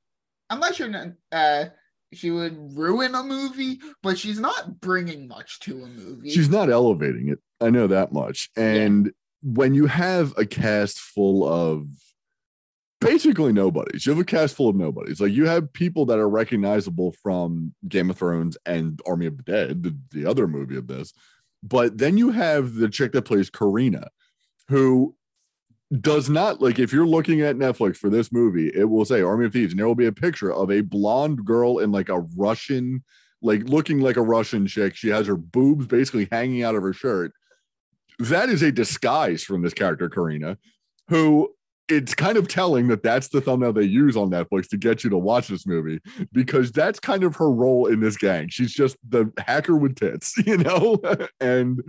I'm 0.49 0.59
not 0.59 0.75
sure 0.75 0.89
uh, 1.31 1.65
she 2.13 2.31
would 2.31 2.75
ruin 2.75 3.13
a 3.13 3.23
movie, 3.23 3.79
but 4.01 4.17
she's 4.17 4.39
not 4.39 4.79
bringing 4.79 5.27
much 5.27 5.59
to 5.61 5.83
a 5.83 5.87
movie. 5.87 6.29
She's 6.31 6.49
not 6.49 6.69
elevating 6.69 7.29
it. 7.29 7.39
I 7.61 7.69
know 7.69 7.87
that 7.87 8.11
much. 8.11 8.49
And 8.55 9.11
when 9.43 9.75
you 9.75 9.85
have 9.85 10.33
a 10.37 10.45
cast 10.45 10.99
full 10.99 11.47
of 11.47 11.87
basically 13.01 13.53
nobodies. 13.53 14.05
You 14.05 14.13
have 14.13 14.21
a 14.21 14.25
cast 14.25 14.55
full 14.55 14.69
of 14.69 14.75
nobodies. 14.75 15.19
Like 15.19 15.33
you 15.33 15.45
have 15.45 15.71
people 15.73 16.05
that 16.07 16.19
are 16.19 16.29
recognizable 16.29 17.13
from 17.23 17.73
Game 17.87 18.09
of 18.09 18.17
Thrones 18.17 18.57
and 18.65 18.99
Army 19.05 19.25
of 19.25 19.37
the 19.37 19.43
Dead, 19.43 19.83
the, 19.83 19.97
the 20.11 20.25
other 20.25 20.47
movie 20.47 20.77
of 20.77 20.87
this. 20.87 21.13
But 21.63 21.97
then 21.97 22.17
you 22.17 22.31
have 22.31 22.75
the 22.75 22.89
chick 22.89 23.11
that 23.13 23.23
plays 23.23 23.49
Karina, 23.49 24.09
who 24.67 25.15
does 26.01 26.29
not 26.29 26.61
like 26.61 26.79
if 26.79 26.91
you're 26.91 27.07
looking 27.07 27.41
at 27.41 27.57
Netflix 27.57 27.97
for 27.97 28.09
this 28.09 28.31
movie, 28.31 28.71
it 28.73 28.85
will 28.85 29.05
say 29.05 29.21
Army 29.21 29.45
of 29.45 29.53
Thieves, 29.53 29.73
and 29.73 29.79
there 29.79 29.87
will 29.87 29.95
be 29.95 30.07
a 30.07 30.11
picture 30.11 30.51
of 30.51 30.71
a 30.71 30.81
blonde 30.81 31.45
girl 31.45 31.79
in 31.79 31.91
like 31.91 32.09
a 32.09 32.19
Russian, 32.35 33.03
like 33.41 33.63
looking 33.63 33.99
like 33.99 34.17
a 34.17 34.21
Russian 34.21 34.67
chick. 34.67 34.95
She 34.95 35.09
has 35.09 35.27
her 35.27 35.37
boobs 35.37 35.87
basically 35.87 36.27
hanging 36.31 36.63
out 36.63 36.75
of 36.75 36.83
her 36.83 36.93
shirt. 36.93 37.33
That 38.19 38.49
is 38.49 38.61
a 38.61 38.71
disguise 38.71 39.43
from 39.43 39.61
this 39.61 39.73
character, 39.73 40.09
Karina, 40.09 40.57
who 41.09 41.53
it's 41.87 42.13
kind 42.15 42.37
of 42.37 42.47
telling 42.47 42.87
that 42.87 43.03
that's 43.03 43.27
the 43.29 43.41
thumbnail 43.41 43.73
they 43.73 43.83
use 43.83 44.17
on 44.17 44.29
Netflix 44.31 44.67
to 44.69 44.77
get 44.77 45.03
you 45.03 45.09
to 45.11 45.17
watch 45.17 45.47
this 45.47 45.67
movie 45.67 45.99
because 46.31 46.71
that's 46.71 46.99
kind 46.99 47.23
of 47.23 47.35
her 47.35 47.51
role 47.51 47.85
in 47.85 47.99
this 47.99 48.17
gang. 48.17 48.47
She's 48.49 48.73
just 48.73 48.97
the 49.07 49.31
hacker 49.37 49.75
with 49.75 49.95
tits, 49.95 50.35
you 50.45 50.57
know? 50.57 50.99
and 51.39 51.81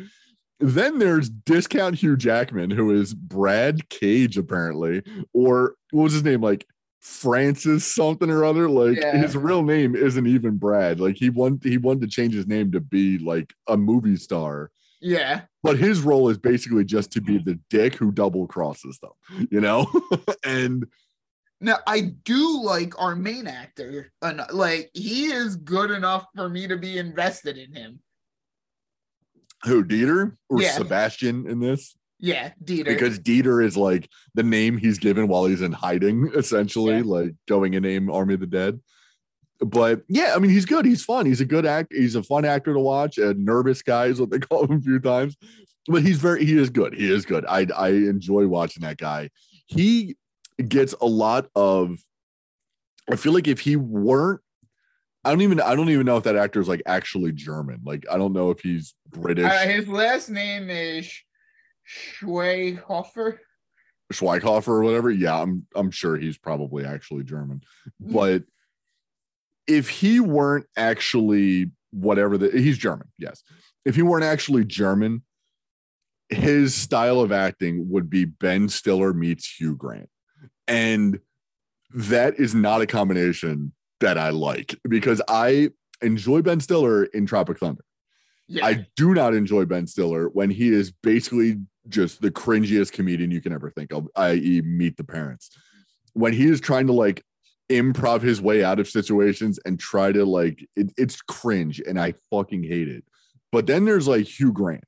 then 0.60 0.98
there's 0.98 1.28
discount 1.30 1.96
Hugh 1.96 2.16
Jackman, 2.16 2.70
who 2.70 2.90
is 2.90 3.14
Brad 3.14 3.88
Cage, 3.88 4.36
apparently, 4.38 5.02
or 5.32 5.74
what 5.92 6.04
was 6.04 6.12
his 6.12 6.24
name? 6.24 6.40
Like 6.42 6.66
Francis 7.00 7.86
something 7.86 8.30
or 8.30 8.44
other. 8.44 8.68
Like 8.68 8.96
Yeah. 8.98 9.16
his 9.16 9.36
real 9.36 9.62
name 9.62 9.94
isn't 9.94 10.26
even 10.26 10.56
Brad. 10.56 10.98
Like 11.00 11.16
he 11.16 11.30
wanted 11.30 11.62
he 11.68 11.78
wanted 11.78 12.02
to 12.02 12.08
change 12.08 12.34
his 12.34 12.46
name 12.46 12.72
to 12.72 12.80
be 12.80 13.18
like 13.18 13.54
a 13.68 13.76
movie 13.76 14.16
star. 14.16 14.70
Yeah. 15.00 15.42
But 15.62 15.78
his 15.78 16.00
role 16.00 16.28
is 16.28 16.38
basically 16.38 16.84
just 16.84 17.12
to 17.12 17.20
be 17.20 17.38
the 17.38 17.58
dick 17.70 17.94
who 17.94 18.12
double 18.12 18.46
crosses 18.46 18.98
them, 18.98 19.48
you 19.50 19.60
know? 19.60 19.86
and 20.44 20.86
Now 21.60 21.78
I 21.86 22.12
do 22.24 22.62
like 22.62 23.00
our 23.00 23.14
main 23.14 23.46
actor. 23.46 24.10
Like 24.52 24.90
he 24.94 25.26
is 25.26 25.56
good 25.56 25.90
enough 25.90 26.26
for 26.34 26.48
me 26.48 26.66
to 26.68 26.76
be 26.76 26.98
invested 26.98 27.58
in 27.58 27.74
him. 27.74 28.00
who 29.64 29.84
Dieter 29.84 30.36
or 30.48 30.60
Yeah. 30.62 30.72
Sebastian 30.76 31.48
in 31.48 31.60
this? 31.60 31.96
Yeah, 32.18 32.52
Dieter. 32.64 32.86
Because 32.86 33.18
Dieter 33.18 33.62
is 33.62 33.76
like 33.76 34.08
the 34.34 34.42
name 34.42 34.78
he's 34.78 34.98
given 34.98 35.28
while 35.28 35.44
he's 35.46 35.60
in 35.62 35.72
hiding, 35.72 36.30
essentially, 36.34 36.96
Yeah. 36.96 37.02
like 37.04 37.34
going 37.46 37.74
in 37.74 37.82
name 37.82 38.10
Army 38.10 38.34
of 38.34 38.40
the 38.40 38.46
Dead. 38.46 38.80
But 39.60 40.02
yeah, 40.08 40.34
I 40.34 40.38
mean, 40.38 40.50
he's 40.50 40.66
good. 40.66 40.84
He's 40.84 41.02
fun. 41.02 41.26
He's 41.26 41.40
a 41.40 41.46
good 41.46 41.66
act. 41.66 41.92
He's 41.92 42.14
a 42.14 42.22
fun 42.22 42.44
actor 42.44 42.74
to 42.74 42.80
watch. 42.80 43.18
A 43.18 43.34
nervous 43.34 43.82
guy 43.82 44.06
is 44.06 44.20
what 44.20 44.30
they 44.30 44.38
call 44.40 44.64
him 44.64 44.78
a 44.78 44.80
few 44.80 45.00
times. 45.00 45.36
But 45.88 46.02
he's 46.02 46.18
very, 46.18 46.44
he 46.44 46.58
is 46.58 46.70
good. 46.70 46.94
He 46.94 47.12
is 47.12 47.24
good. 47.24 47.44
I 47.46 47.66
I 47.76 47.88
enjoy 47.90 48.46
watching 48.46 48.82
that 48.82 48.98
guy. 48.98 49.30
He 49.66 50.16
gets 50.68 50.94
a 51.00 51.06
lot 51.06 51.48
of. 51.54 51.98
I 53.10 53.16
feel 53.16 53.32
like 53.32 53.46
if 53.46 53.60
he 53.60 53.76
weren't, 53.76 54.40
I 55.24 55.30
don't 55.30 55.42
even 55.42 55.60
I 55.60 55.74
don't 55.74 55.90
even 55.90 56.06
know 56.06 56.16
if 56.16 56.24
that 56.24 56.36
actor 56.36 56.60
is 56.60 56.68
like 56.68 56.82
actually 56.86 57.32
German. 57.32 57.80
Like 57.84 58.04
I 58.10 58.18
don't 58.18 58.32
know 58.32 58.50
if 58.50 58.60
he's 58.60 58.94
British. 59.10 59.44
Uh, 59.50 59.66
his 59.66 59.88
last 59.88 60.28
name 60.28 60.70
is 60.70 61.12
Schweighöfer. 62.20 63.38
Schweighofer 64.12 64.68
or 64.68 64.82
whatever. 64.82 65.10
Yeah, 65.10 65.40
I'm 65.40 65.66
I'm 65.74 65.90
sure 65.90 66.16
he's 66.16 66.38
probably 66.38 66.84
actually 66.84 67.24
German. 67.24 67.62
But 67.98 68.44
if 69.66 69.88
he 69.88 70.20
weren't 70.20 70.66
actually 70.76 71.70
whatever 71.90 72.38
the 72.38 72.50
he's 72.50 72.78
German, 72.78 73.08
yes. 73.18 73.42
If 73.84 73.94
he 73.94 74.02
weren't 74.02 74.24
actually 74.24 74.64
German, 74.64 75.22
his 76.28 76.74
style 76.74 77.20
of 77.20 77.32
acting 77.32 77.88
would 77.90 78.10
be 78.10 78.24
Ben 78.24 78.68
Stiller 78.68 79.12
meets 79.12 79.58
Hugh 79.58 79.76
Grant. 79.76 80.08
And 80.66 81.20
that 81.94 82.38
is 82.38 82.54
not 82.54 82.80
a 82.80 82.86
combination 82.86 83.72
that 84.00 84.18
I 84.18 84.30
like 84.30 84.76
because 84.88 85.22
I 85.28 85.70
enjoy 86.02 86.42
Ben 86.42 86.60
Stiller 86.60 87.04
in 87.04 87.26
Tropic 87.26 87.58
Thunder. 87.58 87.84
Yeah. 88.48 88.66
I 88.66 88.86
do 88.96 89.14
not 89.14 89.34
enjoy 89.34 89.64
Ben 89.64 89.86
Stiller 89.86 90.28
when 90.28 90.50
he 90.50 90.68
is 90.68 90.90
basically 90.90 91.58
just 91.88 92.20
the 92.20 92.30
cringiest 92.30 92.92
comedian 92.92 93.30
you 93.30 93.40
can 93.40 93.52
ever 93.52 93.70
think 93.70 93.92
of, 93.92 94.08
i.e., 94.16 94.62
Meet 94.62 94.96
the 94.96 95.04
Parents. 95.04 95.50
When 96.12 96.32
he 96.32 96.46
is 96.46 96.60
trying 96.60 96.86
to 96.86 96.92
like 96.92 97.24
improv 97.70 98.22
his 98.22 98.40
way 98.40 98.62
out 98.62 98.78
of 98.78 98.88
situations 98.88 99.58
and 99.64 99.78
try 99.78 100.12
to 100.12 100.24
like, 100.24 100.66
it, 100.76 100.92
it's 100.96 101.20
cringe 101.22 101.80
and 101.80 102.00
I 102.00 102.14
fucking 102.30 102.62
hate 102.62 102.88
it. 102.88 103.04
But 103.52 103.66
then 103.66 103.84
there's 103.84 104.08
like 104.08 104.26
Hugh 104.26 104.52
Grant, 104.52 104.84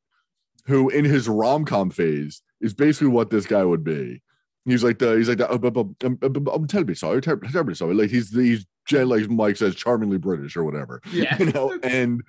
who 0.67 0.89
in 0.89 1.05
his 1.05 1.29
rom 1.29 1.65
com 1.65 1.91
phase 1.91 2.43
is 2.61 2.75
basically 2.75 3.09
what 3.09 3.31
this 3.31 3.47
guy 3.47 3.65
would 3.65 3.85
be. 3.85 4.23
He's 4.65 4.85
like 4.85 4.99
the 4.99 5.17
he's 5.17 5.29
like 5.29 5.39
the, 5.39 5.51
uh, 5.51 5.59
uh, 5.63 5.85
uh, 6.05 6.27
uh, 6.27 6.53
I'm 6.53 6.67
terribly 6.67 6.95
sorry, 6.95 7.23
ter- 7.23 7.37
terribly 7.37 7.75
sorry. 7.75 7.95
Like 7.95 8.11
he's 8.11 8.35
he's 8.35 8.67
like 8.91 9.31
Mike 9.31 9.57
says, 9.57 9.75
charmingly 9.75 10.19
British 10.19 10.57
or 10.57 10.65
whatever 10.65 11.01
yeah. 11.13 11.37
you 11.39 11.53
know 11.53 11.79
and 11.83 12.23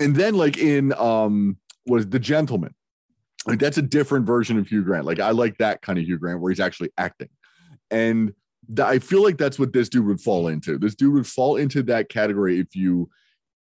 and 0.00 0.16
then 0.16 0.34
like 0.34 0.58
in 0.58 0.92
um 0.94 1.56
was 1.86 2.08
the 2.08 2.18
gentleman 2.18 2.74
like 3.46 3.58
that's 3.58 3.78
a 3.78 3.82
different 3.82 4.26
version 4.26 4.58
of 4.58 4.68
hugh 4.68 4.82
grant 4.82 5.04
like 5.04 5.20
i 5.20 5.30
like 5.30 5.56
that 5.58 5.80
kind 5.82 5.98
of 5.98 6.04
hugh 6.04 6.18
grant 6.18 6.40
where 6.40 6.50
he's 6.50 6.60
actually 6.60 6.90
acting 6.98 7.28
and 7.90 8.34
i 8.82 8.98
feel 8.98 9.22
like 9.22 9.38
that's 9.38 9.58
what 9.58 9.72
this 9.72 9.88
dude 9.88 10.06
would 10.06 10.20
fall 10.20 10.48
into. 10.48 10.78
This 10.78 10.94
dude 10.94 11.14
would 11.14 11.26
fall 11.26 11.56
into 11.56 11.82
that 11.84 12.08
category 12.08 12.58
if 12.58 12.74
you 12.74 13.10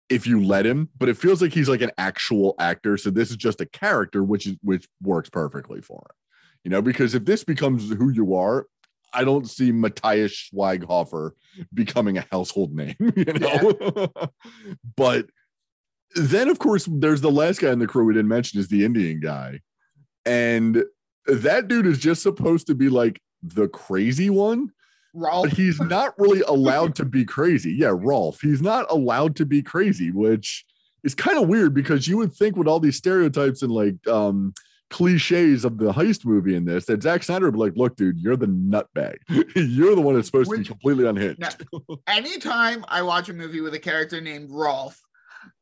if 0.08 0.28
you 0.28 0.44
let 0.44 0.66
him 0.66 0.90
but 0.98 1.10
it 1.10 1.18
feels 1.18 1.42
like 1.42 1.54
he's 1.54 1.70
like 1.70 1.82
an 1.82 1.92
actual 1.98 2.56
actor. 2.60 2.98
So 2.98 3.10
this 3.10 3.32
is 3.32 3.38
just 3.38 3.62
a 3.62 3.66
character 3.66 4.24
which 4.24 4.48
is 4.48 4.56
which 4.62 4.88
works 5.02 5.30
perfectly 5.30 5.82
for 5.82 5.98
him 5.98 6.16
you 6.64 6.72
know 6.72 6.82
because 6.82 7.16
if 7.16 7.26
this 7.26 7.44
becomes 7.44 7.90
who 7.92 8.10
you 8.10 8.36
are 8.36 8.68
I 9.16 9.24
don't 9.24 9.50
see 9.50 9.72
Matthias 9.72 10.50
Schweighofer 10.54 11.32
becoming 11.74 12.18
a 12.18 12.26
household 12.32 12.76
name, 12.76 12.96
you 13.16 13.26
know. 13.26 14.10
but 14.98 15.28
then, 16.16 16.50
of 16.50 16.60
course, 16.60 16.88
there's 16.92 17.22
the 17.22 17.32
last 17.32 17.62
guy 17.62 17.72
in 17.72 17.80
the 17.80 17.88
crew 17.88 18.04
we 18.04 18.14
didn't 18.14 18.28
mention 18.28 18.60
is 18.60 18.68
the 18.68 18.84
Indian 18.84 19.22
guy, 19.22 19.62
and 20.26 20.84
that 21.28 21.68
dude 21.70 21.88
is 21.88 21.98
just 21.98 22.22
supposed 22.22 22.68
to 22.68 22.76
be 22.76 22.90
like 22.90 23.22
the 23.42 23.70
crazy 23.70 24.30
one, 24.30 24.72
Rolf. 25.16 25.50
but 25.50 25.54
he's 25.58 25.80
not 25.80 26.14
really 26.20 26.42
allowed 26.42 26.96
to 26.96 27.06
be 27.06 27.26
crazy. 27.26 27.74
Yeah, 27.74 27.94
Rolf, 27.96 28.42
he's 28.42 28.62
not 28.62 28.86
allowed 28.92 29.36
to 29.38 29.46
be 29.46 29.62
crazy, 29.64 30.12
which 30.12 30.66
is 31.04 31.16
kind 31.16 31.38
of 31.38 31.48
weird 31.48 31.74
because 31.74 32.08
you 32.08 32.18
would 32.18 32.34
think 32.34 32.56
with 32.58 32.68
all 32.68 32.80
these 32.80 32.98
stereotypes 32.98 33.62
and 33.62 33.72
like 33.72 34.08
um 34.08 34.54
cliches 34.92 35.66
of 35.66 35.78
the 35.80 35.92
heist 35.92 36.26
movie 36.26 36.56
in 36.56 36.64
this 36.64 36.86
that 36.86 37.02
Zack 37.02 37.24
Snyder 37.24 37.46
would 37.48 37.54
be 37.54 37.60
like, 37.60 37.76
look, 37.76 37.96
dude, 37.96 38.20
you're 38.20 38.36
the 38.38 38.46
nutbag. 38.46 39.16
you're 39.56 39.96
the 39.96 40.02
one 40.02 40.14
that's 40.16 40.28
supposed 40.28 40.52
to 40.52 40.58
be 40.58 40.64
completely 40.64 41.08
unhinged. 41.08 41.40
Now- 41.40 41.98
Anytime 42.08 42.86
I 42.88 43.02
watch 43.02 43.28
a 43.30 43.34
movie 43.34 43.62
with 43.62 43.74
a 43.74 43.80
character 43.80 44.22
named 44.22 44.50
Rolf, 44.52 45.00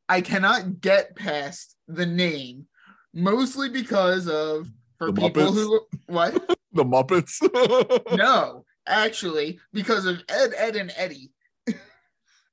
I 0.08 0.20
cannot 0.20 0.80
get 0.82 1.16
past 1.16 1.74
the 1.88 2.04
name, 2.06 2.66
mostly 3.14 3.70
because 3.70 4.28
of 4.28 4.68
for 4.98 5.10
The 5.10 5.22
people 5.22 5.42
Muppets? 5.44 5.54
who 5.54 5.80
what? 6.06 6.58
the 6.72 6.84
Muppets. 6.84 8.16
no, 8.16 8.64
actually, 8.86 9.58
because 9.72 10.06
of 10.06 10.22
Ed, 10.28 10.52
Edd 10.56 10.76
n 10.76 10.90
Eddy. 10.96 11.30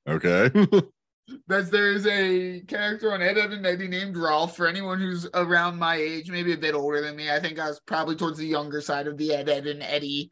okay. 0.08 0.50
That's 1.46 1.70
there's 1.70 2.06
a 2.06 2.60
character 2.62 3.12
on 3.12 3.22
Ed, 3.22 3.38
Edd 3.38 3.52
n 3.52 3.64
Eddy 3.64 3.88
named 3.88 4.16
Rolf. 4.16 4.56
For 4.56 4.66
anyone 4.66 5.00
who's 5.00 5.26
around 5.34 5.78
my 5.78 5.96
age, 5.96 6.30
maybe 6.30 6.52
a 6.52 6.58
bit 6.58 6.74
older 6.74 7.00
than 7.00 7.16
me, 7.16 7.30
I 7.30 7.40
think 7.40 7.58
I 7.58 7.68
was 7.68 7.80
probably 7.80 8.16
towards 8.16 8.38
the 8.38 8.46
younger 8.46 8.80
side 8.80 9.06
of 9.06 9.16
the 9.16 9.32
Ed, 9.34 9.48
Edd 9.48 9.66
n 9.66 9.82
Eddy 9.82 10.30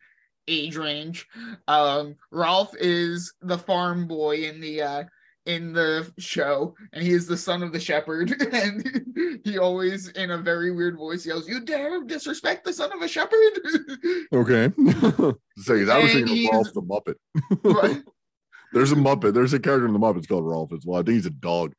age 0.49 0.77
range. 0.77 1.27
Um, 1.69 2.17
Rolf 2.31 2.75
is 2.79 3.33
the 3.41 3.59
farm 3.59 4.07
boy 4.07 4.37
in 4.37 4.61
the 4.61 4.83
uh, 4.83 5.05
in 5.47 5.73
the 5.73 6.11
show, 6.19 6.75
and 6.93 7.03
he 7.03 7.11
is 7.13 7.27
the 7.27 7.37
son 7.37 7.63
of 7.63 7.73
the 7.73 7.81
shepherd. 7.81 8.31
And 8.53 9.41
he 9.45 9.59
always, 9.59 10.09
in 10.09 10.31
a 10.33 10.39
very 10.39 10.71
weird 10.73 10.97
voice, 10.97 11.25
yells, 11.25 11.49
"You 11.49 11.61
dare 11.61 12.03
disrespect 12.05 12.65
the 12.65 12.73
son 12.73 12.93
of 12.93 13.01
a 13.03 13.09
shepherd!" 13.09 13.61
okay. 14.33 14.71
so 15.59 15.75
And 15.75 16.11
thinking 16.11 16.27
he's- 16.27 16.53
Rolf 16.53 16.73
the 16.75 16.83
Muppet. 16.83 17.15
Right? 17.65 18.03
There's 18.73 18.93
a 18.93 18.97
Muppet. 18.97 19.35
There's 19.35 19.53
a 19.53 19.59
character 19.59 19.87
in 19.87 19.93
the 19.93 19.99
Muppets 19.99 20.29
called 20.29 20.47
Rolf 20.47 20.73
as 20.73 20.85
well. 20.87 21.01
I 21.01 21.03
think 21.03 21.17
he's 21.17 21.27
a 21.27 21.31
dog. 21.31 21.73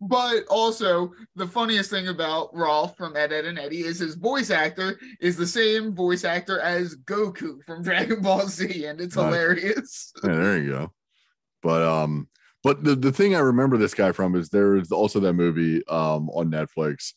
But 0.00 0.44
also, 0.48 1.10
the 1.36 1.46
funniest 1.48 1.90
thing 1.90 2.08
about 2.08 2.54
Rolf 2.54 2.96
from 2.96 3.16
Ed, 3.16 3.32
Edd 3.32 3.46
n 3.46 3.58
Eddy 3.58 3.80
is 3.80 3.98
his 3.98 4.14
voice 4.14 4.50
actor 4.50 5.00
is 5.20 5.36
the 5.36 5.46
same 5.46 5.94
voice 5.94 6.22
actor 6.24 6.60
as 6.60 6.94
Goku 7.06 7.62
from 7.64 7.82
Dragon 7.82 8.20
Ball 8.22 8.46
Z, 8.46 8.84
and 8.84 9.00
it's 9.00 9.16
Nice. 9.16 9.24
hilarious. 9.24 10.12
Yeah, 10.22 10.32
there 10.34 10.58
you 10.58 10.70
go. 10.70 10.92
But 11.62 11.82
um, 11.82 12.28
but 12.62 12.84
the, 12.84 12.94
the 12.94 13.12
thing 13.12 13.34
I 13.34 13.40
remember 13.40 13.76
this 13.76 13.94
guy 13.94 14.12
from 14.12 14.34
is 14.36 14.48
there 14.48 14.76
is 14.76 14.92
also 14.92 15.20
that 15.20 15.34
movie 15.34 15.86
um 15.86 16.28
on 16.30 16.50
Netflix. 16.50 17.12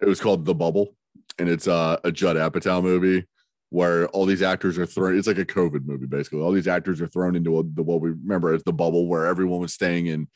It 0.00 0.06
was 0.06 0.20
called 0.20 0.44
The 0.44 0.54
Bubble, 0.54 0.96
and 1.38 1.48
it's 1.48 1.68
uh, 1.68 1.98
a 2.04 2.10
Judd 2.10 2.36
Apatow 2.36 2.82
movie 2.82 3.26
where 3.70 4.06
all 4.08 4.24
these 4.24 4.42
actors 4.42 4.78
are 4.78 4.86
thrown. 4.86 5.18
It's 5.18 5.26
like 5.26 5.38
a 5.38 5.44
COVID 5.44 5.84
movie, 5.84 6.06
basically. 6.06 6.40
All 6.40 6.52
these 6.52 6.68
actors 6.68 7.00
are 7.00 7.08
thrown 7.08 7.34
into 7.34 7.58
a, 7.58 7.64
the 7.64 7.82
what 7.82 8.00
we 8.00 8.10
remember 8.10 8.54
as 8.54 8.62
the 8.62 8.72
bubble, 8.72 9.08
where 9.08 9.26
everyone 9.26 9.60
was 9.60 9.74
staying 9.74 10.06
in 10.06 10.28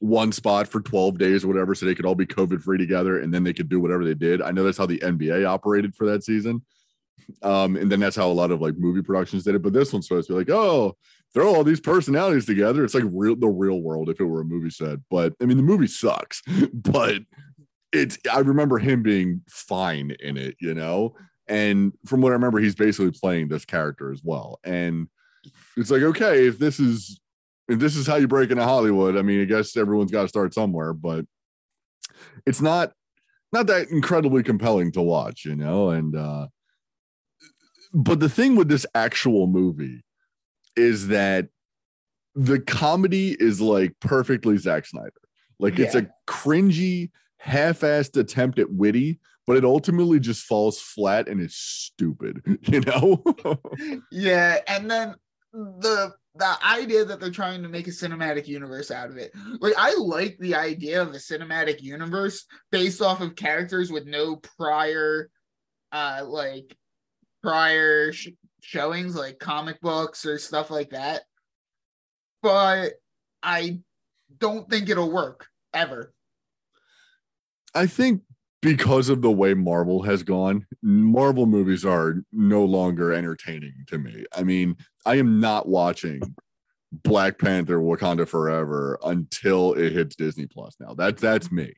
one 0.00 0.32
spot 0.32 0.68
for 0.68 0.80
12 0.80 1.18
days 1.18 1.44
or 1.44 1.48
whatever, 1.48 1.74
so 1.74 1.86
they 1.86 1.94
could 1.94 2.06
all 2.06 2.14
be 2.14 2.26
COVID 2.26 2.62
free 2.62 2.78
together, 2.78 3.20
and 3.20 3.32
then 3.32 3.44
they 3.44 3.52
could 3.52 3.68
do 3.68 3.80
whatever 3.80 4.04
they 4.04 4.14
did. 4.14 4.40
I 4.40 4.50
know 4.50 4.64
that's 4.64 4.78
how 4.78 4.86
the 4.86 4.98
NBA 4.98 5.46
operated 5.46 5.94
for 5.94 6.06
that 6.06 6.24
season. 6.24 6.64
Um, 7.42 7.76
and 7.76 7.90
then 7.90 8.00
that's 8.00 8.16
how 8.16 8.30
a 8.30 8.32
lot 8.32 8.50
of 8.50 8.60
like 8.60 8.76
movie 8.76 9.02
productions 9.02 9.44
did 9.44 9.54
it. 9.54 9.62
But 9.62 9.72
this 9.72 9.92
one's 9.92 10.06
supposed 10.06 10.28
to 10.28 10.34
be 10.34 10.38
like, 10.38 10.50
oh, 10.50 10.96
throw 11.36 11.54
all 11.54 11.64
these 11.64 11.80
personalities 11.80 12.46
together. 12.46 12.82
It's 12.82 12.94
like 12.94 13.04
real 13.08 13.36
the 13.36 13.46
real 13.46 13.82
world 13.82 14.08
if 14.08 14.20
it 14.20 14.24
were 14.24 14.40
a 14.40 14.44
movie 14.44 14.70
set. 14.70 15.00
But 15.10 15.34
I 15.40 15.44
mean, 15.44 15.58
the 15.58 15.62
movie 15.62 15.86
sucks, 15.86 16.42
but 16.72 17.20
it's 17.92 18.18
I 18.32 18.38
remember 18.38 18.78
him 18.78 19.02
being 19.02 19.42
fine 19.48 20.16
in 20.18 20.38
it, 20.38 20.56
you 20.60 20.72
know. 20.72 21.14
And 21.46 21.92
from 22.06 22.22
what 22.22 22.30
I 22.30 22.32
remember, 22.32 22.58
he's 22.58 22.74
basically 22.74 23.10
playing 23.10 23.48
this 23.48 23.66
character 23.66 24.10
as 24.10 24.22
well. 24.24 24.58
And 24.64 25.08
it's 25.76 25.90
like, 25.90 26.02
okay, 26.02 26.46
if 26.46 26.58
this 26.58 26.80
is 26.80 27.20
if 27.68 27.78
this 27.78 27.96
is 27.96 28.06
how 28.06 28.16
you 28.16 28.26
break 28.26 28.50
into 28.50 28.64
Hollywood, 28.64 29.18
I 29.18 29.22
mean, 29.22 29.42
I 29.42 29.44
guess 29.44 29.76
everyone's 29.76 30.10
got 30.10 30.22
to 30.22 30.28
start 30.28 30.54
somewhere, 30.54 30.94
but 30.94 31.26
it's 32.46 32.62
not 32.62 32.92
not 33.52 33.66
that 33.66 33.90
incredibly 33.90 34.42
compelling 34.42 34.90
to 34.92 35.02
watch, 35.02 35.44
you 35.44 35.54
know. 35.54 35.90
And 35.90 36.16
uh 36.16 36.46
but 37.92 38.20
the 38.20 38.30
thing 38.30 38.56
with 38.56 38.68
this 38.68 38.86
actual 38.94 39.46
movie 39.46 40.02
is 40.76 41.08
that 41.08 41.48
the 42.34 42.60
comedy 42.60 43.36
is 43.38 43.60
like 43.60 43.98
perfectly 44.00 44.58
Zack 44.58 44.86
Snyder. 44.86 45.10
Like 45.58 45.78
it's 45.78 45.94
a 45.94 46.08
cringy, 46.28 47.10
half-assed 47.38 48.18
attempt 48.18 48.58
at 48.58 48.70
witty, 48.70 49.20
but 49.46 49.56
it 49.56 49.64
ultimately 49.64 50.20
just 50.20 50.44
falls 50.44 50.78
flat 50.78 51.28
and 51.28 51.40
is 51.40 51.56
stupid, 51.56 52.42
you 52.62 52.80
know? 52.80 53.22
Yeah, 54.10 54.58
and 54.68 54.90
then 54.90 55.14
the 55.52 56.12
the 56.38 56.58
idea 56.62 57.04
that 57.04 57.18
they're 57.18 57.30
trying 57.30 57.62
to 57.62 57.68
make 57.68 57.86
a 57.86 57.90
cinematic 57.90 58.46
universe 58.46 58.90
out 58.90 59.08
of 59.08 59.16
it. 59.16 59.32
Like 59.60 59.72
I 59.78 59.94
like 59.98 60.36
the 60.38 60.54
idea 60.54 61.00
of 61.00 61.08
a 61.08 61.18
cinematic 61.18 61.80
universe 61.80 62.44
based 62.70 63.00
off 63.00 63.22
of 63.22 63.36
characters 63.36 63.90
with 63.90 64.06
no 64.06 64.36
prior 64.36 65.30
uh 65.92 66.22
like 66.26 66.76
prior 67.42 68.12
sh- 68.12 68.28
showings 68.66 69.14
like 69.14 69.38
comic 69.38 69.80
books 69.80 70.26
or 70.26 70.38
stuff 70.38 70.70
like 70.70 70.90
that. 70.90 71.22
But 72.42 72.94
I 73.40 73.78
don't 74.38 74.68
think 74.68 74.88
it'll 74.88 75.12
work 75.12 75.46
ever. 75.72 76.12
I 77.76 77.86
think 77.86 78.22
because 78.62 79.08
of 79.08 79.22
the 79.22 79.30
way 79.30 79.54
Marvel 79.54 80.02
has 80.02 80.24
gone, 80.24 80.66
Marvel 80.82 81.46
movies 81.46 81.84
are 81.84 82.16
no 82.32 82.64
longer 82.64 83.12
entertaining 83.12 83.84
to 83.86 83.98
me. 83.98 84.24
I 84.36 84.42
mean, 84.42 84.76
I 85.04 85.16
am 85.16 85.38
not 85.38 85.68
watching 85.68 86.20
Black 86.90 87.38
Panther 87.38 87.78
Wakanda 87.78 88.26
Forever 88.26 88.98
until 89.04 89.74
it 89.74 89.92
hits 89.92 90.16
Disney 90.16 90.46
Plus 90.46 90.74
now. 90.80 90.94
That's 90.94 91.22
that's 91.22 91.52
me. 91.52 91.72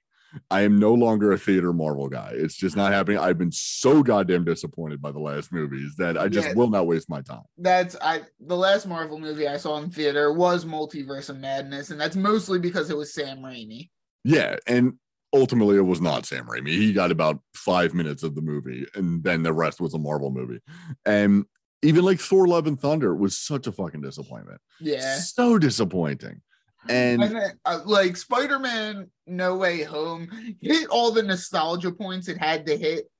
I 0.51 0.62
am 0.62 0.79
no 0.79 0.93
longer 0.95 1.33
a 1.33 1.39
theater 1.39 1.72
Marvel 1.72 2.09
guy. 2.09 2.33
It's 2.35 2.55
just 2.57 2.76
not 2.76 2.93
happening. 2.93 3.18
I've 3.18 3.39
been 3.39 3.53
so 3.53 4.03
goddamn 4.03 4.45
disappointed 4.45 5.01
by 5.01 5.12
the 5.12 5.18
last 5.18 5.53
movies 5.53 5.95
that 5.99 6.18
I 6.18 6.29
just 6.29 6.49
Yeah. 6.49 6.55
will 6.55 6.68
not 6.70 6.87
waste 6.87 7.09
my 7.09 7.22
time. 7.22 7.43
That's 7.57 7.97
I 8.03 8.22
the 8.41 8.57
last 8.57 8.87
Marvel 8.87 9.18
movie 9.18 9.49
I 9.49 9.57
saw 9.57 9.79
in 9.79 9.91
theater 9.91 10.33
was 10.33 10.64
Multiverse 10.64 11.31
of 11.31 11.39
Madness, 11.39 11.91
and 11.91 12.01
that's 12.01 12.16
mostly 12.16 12.59
because 12.59 12.91
it 12.91 12.97
was 12.97 13.14
Sam 13.14 13.39
Raimi. 13.39 13.91
Yeah, 14.24 14.57
and 14.66 14.95
ultimately 15.33 15.76
it 15.76 15.83
was 15.83 16.01
not 16.01 16.26
Sam 16.26 16.47
Raimi. 16.47 16.68
He 16.70 16.93
got 16.93 17.11
about 17.11 17.41
five 17.55 17.95
minutes 17.95 18.22
of 18.22 18.35
the 18.35 18.43
movie, 18.43 18.87
and 18.95 19.22
then 19.22 19.43
the 19.43 19.53
rest 19.53 19.81
was 19.81 19.95
a 19.95 19.99
Marvel 19.99 20.31
movie. 20.31 20.61
And 21.07 21.45
even 21.83 22.05
like 22.05 22.18
Thor: 22.20 22.47
Love 22.49 22.66
and 22.66 22.79
Thunder 22.79 23.14
was 23.14 23.39
such 23.39 23.66
a 23.66 23.72
fucking 23.72 24.01
disappointment. 24.03 24.61
Yeah. 24.81 25.18
so 25.18 25.59
disappointing. 25.59 26.43
And 26.89 27.22
uh, 27.64 27.80
like 27.84 28.16
Spider 28.16 28.59
Man 28.59 29.11
No 29.26 29.57
Way 29.57 29.82
Home 29.82 30.28
hit 30.61 30.89
all 30.89 31.11
the 31.11 31.22
nostalgia 31.22 31.93
points 31.93 32.28
it 32.28 32.39
had 32.39 32.66
to 32.66 32.76
hit. 32.76 33.11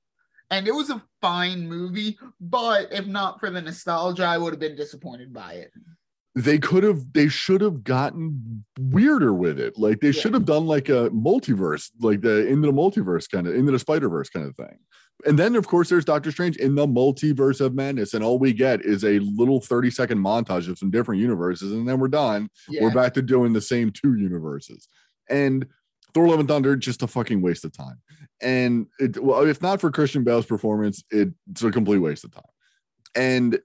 And 0.51 0.67
it 0.67 0.73
was 0.73 0.89
a 0.89 1.03
fine 1.21 1.67
movie, 1.67 2.17
but 2.41 2.91
if 2.91 3.05
not 3.05 3.39
for 3.39 3.51
the 3.51 3.61
nostalgia, 3.61 4.23
I 4.25 4.37
would 4.39 4.51
have 4.51 4.59
been 4.59 4.75
disappointed 4.75 5.31
by 5.33 5.53
it. 5.53 5.71
they 6.35 6.57
could 6.57 6.83
have, 6.83 7.01
they 7.13 7.27
should 7.27 7.59
have 7.59 7.83
gotten 7.83 8.63
weirder 8.79 9.33
with 9.33 9.59
it. 9.59 9.77
Like 9.77 9.99
they 9.99 10.07
Yeah. 10.09 10.21
should 10.21 10.33
have 10.33 10.45
done 10.45 10.65
like 10.65 10.87
a 10.89 11.09
multiverse, 11.09 11.91
like 11.99 12.21
the 12.21 12.47
into 12.47 12.67
the 12.67 12.73
multiverse 12.73 13.29
kind 13.29 13.45
of 13.47 13.55
into 13.55 13.71
the 13.71 13.79
Spider 13.79 14.09
Verse 14.09 14.29
kind 14.29 14.45
of 14.47 14.55
thing. 14.55 14.77
And 15.25 15.37
then, 15.37 15.55
of 15.55 15.67
course, 15.67 15.89
there's 15.89 16.05
Doctor 16.05 16.31
Strange 16.31 16.55
in 16.57 16.75
the 16.75 16.87
multiverse 16.87 17.59
of 17.59 17.75
madness, 17.75 18.13
and 18.13 18.23
all 18.23 18.39
we 18.39 18.53
get 18.53 18.85
is 18.85 19.03
a 19.03 19.19
little 19.19 19.59
30 19.59 19.91
second 19.91 20.19
montage 20.19 20.69
of 20.69 20.77
some 20.77 20.91
different 20.91 21.21
universes, 21.21 21.73
and 21.73 21.87
then 21.87 21.99
we're 21.99 22.07
done. 22.07 22.49
Yeah. 22.69 22.83
we're 22.83 22.93
back 22.93 23.13
to 23.15 23.21
doing 23.21 23.51
the 23.51 23.61
same 23.61 23.91
two 23.91 24.15
universes. 24.15 24.87
And 25.29 25.67
Thor: 26.13 26.27
Love 26.27 26.39
and 26.39 26.47
Thunder, 26.47 26.75
just 26.75 27.03
a 27.03 27.07
fucking 27.07 27.41
waste 27.41 27.65
of 27.65 27.73
time. 27.73 28.01
And 28.41 28.87
it, 28.99 29.21
well, 29.21 29.45
if 29.45 29.61
not 29.61 29.81
for 29.81 29.91
Christian 29.91 30.23
Bale's 30.23 30.45
performance, 30.45 31.03
it's 31.11 31.63
a 31.63 31.71
complete 31.71 31.97
waste 31.97 32.23
of 32.23 32.31
time. 32.31 32.43
And 33.13 33.59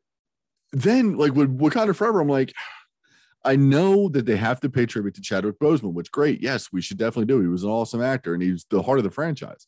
then, 0.72 1.16
like 1.16 1.34
with 1.34 1.56
Wakanda 1.56 1.94
Forever, 1.94 2.20
I'm 2.20 2.28
like, 2.28 2.52
I 3.46 3.56
know 3.56 4.08
that 4.08 4.24
they 4.24 4.36
have 4.36 4.60
to 4.60 4.70
pay 4.70 4.86
tribute 4.86 5.14
to 5.16 5.20
Chadwick 5.20 5.58
Boseman, 5.58 5.92
which 5.92 6.10
great, 6.10 6.42
yes, 6.42 6.72
we 6.72 6.80
should 6.80 6.96
definitely 6.96 7.26
do. 7.26 7.42
He 7.42 7.46
was 7.46 7.62
an 7.62 7.68
awesome 7.68 8.02
actor, 8.02 8.32
and 8.32 8.42
he's 8.42 8.64
the 8.70 8.82
heart 8.82 8.98
of 8.98 9.04
the 9.04 9.10
franchise. 9.10 9.66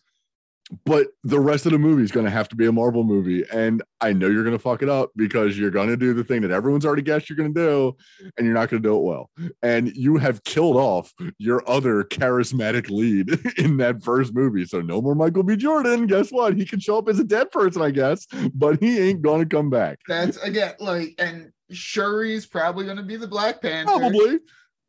But 0.84 1.08
the 1.22 1.38
rest 1.38 1.64
of 1.66 1.72
the 1.72 1.78
movie 1.78 2.02
is 2.02 2.10
going 2.10 2.26
to 2.26 2.30
have 2.30 2.48
to 2.48 2.56
be 2.56 2.66
a 2.66 2.72
Marvel 2.72 3.04
movie, 3.04 3.44
and 3.52 3.82
I 4.00 4.12
know 4.12 4.26
you're 4.26 4.42
going 4.42 4.56
to 4.56 4.62
fuck 4.62 4.82
it 4.82 4.88
up 4.88 5.10
because 5.14 5.56
you're 5.56 5.70
going 5.70 5.88
to 5.88 5.96
do 5.96 6.12
the 6.12 6.24
thing 6.24 6.42
that 6.42 6.50
everyone's 6.50 6.84
already 6.84 7.02
guessed 7.02 7.30
you're 7.30 7.36
going 7.36 7.54
to 7.54 7.60
do, 7.60 7.96
and 8.36 8.44
you're 8.44 8.54
not 8.54 8.68
going 8.68 8.82
to 8.82 8.88
do 8.88 8.96
it 8.96 9.02
well. 9.02 9.30
And 9.62 9.94
you 9.94 10.16
have 10.16 10.42
killed 10.42 10.76
off 10.76 11.12
your 11.38 11.62
other 11.70 12.02
charismatic 12.02 12.90
lead 12.90 13.38
in 13.58 13.76
that 13.76 14.02
first 14.02 14.34
movie. 14.34 14.64
So 14.64 14.80
no 14.80 15.00
more 15.00 15.14
Michael 15.14 15.44
B. 15.44 15.56
Jordan. 15.56 16.06
Guess 16.08 16.30
what? 16.30 16.56
He 16.56 16.64
can 16.64 16.80
show 16.80 16.98
up 16.98 17.08
as 17.08 17.20
a 17.20 17.24
dead 17.24 17.52
person, 17.52 17.80
I 17.80 17.92
guess, 17.92 18.26
but 18.52 18.82
he 18.82 18.98
ain't 18.98 19.22
going 19.22 19.40
to 19.40 19.46
come 19.46 19.70
back. 19.70 20.00
That's 20.08 20.36
again 20.38 20.74
like, 20.80 21.14
and 21.18 21.52
Shuri's 21.72 22.46
probably 22.46 22.86
going 22.86 22.96
to 22.96 23.04
be 23.04 23.16
the 23.16 23.28
Black 23.28 23.62
Panther. 23.62 23.92
Probably. 23.92 24.40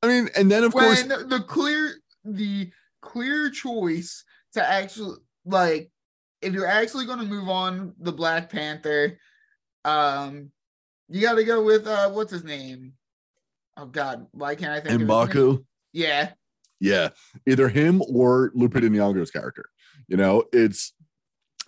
I 0.01 0.07
mean, 0.07 0.29
and 0.35 0.51
then 0.51 0.63
of 0.63 0.73
course, 0.73 1.05
when 1.05 1.29
the 1.29 1.43
clear 1.47 1.95
the 2.23 2.71
clear 3.01 3.49
choice 3.49 4.23
to 4.53 4.67
actually 4.67 5.17
like 5.47 5.89
if 6.41 6.53
you're 6.53 6.67
actually 6.67 7.05
going 7.05 7.19
to 7.19 7.25
move 7.25 7.49
on 7.49 7.93
the 7.99 8.11
black 8.11 8.49
panther 8.49 9.17
um 9.85 10.51
you 11.09 11.21
got 11.21 11.35
to 11.35 11.43
go 11.43 11.63
with 11.63 11.87
uh 11.87 12.09
what's 12.11 12.31
his 12.31 12.43
name 12.43 12.93
oh 13.77 13.85
god 13.85 14.27
why 14.31 14.53
can't 14.53 14.71
i 14.71 14.75
think 14.75 14.93
of 14.95 14.99
his 15.01 15.07
name? 15.53 15.65
Yeah 15.93 16.29
Yeah, 16.79 17.09
either 17.47 17.69
him 17.69 18.01
or 18.07 18.51
Lupita 18.51 18.87
Nyong'o's 18.89 19.31
character. 19.31 19.65
You 20.07 20.17
know, 20.17 20.43
it's 20.53 20.93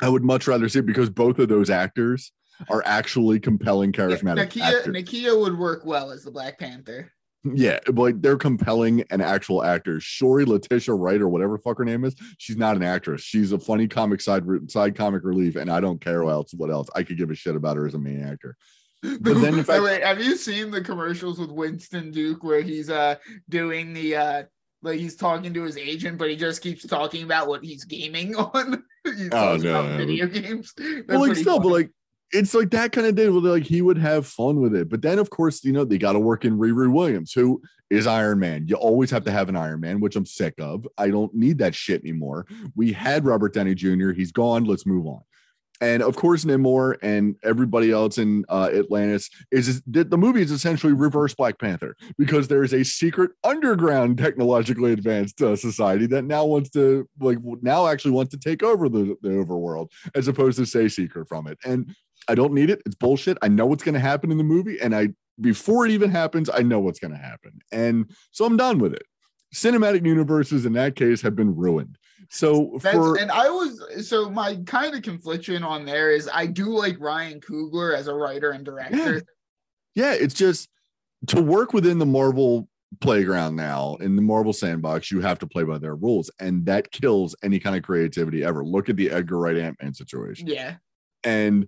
I 0.02 0.10
would 0.10 0.24
much 0.24 0.48
rather 0.48 0.70
see 0.70 0.80
it 0.80 0.86
because 0.86 1.10
both 1.10 1.40
of 1.40 1.50
those 1.50 1.70
actors 1.70 2.32
are 2.70 2.84
actually 2.86 3.40
compelling, 3.40 3.92
charismatic 3.92 4.50
Nakia, 4.50 4.62
actors. 4.62 4.96
Nakia 4.96 5.40
would 5.40 5.58
work 5.58 5.86
well 5.86 6.12
as 6.12 6.24
the 6.24 6.32
black 6.32 6.60
panther 6.60 7.12
Yeah, 7.44 7.80
but 7.86 7.98
like 7.98 8.22
they're 8.22 8.38
compelling 8.38 9.04
and 9.10 9.22
actual 9.22 9.64
actors. 9.64 10.04
Shuri 10.04 10.44
Letitia 10.44 10.94
Wright 10.94 11.22
or 11.22 11.30
whatever 11.30 11.56
the 11.56 11.64
fuck 11.64 11.78
her 11.78 11.86
name 11.86 12.04
is, 12.04 12.16
she's 12.38 12.58
not 12.58 12.76
an 12.76 12.84
actress. 12.84 13.22
She's 13.22 13.54
a 13.54 13.60
funny 13.60 13.88
comic 13.88 14.20
side 14.20 14.44
side 14.70 14.96
comic 14.96 15.24
relief, 15.24 15.56
and 15.56 15.72
I 15.72 15.80
don't 15.80 16.02
care 16.02 16.24
what 16.24 16.32
else. 16.32 16.54
What 16.54 16.70
else? 16.70 16.90
I 16.96 17.04
could 17.04 17.18
give 17.18 17.32
a 17.32 17.36
shit 17.36 17.56
about 17.56 17.78
her 17.78 17.88
as 17.88 17.94
a 17.94 18.00
main 18.00 18.24
actor. 18.24 18.58
But 19.22 19.36
then, 19.36 19.64
fact, 19.64 19.82
wait, 19.82 20.04
have 20.04 20.22
you 20.22 20.36
seen 20.36 20.72
the 20.72 20.82
commercials 20.82 21.40
with 21.40 21.52
Winston 21.52 22.12
Duke 22.12 22.44
where 22.44 22.62
he's 22.62 22.90
uh 22.90 23.16
doing 23.48 23.94
the 23.94 24.16
uh 24.18 24.44
like 24.82 25.00
he's 25.00 25.16
talking 25.16 25.54
to 25.54 25.64
his 25.64 25.78
agent, 25.78 26.18
but 26.18 26.30
he 26.30 26.36
just 26.36 26.62
keeps 26.62 26.86
talking 26.86 27.24
about 27.24 27.48
what 27.48 27.64
he's 27.64 27.86
gaming 27.86 28.36
on. 28.36 28.84
he 29.06 29.30
Oh, 29.32 29.56
no, 29.56 29.98
video 29.98 30.28
games. 30.28 30.74
They're 30.76 31.04
well, 31.08 31.28
like 31.28 31.38
still, 31.38 31.60
but 31.60 31.70
like 31.70 31.92
it's 32.32 32.54
like 32.54 32.70
that 32.72 32.92
kind 32.92 33.08
of 33.08 33.16
day 33.16 33.30
where 33.30 33.42
like 33.42 33.64
he 33.64 33.82
would 33.82 33.98
have 33.98 34.28
fun 34.28 34.62
with 34.62 34.76
it. 34.76 34.90
But 34.90 35.02
then, 35.02 35.20
of 35.20 35.30
course, 35.30 35.64
you 35.64 35.72
know 35.72 35.84
they 35.84 35.98
got 35.98 36.14
to 36.14 36.20
work 36.20 36.46
in 36.46 36.58
Riri 36.58 36.92
Williams, 36.92 37.34
who 37.34 37.62
is 37.90 38.08
Iron 38.08 38.40
Man. 38.40 38.68
You 38.68 38.76
always 38.76 39.12
have 39.12 39.26
to 39.26 39.32
have 39.32 39.50
an 39.50 39.56
Iron 39.56 39.82
Man, 39.82 40.00
which 40.00 40.16
I'm 40.16 40.26
sick 40.26 40.56
of. 40.60 40.88
I 40.98 41.10
don't 41.10 41.34
need 41.34 41.58
that 41.60 41.76
shit 41.76 42.02
anymore. 42.02 42.46
We 42.76 42.94
had 42.94 43.26
Robert 43.26 43.54
Downey 43.54 43.76
Jr. 43.76 44.12
He's 44.12 44.32
gone. 44.32 44.66
Let's 44.66 44.86
move 44.86 45.08
on. 45.08 45.22
And 45.82 46.04
of 46.04 46.16
course, 46.18 46.44
Namor 46.44 46.98
and 47.02 47.38
everybody 47.44 47.92
else 47.92 48.18
in 48.18 48.44
uh, 48.50 48.70
Atlantis 48.74 49.30
is 49.50 49.82
the, 49.88 50.06
movie 50.18 50.42
is 50.42 50.52
essentially 50.52 50.92
reverse 50.92 51.34
Black 51.34 51.58
Panther 51.58 51.96
because 52.18 52.50
there 52.50 52.64
is 52.64 52.74
a 52.74 52.84
secret 52.84 53.32
underground 53.46 54.18
technologically 54.18 54.92
advanced 54.92 55.42
uh, 55.42 55.56
society 55.56 56.06
that 56.08 56.26
now 56.26 56.44
wants 56.44 56.70
to 56.72 57.08
like 57.22 57.38
now 57.62 57.88
actually 57.88 58.12
wants 58.12 58.32
to 58.32 58.38
take 58.38 58.62
over 58.62 58.90
the, 58.90 59.16
the 59.22 59.30
overworld 59.30 59.88
as 60.16 60.28
opposed 60.28 60.58
to 60.58 60.66
say 60.66 60.90
secret 60.90 61.30
from 61.30 61.48
it. 61.48 61.58
And 61.64 61.96
I 62.28 62.36
don't 62.36 62.54
need 62.54 62.70
it. 62.70 62.82
It's 62.86 62.96
bullshit. 62.96 63.38
I 63.42 63.48
know 63.48 63.66
what's 63.66 63.84
going 63.84 63.94
to 63.94 64.00
happen 64.00 64.32
in 64.32 64.38
the 64.38 64.44
movie, 64.44 64.80
and 64.80 64.96
I 64.96 65.10
before 65.42 65.86
it 65.86 65.92
even 65.92 66.12
happens, 66.12 66.50
I 66.54 66.62
know 66.62 66.80
what's 66.80 67.00
going 67.00 67.12
to 67.12 67.18
happen, 67.18 67.60
and 67.72 68.12
so 68.32 68.46
I'm 68.46 68.58
done 68.58 68.80
with 68.80 68.94
it. 68.94 69.04
Cinematic 69.54 70.06
universes 70.06 70.66
in 70.66 70.74
that 70.74 70.96
case 70.96 71.22
have 71.22 71.36
been 71.36 71.56
ruined. 71.56 71.98
So 72.30 72.78
That's 72.84 72.96
for 72.96 73.18
and 73.18 73.32
I 73.32 73.50
was 73.50 74.08
so 74.08 74.30
my 74.30 74.58
kind 74.66 74.94
of 74.96 75.02
confliction 75.02 75.64
on 75.64 75.86
there 75.86 76.12
is 76.12 76.30
I 76.32 76.46
do 76.46 76.68
like 76.68 77.00
Ryan 77.00 77.40
Coogler 77.40 77.96
as 77.98 78.08
a 78.08 78.14
writer 78.14 78.52
and 78.52 78.64
director. 78.64 79.24
yeah, 79.96 80.14
it's 80.14 80.36
just 80.36 80.70
to 81.28 81.42
work 81.42 81.74
within 81.74 81.98
the 81.98 82.06
Marvel 82.06 82.70
playground 83.02 83.56
now 83.56 83.96
in 83.96 84.16
the 84.16 84.22
Marvel 84.22 84.54
sandbox, 84.54 85.12
you 85.12 85.22
have 85.22 85.40
to 85.40 85.48
play 85.48 85.64
by 85.64 85.78
their 85.78 85.96
rules, 85.96 86.32
and 86.40 86.66
that 86.66 86.92
kills 86.92 87.36
any 87.44 87.60
kind 87.60 87.76
of 87.76 87.84
creativity 87.84 88.44
ever. 88.44 88.64
Look 88.64 88.90
at 88.90 88.96
the 88.96 89.10
Edgar 89.12 89.40
Wright 89.40 89.58
Ant 89.58 89.78
Man 89.82 89.94
situation. 89.94 90.48
Yeah. 90.48 90.76
And 91.24 91.68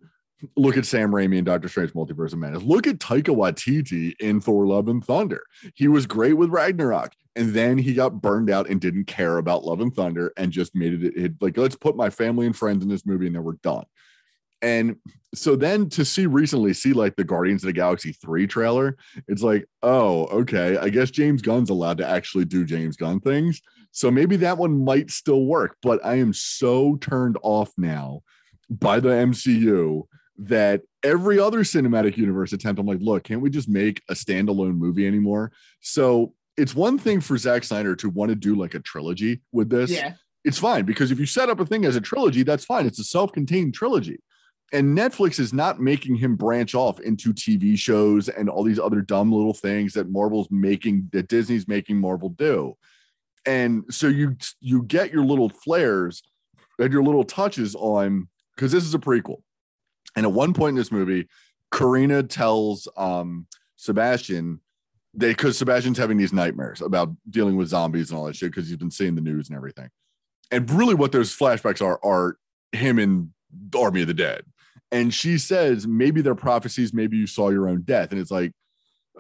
look 0.56 0.78
at 0.78 0.86
Sam 0.86 1.12
Raimi 1.12 1.38
and 1.38 1.46
Doctor 1.46 1.68
Strange 1.68 1.94
Multiverse 1.94 2.34
of 2.34 2.39
Madness. 2.39 2.64
Look 2.64 2.88
at 2.88 2.98
Taika 2.98 3.36
Waititi 3.36 4.14
in 4.20 4.42
Thor 4.42 4.66
Love 4.66 4.88
and 4.88 5.04
Thunder. 5.04 5.44
He 5.76 5.88
was 5.88 6.06
great 6.06 6.34
with 6.34 6.50
Ragnarok. 6.50 7.14
And 7.36 7.54
then 7.54 7.78
he 7.78 7.94
got 7.94 8.22
burned 8.22 8.50
out 8.50 8.70
and 8.70 8.82
didn't 8.82 9.06
care 9.06 9.38
about 9.38 9.64
Love 9.64 9.80
and 9.80 9.94
Thunder 9.94 10.34
and 10.36 10.52
just 10.52 10.76
made 10.76 11.02
it, 11.02 11.16
it 11.16 11.34
like, 11.39 11.58
let's 11.58 11.76
put 11.76 11.96
my 11.96 12.10
family 12.10 12.46
and 12.46 12.56
friends 12.56 12.84
in 12.84 12.89
this 12.89 13.06
movie 13.06 13.28
and 13.28 13.36
then 13.36 13.44
we're 13.44 13.54
done. 13.64 13.86
And 14.62 14.98
so 15.34 15.56
then 15.56 15.89
to 15.89 16.06
see 16.06 16.26
recently 16.26 16.74
see 16.74 16.94
like 16.94 17.16
the 17.16 17.24
Guardians 17.24 17.64
of 17.64 17.68
the 17.68 17.74
Galaxy 17.74 18.12
3 18.12 18.48
trailer, 18.48 18.98
it's 19.28 19.42
like, 19.42 19.66
oh, 19.82 20.26
okay. 20.26 20.78
I 20.78 20.89
guess 20.89 21.10
James 21.10 21.42
Gunn's 21.42 21.70
allowed 21.70 21.98
to 22.00 22.08
actually 22.08 22.46
do 22.46 22.66
James 22.66 22.98
Gunn 22.98 23.20
things. 23.22 23.62
So 23.92 24.12
maybe 24.12 24.36
that 24.38 24.58
one 24.58 24.84
might 24.84 25.10
still 25.10 25.46
work, 25.46 25.78
but 25.82 26.04
I 26.06 26.16
am 26.16 26.34
so 26.34 26.98
turned 26.98 27.38
off 27.42 27.72
now 27.78 28.22
by 28.70 29.00
the 29.00 29.10
MCU 29.10 30.04
that 30.42 30.82
every 31.04 31.39
other 31.39 31.60
cinematic 31.60 32.18
universe 32.18 32.52
attempt, 32.52 32.80
I'm 32.80 32.88
like, 32.88 33.02
look, 33.02 33.24
can't 33.24 33.42
we 33.42 33.50
just 33.50 33.70
make 33.70 34.02
a 34.10 34.14
standalone 34.14 34.76
movie 34.76 35.06
anymore? 35.06 35.52
So 35.82 36.34
it's 36.58 36.76
one 36.76 36.98
thing 36.98 37.22
for 37.22 37.38
Zack 37.38 37.64
Snyder 37.64 37.96
to 37.98 38.10
want 38.10 38.30
to 38.30 38.36
do 38.36 38.56
like 38.56 38.74
a 38.74 38.80
trilogy 38.80 39.42
with 39.52 39.70
this. 39.70 39.92
Yeah. 39.92 40.14
It's 40.44 40.58
fine 40.58 40.86
because 40.86 41.12
if 41.12 41.20
you 41.20 41.28
set 41.28 41.50
up 41.50 41.60
a 41.60 41.66
thing 41.66 41.86
as 41.86 41.96
a 41.96 42.02
trilogy, 42.02 42.42
that's 42.42 42.66
fine. 42.66 42.88
It's 42.88 43.00
a 43.00 43.04
self 43.04 43.32
contained 43.32 43.76
trilogy. 43.76 44.20
And 44.74 44.98
Netflix 44.98 45.39
is 45.39 45.54
not 45.54 45.80
making 45.80 46.16
him 46.16 46.36
branch 46.36 46.74
off 46.74 47.00
into 47.02 47.34
TV 47.34 47.78
shows 47.78 48.28
and 48.30 48.50
all 48.50 48.64
these 48.64 48.80
other 48.80 49.02
dumb 49.02 49.32
little 49.32 49.54
things 49.54 49.94
that 49.94 50.10
Marvel's 50.10 50.48
making, 50.50 51.10
that 51.12 51.28
Disney's 51.28 51.68
making 51.68 51.98
Marvel 51.98 52.30
do. 52.30 52.76
And 53.46 53.84
so 53.92 54.08
you 54.08 54.38
you 54.60 54.84
get 54.84 55.12
your 55.12 55.26
little 55.26 55.50
flares 55.50 56.24
and 56.80 56.92
your 56.92 57.04
little 57.04 57.24
touches 57.24 57.76
on 57.76 58.28
because 58.56 58.72
this 58.72 58.84
is 58.84 58.96
a 58.96 59.00
prequel. 59.00 59.42
And 60.16 60.26
at 60.26 60.32
one 60.32 60.53
point 60.53 60.72
in 60.72 60.76
this 60.76 60.91
movie, 60.91 61.28
Karina 61.72 62.24
tells 62.24 62.88
um, 62.97 63.47
Sebastian 63.78 64.59
they 65.14 65.30
because 65.30 65.57
Sebastian's 65.57 65.97
having 65.97 66.18
these 66.18 66.34
nightmares 66.34 66.82
about 66.82 67.09
dealing 67.30 67.57
with 67.57 67.68
zombies 67.68 68.09
and 68.09 68.18
all 68.18 68.26
that 68.26 68.36
shit 68.36 68.51
because 68.51 68.68
he's 68.68 68.78
been 68.78 68.91
seeing 68.91 69.16
the 69.16 69.22
news 69.22 69.49
and 69.49 69.57
everything. 69.57 69.89
And 70.51 70.70
really, 70.72 70.95
what 70.95 71.12
those 71.12 71.36
flashbacks 71.36 71.82
are 71.82 71.99
are 72.03 72.38
him 72.72 72.99
in 72.99 73.34
the 73.70 73.80
Army 73.80 74.01
of 74.01 74.07
the 74.07 74.14
Dead. 74.14 74.43
And 74.91 75.14
she 75.14 75.38
says, 75.38 75.88
maybe 75.88 76.22
they're 76.22 76.36
prophecies, 76.36 76.93
maybe 76.93 77.18
you 77.18 77.28
saw 77.28 77.49
your 77.49 77.70
own 77.70 77.82
death. 77.84 78.12
And 78.12 78.20
it's 78.20 78.32
like, 78.32 78.51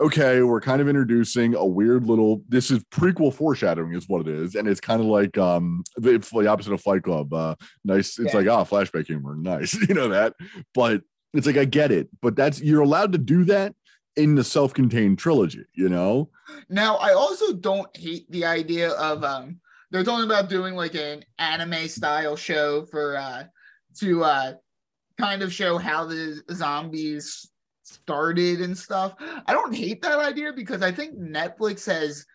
okay, 0.01 0.41
we're 0.41 0.61
kind 0.61 0.81
of 0.81 0.89
introducing 0.89 1.55
a 1.55 1.65
weird 1.65 2.05
little 2.05 2.43
this 2.49 2.71
is 2.71 2.83
prequel 2.85 3.33
foreshadowing, 3.33 3.93
is 3.93 4.09
what 4.09 4.21
it 4.21 4.27
is. 4.27 4.55
And 4.55 4.67
it's 4.67 4.81
kind 4.81 4.99
of 4.99 5.07
like 5.07 5.37
um 5.37 5.83
it's 5.97 6.29
the 6.29 6.47
opposite 6.47 6.73
of 6.73 6.81
Fight 6.81 7.03
Club. 7.03 7.33
Uh 7.33 7.55
nice, 7.85 8.19
it's 8.19 8.33
Yeah. 8.33 8.39
like 8.39 8.47
ah, 8.47 8.63
flashback 8.65 9.07
humor, 9.07 9.35
nice, 9.39 9.73
you 9.87 9.93
know 9.95 10.09
that. 10.09 10.33
But 10.73 11.03
it's 11.33 11.47
like 11.47 11.57
I 11.57 11.65
get 11.65 11.91
it, 11.91 12.09
but 12.21 12.35
that's 12.35 12.61
you're 12.61 12.81
allowed 12.81 13.11
to 13.13 13.17
do 13.17 13.45
that 13.45 13.73
in 14.17 14.35
the 14.35 14.43
self-contained 14.43 15.17
trilogy, 15.17 15.63
you 15.73 15.87
know? 15.87 16.29
Now, 16.69 16.97
I 16.97 17.13
also 17.13 17.53
don't 17.53 17.87
hate 17.95 18.29
the 18.29 18.43
idea 18.45 18.89
of 18.91 19.23
um 19.23 19.59
they're 19.91 20.03
talking 20.03 20.25
about 20.25 20.49
doing 20.49 20.75
like 20.75 20.95
an 20.95 21.23
anime 21.37 21.87
style 21.87 22.35
show 22.35 22.85
for 22.85 23.17
uh 23.17 23.43
to 23.99 24.23
uh 24.23 24.53
kind 25.19 25.43
of 25.43 25.53
show 25.53 25.77
how 25.77 26.05
the 26.05 26.41
zombies 26.51 27.50
started 27.91 28.61
and 28.61 28.77
stuff. 28.77 29.15
I 29.19 29.53
don't 29.53 29.75
hate 29.75 30.01
that 30.01 30.19
idea 30.19 30.53
because 30.53 30.81
I 30.81 30.91
think 30.91 31.17
Netflix 31.17 31.85
has 31.85 32.25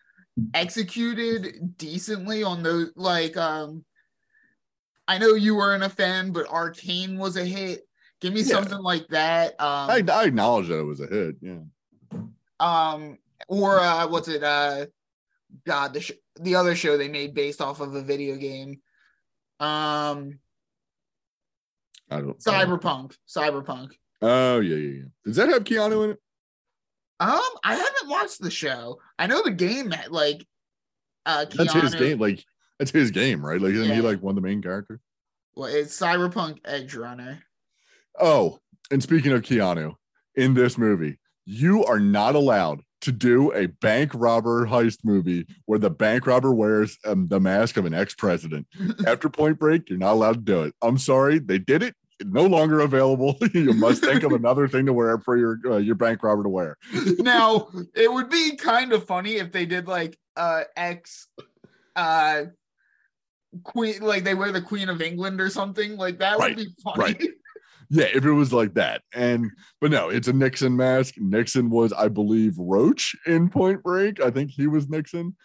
executed 0.53 1.77
decently 1.77 2.43
on 2.43 2.61
those 2.63 2.91
like 2.95 3.35
um 3.37 3.83
I 5.07 5.17
know 5.17 5.33
you 5.35 5.55
weren't 5.55 5.83
a 5.83 5.89
fan, 5.89 6.31
but 6.31 6.47
Arcane 6.47 7.17
was 7.17 7.37
a 7.37 7.45
hit. 7.45 7.87
Give 8.21 8.33
me 8.33 8.41
Yeah. 8.41 8.47
something 8.55 8.79
like 8.79 9.07
that. 9.09 9.51
Um 9.59 9.89
I, 9.89 10.03
I 10.11 10.25
acknowledge 10.25 10.67
that 10.67 10.79
it 10.79 10.83
was 10.83 10.99
a 11.01 11.07
hit, 11.07 11.35
yeah. 11.41 11.59
um 12.59 13.17
or 13.47 13.79
uh 13.79 14.07
what's 14.07 14.27
it 14.27 14.43
uh 14.43 14.85
god 15.65 15.93
the 15.93 16.01
sh- 16.01 16.11
the 16.41 16.55
other 16.55 16.75
show 16.75 16.97
they 16.97 17.07
made 17.07 17.33
based 17.33 17.61
off 17.61 17.79
of 17.79 17.95
a 17.95 18.01
video 18.01 18.35
game 18.35 18.79
um 19.59 20.39
I 22.09 22.21
don't 22.21 22.39
cyberpunk 22.39 23.15
cyberpunk 23.27 23.91
Oh 24.21 24.59
yeah, 24.59 24.75
yeah, 24.75 24.89
yeah. 24.97 25.03
Does 25.25 25.35
that 25.35 25.49
have 25.49 25.63
Keanu 25.63 26.05
in 26.05 26.09
it? 26.11 26.19
um 27.19 27.39
i 27.63 27.73
haven't 27.73 28.09
watched 28.09 28.39
the 28.41 28.51
show 28.51 28.99
i 29.17 29.25
know 29.25 29.41
the 29.41 29.49
game 29.49 29.89
had 29.89 30.11
like 30.11 30.45
uh 31.25 31.45
That's 31.45 31.73
his 31.73 31.95
game. 31.95 32.19
Like 32.19 32.43
that's 32.77 32.91
his 32.91 33.09
game, 33.09 33.43
right? 33.43 33.59
Like 33.59 33.73
isn't 33.73 33.91
he 33.95 34.01
like 34.01 34.21
one 34.21 34.37
of 34.37 34.41
the 34.43 34.47
main 34.47 34.61
characters? 34.61 34.99
well 35.55 35.67
it's 35.67 35.99
cyberpunk 35.99 36.59
edge 36.65 36.93
runner 36.95 37.41
Oh, 38.19 38.59
and 38.91 39.01
speaking 39.01 39.31
of 39.31 39.41
Keanu, 39.41 39.95
in 40.35 40.53
this 40.53 40.77
movie, 40.77 41.19
you 41.45 41.83
are 41.85 41.99
not 41.99 42.35
allowed 42.35 42.81
to 43.01 43.11
do 43.11 43.51
a 43.53 43.67
bank 43.67 44.11
robber 44.13 44.65
heist 44.67 44.99
movie 45.03 45.45
where 45.65 45.79
the 45.79 45.89
bank 45.89 46.25
robber 46.25 46.53
wears 46.53 46.97
um, 47.05 47.27
the 47.27 47.39
mask 47.39 47.77
of 47.77 47.85
an 47.85 47.93
ex-president. 47.93 48.65
After 49.07 49.29
Point 49.29 49.59
Break, 49.59 49.89
you're 49.89 49.99
not 49.99 50.13
allowed 50.13 50.33
to 50.33 50.39
do 50.41 50.63
it. 50.63 50.73
I'm 50.81 50.97
sorry, 50.97 51.37
they 51.39 51.59
did 51.59 51.83
it. 51.83 51.95
No 52.23 52.45
longer 52.45 52.79
available. 52.79 53.37
you 53.53 53.73
must 53.73 54.03
think 54.03 54.23
of 54.23 54.31
another 54.31 54.67
thing 54.67 54.85
to 54.87 54.93
wear 54.93 55.19
for 55.19 55.37
your 55.37 55.59
uh, 55.65 55.77
your 55.77 55.95
bank 55.95 56.23
robber 56.23 56.43
to 56.43 56.49
wear. 56.49 56.77
now 57.19 57.67
it 57.95 58.11
would 58.11 58.29
be 58.29 58.55
kind 58.55 58.91
of 58.93 59.05
funny 59.05 59.35
if 59.35 59.51
they 59.51 59.65
did 59.65 59.87
like 59.87 60.17
uh 60.35 60.63
ex 60.75 61.27
uh 61.95 62.43
queen 63.63 64.01
like 64.01 64.23
they 64.23 64.33
wear 64.35 64.51
the 64.51 64.61
queen 64.61 64.89
of 64.89 65.01
england 65.01 65.39
or 65.41 65.49
something 65.49 65.95
like 65.97 66.19
that 66.19 66.37
Right, 66.37 66.55
would 66.55 66.65
be 66.65 66.71
funny 66.83 66.99
right. 67.01 67.23
Yeah, 67.89 68.07
if 68.13 68.25
it 68.25 68.31
was 68.33 68.51
like 68.51 68.73
that. 68.73 69.01
And 69.13 69.49
but 69.79 69.91
no, 69.91 70.09
it's 70.09 70.27
a 70.27 70.33
Nixon 70.33 70.75
mask. 70.75 71.13
Nixon 71.17 71.69
was, 71.69 71.93
I 71.93 72.09
believe, 72.09 72.53
Roach 72.57 73.15
in 73.25 73.47
Point 73.49 73.81
Break. 73.81 74.21
I 74.21 74.29
think 74.29 74.51
he 74.51 74.67
was 74.67 74.89
Nixon. 74.89 75.37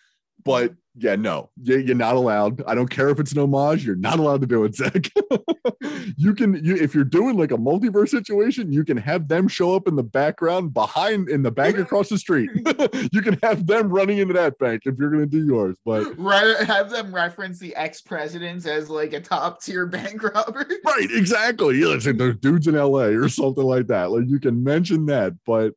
But 0.44 0.74
yeah, 0.94 1.16
no, 1.16 1.50
you- 1.62 1.78
you're 1.78 1.94
not 1.96 2.16
allowed. 2.16 2.62
I 2.66 2.74
don't 2.74 2.90
care 2.90 3.08
if 3.08 3.18
it's 3.18 3.32
an 3.32 3.38
homage. 3.38 3.84
You're 3.84 3.96
not 3.96 4.18
allowed 4.18 4.42
to 4.42 4.46
do 4.46 4.64
it, 4.64 4.74
Zack. 4.74 5.10
you 6.16 6.34
can, 6.34 6.62
you 6.64 6.76
if 6.76 6.94
you're 6.94 7.04
doing 7.04 7.38
like 7.38 7.50
a 7.50 7.56
multiverse 7.56 8.10
situation, 8.10 8.70
you 8.72 8.84
can 8.84 8.98
have 8.98 9.28
them 9.28 9.48
show 9.48 9.74
up 9.74 9.88
in 9.88 9.96
the 9.96 10.02
background 10.02 10.74
behind 10.74 11.28
in 11.28 11.42
the 11.42 11.50
bank 11.50 11.78
across 11.78 12.08
the 12.08 12.18
street. 12.18 12.50
you 13.12 13.22
can 13.22 13.38
have 13.42 13.66
them 13.66 13.88
running 13.88 14.18
into 14.18 14.34
that 14.34 14.58
bank 14.58 14.82
if 14.84 14.98
you're 14.98 15.10
gonna 15.10 15.26
do 15.26 15.44
yours. 15.44 15.76
But 15.84 16.18
right 16.18 16.56
have 16.66 16.90
them 16.90 17.14
reference 17.14 17.58
the 17.58 17.74
ex-presidents 17.74 18.66
as 18.66 18.90
like 18.90 19.12
a 19.14 19.20
top 19.20 19.62
tier 19.62 19.86
bank 19.86 20.22
robber 20.22 20.66
Right, 20.84 21.08
exactly. 21.10 21.78
Yeah, 21.78 21.86
like 21.86 22.02
there's 22.18 22.36
dudes 22.36 22.66
in 22.66 22.74
LA 22.74 23.06
or 23.06 23.28
something 23.28 23.64
like 23.64 23.86
that. 23.86 24.10
Like 24.10 24.24
you 24.28 24.40
can 24.40 24.62
mention 24.62 25.06
that, 25.06 25.32
but 25.46 25.74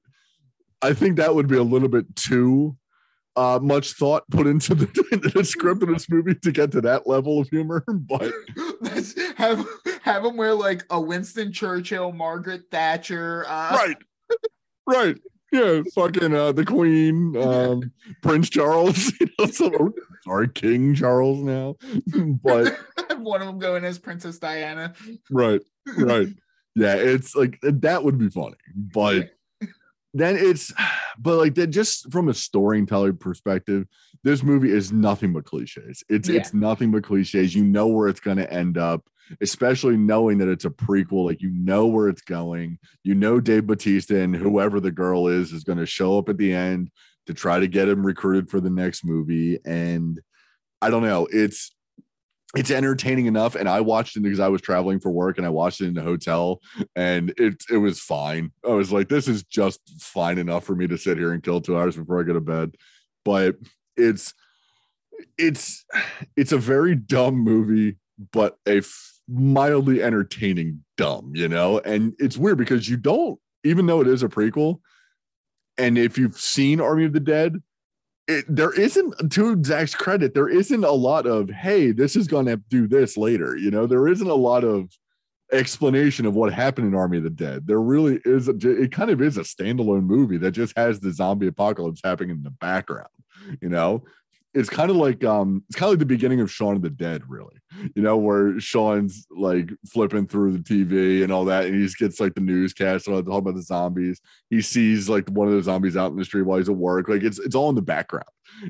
I 0.82 0.94
think 0.94 1.18
that 1.18 1.34
would 1.34 1.48
be 1.48 1.58
a 1.58 1.64
little 1.64 1.88
bit 1.90 2.16
too 2.16 2.76
uh, 3.36 3.60
much 3.62 3.94
thought 3.94 4.24
put 4.30 4.48
into 4.48 4.76
the, 4.76 5.08
into 5.12 5.30
the 5.30 5.44
script 5.44 5.84
of 5.84 5.90
this 5.90 6.10
movie 6.10 6.36
to 6.36 6.52
get 6.52 6.72
to 6.72 6.82
that 6.82 7.08
level 7.08 7.40
of 7.40 7.50
humor. 7.50 7.84
But 8.08 8.32
Let's 8.82 9.20
have 9.38 9.66
have 10.04 10.24
them 10.24 10.38
wear 10.38 10.54
like 10.54 10.86
a 10.90 11.00
winston 11.00 11.52
churchill 11.52 12.12
margaret 12.12 12.64
thatcher 12.70 13.46
uh 13.48 13.72
right, 13.76 13.98
right, 14.88 15.18
yeah, 15.52 15.82
fucking 15.94 16.36
uh, 16.36 16.52
the 16.52 16.66
Queen, 16.66 17.36
um, 17.38 17.92
Prince 18.22 18.50
Charles. 18.50 19.12
You 19.20 19.28
know, 19.40 19.46
so, 19.48 19.94
sorry, 20.24 20.50
King 20.50 20.94
Charles 20.94 21.40
now, 21.40 21.76
but 22.44 22.78
one 23.26 23.42
of 23.42 23.48
them 23.48 23.60
going 23.60 23.84
as 23.84 23.98
princess 24.00 24.38
diana 24.38 24.94
right 25.30 25.62
right 25.98 26.28
yeah 26.76 26.96
it's 26.96 27.36
like 27.36 27.60
that 27.62 28.04
would 28.04 28.18
be 28.18 28.30
funny 28.30 28.56
but 28.76 29.32
then 30.16 30.36
it's 30.38 30.74
but 31.20 31.38
like 31.38 31.56
that 31.56 31.68
just 31.68 32.12
from 32.12 32.30
a 32.30 32.34
storytelling 32.34 33.18
perspective 33.18 33.86
this 34.24 34.42
movie 34.42 34.72
is 34.72 34.92
nothing 34.92 35.34
but 35.34 35.46
cliches. 35.46 36.04
It's 36.10 36.28
Yeah. 36.28 36.40
it's 36.40 36.52
nothing 36.54 36.90
but 36.92 37.04
cliches. 37.04 37.54
You 37.54 37.64
know 37.64 37.86
where 37.88 38.08
it's 38.08 38.20
going 38.20 38.38
to 38.38 38.52
end 38.52 38.78
up 38.78 39.06
especially 39.42 39.98
knowing 39.98 40.38
that 40.40 40.48
it's 40.50 40.66
a 40.66 40.70
prequel. 40.70 41.26
Like 41.26 41.42
you 41.42 41.52
know 41.52 41.86
where 41.86 42.10
it's 42.10 42.22
going. 42.24 42.80
You 43.04 43.14
know 43.16 43.40
Dave 43.40 43.68
Bautista 43.68 44.20
and 44.20 44.36
whoever 44.36 44.80
the 44.80 44.92
girl 44.92 45.28
is 45.28 45.52
is 45.52 45.64
going 45.64 45.78
to 45.78 45.86
show 45.86 46.18
up 46.18 46.30
at 46.30 46.38
the 46.38 46.54
end 46.54 46.90
to 47.28 47.34
try 47.34 47.60
to 47.60 47.68
get 47.68 47.88
him 47.90 48.06
recruited 48.06 48.50
for 48.50 48.60
the 48.60 48.70
next 48.70 49.04
movie. 49.06 49.60
And 49.66 50.20
i 50.82 50.90
don't 50.90 51.04
know. 51.04 51.28
It's 51.32 51.75
it's 52.56 52.72
entertaining 52.72 53.26
enough 53.26 53.56
and 53.56 53.68
i 53.68 53.82
watched 53.82 54.16
it 54.16 54.22
because 54.22 54.40
i 54.40 54.48
was 54.48 54.62
traveling 54.62 55.00
for 55.00 55.12
work 55.12 55.38
and 55.38 55.46
i 55.46 55.50
watched 55.50 55.82
it 55.82 55.88
in 55.88 55.94
the 55.94 56.02
hotel 56.02 56.62
and 56.96 57.34
it 57.38 57.64
it 57.70 57.78
was 57.78 58.00
fine. 58.00 58.52
I 58.66 58.70
was 58.70 58.92
like 58.92 59.10
this 59.10 59.28
is 59.28 59.44
just 59.44 59.82
fine 60.00 60.38
enough 60.38 60.64
for 60.64 60.76
me 60.76 60.88
to 60.88 60.98
sit 60.98 61.18
here 61.18 61.32
and 61.32 61.44
kill 61.44 61.62
two 61.62 61.78
hours 61.78 61.96
before 61.96 62.20
i 62.20 62.24
go 62.24 62.34
to 62.34 62.42
bed. 62.42 62.76
But 63.24 63.58
it's 63.98 64.34
it's 65.38 65.86
it's 66.36 66.52
a 66.52 66.58
very 66.58 66.96
dumb 66.96 67.36
movie 67.36 67.98
but 68.32 68.58
a 68.66 68.78
f- 68.78 69.14
mildly 69.28 70.02
entertaining 70.02 70.84
dumb 70.98 71.32
you 71.36 71.48
know? 71.48 71.80
And 71.80 72.14
it's 72.20 72.38
weird 72.38 72.58
because 72.58 72.88
you 72.90 72.98
don't 72.98 73.40
even 73.64 73.86
though 73.86 74.02
it 74.02 74.08
is 74.08 74.24
a 74.24 74.30
prequel 74.30 74.80
and 75.78 75.98
if 75.98 76.18
you've 76.18 76.40
seen 76.40 76.80
army 76.80 77.06
of 77.06 77.14
the 77.14 77.20
dead 77.20 77.62
it, 78.28 78.46
there 78.48 78.74
isn't 78.74 79.32
to 79.32 79.64
Zack's 79.64 79.94
credit, 79.94 80.34
there 80.34 80.50
isn't 80.50 80.84
a 80.84 80.92
lot 80.92 81.26
of 81.28 81.50
hey, 81.50 81.92
this 81.92 82.16
is 82.16 82.28
gonna 82.28 82.58
do 82.70 82.88
this 82.88 83.18
later. 83.18 83.56
You 83.56 83.72
know, 83.72 83.86
there 83.86 84.08
isn't 84.08 84.30
a 84.30 84.34
lot 84.34 84.64
of 84.64 84.90
explanation 85.52 86.26
of 86.26 86.34
what 86.34 86.52
happened 86.54 86.88
in 86.88 86.96
Army 86.96 87.18
of 87.18 87.24
the 87.24 87.30
Dead. 87.30 87.68
There 87.68 87.82
really 87.82 88.20
is. 88.26 88.48
It 88.48 88.92
kind 88.92 89.12
of 89.12 89.22
is 89.22 89.38
a 89.38 89.42
standalone 89.42 90.04
movie 90.04 90.38
that 90.38 90.52
just 90.52 90.78
has 90.78 91.00
the 91.00 91.14
zombie 91.14 91.48
apocalypse 91.48 92.02
happening 92.04 92.32
in 92.32 92.44
the 92.44 92.52
background. 92.52 93.10
You 93.62 93.70
know, 93.70 94.04
it's 94.56 94.70
kind 94.70 94.90
of 94.90 94.96
like 94.96 95.24
um, 95.24 95.64
it's 95.70 95.76
kind 95.78 95.88
of 95.90 95.92
like 95.92 96.00
the 96.00 96.06
beginning 96.06 96.40
of 96.42 96.50
Shaun 96.52 96.76
of 96.76 96.82
the 96.82 96.90
Dead, 96.90 97.22
really. 97.28 97.56
You 97.96 98.02
know, 98.02 98.16
where 98.18 98.58
Shaun's 98.60 99.28
like 99.30 99.70
flipping 99.92 100.28
through 100.28 100.54
the 100.58 100.60
TV 100.60 101.24
and 101.24 101.32
all 101.32 101.46
that, 101.46 101.66
and 101.66 101.76
he 101.76 101.82
just 101.84 101.98
gets 101.98 102.20
like 102.22 102.34
the 102.34 102.42
newscast 102.42 103.06
and 103.08 103.16
all 103.16 103.22
talk 103.22 103.40
about 103.42 103.56
the 103.56 103.62
zombies. 103.62 104.22
He 104.50 104.62
sees 104.62 105.10
like 105.10 105.30
one 105.30 105.48
of 105.50 105.54
the 105.54 105.62
zombies 105.64 105.98
out 105.98 106.12
in 106.12 106.18
the 106.18 106.26
street 106.26 106.44
while 106.44 106.58
he's 106.58 106.70
at 106.70 106.76
work. 106.76 107.10
Like 107.10 107.22
it's 107.24 107.38
it's 107.38 107.54
all 107.54 107.70
in 107.70 107.76
the 107.76 107.82
background, 107.82 108.26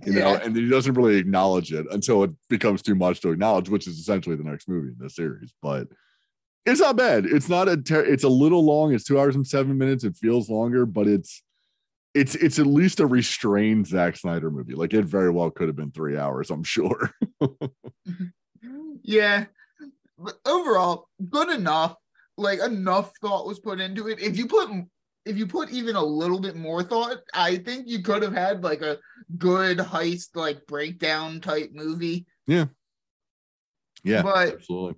you 0.06 0.14
know, 0.14 0.32
Yeah. 0.34 0.40
and 0.44 0.56
he 0.56 0.68
doesn't 0.68 0.96
really 0.96 1.18
acknowledge 1.18 1.72
it 1.72 1.86
until 1.92 2.24
it 2.24 2.32
becomes 2.50 2.82
too 2.82 2.96
much 2.96 3.22
to 3.22 3.30
acknowledge, 3.30 3.70
which 3.70 3.88
is 3.88 4.00
essentially 4.00 4.36
the 4.36 4.44
next 4.44 4.68
movie 4.68 4.88
in 4.90 4.96
the 4.98 5.10
series. 5.10 5.54
But 5.62 5.88
it's 6.66 6.82
not 6.82 6.96
bad. 6.96 7.26
It's 7.28 7.48
not 7.48 7.70
a. 7.70 7.78
Ter- 7.78 8.06
it's 8.06 8.24
a 8.24 8.30
little 8.30 8.66
long. 8.66 8.92
It's 8.92 9.04
two 9.04 9.20
hours 9.20 9.36
and 9.36 9.46
seven 9.46 9.78
minutes. 9.78 10.04
It 10.04 10.16
feels 10.16 10.50
longer, 10.50 10.88
but 10.88 11.06
it's 11.08 11.44
it's 12.16 12.34
it's 12.36 12.58
at 12.58 12.66
least 12.66 13.00
a 13.02 13.06
restrained 13.06 13.86
Zack 13.88 14.16
Snyder 14.18 14.50
movie. 14.50 14.74
Like 14.74 14.94
it 14.94 15.06
very 15.06 15.30
well 15.30 15.52
could 15.52 15.68
have 15.68 15.76
been 15.76 15.92
three 15.92 16.18
hours. 16.18 16.50
I'm 16.50 16.64
sure. 16.64 17.12
Mm-hmm. 17.42 17.66
Yeah. 19.08 19.46
But 20.18 20.36
overall, 20.46 21.08
good 21.30 21.50
enough. 21.50 21.96
Like 22.38 22.60
enough 22.60 23.12
thought 23.22 23.46
was 23.46 23.60
put 23.60 23.80
into 23.80 24.08
it. 24.08 24.20
If 24.20 24.38
you 24.38 24.48
put 24.48 24.70
if 25.26 25.38
you 25.38 25.46
put 25.46 25.70
even 25.70 25.96
a 25.96 26.04
little 26.04 26.40
bit 26.40 26.56
more 26.56 26.82
thought, 26.82 27.18
I 27.34 27.58
think 27.58 27.88
you 27.88 28.02
could 28.02 28.24
have 28.24 28.34
had 28.34 28.64
like 28.64 28.82
a 28.82 28.98
good 29.38 29.78
heist 29.78 30.30
like 30.36 30.66
breakdown 30.66 31.40
type 31.42 31.70
movie. 31.74 32.26
yeah, 32.48 32.66
Yeah. 34.04 34.24
But 34.24 34.54
absolutely. 34.54 34.96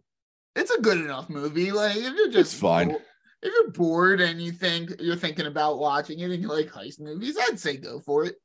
it's 0.55 0.71
a 0.71 0.79
good 0.81 0.97
enough 0.99 1.29
movie. 1.29 1.71
Like 1.71 1.97
if 1.97 2.13
you're 2.15 2.27
just 2.31 2.53
It's 2.53 2.59
fine. 2.61 2.95
If 3.41 3.53
you're 3.53 3.71
bored 3.71 4.19
and 4.21 4.41
you 4.41 4.51
think 4.51 4.93
you're 4.99 5.15
thinking 5.15 5.45
about 5.45 5.79
watching 5.79 6.19
it 6.19 6.31
and 6.31 6.41
you 6.41 6.47
like 6.47 6.71
heist 6.71 6.99
movies, 6.99 7.37
I'd 7.39 7.59
say 7.59 7.77
go 7.77 7.99
for 7.99 8.25
it. 8.25 8.35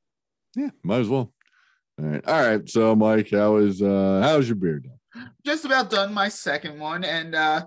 Yeah, 0.54 0.70
might 0.82 1.00
as 1.00 1.08
well. 1.08 1.32
All 1.98 2.04
right, 2.06 2.26
all 2.26 2.42
right. 2.42 2.68
So, 2.68 2.94
Mike, 2.94 3.30
how 3.30 3.56
is 3.56 3.80
uh 3.82 4.20
how's 4.22 4.48
your 4.48 4.56
beer 4.56 4.80
done? 4.80 4.98
just 5.44 5.64
about 5.64 5.90
done 5.90 6.12
my 6.12 6.28
second 6.28 6.78
one 6.78 7.04
and 7.04 7.34
uh 7.34 7.64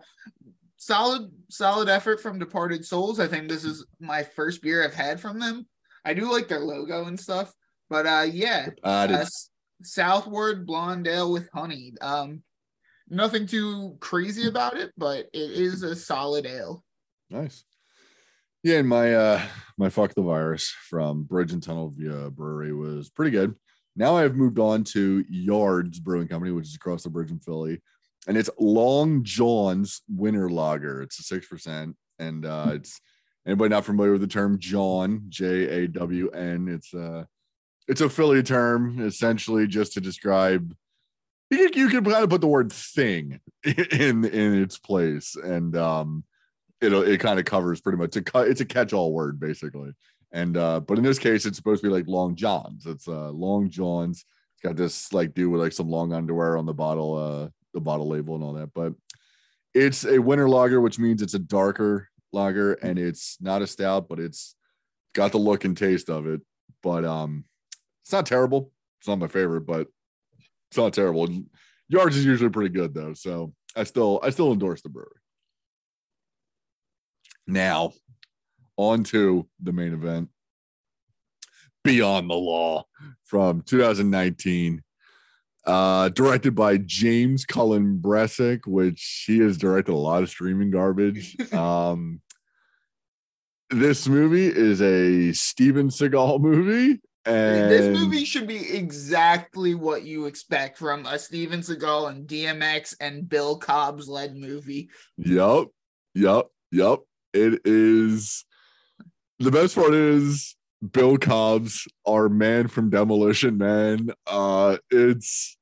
solid 0.78 1.32
solid 1.50 1.90
effort 1.90 2.22
from 2.22 2.40
Departed 2.40 2.86
Soles 2.86 3.20
i 3.20 3.28
think 3.28 3.48
this 3.48 3.64
is 3.64 3.86
my 4.00 4.24
first 4.24 4.62
beer 4.62 4.84
i've 4.84 4.94
had 4.94 5.20
from 5.20 5.40
them 5.40 5.66
i 6.04 6.14
do 6.14 6.32
like 6.32 6.48
their 6.48 6.60
logo 6.60 7.06
and 7.06 7.20
stuff 7.20 7.54
but 7.90 8.06
uh 8.06 8.26
yeah 8.30 8.70
uh, 8.84 9.26
Sotto 9.82 10.30
Voce 10.30 10.56
blonde 10.66 11.08
ale 11.08 11.32
with 11.32 11.50
honey 11.54 11.94
um 12.02 12.42
nothing 13.10 13.46
too 13.46 13.96
crazy 14.00 14.48
about 14.48 14.78
it 14.78 14.92
but 14.98 15.28
it 15.34 15.52
is 15.52 15.84
a 15.84 15.96
solid 15.96 16.46
ale 16.46 16.84
Nice. 17.30 17.64
Yeah, 18.64 18.80
and 18.80 18.90
my 18.90 19.14
uh 19.14 19.42
my 19.78 19.90
fuck 19.90 20.16
the 20.16 20.24
virus 20.24 20.70
from 20.90 21.24
Bridge 21.24 21.54
and 21.54 21.62
Tunnel 21.62 21.94
Via 21.96 22.32
Brewery 22.32 22.74
was 22.74 23.10
pretty 23.10 23.32
good. 23.32 23.56
Now 23.96 24.18
I've 24.18 24.36
moved 24.36 24.58
on 24.60 24.84
to 24.86 25.24
Yards 25.30 26.00
Brewing 26.00 26.28
Company, 26.28 26.52
which 26.52 26.68
is 26.68 26.76
across 26.76 27.04
the 27.04 27.10
bridge 27.10 27.30
in 27.30 27.40
Philly, 27.40 27.82
and 28.28 28.36
it's 28.36 28.50
Long 28.60 29.24
Jawn's 29.24 30.02
Winter 30.10 30.50
Lager. 30.50 31.04
It's 31.04 31.20
a 31.20 31.24
six 31.24 31.48
percent, 31.48 31.96
and 32.18 32.46
uh 32.46 32.72
it's 32.74 33.00
anybody 33.46 33.70
not 33.70 33.86
familiar 33.86 34.14
with 34.14 34.22
the 34.22 34.28
term 34.28 34.58
John 34.58 35.26
J 35.30 35.84
A 35.84 35.88
W 35.88 36.30
N. 36.30 36.68
It's 36.68 36.92
uh 36.94 37.26
it's 37.88 38.02
a 38.02 38.10
Philly 38.10 38.42
term 38.42 39.00
essentially 39.00 39.68
just 39.68 39.94
to 39.94 40.02
describe. 40.02 40.76
You, 41.52 41.70
you 41.76 41.90
can 41.90 42.04
kind 42.04 42.24
of 42.24 42.32
put 42.32 42.42
the 42.42 42.48
word 42.48 42.72
thing 42.74 43.42
in 43.64 44.26
in 44.26 44.62
its 44.62 44.80
place, 44.80 45.36
and 45.36 45.78
um 45.78 46.24
it'll 46.82 47.04
it 47.04 47.20
kind 47.20 47.40
of 47.40 47.46
covers 47.46 47.82
pretty 47.82 47.98
much 47.98 48.16
it's 48.18 48.62
a 48.62 48.66
catch-all 48.66 49.14
word 49.14 49.40
basically. 49.40 49.92
And 50.32 50.58
uh 50.58 50.80
but 50.80 50.98
in 50.98 51.04
this 51.04 51.20
case 51.20 51.46
it's 51.46 51.58
supposed 51.58 51.84
to 51.84 51.90
be 51.90 51.94
like 51.94 52.08
long 52.08 52.36
johns. 52.36 52.86
It's 52.86 53.08
uh 53.08 53.30
long 53.32 53.70
johns. 53.70 54.26
It's 54.54 54.62
got 54.62 54.76
this 54.76 55.14
like 55.14 55.34
dude 55.34 55.52
with 55.52 55.62
like 55.62 55.72
some 55.72 55.90
long 55.90 56.14
underwear 56.14 56.58
on 56.58 56.66
the 56.66 56.74
bottle 56.74 57.16
uh 57.16 57.50
the 57.74 57.82
bottle 57.82 58.08
label 58.08 58.36
and 58.36 58.44
all 58.44 58.54
that. 58.54 58.74
But 58.74 58.94
it's 59.74 60.06
a 60.06 60.20
winter 60.20 60.50
lager 60.50 60.82
which 60.82 61.00
means 61.00 61.22
it's 61.22 61.34
a 61.34 61.40
darker 61.40 62.10
lager 62.34 62.74
and 62.74 63.00
it's 63.00 63.38
not 63.42 63.62
a 63.62 63.68
stout 63.68 64.10
but 64.10 64.20
it's 64.20 64.56
got 65.14 65.32
the 65.32 65.38
look 65.38 65.64
and 65.66 65.78
taste 65.78 66.10
of 66.10 66.28
it. 66.28 66.42
But 66.84 67.06
um 67.06 67.46
it's 68.04 68.12
not 68.12 68.26
terrible. 68.26 68.72
It's 69.00 69.08
not 69.08 69.20
my 69.20 69.28
favorite 69.28 69.66
but 69.66 69.88
it's 70.70 70.78
not 70.78 70.94
terrible. 70.94 71.30
Yards 71.88 72.18
is 72.18 72.26
usually 72.26 72.50
pretty 72.50 72.70
good 72.70 72.94
though. 72.94 73.14
So 73.14 73.54
i 73.78 73.84
still 73.84 74.20
i 74.24 74.30
still 74.30 74.52
endorse 74.52 74.82
the 74.82 74.90
brewery 74.90 75.20
now, 77.48 77.94
on 78.78 79.04
to 79.06 79.48
the 79.62 79.72
main 79.72 79.94
event 79.94 80.30
Beyond 81.84 82.30
the 82.30 82.36
Law 82.36 82.86
from 83.24 83.62
2019. 83.62 84.82
Uh, 85.66 86.10
directed 86.10 86.54
by 86.54 86.78
James 86.78 87.44
Cullen 87.44 87.98
Bressack, 88.00 88.68
which 88.68 89.24
he 89.26 89.40
has 89.40 89.58
directed 89.58 89.94
a 89.94 89.96
lot 89.96 90.22
of 90.22 90.30
streaming 90.30 90.72
garbage. 90.72 91.36
Um, 91.54 92.22
this 93.72 94.08
movie 94.08 94.46
is 94.46 94.80
a 94.82 95.32
Steven 95.34 95.90
Seagal 95.90 96.40
movie. 96.40 97.02
And 97.26 97.72
this 97.72 97.98
movie 97.98 98.26
should 98.26 98.48
be 98.48 98.76
exactly 98.76 99.74
what 99.74 100.04
you 100.04 100.26
expect 100.26 100.78
from 100.78 101.08
a 101.08 101.18
steven 101.18 101.62
seagal 101.62 102.12
and 102.12 102.28
dmx 102.28 102.94
and 103.00 103.28
bill 103.28 103.58
cobbs 103.58 104.08
led 104.08 104.38
movie 104.38 104.90
Yep. 105.18 105.70
Yep. 106.14 106.46
Yep. 106.72 107.00
It 107.36 107.62
is 107.66 108.46
the 109.40 109.52
best 109.52 109.76
part 109.76 109.94
is 109.94 110.56
Bill 110.92 111.18
Cobbs, 111.18 111.86
our 112.08 112.30
man 112.30 112.70
from 112.70 112.90
Demolition 112.90 113.58
Man. 113.58 114.10
Uh 114.26 114.78
it's 114.90 115.58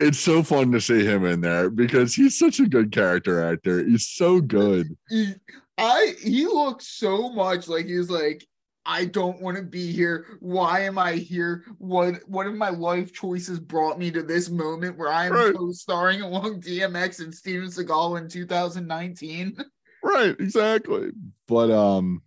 it's 0.00 0.18
so 0.18 0.42
fun 0.42 0.72
to 0.72 0.80
see 0.80 1.04
him 1.04 1.24
in 1.24 1.40
there 1.40 1.70
because 1.70 2.14
he's 2.14 2.38
such 2.38 2.58
a 2.60 2.66
good 2.68 2.90
character 2.92 3.42
actor. 3.44 3.84
He's 3.84 4.08
so 4.08 4.40
good. 4.40 4.88
he, 5.08 5.34
I 5.76 6.14
he 6.22 6.46
looks 6.46 6.88
so 6.88 7.30
much 7.30 7.68
like 7.68 7.86
he's 7.86 8.10
like 8.10 8.44
I 8.90 9.04
don't 9.04 9.40
want 9.42 9.58
to 9.58 9.62
be 9.62 9.92
here. 9.92 10.24
Why 10.40 10.80
am 10.80 10.98
I 10.98 11.12
here? 11.12 11.64
What 11.78 12.14
what 12.26 12.46
of 12.46 12.54
my 12.54 12.70
life 12.70 13.12
choices 13.12 13.60
brought 13.60 13.98
me 13.98 14.10
to 14.12 14.22
this 14.22 14.48
moment 14.50 14.96
where 14.96 15.12
I 15.12 15.26
am 15.26 15.32
Right. 15.32 15.54
co-starring 15.54 16.22
along 16.22 16.62
DMX 16.62 17.20
and 17.20 17.32
Steven 17.34 17.68
Seagal 17.68 18.18
in 18.20 18.28
2019? 18.28 19.56
Right, 20.02 20.36
exactly. 20.38 21.10
But 21.46 21.70
um 21.70 22.22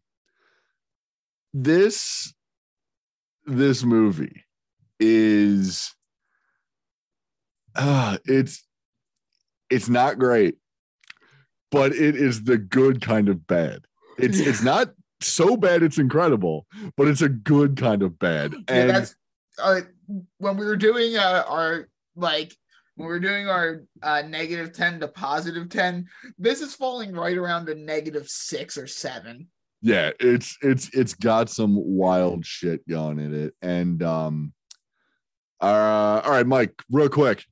this 1.54 2.34
this 3.46 3.84
movie 3.84 4.44
is 5.00 5.94
uh 7.76 8.18
it's 8.26 8.66
it's 9.70 9.90
not 9.90 10.20
great, 10.20 10.56
but 11.72 11.94
it 11.94 12.16
is 12.16 12.44
the 12.44 12.58
good 12.58 13.02
kind 13.02 13.30
of 13.30 13.48
bad. 13.48 13.82
It's 14.18 14.40
it's 14.40 14.62
not 14.62 14.92
so 15.22 15.56
bad 15.56 15.84
it's 15.84 15.98
incredible, 15.98 16.68
but 16.98 17.08
it's 17.08 17.22
a 17.22 17.30
good 17.30 17.78
kind 17.78 18.04
of 18.04 18.20
bad. 18.20 18.54
yeah, 18.54 18.60
And 18.68 18.90
that's 18.90 19.16
uh, 19.62 19.82
when 20.38 20.58
we 20.58 20.66
were 20.66 20.76
doing 20.76 21.18
uh, 21.18 21.44
our 21.48 21.88
like 22.16 22.54
when 23.02 23.10
we're 23.10 23.20
doing 23.20 23.48
our 23.48 23.82
uh, 24.04 24.22
negative 24.22 24.74
10 24.74 25.00
to 25.00 25.08
positive 25.08 25.70
10 25.70 26.06
this 26.38 26.62
is 26.62 26.76
falling 26.76 27.14
right 27.14 27.36
around 27.36 27.68
a 27.68 27.74
negative 27.76 28.28
six 28.28 28.78
or 28.78 28.86
seven. 28.86 29.48
Yeah 29.82 30.12
it's 30.20 30.56
it's 30.62 30.90
it's 30.94 31.16
got 31.16 31.50
some 31.50 31.76
wild 31.76 32.46
shit 32.46 32.88
going 32.88 33.18
in 33.18 33.34
it. 33.34 33.56
And 33.64 34.04
um 34.04 34.54
uh 35.60 36.22
all 36.24 36.32
right 36.32 36.46
mike 36.46 36.74
real 36.92 37.10
quick. 37.10 37.44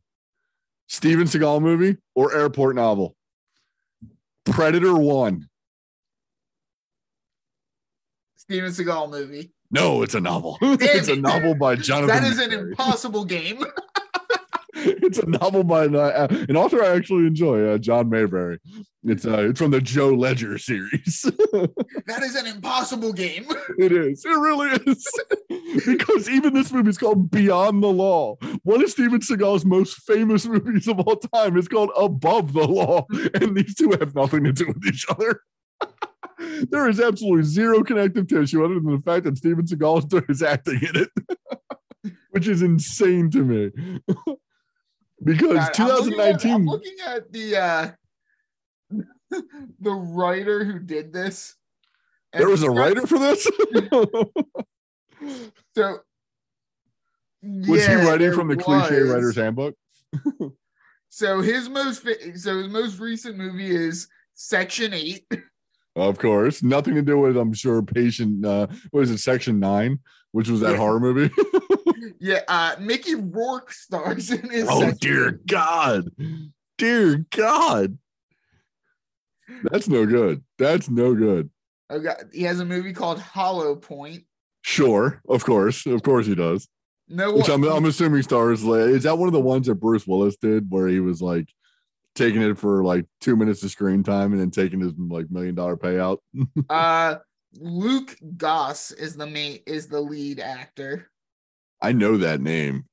Steven 0.88 1.26
seagal 1.26 1.62
movie 1.62 1.98
or 2.14 2.36
airport 2.36 2.76
novel? 2.76 3.16
Predator 4.46 4.96
one. 4.96 5.48
Steven 8.38 8.72
Seagal 8.72 9.12
movie. 9.12 9.52
no 9.72 10.02
it's 10.04 10.16
a 10.16 10.22
novel. 10.22 10.58
It's 10.62 11.08
a 11.08 11.16
novel 11.16 11.56
by 11.56 11.76
jonathan 11.76 12.08
That 12.08 12.24
is 12.24 12.38
an 12.40 12.52
impossible 12.52 13.26
game. 13.26 13.64
it's 15.04 15.20
a 15.20 15.26
novel 15.26 15.64
by 15.64 15.86
uh, 15.86 16.28
an 16.48 16.56
author 16.56 16.84
i 16.84 16.96
actually 16.96 17.28
enjoy 17.28 17.68
uh, 17.68 17.78
john 17.78 18.10
Maberry 18.10 18.58
it's 19.04 19.26
uh 19.26 19.50
it's 19.50 19.60
from 19.60 19.72
the 19.72 19.82
joe 19.82 20.10
ledger 20.10 20.58
series 20.58 21.30
That 22.10 22.24
is 22.24 22.36
an 22.36 22.48
impossible 22.48 23.14
game. 23.14 23.46
It 23.78 23.92
is. 23.92 24.26
It 24.26 24.30
really 24.30 24.70
is. 24.88 25.08
because 25.86 26.30
even 26.30 26.54
this 26.54 26.72
movie 26.72 26.90
is 26.90 26.98
called 26.98 27.30
Beyond 27.30 27.84
the 27.84 27.88
Law. 27.88 28.36
One 28.64 28.84
of 28.84 28.90
Steven 28.90 29.20
Seagal's 29.20 29.64
most 29.64 30.02
famous 30.08 30.46
movies 30.46 30.88
of 30.88 31.00
all 31.00 31.16
time 31.16 31.56
is 31.56 31.68
called 31.68 31.92
Above 31.96 32.54
the 32.54 32.68
Law. 32.68 33.06
And 33.36 33.56
these 33.56 33.76
two 33.76 33.92
have 33.92 34.16
nothing 34.16 34.44
to 34.44 34.52
do 34.52 34.68
with 34.68 34.86
each 34.86 35.06
other. 35.08 35.42
there 36.70 36.90
is 36.90 37.00
absolutely 37.00 37.44
zero 37.44 37.84
connective 37.84 38.28
tissue 38.28 38.66
other 38.66 38.76
than 38.76 38.96
the 38.96 39.02
fact 39.02 39.26
that 39.26 39.38
Steven 39.38 39.66
Seagal 39.66 40.30
is 40.30 40.42
acting 40.42 40.82
in 40.82 41.04
it, 41.04 42.14
which 42.32 42.48
is 42.48 42.62
insane 42.62 43.30
to 43.32 43.44
me. 43.44 43.72
Because 45.24 45.70
God, 45.70 45.80
I'm 45.80 45.88
looking 45.88 46.20
at- 46.20 46.42
2019. 46.42 46.52
I'm 46.52 46.66
looking 46.66 46.96
at 47.06 47.32
the 47.32 47.56
uh 47.58 47.92
the 49.80 49.92
writer 49.92 50.64
who 50.64 50.80
did 50.80 51.14
this. 51.14 51.56
There 52.34 52.48
was 52.50 52.64
a 52.64 52.70
writer 52.70 53.06
for 53.08 53.20
this. 53.20 53.48
So 55.76 55.98
was 57.44 57.86
he 57.86 57.94
writing 57.94 58.34
from 58.34 58.48
the 58.48 58.56
cliche 58.56 59.00
writer's 59.02 59.36
handbook? 59.36 59.76
So 61.12 61.42
his 61.42 61.68
most 61.68 62.04
so 62.36 62.58
his 62.60 62.68
most 62.70 63.00
recent 63.00 63.36
movie 63.36 63.76
is 63.76 64.08
Section 64.36 64.94
Eight. 64.94 65.26
Of 65.96 66.20
course, 66.20 66.62
nothing 66.64 66.96
to 66.96 67.02
do 67.02 67.18
with 67.18 67.36
I'm 67.38 67.54
sure 67.54 67.82
patient. 67.82 68.46
Uh, 68.46 68.68
what 68.92 69.02
is 69.02 69.12
it, 69.12 69.18
Section 69.20 69.60
Nine, 69.60 70.00
which 70.32 70.48
was 70.50 70.60
that 70.62 70.72
Yeah. 70.72 70.78
horror 70.78 71.00
movie? 71.00 71.34
Yeah, 72.22 72.42
uh, 72.48 72.76
Mickey 72.80 73.16
Rourke 73.16 73.72
stars 73.72 74.30
in 74.32 74.50
his. 74.50 74.68
oh 74.70 74.80
Section 74.82 74.98
dear 75.00 75.40
God, 75.48 76.10
dear 76.78 77.26
God, 77.30 77.98
that's 79.64 79.88
no 79.88 80.06
good. 80.06 80.44
That's 80.58 80.90
no 80.90 81.14
good. 81.14 81.50
Okay, 81.92 82.14
he 82.34 82.44
has 82.44 82.60
a 82.60 82.66
movie 82.66 82.94
called 82.94 83.20
Hollow 83.20 83.76
Point. 83.76 84.24
Sure, 84.62 85.22
of 85.30 85.44
course, 85.46 85.86
of 85.86 86.04
course 86.04 86.26
he 86.26 86.36
does. 86.36 86.68
No, 87.08 87.34
Which 87.36 87.50
I'm, 87.50 87.64
I'm 87.64 87.86
assuming 87.86 88.22
stars. 88.24 88.64
Is 88.64 89.04
that 89.04 89.18
one 89.18 89.28
of 89.28 89.34
the 89.34 89.40
ones 89.40 89.68
that 89.68 89.76
Bruce 89.76 90.06
Willis 90.06 90.36
did, 90.38 90.70
where 90.70 90.88
he 90.88 91.00
was 91.00 91.22
like 91.22 91.48
taking 92.16 92.42
it 92.42 92.58
for 92.58 92.84
like 92.84 93.06
two 93.22 93.36
minutes 93.36 93.64
of 93.64 93.72
screen 93.72 94.04
time 94.04 94.32
and 94.32 94.42
then 94.42 94.52
taking 94.52 94.80
his 94.80 94.94
like 94.98 95.30
million 95.30 95.56
dollar 95.56 95.78
payout? 95.78 96.18
uh, 96.70 97.16
Luke 97.56 98.16
Goss 98.38 98.92
is 98.92 99.16
the 99.16 99.28
main 99.28 99.60
is 99.66 99.88
the 99.88 100.00
lead 100.00 100.40
actor. 100.40 101.10
I 101.82 101.94
know 101.94 102.18
that 102.18 102.42
name. 102.42 102.86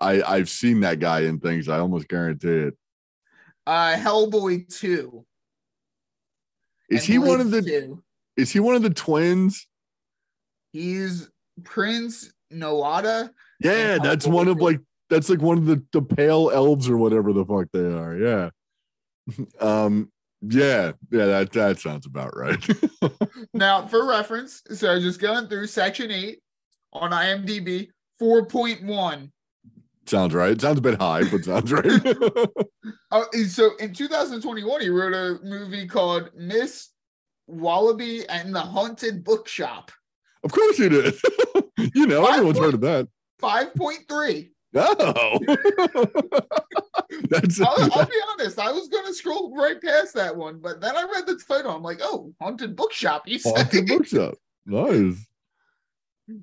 I 0.00 0.22
I've 0.22 0.48
seen 0.48 0.80
that 0.80 1.00
guy 1.00 1.20
in 1.20 1.40
things. 1.40 1.68
I 1.68 1.78
almost 1.78 2.08
guarantee 2.08 2.48
it. 2.48 2.76
Uh, 3.66 3.94
Hellboy 3.94 4.68
Two. 4.68 5.24
Is 6.90 7.00
and 7.00 7.08
he 7.08 7.18
one 7.18 7.40
of 7.40 7.50
the? 7.50 7.62
2. 7.62 8.02
Is 8.36 8.50
he 8.50 8.60
one 8.60 8.74
of 8.74 8.82
the 8.82 8.90
twins? 8.90 9.66
He's 10.72 11.30
Prince 11.62 12.32
Nuada. 12.52 13.30
Yeah, 13.60 13.98
that's 13.98 14.26
Hellboy 14.26 14.32
one 14.32 14.48
of 14.48 14.60
like 14.60 14.80
that's 15.08 15.30
like 15.30 15.40
one 15.40 15.58
of 15.58 15.66
the 15.66 15.82
the 15.92 16.02
pale 16.02 16.50
elves 16.52 16.88
or 16.88 16.96
whatever 16.96 17.32
the 17.32 17.44
fuck 17.44 17.68
they 17.72 17.80
are. 17.80 18.16
Yeah. 18.16 18.50
Um. 19.60 20.10
Yeah. 20.46 20.92
Yeah. 21.10 21.26
That 21.26 21.52
that 21.52 21.78
sounds 21.80 22.06
about 22.06 22.36
right. 22.36 22.62
Now, 23.54 23.86
for 23.86 24.06
reference, 24.06 24.62
so 24.70 24.98
just 25.00 25.20
going 25.20 25.46
through 25.48 25.66
Section 25.68 26.10
Eight 26.10 26.40
on 26.92 27.12
IMDb, 27.12 27.88
four 28.18 28.44
point 28.46 28.82
one. 28.84 29.32
sounds 30.06 30.34
right. 30.34 30.60
Sounds 30.60 30.78
a 30.78 30.82
bit 30.82 31.00
high, 31.00 31.22
but 31.30 31.44
sounds 31.44 31.72
right. 31.72 31.86
Oh, 33.10 33.24
so 33.48 33.70
in 33.78 33.94
2021, 33.94 34.80
he 34.80 34.88
wrote 34.90 35.14
a 35.14 35.38
movie 35.44 35.86
called 35.86 36.30
Miss 36.36 36.90
Wallaby 37.46 38.28
and 38.28 38.54
the 38.54 38.60
Haunted 38.60 39.22
Bookshop. 39.24 39.92
of 40.42 40.50
course 40.52 40.76
he 40.78 40.88
did. 40.88 41.14
you 41.94 42.06
know, 42.06 42.26
everyone's 42.26 42.58
heard 42.58 42.74
of 42.74 42.80
that. 42.82 43.08
5.3. 43.40 44.50
Oh. 44.74 45.38
that's 47.28 47.60
I'll, 47.60 47.92
I'll 47.92 48.06
be 48.06 48.20
honest, 48.32 48.58
I 48.58 48.72
was 48.72 48.88
going 48.88 49.06
to 49.06 49.14
scroll 49.14 49.54
right 49.56 49.80
past 49.80 50.14
that 50.14 50.34
one, 50.34 50.58
but 50.58 50.80
then 50.80 50.96
I 50.96 51.02
read 51.02 51.26
the 51.26 51.40
title. 51.46 51.72
I'm 51.72 51.82
like, 51.82 52.00
oh, 52.02 52.32
Haunted 52.40 52.76
Bookshop. 52.76 53.26
You 53.26 53.38
said. 53.38 53.56
haunted 53.56 53.86
bookshop. 53.86 54.34
Nice. 54.66 55.26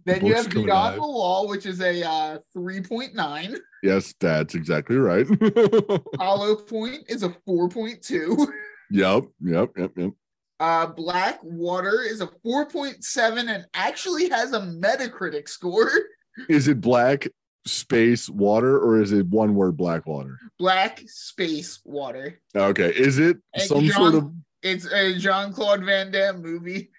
then 0.06 0.26
you 0.26 0.36
have 0.36 0.50
Beyond 0.50 0.98
the 0.98 1.06
Law, 1.06 1.48
which 1.48 1.66
is 1.66 1.82
a 1.82 2.04
uh, 2.08 2.38
3.9. 2.56 3.58
Yes, 3.84 4.14
that's 4.20 4.56
exactly 4.56 4.98
right. 4.98 5.26
Hollow 6.18 6.56
Point 6.56 7.04
is 7.08 7.24
a 7.24 7.30
4.2. 7.48 8.48
yep, 8.92 9.24
yep, 9.42 9.70
yep, 9.76 9.92
yep. 9.96 10.12
Uh, 10.60 10.86
Black 10.86 11.40
Water 11.42 12.04
is 12.04 12.22
a 12.22 12.28
4.7 12.46 13.50
and 13.50 13.66
actually 13.74 14.30
has 14.30 14.54
a 14.54 14.60
Metacritic 14.60 15.50
score. 15.50 15.90
Is 16.48 16.68
it 16.68 16.80
black 16.80 17.28
space 17.66 18.30
water 18.30 18.78
or 18.80 19.02
is 19.02 19.12
it 19.12 19.28
one 19.28 19.56
word 19.56 19.78
black 19.78 20.06
water? 20.06 20.38
Black 20.58 21.02
Space 21.08 21.80
Water. 21.86 22.40
Okay. 22.56 22.94
Is 22.96 23.20
it 23.20 23.38
And 23.54 23.64
some 23.64 23.88
sort 23.90 24.16
of 24.16 24.32
It's 24.62 24.86
a 24.86 25.18
Jean 25.18 25.54
Claude 25.54 25.84
Van 25.84 26.12
Damme 26.12 26.42
movie. 26.42 26.92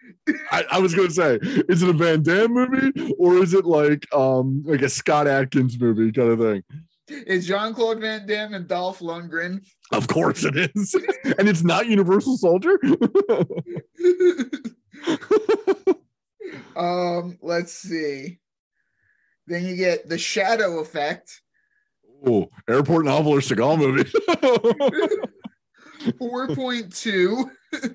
I, 0.50 0.64
I 0.72 0.78
was 0.78 0.94
gonna 0.94 1.10
say, 1.10 1.38
is 1.68 1.82
it 1.82 1.88
a 1.88 1.92
Van 1.92 2.22
Damme 2.22 2.52
movie 2.52 3.14
or 3.18 3.36
is 3.36 3.54
it 3.54 3.64
like 3.64 4.12
um 4.14 4.62
like 4.66 4.82
a 4.82 4.88
Scott 4.88 5.26
Adkins 5.28 5.78
movie 5.80 6.12
kind 6.12 6.30
of 6.30 6.38
thing? 6.38 6.62
It's 7.08 7.46
Jean 7.46 7.74
Claude 7.74 8.00
Van 8.00 8.26
Damme 8.26 8.54
and 8.54 8.68
Dolph 8.68 9.00
Lundgren. 9.00 9.64
Of 9.92 10.08
course 10.08 10.44
it 10.44 10.56
is. 10.56 10.94
and 11.38 11.48
it's 11.48 11.62
not 11.62 11.86
Universal 11.86 12.38
Soldier. 12.38 12.78
um, 16.76 17.38
let's 17.42 17.72
see. 17.72 18.38
Then 19.46 19.64
you 19.66 19.76
get 19.76 20.08
the 20.08 20.18
Shadow 20.18 20.80
Effect, 20.80 21.40
oh, 22.26 22.48
airport 22.68 23.04
novel 23.06 23.32
or 23.32 23.40
Seagal 23.40 23.78
movie. 23.78 24.04
4.2. 26.20 27.50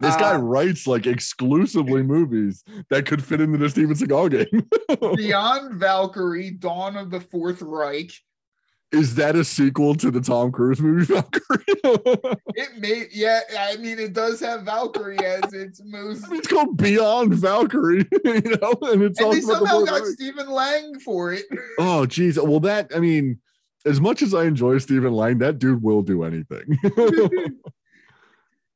this 0.00 0.16
guy 0.16 0.34
Uh, 0.34 0.38
writes 0.38 0.86
like 0.86 1.06
exclusively 1.06 2.02
movies 2.02 2.64
that 2.90 3.06
could 3.06 3.22
fit 3.24 3.40
into 3.40 3.58
the 3.58 3.68
Steven 3.68 3.94
Seagal 3.94 4.30
game. 4.30 5.14
Beyond 5.16 5.74
Valkyrie, 5.74 6.50
Dawn 6.52 6.96
of 6.96 7.10
the 7.10 7.20
Fourth 7.20 7.62
Reich. 7.62 8.12
Is 8.94 9.16
that 9.16 9.34
a 9.34 9.44
sequel 9.44 9.94
to 9.96 10.10
the 10.10 10.20
Tom 10.20 10.52
Cruise 10.52 10.80
movie 10.80 11.04
Valkyrie? 11.12 11.64
It 12.54 12.78
may, 12.78 13.06
yeah, 13.12 13.40
I 13.58 13.76
mean, 13.76 13.98
it 13.98 14.12
does 14.12 14.38
have 14.40 14.62
Valkyrie 14.62 15.18
as 15.18 15.52
its 15.52 15.82
most. 15.84 16.24
it's 16.32 16.46
called 16.46 16.76
Beyond 16.76 17.34
Valkyrie, 17.34 18.06
you 18.24 18.40
know, 18.62 18.74
and 18.82 19.02
it's 19.02 19.18
And 19.18 19.26
all 19.26 19.32
they 19.32 19.40
the 19.40 19.46
somehow 19.46 19.82
got. 19.84 20.04
Stephen 20.06 20.48
Lang 20.48 20.98
for 21.00 21.32
it. 21.32 21.44
Oh, 21.78 22.06
geez. 22.06 22.38
Well, 22.38 22.60
that 22.60 22.92
I 22.94 23.00
mean, 23.00 23.40
as 23.84 24.00
much 24.00 24.22
as 24.22 24.32
I 24.32 24.44
enjoy 24.44 24.78
Stephen 24.78 25.12
Lang, 25.12 25.38
that 25.38 25.58
dude 25.58 25.82
will 25.82 26.02
do 26.02 26.22
anything. 26.22 26.78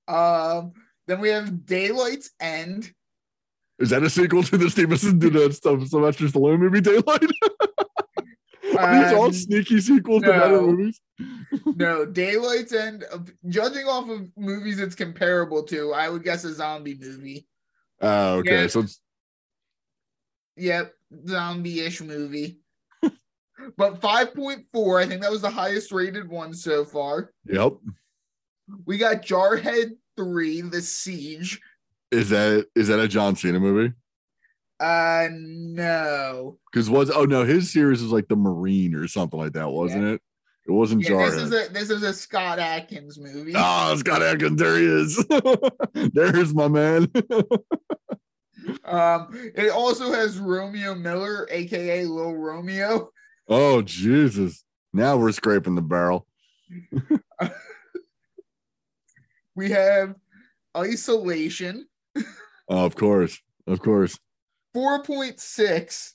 um, 0.09 0.73
then 1.07 1.21
we 1.21 1.29
have 1.29 1.65
Daylight's 1.65 2.31
End. 2.41 2.93
Is 3.79 3.91
that 3.91 4.03
a 4.03 4.11
sequel 4.11 4.43
to 4.43 4.59
the 4.59 4.69
Stevenson 4.69 5.21
to 5.21 5.31
the 5.31 5.53
Syl- 5.53 5.87
Sylvester 5.87 6.25
Stallone 6.27 6.59
movie 6.59 6.81
Daylight? 6.81 7.31
Are 8.77 9.05
these 9.05 9.13
all 9.13 9.33
sneaky 9.33 9.81
sequels 9.81 10.23
to 10.23 10.29
better 10.29 10.61
movies? 10.61 11.01
No, 11.77 12.05
Daylight's 12.05 12.73
End. 12.73 13.05
uh, 13.11 13.19
Judging 13.49 13.87
off 13.87 14.09
of 14.09 14.29
movies 14.37 14.79
it's 14.81 14.95
comparable 14.95 15.63
to, 15.65 15.93
I 15.93 16.09
would 16.09 16.23
guess 16.23 16.45
a 16.45 16.53
zombie 16.53 16.99
movie. 17.01 17.47
Oh, 18.01 18.37
okay. 18.37 18.63
Yeah. 18.63 18.67
So 18.69 18.81
it's 18.81 19.01
Yep, 20.57 20.93
zombie-ish 21.29 22.01
movie. 22.03 22.59
but 23.77 24.01
5.4, 24.01 25.03
I 25.03 25.07
think 25.07 25.23
that 25.23 25.31
was 25.31 25.43
the 25.43 25.51
highest 25.51 25.93
rated 25.93 26.29
one 26.29 26.53
so 26.53 26.85
far. 26.85 27.33
yep. 27.47 27.75
We 28.85 28.99
got 28.99 29.23
Jarhead 29.23 29.93
3, 30.17 30.63
The 30.63 30.83
Siege. 30.83 31.61
Is 32.11 32.31
that 32.31 32.67
is 32.75 32.89
that 32.89 33.01
a 33.01 33.09
John 33.09 33.37
Cena 33.37 33.61
movie? 33.61 33.95
Uh 34.81 35.29
no. 35.33 36.59
Because 36.73 36.89
was 36.89 37.11
oh 37.11 37.25
no, 37.25 37.45
his 37.45 37.73
series 37.73 38.03
was 38.03 38.13
like 38.13 38.29
the 38.29 38.37
Marine 38.37 38.95
or 38.95 39.09
something 39.09 39.39
like 39.39 39.53
that, 39.55 39.71
wasn't 39.71 40.05
it? 40.05 40.23
It 40.67 40.73
wasn't 40.73 41.03
Yeah, 41.09 41.31
this 41.31 41.35
is 41.35 41.53
a 41.53 41.73
this 41.73 41.91
is 41.91 42.03
a 42.03 42.13
Scott 42.13 42.59
Adkins 42.59 43.19
movie. 43.19 43.55
Oh, 43.57 43.97
Scott 43.97 44.23
Adkins, 44.23 44.61
there 44.61 44.77
he 44.77 44.85
is. 44.85 45.25
There's 46.13 46.55
my 46.55 46.69
man. 46.69 47.11
Um, 48.85 49.29
it 49.55 49.71
also 49.71 50.13
has 50.13 50.39
Romeo 50.39 50.95
Miller, 50.95 51.47
aka 51.51 52.05
Lil 52.05 52.35
Romeo. 52.35 53.11
oh 53.49 53.81
Jesus. 53.81 54.63
Now 54.93 55.17
we're 55.17 55.33
scraping 55.33 55.75
the 55.75 55.81
barrel. 55.83 56.27
We 59.55 59.71
have 59.71 60.15
Isolation, 60.77 61.89
Oh, 62.69 62.85
of 62.85 62.95
course. 62.95 63.41
Of 63.67 63.81
course. 63.81 64.19
4.6. 64.79 66.13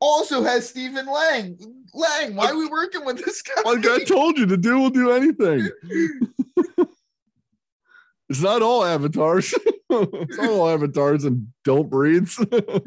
Also 0.00 0.42
has 0.42 0.68
Stephen 0.68 1.06
Lang. 1.06 1.56
Lang, 1.94 2.34
why 2.34 2.46
are 2.50 2.56
we 2.56 2.66
working 2.68 3.04
with 3.04 3.24
this 3.24 3.40
guy? 3.42 3.62
Like 3.64 3.86
I 3.86 4.02
told 4.04 4.36
you, 4.36 4.44
the 4.44 4.56
dude 4.56 4.76
will 4.78 4.90
do 4.90 5.10
anything. 5.12 5.70
it's 8.28 8.42
not 8.42 8.60
all 8.62 8.84
avatars. 8.84 9.54
it's 9.90 10.36
not 10.36 10.50
all 10.50 10.68
avatars 10.68 11.24
and 11.24 11.46
Don't 11.64 11.88
Breathes. 11.88 12.38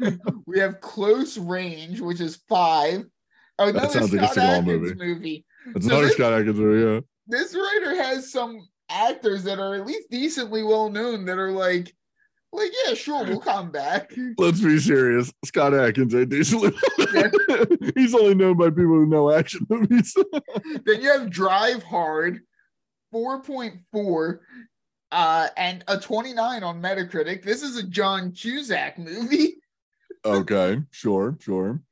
we 0.46 0.60
have 0.60 0.80
Close 0.80 1.36
Range, 1.38 2.00
which 2.00 2.20
is 2.20 2.36
five. 2.48 3.04
Oh, 3.58 3.72
That 3.72 3.90
sounds 3.90 4.12
like 4.12 4.22
a 4.22 4.32
Scott 4.32 4.44
Seagal 4.62 4.64
movie. 4.66 4.94
movie. 4.94 5.44
It's 5.74 5.86
So 5.86 5.90
another 5.92 6.06
this- 6.06 6.14
Scott 6.16 6.32
Adkins 6.34 6.58
movie, 6.58 6.84
yeah. 6.94 7.00
This 7.26 7.54
writer 7.56 7.96
has 8.02 8.30
some 8.30 8.68
actors 8.90 9.44
that 9.44 9.58
are 9.58 9.74
at 9.76 9.86
least 9.86 10.10
decently 10.10 10.62
well 10.62 10.90
known 10.90 11.24
that 11.24 11.38
are 11.38 11.50
like, 11.50 11.94
like, 12.54 12.70
yeah, 12.84 12.94
sure, 12.94 13.24
we'll 13.24 13.40
come 13.40 13.70
back. 13.70 14.12
Let's 14.38 14.60
be 14.60 14.78
serious. 14.78 15.32
Scott 15.44 15.74
Adkins 15.74 16.14
ain't 16.14 16.30
decently. 16.30 16.72
He's 17.94 18.14
only 18.14 18.34
known 18.34 18.56
by 18.56 18.70
people 18.70 18.86
who 18.86 19.06
know 19.06 19.30
action 19.30 19.66
movies. 19.70 20.14
then 20.84 21.02
you 21.02 21.10
have 21.12 21.30
Drive 21.30 21.82
Hard, 21.82 22.40
4.4 23.12 24.38
uh, 25.12 25.48
and 25.56 25.84
a 25.88 25.98
29 25.98 26.62
on 26.62 26.82
Metacritic. 26.82 27.42
This 27.44 27.62
is 27.62 27.76
a 27.76 27.82
John 27.82 28.32
Cusack 28.32 28.98
movie. 28.98 29.56
Okay, 30.24 30.80
sure, 30.90 31.36
sure. 31.40 31.82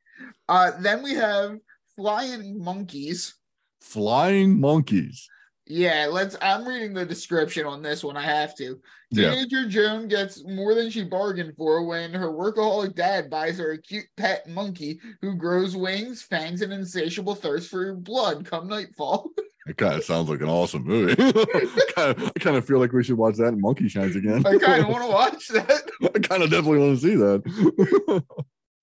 Uh, 0.49 0.73
then 0.81 1.03
we 1.03 1.15
have 1.15 1.59
Flying 1.97 2.63
Monkeys. 2.63 3.35
Flying 3.81 4.61
monkeys. 4.61 5.29
Yeah, 5.67 6.09
let's. 6.11 6.37
I'm 6.43 6.67
reading 6.67 6.93
the 6.93 7.07
description 7.07 7.67
on 7.67 7.83
this 7.83 8.03
one. 8.03 8.17
I 8.17 8.23
have 8.23 8.57
to. 8.57 8.81
Yeah. 9.11 9.45
Joan 9.69 10.09
gets 10.09 10.43
more 10.45 10.75
than 10.75 10.91
she 10.91 11.05
bargained 11.05 11.57
for 11.57 11.85
when 11.85 12.13
her 12.15 12.31
workaholic 12.33 12.95
dad 12.95 13.31
buys 13.31 13.59
her 13.59 13.73
a 13.73 13.79
cute 13.79 14.07
pet 14.17 14.49
monkey 14.49 14.99
who 15.21 15.37
grows 15.37 15.77
wings, 15.77 16.23
fangs, 16.23 16.63
and 16.63 16.73
insatiable 16.73 17.35
thirst 17.35 17.71
for 17.71 17.95
blood 17.95 18.45
come 18.45 18.69
nightfall. 18.69 19.31
It 19.65 19.77
kind 19.77 19.95
of 19.95 20.03
sounds 20.03 20.29
like 20.29 20.41
an 20.41 20.49
awesome 20.49 20.83
movie. 20.83 21.15
kind 21.95 22.11
of, 22.19 22.33
I 22.35 22.41
kind 22.41 22.57
of 22.57 22.67
feel 22.67 22.81
like 22.81 22.91
we 22.91 23.05
should 23.05 23.17
watch 23.17 23.37
that 23.37 23.47
in 23.53 23.61
Monkey 23.61 23.89
Shines 23.89 24.17
again. 24.17 24.45
I 24.45 24.59
kind 24.59 24.83
of 24.83 24.89
want 24.89 25.05
to 25.05 25.09
watch 25.13 25.47
that. 25.51 25.89
I 26.03 26.19
kind 26.19 26.43
of 26.43 26.51
definitely 26.51 26.81
want 26.81 27.01
to 27.01 27.07
see 27.07 27.15
that. 27.15 28.25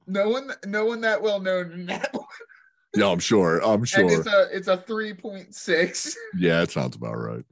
No 0.07 0.29
one, 0.29 0.51
no 0.65 0.85
one 0.85 1.01
that 1.01 1.21
well 1.21 1.41
known 1.41 1.73
in 1.73 1.85
that 1.87 2.13
one. 2.13 2.25
Yeah, 2.95 3.07
I'm 3.07 3.19
sure. 3.19 3.59
I'm 3.63 3.83
sure. 3.83 4.01
And 4.01 4.11
it's 4.11 4.27
a 4.27 4.47
it's 4.51 4.67
a 4.67 4.77
3.6. 4.77 6.13
Yeah, 6.37 6.61
it 6.63 6.71
sounds 6.71 6.95
about 6.95 7.17
right. 7.17 7.43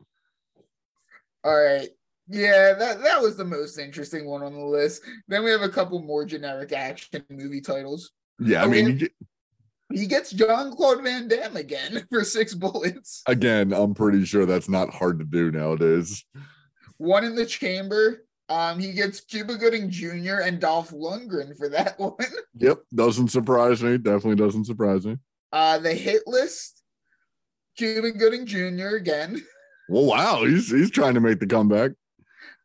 All 1.43 1.55
right. 1.55 1.89
Yeah, 2.29 2.73
that, 2.77 3.01
that 3.03 3.21
was 3.21 3.38
the 3.38 3.45
most 3.45 3.77
interesting 3.79 4.25
one 4.25 4.43
on 4.43 4.53
the 4.53 4.59
list. 4.65 5.01
Then 5.29 5.43
we 5.43 5.51
have 5.51 5.61
a 5.61 5.69
couple 5.69 6.01
more 6.01 6.25
generic 6.25 6.73
action 6.73 7.23
movie 7.29 7.61
titles. 7.61 8.11
Yeah, 8.39 8.63
I 8.63 8.65
Oh, 8.65 8.69
mean, 8.69 8.85
yeah. 8.85 8.91
you 8.91 8.97
get- 8.99 9.11
He 9.93 10.05
gets 10.07 10.31
Jean-Claude 10.31 11.03
Van 11.03 11.29
Damme 11.29 11.55
again 11.55 12.05
for 12.11 12.23
six 12.25 12.53
bullets. 12.53 13.21
again, 13.27 13.71
I'm 13.71 13.93
pretty 13.93 14.25
sure 14.25 14.45
that's 14.45 14.67
not 14.67 14.89
hard 14.93 15.19
to 15.19 15.25
do 15.25 15.51
nowadays. 15.51 16.25
One 16.97 17.23
in 17.23 17.35
the 17.35 17.45
chamber. 17.45 18.25
Um, 18.49 18.79
he 18.79 18.91
gets 18.93 19.21
Cuba 19.21 19.55
Gooding 19.55 19.89
Jr. 19.89 20.39
and 20.43 20.59
Dolph 20.59 20.91
Lundgren 20.91 21.55
for 21.57 21.69
that 21.69 21.97
one. 21.99 22.15
Yep, 22.55 22.79
doesn't 22.93 23.29
surprise 23.29 23.81
me. 23.83 23.97
Definitely 23.97 24.35
doesn't 24.35 24.65
surprise 24.65 25.05
me. 25.05 25.17
Uh, 25.51 25.77
the 25.79 25.93
hit 25.93 26.23
list. 26.27 26.83
Cuba 27.77 28.11
Gooding 28.11 28.45
Jr. 28.45 28.95
again. 28.95 29.41
Well, 29.89 30.05
wow, 30.05 30.43
he's 30.43 30.69
he's 30.69 30.91
trying 30.91 31.13
to 31.13 31.19
make 31.21 31.39
the 31.39 31.47
comeback. 31.47 31.91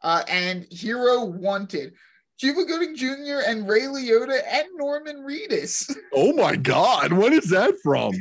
Uh, 0.03 0.23
and 0.29 0.67
Hero 0.71 1.25
Wanted. 1.25 1.93
Cuba 2.41 2.65
Gooding 2.65 2.97
Jr. 2.97 3.43
and 3.47 3.69
Ray 3.69 3.83
Liotta 3.83 4.41
and 4.51 4.67
Norman 4.75 5.19
Reedus. 5.19 5.95
Oh 6.15 6.33
my 6.35 6.57
God, 6.57 7.13
what 7.13 7.33
is 7.33 7.49
that 7.51 7.75
from? 7.83 8.13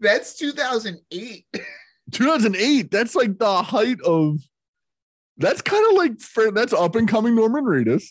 That's 0.00 0.36
2008. 0.36 1.46
2008. 2.10 2.90
That's 2.90 3.14
like 3.14 3.38
the 3.38 3.62
height 3.62 4.00
of. 4.02 4.38
That's 5.38 5.62
kind 5.62 5.86
of 5.90 5.96
like 5.96 6.54
that's 6.54 6.74
up 6.74 6.94
and 6.94 7.08
coming 7.08 7.34
Norman 7.34 7.64
Reedus. 7.64 8.04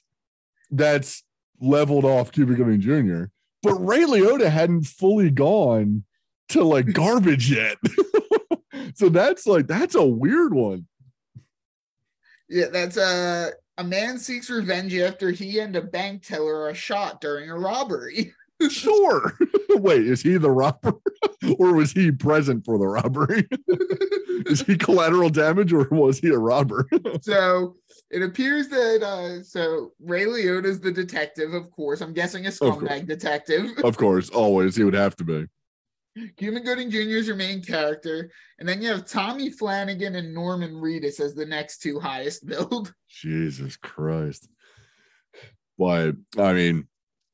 That's 0.72 1.24
leveled 1.60 2.06
off 2.06 2.32
Cuba 2.32 2.56
Gooding 2.56 2.82
Jr. 2.82 3.26
But 3.64 3.76
Ray 3.76 4.04
Liotta 4.04 4.50
hadn't 4.50 4.86
fully 4.86 5.30
gone 5.30 6.04
to 6.50 6.64
like 6.64 6.86
garbage 6.94 7.52
yet. 7.52 7.78
so 8.96 9.10
that's 9.10 9.46
like 9.46 9.68
that's 9.68 9.96
a 9.96 10.06
weird 10.06 10.54
one. 10.54 10.88
Yeah, 12.50 12.68
that's 12.72 12.98
uh, 12.98 13.52
a 13.78 13.84
man 13.84 14.20
seeks 14.20 14.50
revenge 14.50 14.94
after 14.96 15.32
he 15.32 15.60
and 15.60 15.76
a 15.76 15.82
bank 15.82 16.24
teller 16.24 16.64
are 16.68 16.74
shot 16.74 17.22
during 17.22 17.50
a 17.50 17.58
robbery. 17.58 18.34
Sure. 18.70 19.36
Wait, 19.70 20.06
is 20.06 20.22
he 20.22 20.38
the 20.38 20.52
robber 20.52 20.94
or 21.58 21.74
was 21.74 21.94
he 21.94 22.12
present 22.12 22.64
for 22.64 22.78
the 22.78 22.86
robbery? 22.86 23.50
is 24.46 24.62
he 24.62 24.78
collateral 24.78 25.32
damage 25.32 25.74
or 25.74 25.88
was 25.90 26.20
he 26.20 26.28
a 26.30 26.38
robber? 26.38 26.88
so 27.24 27.78
it 28.12 28.22
appears 28.22 28.68
that 28.68 29.04
uh, 29.04 29.42
so 29.42 29.94
Ray 30.00 30.26
Liotta's 30.26 30.80
the 30.80 30.92
detective, 30.92 31.54
of 31.54 31.72
course. 31.72 32.02
I'm 32.02 32.14
guessing 32.14 32.46
a 32.46 32.50
scumbag 32.50 33.08
detective. 33.08 33.72
of 33.84 33.98
course, 33.98 34.30
always 34.30 34.76
he 34.76 34.84
would 34.84 34.94
have 34.94 35.16
to 35.18 35.24
be. 35.24 35.46
Cuba 36.36 36.60
Gooding 36.60 36.92
Jr. 36.92 36.98
is 36.98 37.26
your 37.26 37.38
main 37.38 37.64
character, 37.64 38.30
and 38.60 38.68
then 38.68 38.82
you 38.82 38.90
have 38.90 39.06
Tommy 39.06 39.50
Flanagan 39.50 40.16
and 40.16 40.34
Norman 40.34 40.74
Reedus 40.74 41.22
as 41.22 41.34
the 41.34 41.46
next 41.46 41.78
two 41.78 42.02
highest 42.02 42.46
billed. 42.46 42.94
Jesus 43.10 43.78
Christ. 43.78 44.50
But 45.78 46.16
I 46.38 46.52
mean, 46.52 46.88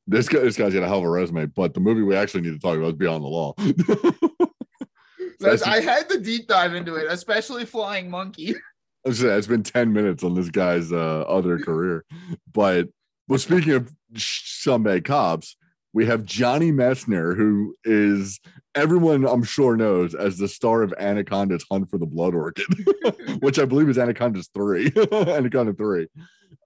this 0.06 0.30
guy, 0.30 0.40
this 0.40 0.58
guy's 0.58 0.76
got 0.76 0.84
a 0.84 0.88
hell 0.88 1.00
of 1.00 1.06
a 1.06 1.10
resume. 1.10 1.48
But 1.48 1.74
the 1.74 1.80
movie 1.80 2.04
we 2.04 2.16
actually 2.16 2.42
need 2.42 2.54
to 2.54 2.60
talk 2.60 2.78
about 2.78 2.90
is 2.90 2.94
Beyond 2.94 3.24
the 3.24 3.28
Law. 3.28 3.56
I 5.66 5.80
had 5.82 6.10
to 6.10 6.20
deep 6.20 6.48
dive 6.48 6.76
into 6.76 6.96
it, 6.96 7.08
especially 7.10 7.66
Flying 7.66 8.10
Monkey. 8.10 8.56
It's 9.08 9.48
been 9.48 9.64
10 9.64 9.94
minutes 9.94 10.24
on 10.24 10.34
this 10.34 10.50
guy's 10.50 10.92
uh, 10.92 11.22
other 11.22 11.60
career. 11.60 12.06
But 12.52 12.90
well, 13.28 13.40
speaking 13.40 13.74
of 13.74 13.92
scumbag 14.14 15.06
cops, 15.06 15.56
we 15.94 16.06
have 16.06 16.26
Johnny 16.26 16.72
Messner, 16.72 17.36
who 17.36 17.76
is 17.84 18.40
everyone 18.76 19.26
I'm 19.26 19.44
sure 19.44 19.76
knows 19.76 20.14
as 20.14 20.38
the 20.38 20.48
star 20.48 20.84
of 20.84 20.94
Anacondas 21.00 21.66
Hunt 21.70 21.90
for 21.90 21.98
the 21.98 22.06
Blood 22.06 22.36
Orchid, 22.36 22.68
which 23.40 23.58
I 23.58 23.66
believe 23.66 23.90
is 23.90 23.98
Anacondas 23.98 24.50
three. 24.54 24.92
Anaconda 25.12 25.74
three. 25.74 26.08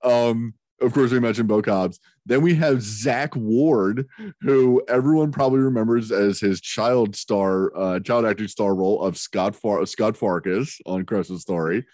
Um, 0.03 0.53
of 0.81 0.93
course, 0.93 1.11
we 1.11 1.19
mentioned 1.19 1.47
Bo 1.47 1.61
Cobbs. 1.61 1.99
Then 2.25 2.41
we 2.41 2.55
have 2.55 2.81
Zach 2.81 3.35
Ward, 3.35 4.07
who 4.41 4.81
everyone 4.87 5.31
probably 5.31 5.59
remembers 5.59 6.11
as 6.11 6.39
his 6.39 6.59
child 6.59 7.15
star, 7.15 7.75
uh, 7.77 7.99
child 7.99 8.25
acting 8.25 8.47
star 8.47 8.73
role 8.73 9.01
of 9.01 9.17
Scott 9.17 9.55
Far- 9.55 9.85
Scott 9.85 10.17
Farkas 10.17 10.79
on 10.85 11.05
Christmas 11.05 11.41
Story. 11.41 11.85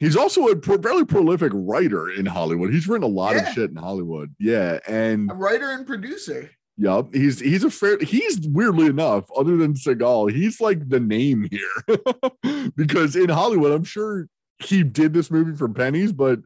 He's 0.00 0.16
also 0.16 0.48
a 0.48 0.56
pro- 0.56 0.80
fairly 0.82 1.04
prolific 1.04 1.52
writer 1.54 2.10
in 2.10 2.26
Hollywood. 2.26 2.72
He's 2.72 2.88
written 2.88 3.04
a 3.04 3.06
lot 3.12 3.36
Yeah. 3.36 3.48
of 3.48 3.54
shit 3.54 3.70
in 3.70 3.76
Hollywood. 3.76 4.34
Yeah, 4.38 4.78
and 4.88 5.30
A 5.30 5.34
writer 5.34 5.70
and 5.70 5.86
producer. 5.86 6.50
Yup, 6.76 7.14
he's 7.14 7.38
he's 7.38 7.62
a 7.62 7.70
fair. 7.70 7.98
He's 8.00 8.40
weirdly 8.48 8.86
enough, 8.86 9.24
other 9.36 9.56
than 9.56 9.74
Seagal, 9.74 10.32
he's 10.32 10.60
like 10.60 10.88
the 10.88 10.98
name 10.98 11.48
here 11.48 12.68
because 12.76 13.14
in 13.16 13.28
Hollywood, 13.28 13.70
I'm 13.72 13.84
sure 13.84 14.26
he 14.58 14.82
did 14.82 15.12
this 15.14 15.30
movie 15.30 15.56
for 15.56 15.68
pennies, 15.68 16.12
but 16.12 16.40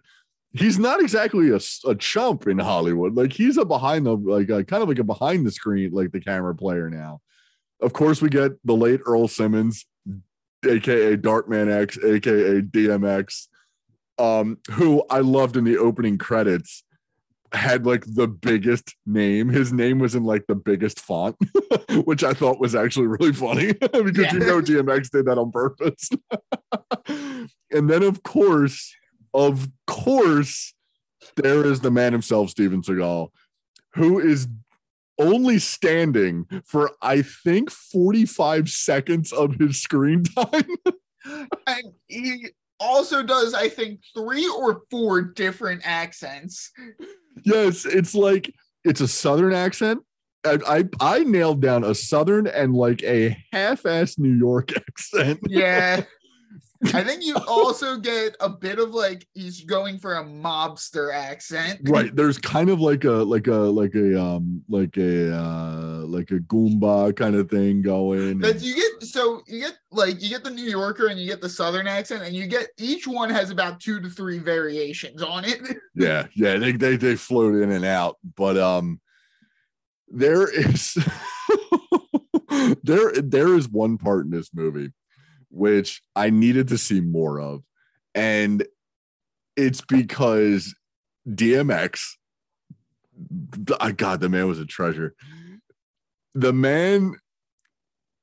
he's 0.53 0.79
not 0.79 1.01
exactly 1.01 1.51
a 1.51 1.95
chump 1.95 2.47
in 2.47 2.59
Hollywood. 2.59 3.15
Like 3.15 3.33
he's 3.33 3.57
a 3.57 3.65
behind 3.65 4.05
the 4.07 4.17
like 4.17 4.51
a, 4.51 4.65
kind 4.65 4.83
of 4.83 4.89
like 4.91 4.99
a 4.99 5.05
behind 5.05 5.47
the 5.47 5.51
screen 5.51 5.93
like 5.93 6.13
the 6.13 6.21
camera 6.21 6.55
player 6.55 6.91
now. 6.91 7.21
Of 7.81 7.93
course, 7.95 8.21
we 8.21 8.29
get 8.29 8.53
the 8.67 8.75
late 8.77 9.01
Earl 9.07 9.29
Simmons, 9.29 9.87
aka 10.67 11.17
Dark 11.17 11.49
Man 11.49 11.69
X, 11.71 11.99
aka 11.99 12.61
DMX, 12.61 13.47
um, 14.19 14.59
who 14.73 15.05
I 15.11 15.21
loved 15.21 15.57
in 15.57 15.65
the 15.65 15.79
opening 15.79 16.19
credits 16.19 16.83
had 17.53 17.87
like 17.87 18.05
the 18.07 18.29
biggest 18.29 18.95
name. 19.07 19.49
His 19.49 19.73
name 19.73 19.99
was 19.99 20.15
in 20.15 20.25
like 20.25 20.47
the 20.49 20.55
biggest 20.55 21.01
font, 21.01 21.37
which 22.05 22.23
I 22.23 22.35
thought 22.35 22.61
was 22.61 22.75
actually 22.75 23.07
really 23.07 23.33
funny 23.33 23.73
because 23.81 24.19
Yeah. 24.19 24.33
you 24.35 24.39
know 24.41 24.61
DMX 24.61 25.11
did 25.11 25.27
that 25.27 25.39
on 25.39 25.51
purpose. 25.51 26.11
and 27.71 27.89
then 27.89 28.03
of 28.03 28.23
course, 28.23 28.95
of 29.33 29.69
course, 29.87 30.75
there 31.37 31.65
is 31.65 31.81
the 31.81 31.91
man 31.91 32.13
himself, 32.13 32.51
Steven 32.51 32.83
Seagal, 32.83 33.29
who 33.95 34.19
is 34.19 34.49
only 35.19 35.59
standing 35.59 36.47
for 36.65 36.93
I 37.03 37.23
think 37.23 37.71
45 37.71 38.69
seconds 38.69 39.33
of 39.33 39.55
his 39.57 39.81
screen 39.81 40.25
time. 40.25 40.69
And 41.67 41.93
he 42.07 42.47
also 42.81 43.23
does, 43.23 43.53
I 43.53 43.69
think, 43.69 44.01
three 44.17 44.49
or 44.49 44.83
four 44.91 45.21
different 45.21 45.83
accents. 45.85 46.71
yes, 47.45 47.85
it's 47.85 48.15
like 48.15 48.55
it's 48.85 49.03
a 49.03 49.09
southern 49.09 49.53
accent. 49.53 50.01
I, 50.45 50.59
I 50.67 50.85
I 51.01 51.25
nailed 51.25 51.61
down 51.61 51.85
a 51.85 51.95
southern 51.95 52.47
and 52.47 52.75
like 52.75 53.03
a 53.03 53.37
half-ass 53.53 54.17
New 54.19 54.33
York 54.35 54.73
accent. 54.77 55.41
Yeah. 55.49 56.05
I 56.95 57.03
think 57.03 57.25
you 57.25 57.37
also 57.49 57.99
get 57.99 58.37
a 58.39 58.49
bit 58.49 58.79
of 58.79 58.91
like 58.91 59.27
he's 59.35 59.65
going 59.65 59.99
for 59.99 60.15
a 60.15 60.25
mobster 60.25 61.13
accent. 61.13 61.81
Right. 61.85 62.15
There's 62.15 62.39
kind 62.39 62.71
of 62.71 62.81
like 62.81 63.03
a 63.03 63.11
like 63.11 63.49
a 63.49 63.55
like 63.55 63.97
a 63.97 64.21
um 64.21 64.63
like 64.69 64.97
a 64.97 65.35
uh 65.35 66.05
like 66.07 66.31
a 66.31 66.39
Goomba 66.39 67.17
kind 67.17 67.35
of 67.35 67.51
thing 67.51 67.83
going. 67.83 68.39
That 68.39 68.63
you 68.63 68.77
get 68.77 69.09
so 69.09 69.43
you 69.49 69.61
get 69.61 69.77
like 69.91 70.23
you 70.23 70.29
get 70.29 70.45
the 70.45 70.51
New 70.51 70.71
Yorker 70.71 71.09
and 71.09 71.19
you 71.19 71.27
get 71.27 71.41
the 71.41 71.49
Southern 71.49 71.89
accent, 71.89 72.23
and 72.23 72.35
you 72.35 72.47
get 72.47 72.69
each 72.79 73.09
one 73.09 73.31
has 73.31 73.51
about 73.51 73.81
two 73.81 74.01
to 74.01 74.09
three 74.09 74.39
variations 74.39 75.21
on 75.21 75.45
it. 75.45 75.61
yeah, 75.97 76.27
yeah, 76.37 76.59
they 76.59 76.73
they 76.73 76.97
they 76.97 77.17
float 77.17 77.57
in 77.57 77.73
and 77.73 77.85
out, 77.85 78.19
but 78.37 78.57
um 78.57 79.01
there 80.07 80.49
is 80.49 80.97
there 82.85 83.13
there 83.15 83.55
is 83.55 83.69
one 83.69 83.99
part 83.99 84.27
in 84.27 84.31
this 84.31 84.51
movie 84.55 84.93
which 85.51 86.03
I 86.15 86.31
needed 86.31 86.69
to 86.69 86.79
see 86.79 87.01
more 87.01 87.41
of 87.41 87.63
and 88.15 88.67
it's 89.57 89.81
because 89.81 90.75
DMX 91.29 92.01
I 93.81 93.93
god 93.93 94.21
the 94.21 94.29
man 94.29 94.47
was 94.47 94.59
a 94.59 94.67
treasure 94.67 95.15
the 96.35 96.53
man 96.53 97.17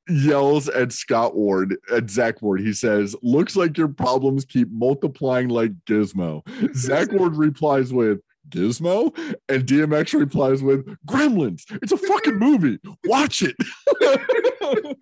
yells 0.10 0.70
at 0.70 0.92
Scott 0.92 1.36
Ward, 1.36 1.78
at 1.92 2.10
Zach 2.10 2.42
Ward. 2.42 2.62
He 2.62 2.74
says, 2.74 3.16
Looks 3.22 3.56
like 3.56 3.78
your 3.78 3.88
problems 3.88 4.46
keep 4.46 4.72
multiplying 4.72 5.50
like 5.50 5.74
Gizmo. 5.86 6.44
Zach 6.76 7.12
Ward 7.12 7.36
replies 7.36 7.94
with, 7.94 8.20
Gizmo? 8.50 9.16
And 9.50 9.66
DMX 9.66 10.18
replies 10.20 10.62
with, 10.62 10.86
Gremlins. 11.08 11.64
It's 11.82 11.92
a 11.92 11.98
fucking 11.98 12.36
movie. 12.36 12.80
Watch 13.06 13.42
it. 13.42 13.56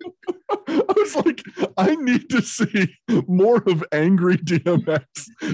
I 0.66 0.84
was 0.96 1.16
like, 1.16 1.42
I 1.76 1.94
need 1.96 2.28
to 2.30 2.42
see 2.42 2.94
more 3.26 3.62
of 3.66 3.84
angry 3.92 4.36
DMX 4.36 5.04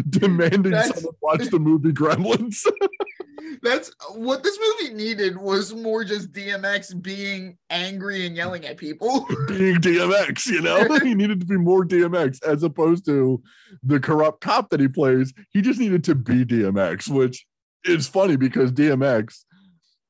demanding 0.08 0.72
That's- 0.72 0.94
someone 0.94 1.14
watch 1.20 1.48
the 1.48 1.58
movie 1.58 1.92
Gremlins. 1.92 2.64
That's 3.62 3.90
what 4.14 4.42
this 4.42 4.58
movie 4.58 4.94
needed 4.94 5.36
was 5.36 5.74
more 5.74 6.04
just 6.04 6.32
DMX 6.32 7.00
being 7.02 7.58
angry 7.68 8.26
and 8.26 8.36
yelling 8.36 8.64
at 8.64 8.76
people. 8.76 9.26
being 9.48 9.76
DMX, 9.76 10.46
you 10.46 10.62
know, 10.62 10.84
he 11.02 11.14
needed 11.14 11.40
to 11.40 11.46
be 11.46 11.56
more 11.56 11.84
DMX 11.84 12.42
as 12.42 12.62
opposed 12.62 13.04
to 13.06 13.42
the 13.82 14.00
corrupt 14.00 14.40
cop 14.40 14.70
that 14.70 14.80
he 14.80 14.88
plays. 14.88 15.34
He 15.50 15.62
just 15.62 15.80
needed 15.80 16.04
to 16.04 16.14
be 16.14 16.44
DMX, 16.44 17.08
which 17.08 17.46
is 17.84 18.08
funny 18.08 18.36
because 18.36 18.72
DMX, 18.72 19.44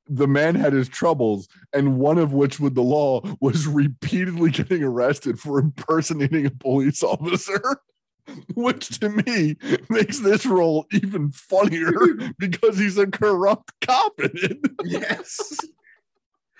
the 0.09 0.27
man 0.27 0.55
had 0.57 0.73
his 0.73 0.89
troubles, 0.89 1.49
and 1.73 1.99
one 1.99 2.18
of 2.18 2.33
which 2.33 2.59
with 2.59 2.75
the 2.75 2.83
law 2.83 3.23
was 3.41 3.66
repeatedly 3.66 4.51
getting 4.51 4.83
arrested 4.83 5.39
for 5.39 5.59
impersonating 5.59 6.47
a 6.47 6.51
police 6.51 7.03
officer. 7.03 7.81
Which 8.55 9.01
to 9.01 9.09
me 9.09 9.57
makes 9.89 10.21
this 10.21 10.47
role 10.47 10.87
even 10.93 11.33
funnier 11.33 11.99
because 12.39 12.79
he's 12.79 12.97
a 12.97 13.07
corrupt 13.09 13.73
cop 13.81 14.21
in 14.21 14.31
it. 14.35 14.59
yes. 14.85 15.59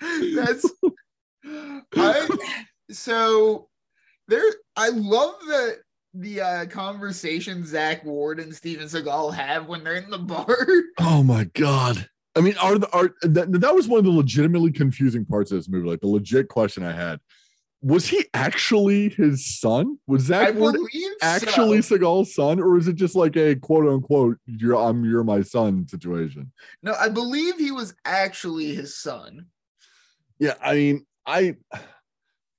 That's 0.35 0.65
I 1.95 2.27
so 2.89 3.69
there 4.27 4.43
I 4.75 4.89
love 4.89 5.35
the 5.45 5.77
the 6.13 6.41
uh 6.41 6.65
conversation 6.65 7.65
Zach 7.65 8.03
Ward 8.03 8.39
and 8.39 8.53
Steven 8.53 8.87
Seagal 8.87 9.33
have 9.33 9.67
when 9.67 9.83
they're 9.83 9.95
in 9.95 10.09
the 10.09 10.17
bar. 10.19 10.57
Oh 10.99 11.23
my 11.23 11.45
god. 11.45 12.09
I 12.35 12.41
mean, 12.41 12.55
are 12.61 12.77
the 12.77 12.89
are 12.91 13.13
that, 13.23 13.51
that 13.51 13.75
was 13.75 13.87
one 13.87 13.99
of 13.99 14.05
the 14.05 14.11
legitimately 14.11 14.71
confusing 14.71 15.25
parts 15.25 15.51
of 15.51 15.57
this 15.57 15.69
movie. 15.69 15.87
Like 15.87 16.01
the 16.01 16.07
legit 16.07 16.47
question 16.47 16.83
I 16.83 16.93
had. 16.93 17.19
Was 17.83 18.07
he 18.07 18.25
actually 18.35 19.09
his 19.09 19.59
son? 19.59 19.97
Was 20.05 20.29
I 20.29 20.51
that 20.51 20.55
Ward 20.55 20.75
actually 21.23 21.81
so. 21.81 21.97
Seagal's 21.97 22.35
son, 22.35 22.59
or 22.59 22.77
is 22.77 22.87
it 22.87 22.93
just 22.93 23.15
like 23.15 23.35
a 23.35 23.55
quote 23.55 23.87
unquote 23.87 24.37
you're 24.45 24.75
I'm 24.75 25.03
you're 25.03 25.23
my 25.23 25.41
son 25.41 25.87
situation? 25.87 26.51
No, 26.83 26.93
I 26.93 27.09
believe 27.09 27.57
he 27.57 27.71
was 27.71 27.95
actually 28.05 28.75
his 28.75 28.95
son. 28.95 29.47
Yeah, 30.37 30.53
I 30.63 30.75
mean, 30.75 31.05
I 31.25 31.55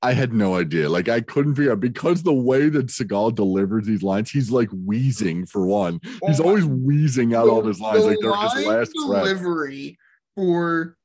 I 0.02 0.12
had 0.12 0.32
no 0.32 0.56
idea. 0.56 0.88
Like 0.88 1.08
I 1.08 1.20
couldn't 1.20 1.54
figure 1.54 1.72
out 1.72 1.80
because 1.80 2.22
the 2.22 2.32
way 2.32 2.68
that 2.68 2.86
Seagal 2.86 3.36
delivers 3.36 3.86
these 3.86 4.02
lines, 4.02 4.30
he's 4.30 4.50
like 4.50 4.68
wheezing 4.70 5.46
for 5.46 5.64
one. 5.66 6.00
He's 6.26 6.40
Oh 6.40 6.44
always 6.44 6.64
wheezing 6.64 7.34
out 7.34 7.48
all 7.48 7.62
his 7.62 7.80
lines 7.80 8.02
the 8.02 8.10
like 8.10 8.18
they're 8.20 8.34
his 8.34 8.54
line 8.54 8.66
last 8.66 8.92
breath. 9.06 9.24
delivery 9.24 9.98
for 10.34 10.96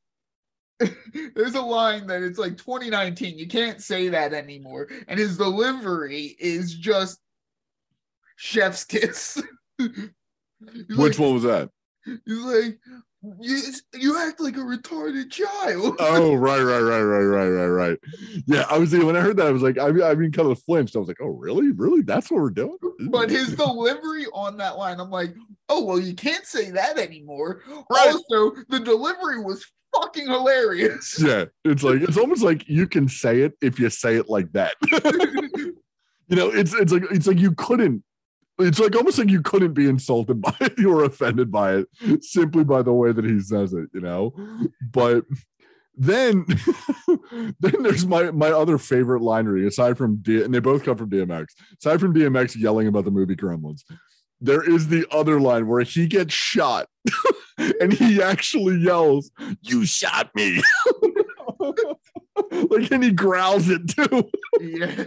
there's 1.36 1.56
a 1.56 1.62
line 1.62 2.08
that 2.08 2.22
it's 2.22 2.38
like 2.38 2.56
2019 2.58 3.38
you 3.38 3.48
can't 3.48 3.82
say 3.82 4.10
that 4.10 4.32
anymore 4.32 4.88
and 5.08 5.20
his 5.20 5.36
delivery 5.36 6.36
is 6.39 6.76
just 6.76 7.20
chef's 8.36 8.84
kiss 8.84 9.41
Which 9.80 9.98
like, 10.89 11.20
one 11.20 11.34
was 11.34 11.43
that? 11.43 11.70
he's 12.26 12.43
like 12.43 12.80
you, 13.39 13.61
you 13.93 14.17
act 14.19 14.39
like 14.39 14.55
a 14.55 14.59
retarded 14.59 15.30
child 15.32 15.95
Oh, 15.99 16.36
right, 16.36 16.61
right, 16.61 16.80
right, 16.82 17.01
right, 17.01 17.23
right, 17.23 17.47
right, 17.49 17.67
right. 17.67 17.97
Yeah, 18.45 18.65
I 18.69 18.78
was 18.78 18.93
when 18.93 19.15
I 19.15 19.21
heard 19.21 19.38
that, 19.38 19.47
I 19.47 19.51
was 19.51 19.61
like, 19.61 19.78
I 19.78 19.91
mean, 19.91 20.03
I 20.03 20.13
mean, 20.15 20.32
kind 20.32 20.49
of 20.51 20.61
flinched. 20.63 20.95
I 20.95 20.99
was 20.99 21.07
like, 21.07 21.21
oh, 21.21 21.28
really, 21.30 21.71
really? 21.71 22.01
That's 22.01 22.30
what 22.32 22.41
we're 22.41 22.49
doing. 22.49 22.78
but 23.09 23.30
his 23.30 23.55
delivery 23.55 24.25
on 24.34 24.57
that 24.57 24.78
line 24.78 24.99
i'm 24.99 25.09
like 25.11 25.34
oh 25.69 25.84
well 25.84 25.99
you 25.99 26.13
can't 26.15 26.45
say 26.45 26.71
that 26.71 26.97
anymore 26.97 27.61
Right. 27.89 28.07
also 28.07 28.55
the 28.69 28.80
delivery 28.80 29.39
was 29.43 29.65
fucking 29.95 30.28
hilarious 30.28 31.21
yeah, 31.21 31.45
it's 31.63 31.84
like 31.84 32.01
it's 32.01 32.17
almost 32.17 32.43
like 32.43 32.67
you 32.67 32.88
can 32.88 33.07
say 33.07 33.41
it 33.41 33.53
if 33.61 33.80
you 33.80 33.89
say 33.89 34.15
it 34.15 34.30
like 34.30 34.51
that. 34.53 34.75
you 36.28 36.36
know, 36.36 36.49
it's 36.49 36.73
it's 36.73 36.91
like 36.91 37.03
it's 37.11 37.28
like 37.28 37.39
you 37.39 37.51
couldn't. 37.53 38.03
It's 38.60 38.80
like 38.80 38.95
almost 38.95 39.20
like 39.20 39.30
you 39.30 39.41
couldn't 39.41 39.74
be 39.74 39.88
insulted 39.88 40.41
by 40.41 40.55
it 40.62 40.74
You 40.78 40.89
were 40.89 41.03
offended 41.03 41.51
by 41.51 41.76
it 41.76 41.88
simply 42.22 42.64
by 42.64 42.82
the 42.82 42.93
way 42.93 43.12
that 43.12 43.26
he 43.26 43.39
says 43.39 43.74
it. 43.74 43.89
You 43.93 44.01
know, 44.01 44.34
but 44.82 45.26
then 45.95 46.45
then 47.60 47.84
there's 47.84 48.05
my 48.05 48.32
my 48.32 48.49
other 48.49 48.78
favorite 48.78 49.22
linery 49.22 49.68
aside 49.68 49.97
from 49.97 50.18
D, 50.18 50.43
and 50.43 50.53
they 50.53 50.60
both 50.60 50.84
come 50.84 50.97
from 50.97 51.10
DMX. 51.10 51.47
Aside 51.80 51.99
from 51.99 52.14
DMX 52.14 52.55
yelling 52.55 52.88
about 52.88 53.05
the 53.05 53.12
movie 53.12 53.36
Gremlins, 53.36 53.82
there 54.39 54.68
is 54.68 54.88
the 54.88 55.05
other 55.12 55.39
line 55.39 55.68
where 55.68 55.82
he 55.82 56.08
gets 56.08 56.34
shot 56.34 56.88
and 57.58 57.91
he 57.91 58.22
actually 58.22 58.78
yells, 58.78 59.32
"You 59.62 59.86
shot 59.86 60.30
me!" 60.36 60.62
like, 61.60 62.91
and 62.91 63.03
he 63.03 63.12
growls 63.12 63.70
it 63.70 63.89
too. 63.89 64.30
yeah 64.62 65.05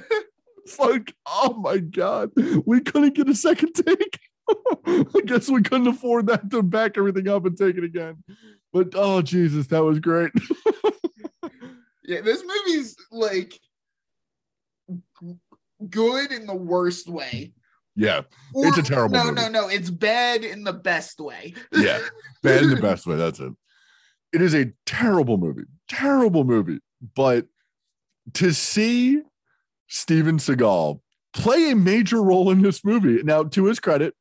It's 0.71 0.79
like, 0.79 1.13
oh 1.27 1.55
my 1.55 1.79
god, 1.79 2.31
we 2.65 2.81
couldn't 2.81 3.15
get 3.17 3.29
a 3.29 3.35
second 3.35 3.73
take. 3.73 4.21
I 4.87 5.21
guess 5.27 5.49
we 5.49 5.63
couldn't 5.63 5.89
afford 5.89 6.29
that 6.29 6.49
to 6.51 6.63
back 6.63 6.97
everything 6.97 7.27
up 7.29 7.45
and 7.45 7.57
take 7.59 7.77
it 7.77 7.83
again. 7.83 8.23
But 8.73 8.91
oh 8.95 9.21
Jesus, 9.21 9.67
that 9.69 9.83
was 9.85 9.99
great. 10.01 10.31
Yeah, 12.03 12.23
this 12.23 12.43
movie's 12.43 12.97
like 13.13 13.57
good 15.89 16.33
in 16.33 16.45
the 16.47 16.55
worst 16.57 17.09
way. 17.09 17.53
yeah, 17.95 18.23
It's 18.53 18.79
a 18.79 18.83
terrible 18.83 19.15
No, 19.17 19.25
movie. 19.27 19.35
no, 19.43 19.49
no. 19.49 19.69
It's 19.69 19.91
bad 19.91 20.43
in 20.43 20.65
the 20.65 20.73
best 20.73 21.21
way. 21.21 21.55
Yeah. 21.73 22.01
bad 22.43 22.65
in 22.65 22.71
the 22.71 22.81
best 22.81 23.07
way. 23.07 23.15
That's 23.15 23.39
it. 23.39 23.53
It 24.33 24.43
is 24.43 24.55
a 24.57 24.73
terrible 24.87 25.37
movie, 25.39 25.65
terrible 25.89 26.43
movie. 26.43 26.81
But 27.15 27.47
to 28.35 28.53
see 28.53 29.23
Steven 29.91 30.39
Seagal 30.39 31.01
play 31.33 31.73
a 31.73 31.77
major 31.77 32.23
role 32.23 32.51
in 32.51 32.63
this 32.63 32.85
movie, 32.85 33.23
now 33.23 33.43
to 33.43 33.67
his 33.67 33.81
credit, 33.81 34.15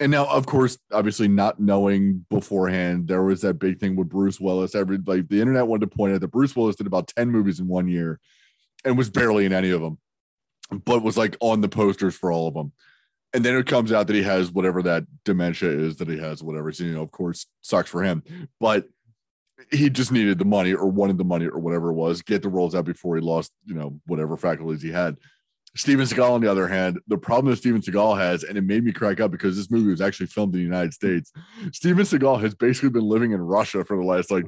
and 0.00 0.10
now 0.12 0.26
of 0.26 0.46
course, 0.46 0.78
obviously 0.92 1.28
not 1.28 1.60
knowing 1.60 2.24
beforehand, 2.30 3.08
there 3.08 3.22
was 3.22 3.42
that 3.42 3.54
big 3.54 3.80
thing 3.80 3.96
with 3.96 4.08
Bruce 4.08 4.40
Willis. 4.40 4.74
Every 4.74 4.98
like 5.04 5.28
the 5.28 5.40
internet 5.40 5.66
wanted 5.66 5.90
to 5.90 5.96
point 5.96 6.14
out 6.14 6.20
that 6.20 6.28
Bruce 6.28 6.54
Willis 6.54 6.76
did 6.76 6.86
about 6.86 7.08
10 7.08 7.30
movies 7.30 7.60
in 7.60 7.66
one 7.66 7.88
year 7.88 8.20
and 8.84 8.96
was 8.96 9.10
barely 9.10 9.44
in 9.44 9.52
any 9.52 9.70
of 9.70 9.80
them, 9.80 9.98
but 10.84 11.02
was 11.02 11.16
like 11.16 11.36
on 11.40 11.60
the 11.60 11.68
posters 11.68 12.14
for 12.14 12.30
all 12.30 12.46
of 12.46 12.54
them. 12.54 12.72
And 13.34 13.44
then 13.44 13.56
it 13.56 13.66
comes 13.66 13.92
out 13.92 14.06
that 14.06 14.16
he 14.16 14.22
has 14.22 14.50
whatever 14.50 14.82
that 14.82 15.04
dementia 15.24 15.70
is 15.70 15.96
that 15.96 16.08
he 16.08 16.16
has, 16.18 16.42
whatever. 16.42 16.72
So, 16.72 16.84
you 16.84 16.94
know, 16.94 17.02
of 17.02 17.10
course, 17.10 17.46
sucks 17.60 17.90
for 17.90 18.02
him. 18.02 18.22
But 18.58 18.88
he 19.70 19.90
just 19.90 20.12
needed 20.12 20.38
the 20.38 20.44
money 20.44 20.72
or 20.72 20.86
wanted 20.86 21.18
the 21.18 21.24
money 21.24 21.46
or 21.46 21.58
whatever 21.58 21.90
it 21.90 21.94
was, 21.94 22.22
get 22.22 22.42
the 22.42 22.48
roles 22.48 22.74
out 22.74 22.84
before 22.84 23.16
he 23.16 23.22
lost, 23.22 23.52
you 23.64 23.74
know, 23.74 24.00
whatever 24.06 24.36
faculties 24.36 24.82
he 24.82 24.90
had. 24.90 25.16
Steven 25.76 26.06
Seagal, 26.06 26.30
on 26.30 26.40
the 26.40 26.50
other 26.50 26.66
hand, 26.66 26.98
the 27.08 27.18
problem 27.18 27.50
that 27.50 27.58
Steven 27.58 27.80
Seagal 27.80 28.18
has, 28.18 28.42
and 28.42 28.56
it 28.56 28.62
made 28.62 28.84
me 28.84 28.92
crack 28.92 29.20
up 29.20 29.30
because 29.30 29.56
this 29.56 29.70
movie 29.70 29.90
was 29.90 30.00
actually 30.00 30.26
filmed 30.26 30.54
in 30.54 30.60
the 30.60 30.64
United 30.64 30.94
States. 30.94 31.30
Steven 31.72 32.04
Seagal 32.04 32.40
has 32.40 32.54
basically 32.54 32.88
been 32.88 33.04
living 33.04 33.32
in 33.32 33.40
Russia 33.40 33.84
for 33.84 33.96
the 33.96 34.02
last 34.02 34.30
like 34.30 34.46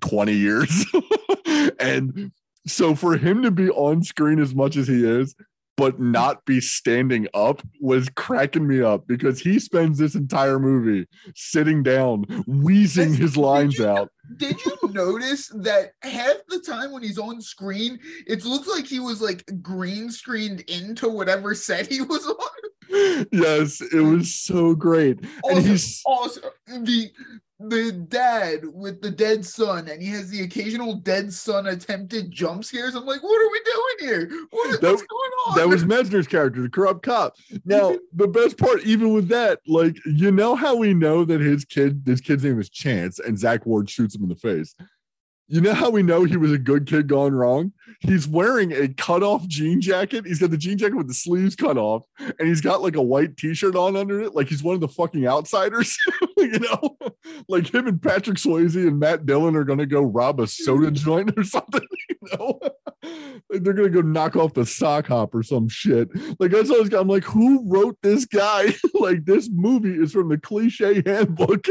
20 0.00 0.32
years. 0.32 0.86
and 1.80 2.32
so 2.66 2.94
for 2.94 3.16
him 3.16 3.42
to 3.42 3.50
be 3.50 3.70
on 3.70 4.02
screen 4.02 4.38
as 4.38 4.54
much 4.54 4.76
as 4.76 4.86
he 4.86 5.04
is, 5.04 5.34
but 5.78 6.00
not 6.00 6.44
be 6.44 6.60
standing 6.60 7.28
up 7.34 7.62
was 7.80 8.08
cracking 8.16 8.66
me 8.66 8.82
up 8.82 9.06
because 9.06 9.38
he 9.38 9.60
spends 9.60 9.96
this 9.96 10.16
entire 10.16 10.58
movie 10.58 11.06
sitting 11.36 11.84
down, 11.84 12.24
wheezing 12.48 13.14
his 13.14 13.36
lines 13.36 13.78
you- 13.78 13.86
out. 13.86 14.10
Did 14.36 14.62
you 14.66 14.76
notice 14.90 15.48
that 15.54 15.92
half 16.02 16.36
the 16.48 16.58
time 16.58 16.90
when 16.90 17.02
he's 17.02 17.16
on 17.16 17.40
screen, 17.40 17.98
it 18.26 18.44
looks 18.44 18.66
like 18.68 18.86
he 18.86 18.98
was 18.98 19.22
like 19.22 19.42
green 19.62 20.10
screened 20.10 20.60
into 20.62 21.08
whatever 21.08 21.54
set 21.54 21.86
he 21.86 22.02
was 22.02 22.26
on? 22.26 23.26
yes, 23.32 23.80
it 23.80 24.00
was 24.00 24.34
so 24.34 24.74
great. 24.74 25.20
And 25.44 25.64
he's 25.64 26.02
also 26.04 26.40
the 26.66 27.10
the 27.60 27.90
dad 28.08 28.60
with 28.72 29.02
the 29.02 29.10
dead 29.10 29.44
son, 29.44 29.88
and 29.88 30.00
he 30.00 30.08
has 30.10 30.30
the 30.30 30.42
occasional 30.42 30.94
dead 30.94 31.32
son 31.32 31.66
attempted 31.66 32.30
jump 32.30 32.64
scares. 32.64 32.94
I'm 32.94 33.04
like, 33.04 33.22
what 33.22 33.40
are 33.40 33.50
we 33.50 33.60
doing 33.64 34.28
here? 34.28 34.46
What 34.50 34.70
is 34.70 34.78
That- 34.80 34.90
what's 34.92 35.02
going 35.02 35.30
on? 35.48 35.56
that 35.58 35.68
was 35.68 35.84
Messner's 35.84 36.28
character, 36.28 36.62
the 36.62 36.68
corrupt 36.68 37.02
cop. 37.02 37.34
Now, 37.64 37.96
the 38.12 38.28
best 38.28 38.58
part, 38.58 38.84
even 38.84 39.12
with 39.12 39.28
that, 39.28 39.58
like 39.66 39.96
you 40.06 40.30
know 40.30 40.54
how 40.54 40.76
we 40.76 40.94
know 40.94 41.24
that 41.24 41.40
his 41.40 41.64
kid, 41.64 42.02
his 42.06 42.20
kid's 42.20 42.44
name 42.44 42.60
is 42.60 42.70
Chance, 42.70 43.18
and 43.18 43.38
Zach 43.38 43.66
Ward 43.66 43.90
shoots 43.90 44.14
him 44.14 44.22
in 44.22 44.28
the 44.28 44.36
face. 44.36 44.74
You 45.50 45.62
know 45.62 45.72
how 45.72 45.88
we 45.88 46.02
know 46.02 46.24
he 46.24 46.36
was 46.36 46.52
a 46.52 46.58
good 46.58 46.86
kid 46.86 47.06
gone 47.06 47.32
wrong? 47.32 47.72
He's 48.00 48.28
wearing 48.28 48.70
a 48.70 48.86
cut-off 48.86 49.48
jean 49.48 49.80
jacket. 49.80 50.26
He's 50.26 50.38
got 50.38 50.50
the 50.50 50.58
jean 50.58 50.76
jacket 50.76 50.96
with 50.96 51.08
the 51.08 51.14
sleeves 51.14 51.56
cut 51.56 51.78
off, 51.78 52.02
and 52.18 52.46
he's 52.46 52.60
got 52.60 52.82
like 52.82 52.96
a 52.96 53.02
white 53.02 53.38
t-shirt 53.38 53.74
on 53.74 53.96
under 53.96 54.20
it, 54.20 54.34
like 54.34 54.48
he's 54.48 54.62
one 54.62 54.74
of 54.74 54.82
the 54.82 54.88
fucking 54.88 55.26
outsiders. 55.26 55.96
you 56.36 56.58
know, 56.58 56.98
like 57.48 57.72
him 57.72 57.86
and 57.86 58.00
Patrick 58.00 58.36
Swayze 58.36 58.76
and 58.76 59.00
Matt 59.00 59.24
Dillon 59.24 59.56
are 59.56 59.64
gonna 59.64 59.86
go 59.86 60.02
rob 60.02 60.38
a 60.38 60.46
soda 60.46 60.90
joint 60.90 61.32
or 61.34 61.42
something. 61.44 61.80
You 62.10 62.38
know, 62.38 62.60
like 63.48 63.62
they're 63.62 63.72
gonna 63.72 63.88
go 63.88 64.02
knock 64.02 64.36
off 64.36 64.52
the 64.52 64.66
sock 64.66 65.06
hop 65.06 65.34
or 65.34 65.42
some 65.42 65.66
shit. 65.66 66.10
Like 66.38 66.50
that's 66.50 66.70
always 66.70 66.92
I'm 66.92 67.08
like, 67.08 67.24
who 67.24 67.66
wrote 67.66 67.96
this 68.02 68.26
guy? 68.26 68.74
like 68.94 69.24
this 69.24 69.48
movie 69.50 69.94
is 69.94 70.12
from 70.12 70.28
the 70.28 70.36
cliche 70.36 71.02
handbook, 71.06 71.66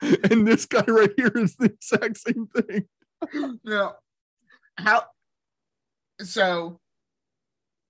and 0.00 0.46
this 0.46 0.64
guy 0.64 0.84
right 0.86 1.12
here 1.16 1.32
is 1.34 1.56
the 1.56 1.66
exact 1.66 2.18
same 2.18 2.46
thing. 2.46 2.86
No. 3.64 3.94
How 4.78 5.04
so 6.20 6.80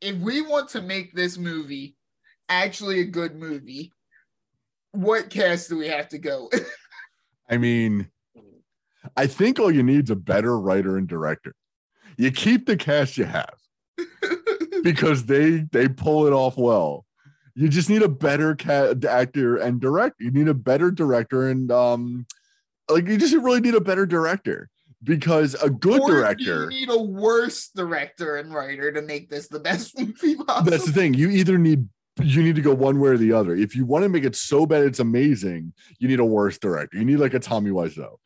if 0.00 0.16
we 0.16 0.42
want 0.42 0.68
to 0.70 0.82
make 0.82 1.14
this 1.14 1.38
movie 1.38 1.96
actually 2.48 3.00
a 3.00 3.04
good 3.04 3.36
movie, 3.36 3.92
what 4.92 5.30
cast 5.30 5.68
do 5.68 5.78
we 5.78 5.88
have 5.88 6.08
to 6.08 6.18
go? 6.18 6.48
with? 6.52 6.68
I 7.50 7.58
mean, 7.58 8.08
I 9.16 9.26
think 9.26 9.58
all 9.58 9.70
you 9.70 9.82
need 9.82 10.04
is 10.04 10.10
a 10.10 10.16
better 10.16 10.58
writer 10.58 10.96
and 10.96 11.06
director. 11.06 11.54
You 12.16 12.30
keep 12.30 12.66
the 12.66 12.76
cast 12.76 13.16
you 13.18 13.24
have 13.24 13.54
because 14.82 15.26
they 15.26 15.66
they 15.70 15.88
pull 15.88 16.26
it 16.26 16.32
off 16.32 16.56
well. 16.56 17.04
You 17.54 17.68
just 17.68 17.88
need 17.88 18.02
a 18.02 18.08
better 18.08 18.54
ca- 18.54 18.94
actor 19.08 19.56
and 19.56 19.80
director. 19.80 20.24
You 20.24 20.30
need 20.30 20.48
a 20.48 20.54
better 20.54 20.90
director 20.90 21.48
and 21.48 21.70
um, 21.70 22.26
like 22.90 23.06
you 23.06 23.16
just 23.16 23.34
really 23.34 23.60
need 23.60 23.74
a 23.74 23.80
better 23.80 24.06
director 24.06 24.68
because 25.02 25.54
a 25.54 25.70
good 25.70 26.00
Or 26.00 26.10
director. 26.10 26.70
You 26.70 26.86
need 26.86 26.90
a 26.90 27.02
worse 27.02 27.68
director 27.68 28.36
and 28.36 28.52
writer 28.52 28.92
to 28.92 29.02
make 29.02 29.30
this 29.30 29.48
the 29.48 29.60
best 29.68 29.98
movie 29.98 30.36
possible. 30.36 30.70
That's 30.70 30.86
the 30.86 30.92
thing. 30.92 31.14
You 31.14 31.30
either 31.30 31.58
need 31.58 31.88
you 32.22 32.42
need 32.42 32.56
to 32.56 32.62
go 32.62 32.74
one 32.74 32.98
way 32.98 33.10
or 33.10 33.18
the 33.18 33.32
other. 33.32 33.54
If 33.54 33.76
you 33.76 33.84
want 33.84 34.04
to 34.04 34.08
make 34.08 34.24
it 34.24 34.34
so 34.34 34.64
bad 34.64 34.84
it's 34.84 35.00
amazing, 35.00 35.74
you 35.98 36.08
need 36.08 36.20
a 36.20 36.24
worse 36.24 36.58
director. 36.58 36.96
You 36.96 37.04
need 37.04 37.18
like 37.18 37.34
a 37.34 37.38
Tommy 37.38 37.70
Wiseau. 37.70 38.16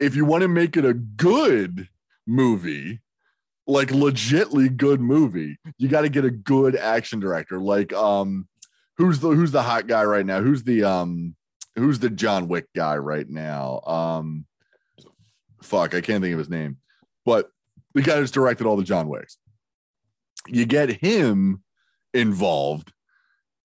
If 0.00 0.16
you 0.16 0.24
want 0.24 0.42
to 0.42 0.48
make 0.48 0.76
it 0.76 0.84
a 0.84 0.92
good 0.92 1.88
movie, 2.26 3.00
like 3.66 3.88
legitly 3.88 4.76
good 4.76 5.00
movie, 5.00 5.58
you 5.78 5.88
got 5.88 6.02
to 6.02 6.08
get 6.08 6.24
a 6.24 6.30
good 6.30 6.74
action 6.74 7.20
director. 7.20 7.60
Like 7.60 7.92
um, 7.92 8.48
who's 8.98 9.20
the 9.20 9.28
who's 9.28 9.52
the 9.52 9.62
hot 9.62 9.86
guy 9.86 10.04
right 10.04 10.26
now? 10.26 10.40
Who's 10.40 10.64
the 10.64 10.82
um, 10.82 11.36
who's 11.76 12.00
the 12.00 12.10
John 12.10 12.48
Wick 12.48 12.66
guy 12.74 12.96
right 12.96 13.28
now? 13.28 13.80
Um, 13.86 14.46
fuck, 15.66 15.94
I 15.94 16.00
can't 16.00 16.22
think 16.22 16.32
of 16.32 16.38
his 16.38 16.50
name, 16.50 16.78
but 17.24 17.50
the 17.94 18.02
guy 18.02 18.16
who's 18.16 18.30
directed 18.30 18.66
all 18.66 18.76
the 18.76 18.84
John 18.84 19.08
Wicks. 19.08 19.38
You 20.48 20.64
get 20.64 20.90
him 20.90 21.62
involved, 22.14 22.92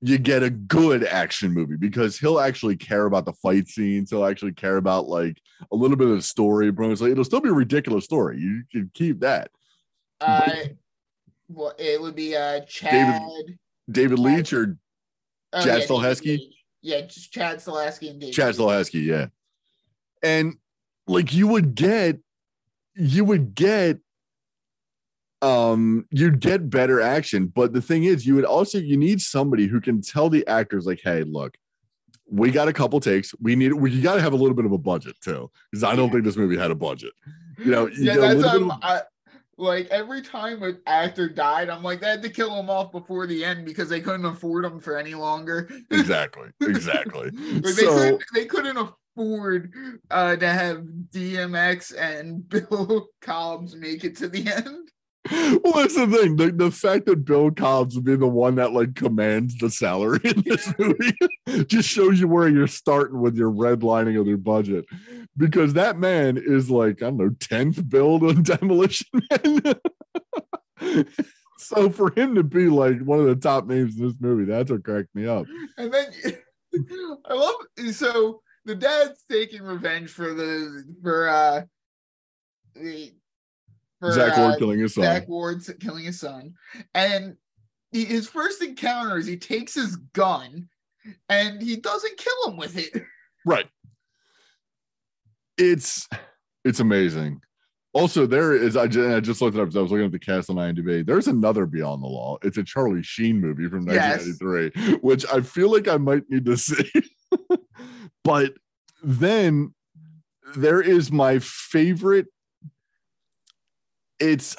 you 0.02 0.18
get 0.18 0.42
a 0.42 0.50
good 0.50 1.04
action 1.04 1.54
movie 1.54 1.76
because 1.76 2.18
he'll 2.18 2.40
actually 2.40 2.76
care 2.76 3.06
about 3.06 3.26
the 3.26 3.34
fight 3.34 3.68
scenes. 3.68 4.10
He'll 4.10 4.26
actually 4.26 4.54
care 4.54 4.78
about 4.78 5.08
like 5.08 5.40
a 5.72 5.76
little 5.76 5.98
bit 5.98 6.08
of 6.08 6.16
the 6.16 6.22
story. 6.22 6.72
Bro, 6.72 6.92
it's 6.92 7.02
like 7.02 7.12
it'll 7.12 7.24
still 7.24 7.42
be 7.42 7.50
a 7.50 7.54
ridiculous 7.54 8.06
story. 8.06 8.40
You 8.40 8.64
can 8.72 8.90
keep 8.94 9.20
that. 9.20 9.52
uh, 10.22 10.50
well, 11.50 11.74
it 11.78 12.02
would 12.02 12.16
be 12.16 12.36
uh 12.36 12.62
Chad. 12.62 13.22
David 13.90 14.20
Leitch 14.20 14.54
or 14.54 14.78
oh, 15.54 15.60
Chad 15.60 15.68
yeah, 15.68 15.74
David 15.74 15.90
Stahelski? 15.90 16.40
Yeah, 16.82 17.02
just 17.02 17.32
Chad 17.32 17.58
Stahelski 17.58 18.10
and 18.10 18.20
David. 18.20 18.34
Chad. 18.34 18.56
Stahelski, 18.56 19.06
yeah. 19.06 19.28
And 20.24 20.56
like 21.12 21.34
you 21.34 21.48
would 21.48 21.76
get, 21.76 22.20
you 22.96 23.26
would 23.26 23.54
get, 23.56 24.00
um, 25.42 26.06
you'd 26.12 26.40
get 26.40 26.70
better 26.70 27.02
action. 27.02 27.48
But 27.48 27.74
the 27.74 27.82
thing 27.82 28.04
is, 28.04 28.26
you 28.26 28.36
would 28.36 28.46
also 28.46 28.78
you 28.78 28.96
need 28.98 29.22
somebody 29.22 29.68
who 29.68 29.82
can 29.82 30.02
tell 30.02 30.30
the 30.30 30.46
actors 30.48 30.86
like, 30.86 31.02
hey, 31.04 31.24
look, 31.24 31.56
we 32.30 32.52
got 32.52 32.68
a 32.68 32.74
couple 32.74 33.00
takes. 33.00 33.34
We 33.42 33.56
need 33.56 33.74
we 33.74 33.92
you 33.92 34.02
got 34.02 34.16
to 34.16 34.22
have 34.22 34.34
a 34.34 34.38
little 34.38 34.56
bit 34.56 34.66
of 34.66 34.72
a 34.72 34.78
budget 34.78 35.16
too, 35.24 35.52
because 35.70 35.84
I 35.84 35.96
don't 35.96 36.12
think 36.12 36.24
this 36.24 36.38
movie 36.38 36.58
had 36.58 36.72
a 36.72 36.76
budget. 36.76 37.12
You 37.58 37.72
know, 37.72 37.88
you 37.88 38.06
Yeah, 38.06 38.16
a 38.16 38.36
that's 38.36 38.44
um, 38.46 38.72
of- 38.72 38.80
I, 38.82 39.02
like 39.58 39.88
every 39.88 40.22
time 40.22 40.64
an 40.64 40.82
actor 40.88 41.30
died, 41.30 41.70
I'm 41.70 41.84
like, 41.84 42.02
they 42.02 42.08
had 42.08 42.22
to 42.24 42.30
kill 42.30 42.58
him 42.58 42.70
off 42.70 42.92
before 42.92 43.28
the 43.28 43.44
end 43.44 43.66
because 43.66 43.90
they 43.90 44.02
couldn't 44.02 44.26
afford 44.26 44.66
him 44.66 44.80
for 44.80 44.98
any 44.98 45.14
longer. 45.14 45.70
exactly, 45.92 46.50
exactly. 46.62 47.30
They 47.30 47.72
so 47.72 47.96
couldn't 47.96 48.24
they 48.34 48.46
couldn't 48.46 48.78
afford 48.78 49.74
uh 50.10 50.36
to 50.36 50.48
have 50.48 50.84
DMX 51.12 51.96
and 51.98 52.48
Bill 52.50 53.08
Cobbs 53.22 53.76
make 53.76 54.04
it 54.04 54.18
to 54.18 54.28
the 54.28 54.52
end. 54.52 54.90
Well, 55.30 55.74
that's 55.76 55.96
the 55.96 56.08
thing. 56.08 56.36
The, 56.36 56.52
the 56.52 56.72
fact 56.72 57.06
that 57.06 57.26
Bill 57.26 57.52
Cobbs 57.52 57.96
would 57.96 58.06
be 58.06 58.16
the 58.16 58.28
one 58.28 58.56
that 58.56 58.74
like 58.74 58.96
commands 58.96 59.56
the 59.58 59.70
salary 59.70 60.20
in 60.24 60.44
this 60.46 60.74
movie 60.80 61.14
just 61.68 61.88
shows 61.88 62.20
you 62.20 62.28
where 62.28 62.48
you're 62.48 62.68
starting 62.68 63.22
with 63.22 63.36
your 63.36 63.52
redlining 63.52 64.20
of 64.20 64.28
your 64.28 64.38
budget. 64.38 64.86
Because 65.38 65.74
that 65.74 65.98
man 65.98 66.38
is 66.38 66.72
like, 66.72 67.04
I 67.04 67.06
don't 67.06 67.18
know, 67.18 67.30
10th 67.30 67.88
billed 67.88 68.24
on 68.24 68.44
Demolition 68.44 69.08
Man. 69.32 69.76
so 71.60 71.90
for 71.92 72.12
him 72.20 72.36
to 72.36 72.44
be 72.44 72.68
like 72.68 73.00
one 73.02 73.20
of 73.20 73.28
the 73.28 73.36
top 73.36 73.68
names 73.68 73.98
in 73.98 74.08
this 74.08 74.16
movie, 74.20 74.46
that's 74.46 74.72
what 74.72 74.84
cracked 74.84 75.14
me 75.14 75.28
up. 75.28 75.46
And 75.78 75.94
then 75.94 76.12
I 77.26 77.34
love 77.34 77.56
so 77.92 78.42
the 78.66 78.76
dad's 78.76 79.24
taking 79.30 79.62
revenge 79.62 80.10
for 80.10 80.34
the 80.34 80.84
for 81.02 81.28
uh 81.28 81.62
the 82.76 83.14
for 84.02 84.12
Zach 84.12 84.38
uh, 84.38 84.42
Ward 84.42 84.60
killing 84.60 84.80
his 84.80 84.94
son. 84.96 85.04
Zach 85.06 85.28
Ward's 85.30 85.74
killing 85.80 86.04
his 86.04 86.20
son. 86.20 86.54
And 86.94 87.38
he, 87.92 88.04
his 88.04 88.28
first 88.28 88.62
encounter 88.62 89.18
is 89.18 89.26
he 89.28 89.38
takes 89.38 89.74
his 89.74 89.96
gun 90.14 90.68
and 91.30 91.62
he 91.62 91.78
doesn't 91.78 92.18
kill 92.18 92.52
him 92.52 92.58
with 92.58 92.78
it. 92.78 93.04
Right. 93.46 93.68
It's 95.58 96.08
it's 96.66 96.80
amazing. 96.80 97.42
Also, 97.94 98.26
there 98.26 98.54
is 98.56 98.78
I 98.78 98.88
just, 98.88 99.10
I 99.10 99.20
just 99.20 99.42
looked 99.42 99.58
it 99.58 99.62
up. 99.62 99.76
I 99.76 99.80
was 99.82 99.92
looking 99.92 100.06
at 100.06 100.12
the 100.12 100.20
cast 100.20 100.50
on 100.50 100.56
IMDb. 100.56 101.06
There's 101.06 101.28
another 101.28 101.66
Beyond 101.66 102.02
the 102.02 102.08
Law. 102.08 102.38
It's 102.42 102.58
a 102.58 102.64
Charlie 102.64 103.04
Sheen 103.04 103.40
movie 103.40 103.68
from 103.68 103.88
Yes. 103.88 104.26
1993, 104.26 104.96
which 105.02 105.26
I 105.32 105.42
feel 105.42 105.72
like 105.72 105.88
I 105.88 105.98
might 105.98 106.24
need 106.30 106.46
to 106.46 106.58
see. 106.58 106.90
but 108.24 108.54
then 109.04 109.74
there 110.56 110.82
is 110.82 111.12
my 111.12 111.40
favorite. 111.40 112.28
It's 114.22 114.56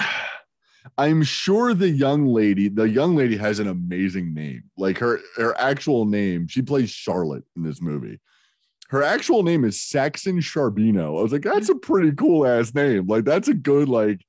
I'm 0.99 1.23
sure 1.23 1.73
the 1.73 1.89
young 1.89 2.27
lady, 2.27 2.69
the 2.69 2.89
young 2.89 3.17
lady 3.17 3.37
has 3.37 3.59
an 3.59 3.69
amazing 3.69 4.35
name. 4.35 4.65
Like 4.77 4.99
her 4.99 5.21
her 5.37 5.59
actual 5.59 6.05
name, 6.05 6.49
she 6.49 6.63
plays 6.63 6.91
Charlotte 6.91 7.45
in 7.57 7.63
this 7.63 7.81
movie. 7.81 8.21
Her 8.91 9.03
actual 9.03 9.43
name 9.43 9.65
is 9.65 9.81
Saxon 9.81 10.41
Sharbino. 10.41 11.19
I 11.19 11.23
was 11.23 11.33
like, 11.33 11.43
that's 11.43 11.71
a 11.71 11.75
pretty 11.75 12.13
cool 12.13 12.47
ass 12.47 12.75
name. 12.75 13.07
Like 13.07 13.25
that's 13.25 13.49
a 13.49 13.55
good 13.55 13.89
like 13.89 14.21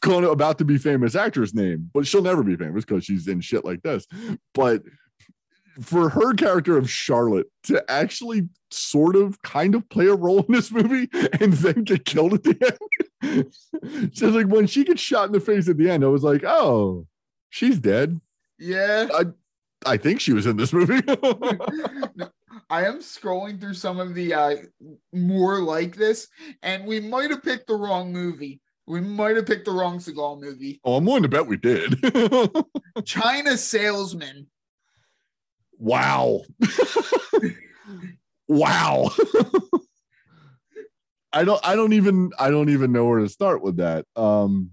kind 0.00 0.24
of 0.24 0.30
about 0.30 0.58
to 0.58 0.64
be 0.64 0.78
famous 0.78 1.14
actress 1.14 1.54
name, 1.54 1.90
but 1.94 2.06
she'll 2.06 2.22
never 2.22 2.42
be 2.42 2.56
famous 2.56 2.84
because 2.84 3.04
she's 3.04 3.28
in 3.28 3.40
shit 3.40 3.64
like 3.64 3.82
this. 3.82 4.06
But 4.54 4.82
for 5.80 6.10
her 6.10 6.34
character 6.34 6.76
of 6.76 6.90
Charlotte 6.90 7.46
to 7.64 7.82
actually 7.90 8.48
sort 8.70 9.16
of 9.16 9.40
kind 9.42 9.74
of 9.74 9.88
play 9.88 10.06
a 10.06 10.14
role 10.14 10.40
in 10.40 10.52
this 10.52 10.70
movie 10.70 11.08
and 11.40 11.52
then 11.54 11.84
get 11.84 12.04
killed 12.04 12.34
at 12.34 12.42
the 12.42 12.56
end. 12.60 12.78
so 14.12 14.28
like 14.28 14.46
when 14.46 14.66
she 14.66 14.84
gets 14.84 15.00
shot 15.00 15.26
in 15.26 15.32
the 15.32 15.40
face 15.40 15.68
at 15.68 15.78
the 15.78 15.90
end, 15.90 16.04
I 16.04 16.08
was 16.08 16.22
like, 16.22 16.44
oh, 16.44 17.06
she's 17.50 17.78
dead. 17.78 18.20
Yeah. 18.58 19.08
I 19.12 19.24
I 19.84 19.96
think 19.96 20.20
she 20.20 20.32
was 20.32 20.46
in 20.46 20.56
this 20.56 20.72
movie. 20.72 21.02
I 22.70 22.84
am 22.86 23.00
scrolling 23.00 23.60
through 23.60 23.74
some 23.74 23.98
of 23.98 24.14
the 24.14 24.34
uh 24.34 24.56
more 25.12 25.60
like 25.60 25.96
this, 25.96 26.28
and 26.62 26.86
we 26.86 27.00
might 27.00 27.30
have 27.30 27.42
picked 27.42 27.66
the 27.66 27.74
wrong 27.74 28.12
movie. 28.12 28.60
We 28.86 29.00
might 29.00 29.36
have 29.36 29.46
picked 29.46 29.66
the 29.66 29.72
wrong 29.72 29.98
Seagal 29.98 30.40
movie. 30.40 30.80
oh, 30.84 30.96
I'm 30.96 31.04
willing 31.04 31.22
to 31.22 31.28
bet 31.28 31.46
we 31.46 31.56
did. 31.56 31.94
China 33.04 33.56
Salesman. 33.56 34.48
wow. 35.78 36.42
wow. 38.48 39.10
I 41.32 41.44
don't 41.44 41.60
I 41.64 41.76
don't 41.76 41.92
even 41.92 42.30
I 42.38 42.50
don't 42.50 42.68
even 42.68 42.92
know 42.92 43.06
where 43.06 43.20
to 43.20 43.28
start 43.28 43.62
with 43.62 43.76
that. 43.78 44.06
Um 44.16 44.70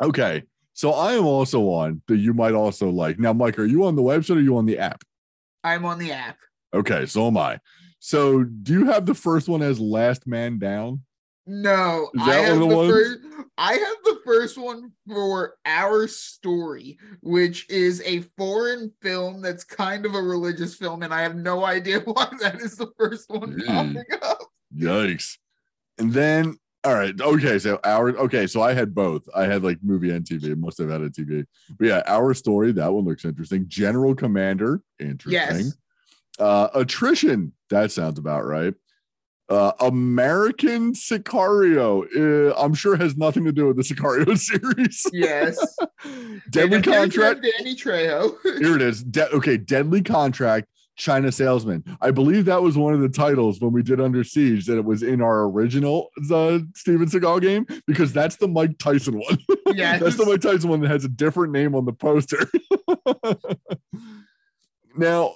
okay. 0.00 0.42
So 0.74 0.92
I 0.92 1.12
am 1.14 1.24
also 1.24 1.62
on 1.70 2.02
that 2.08 2.16
you 2.16 2.34
might 2.34 2.52
also 2.54 2.90
like. 2.90 3.18
Now, 3.18 3.32
Mike, 3.32 3.58
are 3.60 3.64
you 3.64 3.84
on 3.86 3.94
the 3.94 4.02
website 4.02 4.36
or 4.36 4.38
are 4.38 4.42
you 4.42 4.56
on 4.56 4.66
the 4.66 4.78
app? 4.78 5.04
I'm 5.62 5.84
on 5.84 5.98
the 6.00 6.10
app. 6.10 6.36
Okay, 6.74 7.06
so 7.06 7.28
am 7.28 7.36
I. 7.36 7.60
So 8.00 8.42
do 8.42 8.72
you 8.72 8.86
have 8.86 9.06
the 9.06 9.14
first 9.14 9.48
one 9.48 9.62
as 9.62 9.78
last 9.78 10.26
man 10.26 10.58
down? 10.58 11.02
No, 11.46 12.08
Is 12.14 12.22
I 12.26 12.34
have 12.34 12.58
one 12.58 12.68
the 12.68 12.74
the 12.74 12.88
first. 12.88 13.18
I 13.56 13.72
have 13.74 13.96
the 14.04 14.18
first 14.24 14.58
one 14.58 14.90
for 15.06 15.54
Our 15.64 16.08
Story, 16.08 16.98
which 17.20 17.68
is 17.70 18.02
a 18.04 18.22
foreign 18.36 18.90
film 19.00 19.42
that's 19.42 19.62
kind 19.62 20.06
of 20.06 20.14
a 20.14 20.22
religious 20.22 20.74
film, 20.74 21.02
and 21.02 21.14
I 21.14 21.20
have 21.22 21.36
no 21.36 21.64
idea 21.76 22.00
why 22.00 22.28
that 22.40 22.60
is 22.60 22.76
the 22.76 22.90
first 22.98 23.30
one 23.30 23.52
Mm. 23.60 23.66
popping 23.66 24.18
up. 24.22 24.38
Yikes. 24.76 25.36
And 25.98 26.12
then 26.12 26.56
all 26.84 26.94
right, 26.94 27.18
okay, 27.18 27.58
so 27.58 27.80
our 27.82 28.10
okay, 28.10 28.46
so 28.46 28.60
I 28.60 28.74
had 28.74 28.94
both. 28.94 29.26
I 29.34 29.44
had 29.44 29.64
like 29.64 29.78
movie 29.82 30.10
and 30.10 30.24
TV, 30.24 30.54
must 30.56 30.76
have 30.78 30.90
had 30.90 31.00
a 31.00 31.08
TV. 31.08 31.46
But 31.78 31.86
yeah, 31.86 32.02
our 32.06 32.34
story, 32.34 32.72
that 32.72 32.92
one 32.92 33.04
looks 33.04 33.24
interesting. 33.24 33.64
General 33.68 34.14
Commander, 34.14 34.82
interesting. 35.00 35.32
Yes. 35.32 35.76
Uh 36.38 36.68
attrition, 36.74 37.52
that 37.70 37.90
sounds 37.92 38.18
about 38.18 38.44
right. 38.44 38.74
Uh, 39.48 39.72
American 39.80 40.94
Sicario. 40.94 42.04
Uh, 42.16 42.54
I'm 42.58 42.72
sure 42.72 42.96
has 42.96 43.14
nothing 43.16 43.44
to 43.44 43.52
do 43.52 43.66
with 43.66 43.76
the 43.76 43.82
Sicario 43.82 44.36
series. 44.50 45.06
Yes. 45.12 45.58
Deadly 46.50 46.78
And 46.78 46.86
it 46.86 46.86
appears 46.88 47.14
to 47.14 47.20
have 47.20 47.40
Contract. 47.42 47.46
Danny 47.58 47.76
Trejo. 47.76 48.36
Here 48.42 48.74
it 48.74 48.80
is. 48.80 49.04
De- 49.04 49.30
okay, 49.32 49.58
Deadly 49.58 50.00
Contract. 50.02 50.66
China 50.96 51.32
Salesman. 51.32 51.84
I 52.00 52.10
believe 52.10 52.44
that 52.44 52.62
was 52.62 52.78
one 52.78 52.94
of 52.94 53.00
the 53.00 53.08
titles 53.08 53.60
when 53.60 53.72
we 53.72 53.82
did 53.82 54.00
Under 54.00 54.22
Siege 54.22 54.66
that 54.66 54.78
it 54.78 54.84
was 54.84 55.02
in 55.02 55.20
our 55.20 55.44
original 55.44 56.10
uh, 56.30 56.60
Steven 56.74 57.08
Seagal 57.08 57.40
game 57.40 57.66
because 57.86 58.12
that's 58.12 58.36
the 58.36 58.48
Mike 58.48 58.78
Tyson 58.78 59.18
one. 59.18 59.38
Yeah, 59.74 59.98
That's 59.98 60.16
the 60.16 60.26
Mike 60.26 60.40
Tyson 60.40 60.70
one 60.70 60.80
that 60.82 60.90
has 60.90 61.04
a 61.04 61.08
different 61.08 61.52
name 61.52 61.74
on 61.74 61.84
the 61.84 61.92
poster. 61.92 62.48
now, 64.96 65.34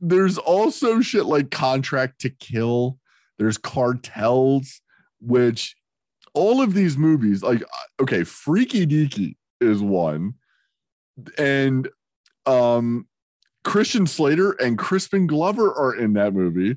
there's 0.00 0.38
also 0.38 1.00
shit 1.00 1.24
like 1.24 1.50
Contract 1.50 2.20
to 2.20 2.30
Kill. 2.30 2.98
There's 3.38 3.58
Cartels, 3.58 4.80
which 5.20 5.74
all 6.34 6.62
of 6.62 6.74
these 6.74 6.96
movies, 6.96 7.42
like, 7.42 7.64
okay, 8.00 8.22
Freaky 8.22 8.86
Deaky 8.86 9.36
is 9.60 9.80
one, 9.80 10.34
and 11.36 11.88
um, 12.46 13.08
Christian 13.64 14.06
Slater 14.06 14.52
and 14.52 14.78
Crispin 14.78 15.26
Glover 15.26 15.72
are 15.72 15.94
in 15.94 16.12
that 16.12 16.34
movie. 16.34 16.76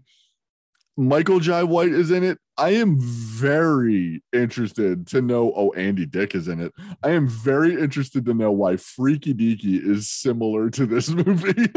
Michael 0.98 1.40
Jai 1.40 1.64
White 1.64 1.92
is 1.92 2.10
in 2.10 2.24
it. 2.24 2.40
I 2.58 2.72
am 2.72 2.98
very 3.00 4.24
interested 4.34 5.06
to 5.08 5.22
know. 5.22 5.54
Oh, 5.56 5.72
Andy 5.74 6.08
Dick 6.08 6.34
is 6.34 6.48
in 6.48 6.60
it. 6.60 6.74
I 7.04 7.12
am 7.12 7.28
very 7.28 7.80
interested 7.80 8.26
to 8.26 8.34
know 8.34 8.52
why 8.52 8.78
Freaky 8.78 9.36
Deaky 9.36 9.80
is 9.80 10.10
similar 10.10 10.72
to 10.72 10.88
this 10.88 11.10
movie. 11.12 11.70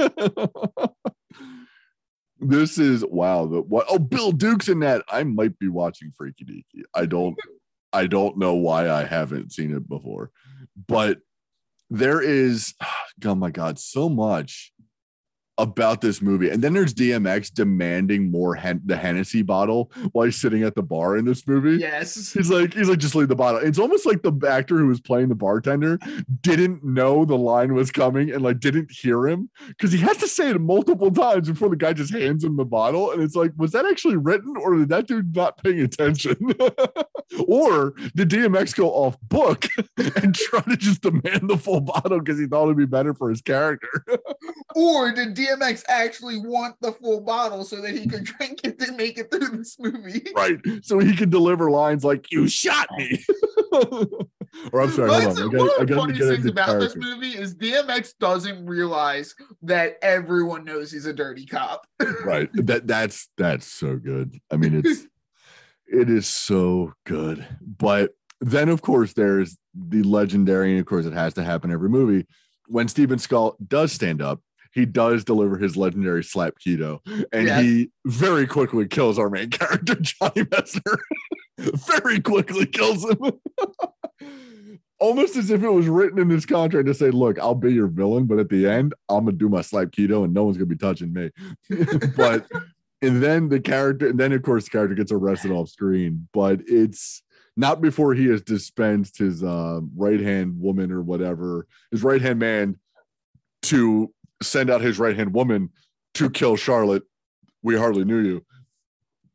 this 2.38 2.78
is 2.78 3.04
wow. 3.04 3.44
The 3.44 3.60
what? 3.60 3.84
Oh, 3.90 3.98
Bill 3.98 4.32
Duke's 4.32 4.68
in 4.68 4.80
that. 4.80 5.04
I 5.10 5.24
might 5.24 5.58
be 5.58 5.68
watching 5.68 6.14
Freaky 6.16 6.46
Deaky. 6.46 6.84
I 6.94 7.04
don't. 7.04 7.36
I 7.92 8.06
don't 8.06 8.38
know 8.38 8.54
why 8.54 8.88
I 8.88 9.04
haven't 9.04 9.52
seen 9.52 9.76
it 9.76 9.86
before, 9.86 10.30
but 10.88 11.18
there 11.90 12.22
is. 12.22 12.74
Oh 13.22 13.34
my 13.34 13.50
god, 13.50 13.78
so 13.78 14.08
much 14.08 14.72
about 15.58 16.00
this 16.00 16.22
movie. 16.22 16.48
And 16.48 16.62
then 16.62 16.72
there's 16.72 16.94
DMX 16.94 17.52
demanding 17.52 18.30
more 18.30 18.54
Hen- 18.54 18.80
the 18.84 18.96
Hennessy 18.96 19.42
bottle 19.42 19.92
while 20.12 20.24
he's 20.24 20.40
sitting 20.40 20.62
at 20.62 20.74
the 20.74 20.82
bar 20.82 21.16
in 21.16 21.24
this 21.24 21.46
movie. 21.46 21.76
Yes. 21.76 22.32
He's 22.32 22.50
like, 22.50 22.72
he's 22.72 22.88
like, 22.88 22.98
just 22.98 23.14
leave 23.14 23.28
the 23.28 23.36
bottle. 23.36 23.60
It's 23.60 23.78
almost 23.78 24.06
like 24.06 24.22
the 24.22 24.32
actor 24.48 24.78
who 24.78 24.86
was 24.86 25.00
playing 25.00 25.28
the 25.28 25.34
bartender 25.34 25.98
didn't 26.40 26.82
know 26.82 27.24
the 27.24 27.36
line 27.36 27.74
was 27.74 27.90
coming 27.90 28.30
and 28.30 28.42
like 28.42 28.60
didn't 28.60 28.90
hear 28.90 29.28
him 29.28 29.50
because 29.68 29.92
he 29.92 29.98
has 29.98 30.16
to 30.18 30.28
say 30.28 30.50
it 30.50 30.60
multiple 30.60 31.10
times 31.10 31.48
before 31.48 31.68
the 31.68 31.76
guy 31.76 31.92
just 31.92 32.12
hands 32.12 32.42
him 32.42 32.56
the 32.56 32.64
bottle. 32.64 33.12
And 33.12 33.22
it's 33.22 33.36
like, 33.36 33.52
was 33.56 33.72
that 33.72 33.84
actually 33.84 34.16
written 34.16 34.56
or 34.56 34.76
did 34.76 34.88
that 34.88 35.06
dude 35.06 35.36
not 35.36 35.62
paying 35.62 35.80
attention? 35.80 36.36
or 37.46 37.94
did 38.14 38.30
DMX 38.30 38.74
go 38.74 38.90
off 38.90 39.20
book 39.22 39.66
and 40.16 40.34
try 40.34 40.60
to 40.62 40.76
just 40.76 41.02
demand 41.02 41.50
the 41.50 41.58
full 41.58 41.80
bottle 41.80 42.18
because 42.18 42.38
he 42.38 42.46
thought 42.46 42.64
it'd 42.64 42.76
be 42.76 42.86
better 42.86 43.14
for 43.14 43.30
his 43.30 43.42
character? 43.42 44.04
Or 44.76 45.12
did 45.12 45.34
DMX 45.34 45.49
actually 45.88 46.38
want 46.38 46.76
the 46.80 46.92
full 46.92 47.20
bottle 47.20 47.64
so 47.64 47.80
that 47.80 47.96
he 47.96 48.06
could 48.06 48.24
drink 48.38 48.60
it 48.64 48.78
to 48.80 48.92
make 48.92 49.18
it 49.18 49.30
through 49.30 49.56
this 49.56 49.78
movie? 49.78 50.26
right. 50.34 50.58
So 50.82 50.98
he 50.98 51.14
can 51.14 51.30
deliver 51.30 51.70
lines 51.70 52.04
like, 52.04 52.30
you 52.32 52.48
shot 52.48 52.88
me. 52.96 53.24
or 53.72 54.82
I'm 54.82 54.90
sorry, 54.90 55.10
hold 55.10 55.24
One 55.24 55.26
on. 55.26 55.38
I 55.38 55.44
of 55.44 55.52
gotta, 55.52 55.62
I 55.62 55.78
the 55.78 55.86
gotta 55.86 56.00
funniest 56.00 56.20
get 56.20 56.28
things 56.28 56.46
into 56.46 56.50
about 56.50 56.80
this 56.80 56.96
movie 56.96 57.36
is 57.38 57.54
DMX 57.54 58.14
doesn't 58.18 58.66
realize 58.66 59.34
that 59.62 59.98
everyone 60.02 60.64
knows 60.64 60.90
he's 60.90 61.06
a 61.06 61.12
dirty 61.12 61.46
cop. 61.46 61.86
right 62.24 62.48
that 62.54 62.86
that's 62.86 63.28
that's 63.36 63.66
so 63.66 63.96
good 63.96 64.38
i 64.50 64.56
mean 64.56 64.74
it's 64.74 65.06
it 65.86 66.08
is 66.08 66.26
so 66.26 66.92
good 67.04 67.46
but 67.78 68.12
then 68.40 68.68
of 68.68 68.82
course 68.82 69.12
there's 69.12 69.58
the 69.74 70.02
legendary 70.02 70.70
and 70.70 70.80
of 70.80 70.86
course 70.86 71.06
it 71.06 71.12
has 71.12 71.34
to 71.34 71.42
happen 71.42 71.70
every 71.70 71.88
movie 71.88 72.26
when 72.68 72.88
steven 72.88 73.18
seagal 73.18 73.54
does 73.66 73.92
stand 73.92 74.22
up 74.22 74.40
he 74.72 74.86
does 74.86 75.24
deliver 75.24 75.56
his 75.56 75.76
legendary 75.76 76.22
slap 76.24 76.54
keto 76.64 77.00
and 77.32 77.48
he 77.48 77.90
very 78.06 78.46
quickly 78.46 78.86
kills 78.86 79.18
our 79.18 79.30
main 79.30 79.50
character 79.50 79.94
johnny 79.94 80.44
messner 80.44 80.98
very 81.58 82.20
quickly 82.20 82.66
kills 82.66 83.04
him. 83.04 83.18
Almost 84.98 85.36
as 85.36 85.50
if 85.50 85.62
it 85.62 85.68
was 85.68 85.88
written 85.88 86.18
in 86.18 86.28
this 86.28 86.44
contract 86.44 86.86
to 86.86 86.94
say 86.94 87.10
look 87.10 87.38
i'll 87.38 87.54
be 87.54 87.72
your 87.72 87.86
villain 87.86 88.26
but 88.26 88.38
at 88.38 88.48
the 88.48 88.66
end 88.66 88.94
i'm 89.08 89.24
gonna 89.24 89.36
do 89.36 89.48
my 89.48 89.62
slap 89.62 89.88
keto 89.88 90.24
and 90.24 90.34
no 90.34 90.44
one's 90.44 90.56
gonna 90.56 90.66
be 90.66 90.76
touching 90.76 91.12
me. 91.12 91.30
But 92.16 92.46
and 93.02 93.22
then 93.22 93.48
the 93.48 93.60
character 93.60 94.08
and 94.08 94.20
then 94.20 94.32
of 94.32 94.42
course 94.42 94.64
the 94.64 94.70
character 94.70 94.94
gets 94.94 95.10
arrested 95.10 95.52
off 95.52 95.70
screen 95.70 96.28
but 96.32 96.60
it's 96.66 97.22
not 97.56 97.80
before 97.80 98.14
he 98.14 98.26
has 98.26 98.42
dispensed 98.42 99.18
his 99.18 99.42
uh, 99.42 99.80
right 99.96 100.20
hand 100.20 100.60
woman 100.60 100.92
or 100.92 101.02
whatever 101.02 101.66
his 101.90 102.02
right 102.02 102.20
hand 102.20 102.38
man 102.38 102.78
to 103.62 104.12
send 104.42 104.70
out 104.70 104.80
his 104.80 104.98
right 104.98 105.16
hand 105.16 105.34
woman 105.34 105.70
to 106.14 106.30
kill 106.30 106.56
charlotte. 106.56 107.02
We 107.62 107.76
hardly 107.76 108.04
knew 108.04 108.20
you. 108.20 108.44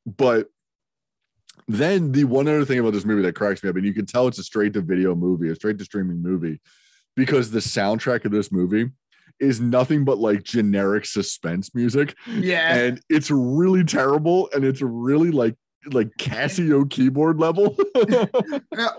But 0.05 0.47
then 1.67 2.11
the 2.11 2.25
one 2.25 2.47
other 2.47 2.65
thing 2.65 2.79
about 2.79 2.93
this 2.93 3.05
movie 3.05 3.23
that 3.23 3.33
cracks 3.35 3.63
me 3.63 3.69
up 3.69 3.75
and 3.75 3.85
you 3.85 3.93
can 3.93 4.05
tell 4.05 4.27
it's 4.27 4.39
a 4.39 4.43
straight 4.43 4.73
to 4.73 4.81
video 4.81 5.15
movie 5.15 5.49
a 5.49 5.55
straight 5.55 5.79
to 5.79 5.83
streaming 5.85 6.21
movie 6.21 6.59
because 7.15 7.49
the 7.49 7.59
soundtrack 7.59 8.23
of 8.25 8.31
this 8.31 8.51
movie 8.51 8.91
is 9.39 9.59
nothing 9.59 10.05
but 10.05 10.17
like 10.17 10.43
generic 10.43 11.05
suspense 11.05 11.73
music. 11.73 12.15
Yeah. 12.27 12.75
and 12.75 13.01
it's 13.09 13.31
really 13.31 13.83
terrible 13.83 14.49
and 14.53 14.63
it's 14.63 14.81
really 14.81 15.31
like 15.31 15.55
like 15.91 16.09
casio 16.17 16.89
keyboard 16.89 17.39
level. 17.39 17.75
Now, 18.71 18.89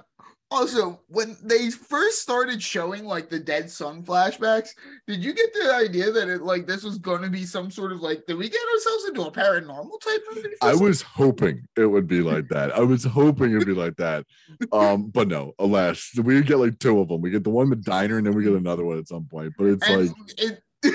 also, 0.51 1.01
when 1.09 1.36
they 1.43 1.70
first 1.70 2.23
started 2.23 2.62
showing 2.62 3.05
like 3.05 3.28
the 3.28 3.39
dead 3.39 3.70
son 3.70 4.02
flashbacks, 4.02 4.70
did 5.06 5.23
you 5.23 5.32
get 5.35 5.52
the 5.52 5.74
idea 5.74 6.10
that 6.12 6.28
it 6.28 6.43
like 6.43 6.66
this 6.66 6.85
was 6.85 6.98
going 6.98 7.23
to 7.23 7.28
be 7.28 7.44
some 7.44 7.70
sort 7.70 7.93
of 7.93 8.01
like, 8.01 8.24
did 8.27 8.36
we 8.36 8.48
get 8.48 8.60
ourselves 8.74 9.05
into 9.09 9.23
a 9.23 9.32
paranormal 9.32 10.01
type 10.01 10.23
movie? 10.35 10.48
i 10.62 10.74
was 10.74 11.02
hoping 11.02 11.62
it 11.77 11.86
would 11.86 12.06
be 12.06 12.20
like 12.20 12.48
that 12.48 12.73
i 12.73 12.81
was 12.81 13.05
hoping 13.05 13.52
it'd 13.52 13.66
be 13.66 13.74
like 13.74 13.97
that 13.97 14.24
um 14.73 15.06
but 15.12 15.28
no 15.28 15.52
alas 15.59 16.12
we 16.23 16.40
get 16.43 16.59
like 16.59 16.78
two 16.78 16.98
of 17.01 17.09
them 17.09 17.20
we 17.20 17.31
get 17.31 17.44
the 17.44 17.51
one 17.51 17.68
the 17.68 17.77
diner 17.77 18.18
and 18.18 18.27
then 18.27 18.35
we 18.35 18.44
get 18.44 18.52
another 18.52 18.85
one 18.85 18.98
at 18.98 19.09
some 19.09 19.24
point 19.27 19.52
but 19.59 19.66
it's 19.66 19.89
and 19.89 20.09
like 20.09 20.16
it, 20.39 20.62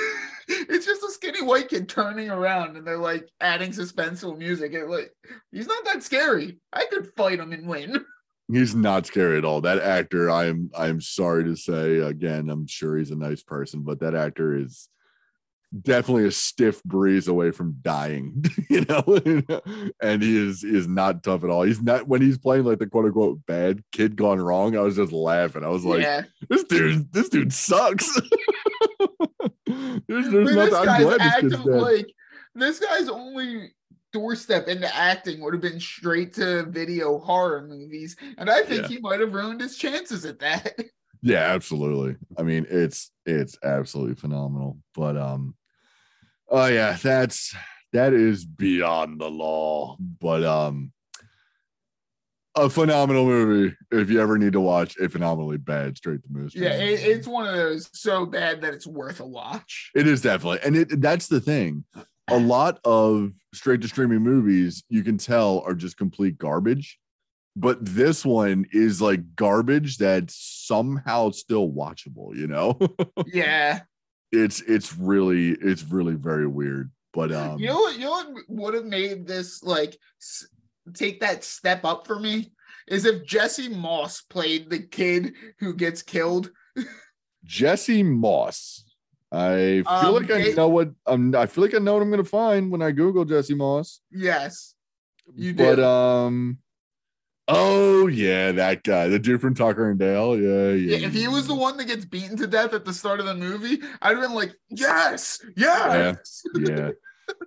it's 0.47 0.85
just 0.85 1.03
a 1.03 1.11
skinny 1.11 1.41
white 1.41 1.69
kid 1.69 1.87
turning 1.87 2.29
around 2.29 2.75
and 2.77 2.85
they're 2.85 2.97
like 2.97 3.27
adding 3.39 3.71
suspenseful 3.71 4.37
music. 4.37 4.73
It 4.73 4.87
like 4.87 5.11
he's 5.51 5.67
not 5.67 5.83
that 5.85 6.03
scary. 6.03 6.59
I 6.73 6.85
could 6.85 7.13
fight 7.15 7.39
him 7.39 7.53
and 7.53 7.67
win. 7.67 8.05
he's 8.51 8.75
not 8.75 9.05
scary 9.05 9.37
at 9.37 9.45
all. 9.45 9.61
That 9.61 9.79
actor 9.79 10.29
i 10.29 10.45
am 10.45 10.69
i 10.77 10.87
am 10.87 11.01
sorry 11.01 11.43
to 11.45 11.55
say 11.55 11.99
again 11.99 12.49
i'm 12.49 12.67
sure 12.67 12.97
he's 12.97 13.11
a 13.11 13.15
nice 13.15 13.43
person 13.43 13.83
but 13.83 13.99
that 13.99 14.15
actor 14.15 14.57
is 14.57 14.89
definitely 15.79 16.25
a 16.25 16.31
stiff 16.31 16.83
breeze 16.83 17.29
away 17.29 17.51
from 17.51 17.77
dying 17.81 18.43
you 18.69 18.85
know? 18.85 19.01
And 20.01 20.21
he 20.21 20.37
is 20.37 20.63
is 20.63 20.87
not 20.87 21.23
tough 21.23 21.43
at 21.43 21.49
all. 21.49 21.63
He's 21.63 21.81
not 21.81 22.07
when 22.07 22.21
he's 22.21 22.37
playing 22.37 22.65
like 22.65 22.79
the 22.79 22.87
quote 22.87 23.05
unquote 23.05 23.45
bad 23.45 23.83
kid 23.91 24.15
gone 24.15 24.39
wrong 24.39 24.75
i 24.75 24.81
was 24.81 24.95
just 24.95 25.11
laughing. 25.11 25.63
I 25.63 25.69
was 25.69 25.85
like 25.85 26.01
yeah, 26.01 26.23
this 26.49 26.63
dude 26.63 27.11
this 27.13 27.29
dude 27.29 27.53
sucks. 27.53 28.09
There's, 29.67 30.29
there's 30.29 30.55
nothing 30.55 30.55
this 30.55 30.73
i'm 30.73 31.01
glad 31.01 31.19
this 31.21 31.35
kid's 31.35 31.63
dead. 31.63 31.81
like 31.81 32.13
this 32.55 32.79
guy's 32.79 33.07
only 33.07 33.73
doorstep 34.13 34.67
into 34.67 34.93
acting 34.95 35.41
would 35.41 35.53
have 35.53 35.61
been 35.61 35.79
straight 35.79 36.33
to 36.35 36.63
video 36.63 37.19
horror 37.19 37.65
movies, 37.67 38.15
and 38.37 38.49
I 38.49 38.63
think 38.63 38.83
Yeah. 38.83 38.87
he 38.87 38.99
might 38.99 39.19
have 39.19 39.33
ruined 39.33 39.61
his 39.61 39.77
chances 39.77 40.25
at 40.25 40.39
that. 40.39 40.75
Yeah, 41.23 41.53
absolutely. 41.53 42.15
I 42.35 42.41
mean, 42.41 42.65
it's 42.67 43.11
it's 43.27 43.55
absolutely 43.63 44.15
phenomenal. 44.15 44.79
But 44.95 45.15
um 45.17 45.53
oh 46.49 46.65
yeah, 46.65 46.97
that's 46.99 47.53
that 47.93 48.13
is 48.13 48.43
beyond 48.43 49.21
the 49.21 49.29
law. 49.29 49.97
But 49.99 50.43
um 50.43 50.91
a 52.55 52.71
phenomenal 52.71 53.25
movie 53.25 53.75
if 53.91 54.09
you 54.09 54.19
ever 54.19 54.37
need 54.39 54.53
to 54.53 54.59
watch 54.59 54.97
a 54.97 55.07
phenomenally 55.07 55.57
bad 55.57 55.95
straight 55.95 56.23
to 56.23 56.29
movie. 56.31 56.59
yeah, 56.59 56.73
it, 56.73 56.99
it's 57.01 57.27
one 57.27 57.47
of 57.47 57.53
those 57.55 57.87
so 57.93 58.25
bad 58.25 58.61
that 58.61 58.73
it's 58.73 58.87
worth 58.87 59.19
a 59.19 59.25
watch. 59.25 59.91
It 59.95 60.07
is 60.07 60.21
definitely, 60.21 60.59
and 60.65 60.75
it 60.75 61.01
that's 61.01 61.27
the 61.27 61.39
thing. 61.39 61.85
A 62.29 62.37
lot 62.39 62.79
of 62.85 63.33
straight 63.53 63.81
to 63.81 63.87
streaming 63.87 64.19
movies 64.21 64.83
you 64.89 65.03
can 65.03 65.17
tell 65.17 65.59
are 65.65 65.73
just 65.73 65.97
complete 65.97 66.37
garbage, 66.37 66.97
but 67.55 67.77
this 67.83 68.25
one 68.25 68.65
is 68.71 69.01
like 69.01 69.35
garbage 69.35 69.97
that's 69.97 70.35
somehow 70.35 71.31
still 71.31 71.69
watchable. 71.69 72.35
You 72.35 72.47
know, 72.47 72.79
Yeah, 73.25 73.81
it's 74.31 74.61
it's 74.61 74.95
really 74.95 75.49
it's 75.49 75.83
really 75.83 76.15
very 76.15 76.47
weird. 76.47 76.91
But 77.13 77.33
um, 77.33 77.59
you 77.59 77.67
know 77.67 77.79
what? 77.79 77.95
You 77.95 78.05
know 78.05 78.11
what 78.11 78.33
would 78.47 78.73
have 78.75 78.85
made 78.85 79.27
this 79.27 79.61
like 79.63 79.97
s- 80.21 80.47
take 80.93 81.19
that 81.19 81.43
step 81.43 81.83
up 81.83 82.07
for 82.07 82.19
me 82.19 82.53
is 82.87 83.05
if 83.05 83.25
Jesse 83.25 83.69
Moss 83.69 84.21
played 84.21 84.69
the 84.69 84.79
kid 84.79 85.33
who 85.59 85.73
gets 85.73 86.01
killed. 86.01 86.51
Jesse 87.43 88.03
Moss. 88.03 88.85
I 89.31 89.83
feel 89.83 89.87
Um, 89.87 90.13
like 90.15 90.31
I 90.31 90.39
it- 90.39 90.57
know 90.57 90.67
what 90.67 90.91
um, 91.05 91.33
I 91.35 91.45
feel 91.45 91.63
like 91.63 91.73
I 91.73 91.77
know 91.79 91.93
what 91.93 92.01
I'm 92.03 92.09
gonna 92.09 92.23
find 92.23 92.69
when 92.71 92.81
I 92.81 92.91
Google 92.91 93.23
Jesse 93.25 93.55
Moss. 93.55 94.01
Yes. 94.11 94.75
You 95.35 95.53
did. 95.53 95.77
But 95.77 95.79
um, 95.83 96.57
oh 97.47 98.07
yeah, 98.07 98.51
that 98.51 98.83
guy, 98.83 99.07
the 99.07 99.19
dude 99.19 99.39
from 99.39 99.53
Tucker 99.55 99.89
and 99.89 99.97
Dale. 99.99 100.37
Yeah, 100.37 100.71
yeah. 100.71 100.97
Yeah, 100.97 101.07
if 101.07 101.13
he 101.13 101.27
was 101.29 101.47
the 101.47 101.55
one 101.55 101.77
that 101.77 101.85
gets 101.85 102.03
beaten 102.03 102.35
to 102.37 102.47
death 102.47 102.73
at 102.73 102.83
the 102.85 102.93
start 102.93 103.19
of 103.21 103.25
the 103.25 103.35
movie, 103.35 103.81
I'd 104.01 104.17
have 104.17 104.21
been 104.21 104.33
like, 104.33 104.53
yes, 104.69 105.39
yes. 105.55 106.43
yeah. 106.55 106.89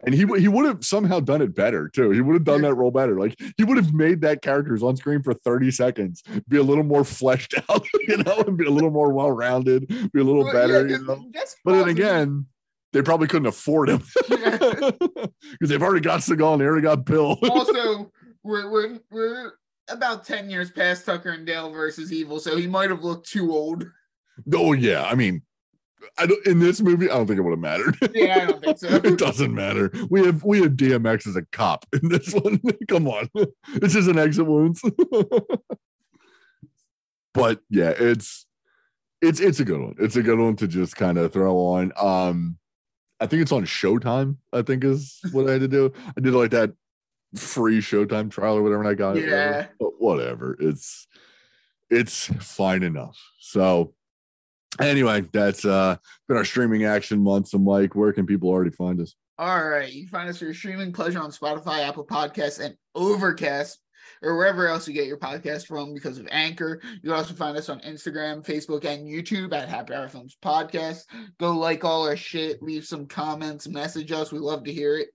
And 0.04 0.14
he 0.14 0.26
he 0.38 0.48
would 0.48 0.66
have 0.66 0.84
somehow 0.84 1.20
done 1.20 1.40
it 1.40 1.54
better 1.54 1.88
too. 1.88 2.10
He 2.10 2.20
would 2.20 2.34
have 2.34 2.44
done 2.44 2.62
that 2.62 2.74
role 2.74 2.90
better. 2.90 3.18
Like 3.18 3.38
he 3.56 3.64
would 3.64 3.76
have 3.76 3.94
made 3.94 4.20
that 4.20 4.42
characters 4.42 4.82
on 4.82 4.96
screen 4.96 5.22
for 5.22 5.32
30 5.34 5.70
seconds, 5.70 6.22
be 6.48 6.58
a 6.58 6.62
little 6.62 6.84
more 6.84 7.04
fleshed 7.04 7.54
out, 7.70 7.86
you 8.06 8.18
know, 8.18 8.44
and 8.46 8.56
be 8.56 8.66
a 8.66 8.70
little 8.70 8.90
more 8.90 9.12
well-rounded, 9.12 9.88
be 9.88 10.20
a 10.20 10.24
little 10.24 10.44
Well, 10.44 10.52
better, 10.52 10.86
yeah, 10.86 10.98
you 10.98 11.04
know. 11.04 11.24
But 11.64 11.72
then 11.72 11.88
again, 11.88 12.46
they 12.92 13.02
probably 13.02 13.26
couldn't 13.26 13.46
afford 13.48 13.88
him 13.88 14.02
because 14.28 14.92
they've 15.60 15.82
already 15.82 16.00
got 16.00 16.20
Seagal 16.20 16.52
and 16.52 16.60
they 16.60 16.66
already 16.66 16.82
got 16.82 17.04
Bill. 17.04 17.38
also, 17.50 18.10
we're, 18.42 18.70
we're 18.70 18.98
we're 19.10 19.52
about 19.88 20.24
ten 20.24 20.48
years 20.48 20.70
past 20.70 21.04
Tucker 21.04 21.30
and 21.30 21.46
Dale 21.46 21.70
versus 21.70 22.12
Evil, 22.12 22.38
so 22.38 22.56
he 22.56 22.66
might 22.66 22.90
have 22.90 23.02
looked 23.02 23.28
too 23.28 23.52
old. 23.52 23.84
oh 24.54 24.72
yeah, 24.74 25.04
I 25.04 25.14
mean, 25.14 25.42
I 26.18 26.26
don't 26.26 26.46
in 26.46 26.58
this 26.58 26.80
movie, 26.80 27.10
I 27.10 27.14
don't 27.16 27.26
think 27.26 27.38
it 27.38 27.42
would 27.42 27.50
have 27.50 27.58
mattered. 27.58 27.96
Yeah, 28.14 28.42
I 28.42 28.46
don't 28.46 28.62
think 28.62 28.78
so. 28.78 28.88
it 29.04 29.18
doesn't 29.18 29.54
matter. 29.54 29.90
We 30.10 30.24
have 30.26 30.44
we 30.44 30.62
have 30.62 30.72
DMX 30.72 31.26
as 31.26 31.36
a 31.36 31.42
cop 31.42 31.86
in 31.92 32.08
this 32.08 32.32
one. 32.32 32.60
Come 32.88 33.08
on, 33.08 33.28
this 33.74 33.94
is 33.94 34.08
an 34.08 34.18
exit 34.18 34.46
wounds. 34.46 34.82
but 37.34 37.60
yeah, 37.70 37.90
it's 37.90 38.46
it's 39.20 39.40
it's 39.40 39.60
a 39.60 39.64
good 39.64 39.80
one. 39.80 39.94
It's 39.98 40.16
a 40.16 40.22
good 40.22 40.38
one 40.38 40.56
to 40.56 40.68
just 40.68 40.96
kind 40.96 41.18
of 41.18 41.32
throw 41.32 41.56
on. 41.56 41.92
Um, 41.96 42.58
I 43.20 43.26
think 43.26 43.42
it's 43.42 43.52
on 43.52 43.64
Showtime. 43.64 44.36
I 44.52 44.62
think 44.62 44.84
is 44.84 45.20
what 45.32 45.48
I 45.48 45.52
had 45.52 45.60
to 45.62 45.68
do. 45.68 45.92
I 46.16 46.20
did 46.20 46.34
like 46.34 46.50
that 46.50 46.72
free 47.36 47.78
Showtime 47.78 48.30
trial 48.30 48.56
or 48.56 48.62
whatever, 48.62 48.82
and 48.82 48.88
I 48.88 48.94
got 48.94 49.16
it. 49.16 49.28
Yeah. 49.28 49.48
whatever. 49.48 49.74
But 49.78 50.00
whatever. 50.00 50.56
It's 50.60 51.06
it's 51.90 52.26
fine 52.26 52.82
enough. 52.82 53.18
So 53.38 53.94
anyway, 54.80 55.22
that's 55.32 55.64
uh 55.64 55.96
been 56.28 56.36
our 56.36 56.44
streaming 56.44 56.84
action 56.84 57.22
month. 57.22 57.48
So 57.48 57.58
Mike, 57.58 57.94
where 57.94 58.12
can 58.12 58.26
people 58.26 58.48
already 58.48 58.70
find 58.70 59.00
us? 59.00 59.14
All 59.38 59.68
right, 59.68 59.92
you 59.92 60.06
find 60.06 60.28
us 60.28 60.38
for 60.38 60.44
your 60.44 60.54
streaming 60.54 60.92
pleasure 60.92 61.20
on 61.20 61.32
Spotify, 61.32 61.86
Apple 61.86 62.06
Podcasts, 62.06 62.64
and 62.64 62.76
Overcast, 62.94 63.80
or 64.22 64.36
wherever 64.36 64.68
else 64.68 64.86
you 64.86 64.94
get 64.94 65.08
your 65.08 65.18
podcast 65.18 65.66
from 65.66 65.92
because 65.92 66.18
of 66.18 66.28
Anchor. 66.30 66.80
You 66.84 67.00
can 67.00 67.12
also 67.12 67.34
find 67.34 67.56
us 67.56 67.68
on 67.68 67.80
Instagram, 67.80 68.46
Facebook, 68.46 68.84
and 68.84 69.08
YouTube 69.08 69.52
at 69.52 69.68
Happy 69.68 69.92
Hour 69.92 70.08
Films 70.08 70.36
Podcast. 70.42 71.02
Go 71.40 71.56
like 71.56 71.84
all 71.84 72.06
our 72.06 72.16
shit, 72.16 72.62
leave 72.62 72.84
some 72.84 73.06
comments, 73.06 73.66
message 73.66 74.12
us. 74.12 74.30
We 74.30 74.38
love 74.38 74.62
to 74.64 74.72
hear 74.72 74.98
it. 74.98 75.08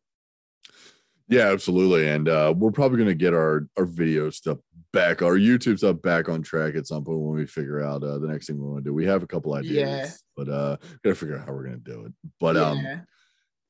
Yeah, 1.30 1.52
absolutely. 1.52 2.08
And 2.10 2.28
uh, 2.28 2.54
we're 2.58 2.72
probably 2.72 2.98
going 2.98 3.10
to 3.10 3.16
get 3.16 3.34
our 3.34 3.68
our 3.78 3.86
video 3.86 4.30
stuff 4.32 4.58
back, 4.92 5.22
our 5.22 5.38
YouTube 5.38 5.78
stuff 5.78 6.02
back 6.02 6.28
on 6.28 6.42
track 6.42 6.76
at 6.76 6.88
some 6.88 7.04
point 7.04 7.20
when 7.20 7.38
we 7.38 7.46
figure 7.46 7.82
out 7.84 8.04
uh, 8.04 8.18
the 8.18 8.28
next 8.28 8.48
thing 8.48 8.60
we 8.60 8.66
want 8.68 8.84
to 8.84 8.90
do. 8.90 8.94
We 8.94 9.06
have 9.06 9.22
a 9.22 9.28
couple 9.28 9.54
ideas, 9.54 9.76
Yeah. 9.78 10.10
but 10.36 10.50
uh, 10.50 10.78
gotta 11.04 11.16
figure 11.16 11.38
out 11.38 11.46
how 11.46 11.54
we're 11.54 11.66
going 11.68 11.84
to 11.84 11.92
do 11.92 12.06
it. 12.06 12.14
But 12.40 12.58
um, 12.58 12.84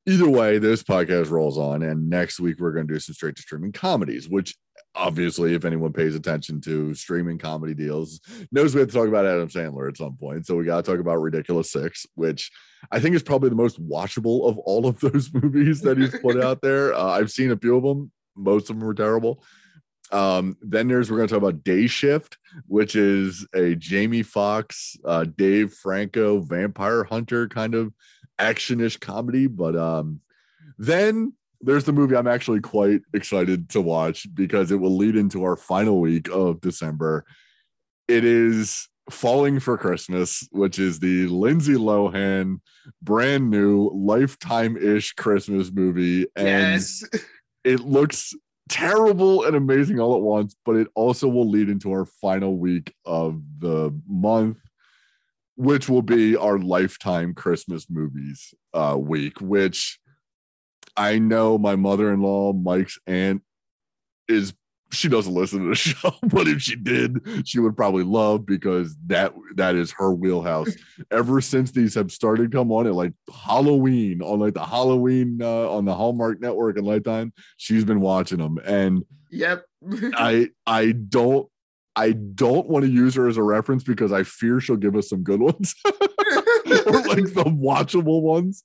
either 0.06 0.28
way, 0.28 0.58
this 0.58 0.82
podcast 0.82 1.30
rolls 1.30 1.58
on, 1.58 1.82
and 1.82 2.08
next 2.08 2.40
week 2.40 2.58
we're 2.58 2.72
going 2.72 2.88
to 2.88 2.94
do 2.94 2.98
some 3.00 3.14
straight 3.14 3.36
to 3.36 3.42
streaming 3.42 3.72
comedies, 3.72 4.28
which 4.28 4.56
obviously, 4.94 5.54
if 5.54 5.64
anyone 5.64 5.92
pays 5.92 6.14
attention 6.14 6.60
to 6.62 6.94
streaming 6.94 7.38
comedy 7.38 7.74
deals, 7.74 8.20
knows 8.52 8.74
we 8.74 8.80
have 8.80 8.88
to 8.88 8.94
talk 8.94 9.08
about 9.08 9.26
Adam 9.26 9.48
Sandler 9.48 9.88
at 9.88 9.96
some 9.96 10.16
point. 10.16 10.46
So 10.46 10.56
we 10.56 10.64
got 10.64 10.84
to 10.84 10.90
talk 10.90 11.00
about 11.00 11.20
Ridiculous 11.20 11.70
Six, 11.70 12.06
which 12.14 12.50
I 12.90 13.00
think 13.00 13.14
is 13.14 13.22
probably 13.22 13.50
the 13.50 13.56
most 13.56 13.82
watchable 13.82 14.48
of 14.48 14.58
all 14.58 14.86
of 14.86 15.00
those 15.00 15.32
movies 15.32 15.80
that 15.82 15.98
he's 15.98 16.16
put 16.18 16.40
out 16.42 16.60
there. 16.62 16.94
Uh, 16.94 17.10
I've 17.10 17.30
seen 17.30 17.50
a 17.50 17.56
few 17.56 17.76
of 17.76 17.82
them; 17.82 18.10
most 18.36 18.70
of 18.70 18.78
them 18.78 18.86
were 18.86 18.94
terrible. 18.94 19.42
Um, 20.12 20.56
then 20.60 20.88
there's 20.88 21.10
we're 21.10 21.18
going 21.18 21.28
to 21.28 21.34
talk 21.34 21.42
about 21.42 21.62
Day 21.62 21.86
Shift, 21.86 22.36
which 22.66 22.96
is 22.96 23.46
a 23.54 23.76
Jamie 23.76 24.22
Foxx, 24.22 24.96
uh, 25.04 25.24
Dave 25.24 25.72
Franco 25.72 26.40
vampire 26.40 27.04
hunter 27.04 27.48
kind 27.48 27.74
of 27.74 27.92
actionish 28.38 28.98
comedy. 28.98 29.46
But 29.46 29.76
um, 29.76 30.20
then 30.78 31.34
there's 31.60 31.84
the 31.84 31.92
movie 31.92 32.16
I'm 32.16 32.26
actually 32.26 32.60
quite 32.60 33.02
excited 33.12 33.68
to 33.70 33.80
watch 33.80 34.26
because 34.34 34.70
it 34.70 34.76
will 34.76 34.96
lead 34.96 35.16
into 35.16 35.44
our 35.44 35.56
final 35.56 36.00
week 36.00 36.28
of 36.30 36.60
December. 36.60 37.24
It 38.08 38.24
is 38.24 38.88
Falling 39.10 39.58
for 39.58 39.76
Christmas, 39.76 40.46
which 40.52 40.78
is 40.78 41.00
the 41.00 41.26
Lindsay 41.26 41.74
Lohan 41.74 42.60
brand 43.02 43.50
new 43.50 43.90
lifetime 43.92 44.76
ish 44.76 45.12
Christmas 45.14 45.72
movie. 45.72 46.26
And 46.36 46.74
yes. 46.74 47.02
it 47.64 47.80
looks 47.80 48.32
terrible 48.68 49.44
and 49.44 49.56
amazing 49.56 49.98
all 49.98 50.14
at 50.14 50.22
once, 50.22 50.54
but 50.64 50.76
it 50.76 50.86
also 50.94 51.26
will 51.26 51.48
lead 51.48 51.68
into 51.68 51.90
our 51.90 52.04
final 52.04 52.56
week 52.56 52.94
of 53.04 53.42
the 53.58 53.92
month, 54.06 54.58
which 55.56 55.88
will 55.88 56.02
be 56.02 56.36
our 56.36 56.58
lifetime 56.58 57.34
Christmas 57.34 57.90
movies 57.90 58.54
uh, 58.74 58.96
week, 58.96 59.40
which 59.40 59.98
I 60.96 61.18
know 61.18 61.58
my 61.58 61.76
mother 61.76 62.12
in 62.12 62.20
law, 62.20 62.52
Mike's 62.52 62.98
aunt, 63.06 63.42
is 64.28 64.52
she 64.92 65.08
doesn't 65.08 65.34
listen 65.34 65.62
to 65.62 65.68
the 65.68 65.74
show, 65.76 66.12
but 66.22 66.48
if 66.48 66.62
she 66.62 66.76
did, 66.76 67.20
she 67.44 67.60
would 67.60 67.76
probably 67.76 68.02
love 68.02 68.44
because 68.44 68.96
that 69.06 69.32
that 69.56 69.76
is 69.76 69.92
her 69.92 70.12
wheelhouse. 70.12 70.70
Ever 71.10 71.40
since 71.40 71.70
these 71.70 71.94
have 71.94 72.10
started 72.10 72.52
come 72.52 72.72
on 72.72 72.86
at 72.86 72.94
like 72.94 73.12
Halloween 73.32 74.22
on 74.22 74.40
like 74.40 74.54
the 74.54 74.64
Halloween 74.64 75.40
uh, 75.42 75.70
on 75.70 75.84
the 75.84 75.94
Hallmark 75.94 76.40
Network 76.40 76.76
and 76.76 76.86
Lifetime, 76.86 77.32
she's 77.56 77.84
been 77.84 78.00
watching 78.00 78.38
them, 78.38 78.58
and 78.64 79.04
Yep. 79.30 79.64
I 80.14 80.50
I 80.66 80.92
don't 80.92 81.48
I 81.96 82.12
don't 82.12 82.68
want 82.68 82.84
to 82.84 82.90
use 82.90 83.14
her 83.14 83.28
as 83.28 83.36
a 83.36 83.42
reference 83.42 83.84
because 83.84 84.12
I 84.12 84.22
fear 84.22 84.60
she'll 84.60 84.76
give 84.76 84.96
us 84.96 85.08
some 85.08 85.22
good 85.22 85.40
ones 85.40 85.74
or 85.84 85.92
like 87.02 87.34
the 87.34 87.44
watchable 87.46 88.22
ones. 88.22 88.62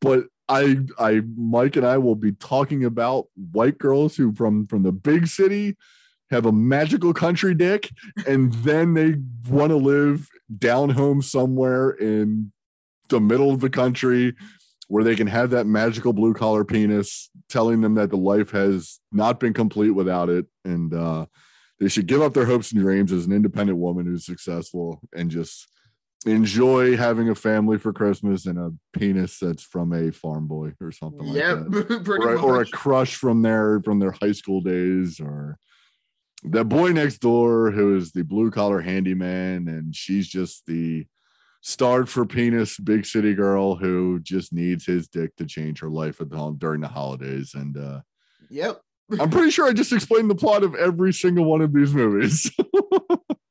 But 0.00 0.24
I 0.48 0.78
I 0.98 1.22
Mike 1.36 1.76
and 1.76 1.86
I 1.86 1.98
will 1.98 2.16
be 2.16 2.32
talking 2.32 2.84
about 2.84 3.26
white 3.52 3.78
girls 3.78 4.16
who 4.16 4.34
from 4.34 4.66
from 4.66 4.82
the 4.82 4.92
big 4.92 5.26
city 5.26 5.76
have 6.30 6.46
a 6.46 6.52
magical 6.52 7.14
country 7.14 7.54
dick 7.54 7.90
and 8.26 8.52
then 8.54 8.94
they 8.94 9.16
want 9.48 9.70
to 9.70 9.76
live 9.76 10.28
down 10.58 10.90
home 10.90 11.22
somewhere 11.22 11.90
in 11.90 12.52
the 13.08 13.20
middle 13.20 13.50
of 13.50 13.60
the 13.60 13.70
country 13.70 14.34
where 14.88 15.04
they 15.04 15.16
can 15.16 15.26
have 15.26 15.50
that 15.50 15.66
magical 15.66 16.12
blue 16.12 16.34
collar 16.34 16.64
penis 16.64 17.30
telling 17.48 17.80
them 17.80 17.94
that 17.94 18.10
the 18.10 18.16
life 18.16 18.50
has 18.50 19.00
not 19.12 19.40
been 19.40 19.52
complete 19.52 19.90
without 19.90 20.28
it. 20.28 20.46
And 20.64 20.92
uh 20.92 21.26
they 21.80 21.88
should 21.88 22.06
give 22.06 22.22
up 22.22 22.34
their 22.34 22.46
hopes 22.46 22.72
and 22.72 22.80
dreams 22.80 23.12
as 23.12 23.26
an 23.26 23.32
independent 23.32 23.78
woman 23.78 24.06
who's 24.06 24.24
successful 24.24 25.00
and 25.14 25.30
just 25.30 25.68
enjoy 26.26 26.96
having 26.96 27.28
a 27.28 27.34
family 27.34 27.78
for 27.78 27.92
Christmas 27.92 28.46
and 28.46 28.58
a 28.58 28.72
penis 28.98 29.38
that's 29.38 29.62
from 29.62 29.92
a 29.92 30.10
farm 30.10 30.46
boy 30.46 30.72
or 30.80 30.92
something 30.92 31.26
like 31.26 31.34
that. 31.34 32.04
Or, 32.08 32.38
or 32.38 32.60
a 32.62 32.66
crush 32.66 33.16
from 33.16 33.42
their 33.42 33.80
from 33.82 33.98
their 33.98 34.12
high 34.12 34.32
school 34.32 34.60
days 34.60 35.20
or 35.20 35.58
the 36.42 36.64
boy 36.64 36.92
next 36.92 37.18
door 37.18 37.70
who 37.70 37.96
is 37.96 38.12
the 38.12 38.22
blue 38.22 38.50
collar 38.50 38.80
handyman 38.80 39.68
and 39.68 39.94
she's 39.94 40.28
just 40.28 40.66
the 40.66 41.06
starved 41.62 42.10
for 42.10 42.26
penis 42.26 42.78
big 42.78 43.06
city 43.06 43.34
girl 43.34 43.74
who 43.74 44.20
just 44.20 44.52
needs 44.52 44.84
his 44.84 45.08
dick 45.08 45.34
to 45.36 45.46
change 45.46 45.80
her 45.80 45.88
life 45.88 46.20
at 46.20 46.32
home 46.32 46.56
during 46.58 46.80
the 46.80 46.88
holidays 46.88 47.54
and 47.54 47.76
uh 47.76 48.00
yep. 48.50 48.80
I'm 49.20 49.30
pretty 49.30 49.50
sure 49.50 49.66
I 49.66 49.72
just 49.72 49.92
explained 49.92 50.30
the 50.30 50.34
plot 50.34 50.62
of 50.62 50.74
every 50.74 51.12
single 51.12 51.44
one 51.44 51.60
of 51.60 51.74
these 51.74 51.92
movies. 51.92 52.50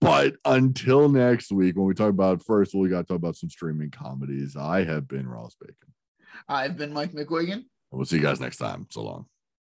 but 0.00 0.34
until 0.44 1.08
next 1.08 1.52
week, 1.52 1.76
when 1.76 1.86
we 1.86 1.94
talk 1.94 2.10
about 2.10 2.44
first, 2.44 2.74
we 2.74 2.88
got 2.88 3.02
to 3.02 3.04
talk 3.04 3.16
about 3.16 3.36
some 3.36 3.50
streaming 3.50 3.90
comedies. 3.90 4.56
I 4.56 4.84
have 4.84 5.08
been 5.08 5.28
Ross 5.28 5.56
Bacon. 5.60 5.76
I've 6.48 6.76
been 6.76 6.92
Mike 6.92 7.12
McWigan. 7.12 7.64
We'll 7.90 8.06
see 8.06 8.16
you 8.16 8.22
guys 8.22 8.40
next 8.40 8.56
time. 8.56 8.86
So 8.90 9.02
long. 9.02 9.26